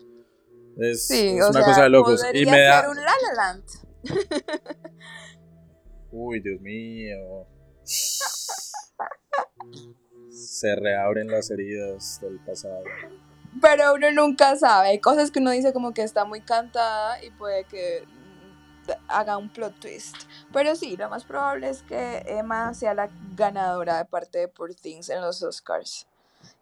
es, 0.80 1.12
una 1.48 1.64
cosa 1.64 1.84
de 1.84 1.90
locos. 1.90 2.24
Y 2.34 2.44
me 2.48 2.62
da... 2.62 2.90
un 2.90 2.96
La 2.96 3.04
La 3.04 3.34
Land. 3.36 3.64
Uy, 6.12 6.40
Dios 6.40 6.60
mío. 6.60 7.46
Se 10.36 10.76
reabren 10.76 11.28
las 11.28 11.50
heridas 11.50 12.20
del 12.22 12.40
pasado. 12.40 12.84
Pero 13.62 13.94
uno 13.94 14.12
nunca 14.12 14.56
sabe. 14.58 14.90
Hay 14.90 15.00
cosas 15.00 15.32
que 15.32 15.40
uno 15.40 15.52
dice 15.52 15.72
como 15.72 15.94
que 15.94 16.04
está 16.04 16.26
muy 16.26 16.42
cantada 16.42 17.24
y 17.24 17.32
puede 17.32 17.64
que 17.66 18.04
haga 19.08 19.38
un 19.38 19.50
plot 19.50 19.80
twist. 19.80 20.16
Pero 20.52 20.76
sí, 20.76 20.98
lo 20.98 21.10
más 21.10 21.24
probable 21.24 21.70
es 21.70 21.82
que 21.84 22.24
Emma 22.28 22.74
sea 22.74 22.94
la 22.94 23.10
ganadora 23.36 23.98
de 23.98 24.06
parte 24.06 24.40
de 24.40 24.48
Poor 24.48 24.76
Things 24.76 25.10
en 25.10 25.22
los 25.22 25.42
Oscars. 25.42 26.08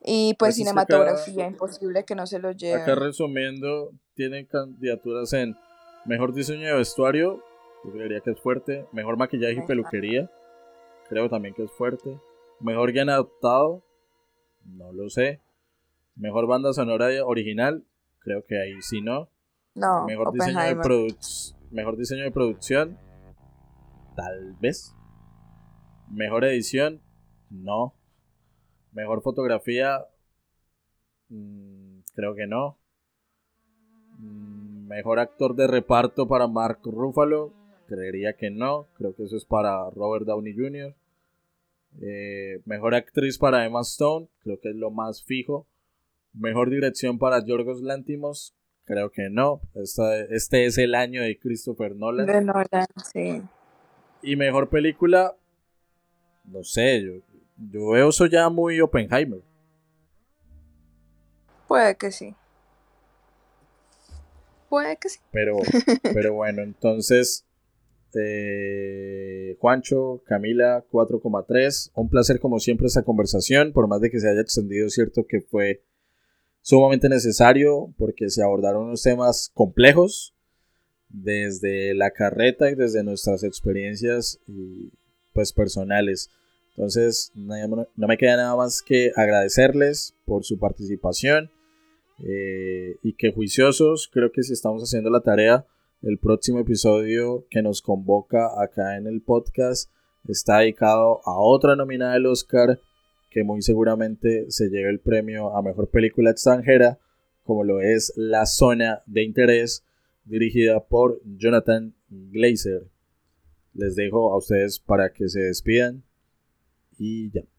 Y 0.01 0.35
pues, 0.35 0.49
pues 0.49 0.55
cinematografía, 0.55 1.47
imposible 1.47 2.03
que 2.05 2.15
no 2.15 2.25
se 2.27 2.39
lo 2.39 2.51
lleve. 2.51 2.81
Acá 2.81 2.95
resumiendo, 2.95 3.91
tienen 4.15 4.45
candidaturas 4.45 5.33
en 5.33 5.57
mejor 6.05 6.33
diseño 6.33 6.67
de 6.67 6.73
vestuario, 6.73 7.43
yo 7.83 7.91
creería 7.91 8.21
que 8.21 8.31
es 8.31 8.39
fuerte. 8.39 8.85
Mejor 8.91 9.17
maquillaje 9.17 9.55
y 9.55 9.61
peluquería, 9.61 10.29
creo 11.09 11.29
también 11.29 11.53
que 11.53 11.63
es 11.63 11.71
fuerte. 11.71 12.17
Mejor 12.63 12.91
guion 12.91 13.09
adaptado, 13.09 13.83
no 14.65 14.91
lo 14.91 15.09
sé. 15.09 15.41
Mejor 16.15 16.47
banda 16.47 16.73
sonora 16.73 17.09
original, 17.25 17.85
creo 18.19 18.45
que 18.45 18.59
ahí 18.59 18.81
sí 18.81 19.01
no. 19.01 19.29
No, 19.75 20.05
mejor 20.05 20.31
diseño 20.31 20.61
de 20.61 20.75
producción 20.75 21.63
Mejor 21.73 21.97
diseño 21.97 22.23
de 22.23 22.29
producción, 22.29 22.99
tal 24.15 24.55
vez. 24.61 24.95
Mejor 26.07 26.45
edición, 26.45 27.01
no. 27.49 27.95
Mejor 28.91 29.23
fotografía, 29.23 30.05
mm, 31.29 32.01
creo 32.13 32.35
que 32.35 32.45
no. 32.45 32.77
Mm, 34.19 34.87
mejor 34.87 35.17
actor 35.17 35.55
de 35.55 35.65
reparto 35.65 36.27
para 36.27 36.45
Mark 36.45 36.81
Ruffalo, 36.83 37.51
creería 37.87 38.33
que 38.33 38.51
no. 38.51 38.85
Creo 38.93 39.15
que 39.15 39.23
eso 39.23 39.35
es 39.35 39.45
para 39.45 39.89
Robert 39.89 40.27
Downey 40.27 40.53
Jr. 40.55 40.93
Eh, 42.01 42.61
mejor 42.65 42.95
actriz 42.95 43.37
para 43.37 43.65
Emma 43.65 43.81
Stone, 43.81 44.27
creo 44.39 44.59
que 44.59 44.69
es 44.69 44.75
lo 44.75 44.91
más 44.91 45.23
fijo. 45.23 45.67
Mejor 46.33 46.69
dirección 46.69 47.19
para 47.19 47.45
Yorgos 47.45 47.81
Lantimos, 47.81 48.55
Creo 48.85 49.11
que 49.11 49.29
no. 49.29 49.61
este 50.29 50.65
es 50.65 50.77
el 50.77 50.93
año 50.95 51.21
de 51.21 51.39
Christopher 51.39 51.95
Nolan. 51.95 52.25
De 52.25 52.41
Nolan, 52.41 52.87
sí. 53.13 53.41
Y 54.21 54.35
mejor 54.35 54.69
película, 54.69 55.35
no 56.45 56.63
sé, 56.63 57.01
yo, 57.01 57.13
yo 57.71 57.89
veo 57.91 58.09
eso 58.09 58.25
ya 58.25 58.49
muy 58.49 58.81
Oppenheimer. 58.81 59.41
Puede 61.67 61.95
que 61.95 62.11
sí. 62.11 62.35
Puede 64.67 64.97
que 64.97 65.09
sí. 65.09 65.19
Pero, 65.31 65.57
pero 66.13 66.33
bueno, 66.33 66.61
entonces, 66.61 67.45
eh, 68.15 69.57
Juancho, 69.59 70.21
Camila, 70.25 70.85
4,3. 70.91 71.91
Un 71.95 72.09
placer 72.09 72.39
como 72.39 72.59
siempre 72.59 72.87
esta 72.87 73.03
conversación, 73.03 73.71
por 73.73 73.87
más 73.87 74.01
de 74.01 74.09
que 74.09 74.19
se 74.19 74.29
haya 74.29 74.41
extendido, 74.41 74.89
cierto 74.89 75.25
que 75.27 75.41
fue 75.41 75.81
sumamente 76.61 77.09
necesario 77.09 77.93
porque 77.97 78.29
se 78.29 78.41
abordaron 78.41 78.85
unos 78.85 79.03
temas 79.03 79.51
complejos 79.53 80.33
desde 81.09 81.93
la 81.93 82.11
carreta 82.11 82.71
y 82.71 82.75
desde 82.75 83.03
nuestras 83.03 83.43
experiencias 83.43 84.39
y 84.47 84.91
pues 85.33 85.53
personales. 85.53 86.29
Entonces 86.75 87.31
no, 87.35 87.85
me 87.95 88.17
queda 88.17 88.37
nada 88.37 88.55
más 88.55 88.81
que 88.81 89.11
agradecerles 89.15 90.15
por 90.25 90.43
su 90.43 90.57
participación 90.57 91.51
eh, 92.25 92.97
y 93.03 93.13
que 93.13 93.31
juiciosos 93.31 94.09
creo 94.11 94.31
que 94.31 94.43
si 94.43 94.53
estamos 94.53 94.81
haciendo 94.81 95.09
la 95.09 95.21
tarea 95.21 95.65
el 96.03 96.17
próximo 96.17 96.59
episodio 96.59 97.47
que 97.49 97.61
nos 97.61 97.81
convoca 97.81 98.61
acá 98.61 98.97
en 98.97 99.07
el 99.07 99.21
podcast 99.21 99.89
está 100.27 100.59
dedicado 100.59 101.21
a 101.23 101.37
otra 101.37 101.77
nominada 101.77 102.13
del 102.13 102.25
Oscar 102.25 102.79
que 103.29 103.43
muy 103.45 103.61
seguramente 103.61 104.51
se 104.51 104.69
lleve 104.69 104.89
el 104.89 104.99
premio 104.99 105.55
a 105.55 105.61
Mejor 105.61 105.89
Película 105.89 106.31
Extranjera, 106.31 106.99
como 107.43 107.63
lo 107.63 107.79
es 107.79 108.13
La 108.17 108.45
Zona 108.45 109.01
de 109.05 109.23
Interés, 109.23 109.85
dirigida 110.25 110.83
por 110.85 111.21
Jonathan 111.23 111.95
Glazer. 112.09 112.89
Les 113.73 113.95
dejo 113.95 114.33
a 114.33 114.37
ustedes 114.37 114.79
para 114.79 115.13
que 115.13 115.29
se 115.29 115.39
despidan 115.39 116.03
y 116.99 117.31
ya. 117.31 117.52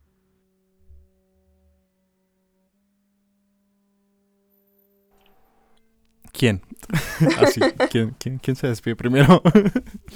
¿Quién? 6.45 6.61
Así, 7.41 7.59
¿quién, 7.91 8.15
quién 8.19 8.55
se 8.55 8.67
despide 8.67 8.97
primero? 8.97 9.43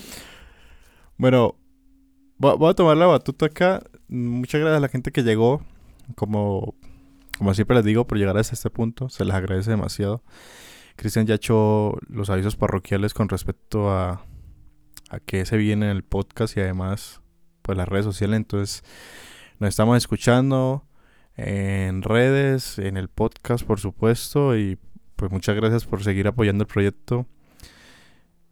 bueno, 1.16 1.56
voy 2.36 2.68
a 2.68 2.74
tomar 2.74 2.98
la 2.98 3.06
batuta 3.06 3.46
acá 3.46 3.82
muchas 4.08 4.60
gracias 4.60 4.76
a 4.76 4.80
la 4.80 4.88
gente 4.88 5.10
que 5.10 5.22
llegó. 5.22 5.62
Como, 6.16 6.74
como 7.38 7.54
siempre 7.54 7.76
les 7.76 7.84
digo, 7.86 8.06
por 8.06 8.18
llegar 8.18 8.36
hasta 8.36 8.52
este 8.52 8.68
punto. 8.68 9.08
Se 9.08 9.24
les 9.24 9.34
agradece 9.34 9.70
demasiado. 9.70 10.22
Cristian 10.96 11.24
ya 11.24 11.36
hecho 11.36 11.96
los 12.08 12.28
avisos 12.28 12.56
parroquiales 12.56 13.14
con 13.14 13.30
respecto 13.30 13.90
a, 13.90 14.26
a 15.08 15.20
qué 15.20 15.46
se 15.46 15.56
viene 15.56 15.90
en 15.90 15.96
el 15.96 16.04
podcast 16.04 16.58
y 16.58 16.60
además 16.60 17.22
pues 17.62 17.78
las 17.78 17.88
redes 17.88 18.04
sociales. 18.04 18.36
Entonces 18.36 18.84
nos 19.60 19.70
estamos 19.70 19.96
escuchando 19.96 20.84
en 21.38 22.02
redes, 22.02 22.78
en 22.78 22.98
el 22.98 23.08
podcast 23.08 23.64
por 23.64 23.80
supuesto. 23.80 24.58
Y 24.58 24.78
pues 25.18 25.30
muchas 25.30 25.56
gracias 25.56 25.84
por 25.84 26.02
seguir 26.02 26.28
apoyando 26.28 26.62
el 26.62 26.68
proyecto. 26.68 27.26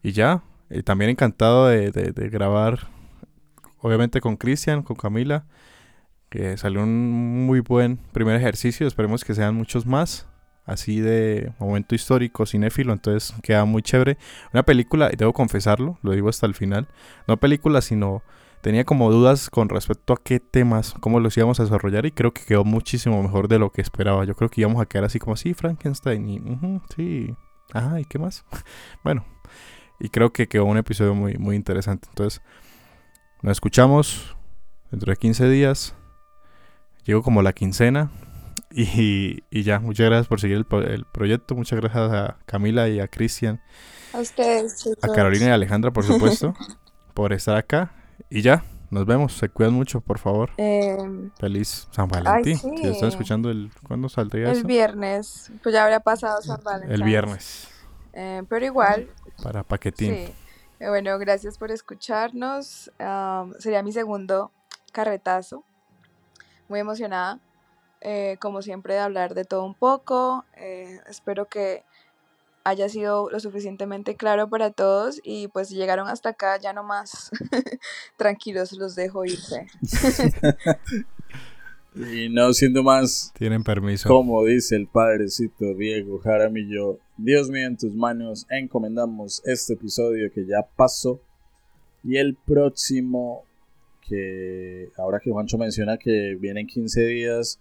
Y 0.02 0.12
ya, 0.12 0.42
eh, 0.68 0.82
también 0.82 1.10
encantado 1.10 1.68
de, 1.68 1.90
de 1.90 2.28
grabar 2.28 2.88
obviamente 3.86 4.20
con 4.20 4.36
Cristian, 4.36 4.82
con 4.82 4.96
Camila. 4.96 5.46
que 6.28 6.56
salió 6.56 6.82
un 6.82 7.46
muy 7.46 7.60
buen 7.60 7.98
primer 8.12 8.36
ejercicio. 8.36 8.86
Esperemos 8.86 9.24
que 9.24 9.34
sean 9.34 9.54
muchos 9.54 9.86
más. 9.86 10.26
Así 10.64 11.00
de 11.00 11.52
momento 11.60 11.94
histórico, 11.94 12.44
cinéfilo. 12.46 12.92
Entonces 12.92 13.32
queda 13.42 13.64
muy 13.64 13.82
chévere. 13.82 14.18
Una 14.52 14.64
película, 14.64 15.10
y 15.12 15.16
debo 15.16 15.32
confesarlo, 15.32 15.98
lo 16.02 16.12
digo 16.12 16.28
hasta 16.28 16.46
el 16.46 16.54
final. 16.54 16.88
No 17.28 17.36
película, 17.36 17.80
sino 17.80 18.22
tenía 18.66 18.82
como 18.82 19.12
dudas 19.12 19.48
con 19.48 19.68
respecto 19.68 20.12
a 20.12 20.16
qué 20.20 20.40
temas, 20.40 20.96
cómo 20.98 21.20
los 21.20 21.36
íbamos 21.36 21.60
a 21.60 21.62
desarrollar. 21.62 22.04
Y 22.04 22.10
creo 22.10 22.34
que 22.34 22.42
quedó 22.42 22.64
muchísimo 22.64 23.22
mejor 23.22 23.46
de 23.46 23.60
lo 23.60 23.70
que 23.70 23.80
esperaba. 23.80 24.24
Yo 24.24 24.34
creo 24.34 24.50
que 24.50 24.62
íbamos 24.62 24.82
a 24.82 24.86
quedar 24.86 25.04
así 25.04 25.20
como 25.20 25.34
así, 25.34 25.54
Frankenstein. 25.54 26.28
Y 26.28 26.80
sí. 26.96 27.36
Ajá, 27.72 28.00
¿y 28.00 28.04
qué 28.06 28.18
más? 28.18 28.44
bueno, 29.04 29.24
y 30.00 30.08
creo 30.08 30.32
que 30.32 30.48
quedó 30.48 30.64
un 30.64 30.78
episodio 30.78 31.14
muy, 31.14 31.34
muy 31.34 31.54
interesante. 31.54 32.08
Entonces, 32.08 32.42
nos 33.40 33.52
escuchamos 33.52 34.34
dentro 34.90 35.12
de 35.12 35.16
15 35.16 35.48
días. 35.48 35.94
Llego 37.04 37.22
como 37.22 37.42
la 37.42 37.52
quincena. 37.52 38.10
Y, 38.72 39.62
ya, 39.62 39.78
muchas 39.78 40.06
gracias 40.06 40.26
por 40.26 40.40
seguir 40.40 40.56
el, 40.56 41.04
proyecto. 41.06 41.54
Muchas 41.54 41.80
gracias 41.80 42.12
a 42.12 42.38
Camila 42.46 42.88
y 42.88 42.98
a 42.98 43.06
Cristian. 43.06 43.62
A 44.12 44.18
ustedes, 44.18 44.82
chicos. 44.82 45.04
A 45.04 45.14
Carolina 45.14 45.46
y 45.46 45.48
a 45.50 45.54
Alejandra, 45.54 45.92
por 45.92 46.04
supuesto, 46.04 46.52
por 47.14 47.32
estar 47.32 47.56
acá. 47.56 47.92
Y 48.30 48.42
ya, 48.42 48.64
nos 48.90 49.06
vemos. 49.06 49.32
Se 49.32 49.48
cuidan 49.48 49.74
mucho, 49.74 50.00
por 50.00 50.18
favor. 50.18 50.50
Em, 50.56 51.30
Feliz 51.38 51.88
San 51.90 52.08
Valentín. 52.08 52.56
Si 52.58 52.86
están 52.86 53.08
escuchando, 53.08 53.50
el, 53.50 53.70
¿cuándo 53.86 54.08
saldría 54.08 54.50
el 54.50 54.64
viernes. 54.64 55.50
Pues 55.62 55.74
ya 55.74 55.84
habría 55.84 56.00
pasado 56.00 56.40
San 56.42 56.62
Valentín. 56.62 56.92
El 56.92 57.02
viernes. 57.02 57.68
Eh, 58.12 58.42
pero 58.48 58.64
igual. 58.64 59.08
Para 59.42 59.62
paquetín. 59.62 60.14
Sí. 60.14 60.34
Eh, 60.80 60.88
bueno, 60.88 61.18
gracias 61.18 61.58
por 61.58 61.70
escucharnos. 61.70 62.90
sería 63.58 63.82
mi 63.82 63.92
segundo 63.92 64.50
carretazo. 64.92 65.64
Muy 66.68 66.80
emocionada. 66.80 67.40
Eh, 68.00 68.36
como 68.40 68.62
siempre, 68.62 68.94
de 68.94 69.00
hablar 69.00 69.34
de 69.34 69.44
todo 69.44 69.64
un 69.64 69.74
poco. 69.74 70.44
espero 71.08 71.46
que 71.46 71.84
haya 72.66 72.88
sido 72.88 73.30
lo 73.30 73.38
suficientemente 73.38 74.16
claro 74.16 74.48
para 74.48 74.72
todos 74.72 75.20
y 75.22 75.46
pues 75.48 75.70
llegaron 75.70 76.08
hasta 76.08 76.30
acá 76.30 76.58
ya 76.60 76.72
no 76.72 76.82
más. 76.82 77.30
Tranquilos 78.16 78.72
los 78.72 78.96
dejo 78.96 79.24
irse. 79.24 79.68
y 81.94 82.28
no 82.28 82.52
siendo 82.52 82.82
más 82.82 83.32
tienen 83.38 83.62
permiso. 83.62 84.08
como 84.08 84.44
dice 84.44 84.74
el 84.74 84.88
padrecito 84.88 85.74
Diego 85.74 86.18
Jaramillo 86.18 86.98
Dios 87.16 87.48
mío 87.50 87.68
en 87.68 87.76
tus 87.76 87.94
manos 87.94 88.46
encomendamos 88.50 89.42
este 89.44 89.74
episodio 89.74 90.32
que 90.32 90.44
ya 90.44 90.66
pasó. 90.76 91.20
Y 92.02 92.16
el 92.18 92.36
próximo 92.36 93.44
que 94.00 94.90
ahora 94.96 95.20
que 95.20 95.30
Juancho 95.30 95.56
menciona 95.56 95.98
que 95.98 96.36
vienen 96.38 96.66
15 96.66 97.00
días 97.06 97.60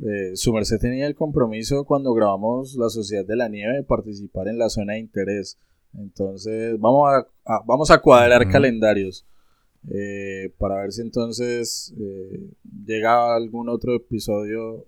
eh, 0.00 0.36
su 0.36 0.52
merced 0.52 0.78
tenía 0.78 1.06
el 1.06 1.16
compromiso 1.16 1.84
cuando 1.84 2.14
grabamos 2.14 2.76
La 2.76 2.88
Sociedad 2.88 3.24
de 3.24 3.34
la 3.34 3.48
Nieve 3.48 3.78
de 3.78 3.82
participar 3.82 4.46
en 4.46 4.58
la 4.58 4.68
zona 4.68 4.92
de 4.92 5.00
interés. 5.00 5.58
Entonces, 5.94 6.78
vamos 6.78 7.10
a, 7.44 7.62
vamos 7.66 7.90
a 7.90 8.00
cuadrar 8.00 8.48
calendarios 8.48 9.26
eh, 9.90 10.52
para 10.58 10.82
ver 10.82 10.92
si 10.92 11.00
entonces 11.00 11.94
eh, 11.98 12.50
llega 12.86 13.34
algún 13.34 13.68
otro 13.68 13.96
episodio 13.96 14.86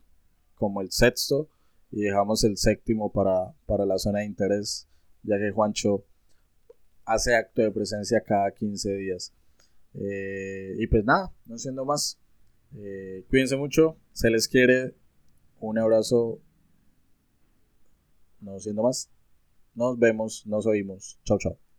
como 0.54 0.80
el 0.80 0.92
sexto 0.92 1.48
y 1.90 2.02
dejamos 2.02 2.44
el 2.44 2.56
séptimo 2.56 3.10
para, 3.10 3.52
para 3.66 3.86
la 3.86 3.98
zona 3.98 4.20
de 4.20 4.26
interés, 4.26 4.86
ya 5.24 5.38
que 5.38 5.50
Juancho 5.50 6.04
hace 7.04 7.34
acto 7.34 7.62
de 7.62 7.72
presencia 7.72 8.20
cada 8.20 8.52
15 8.52 8.94
días. 8.94 9.32
y 9.94 10.86
pues 10.86 11.04
nada, 11.04 11.32
no 11.46 11.58
siendo 11.58 11.84
más, 11.84 12.20
cuídense 13.28 13.56
mucho, 13.56 13.96
se 14.12 14.30
les 14.30 14.46
quiere, 14.46 14.94
un 15.60 15.78
abrazo. 15.78 16.40
No 18.40 18.58
siendo 18.58 18.82
más. 18.82 19.10
Nos 19.74 19.98
vemos, 19.98 20.46
nos 20.46 20.66
oímos. 20.66 21.18
Chao, 21.24 21.38
chao. 21.38 21.69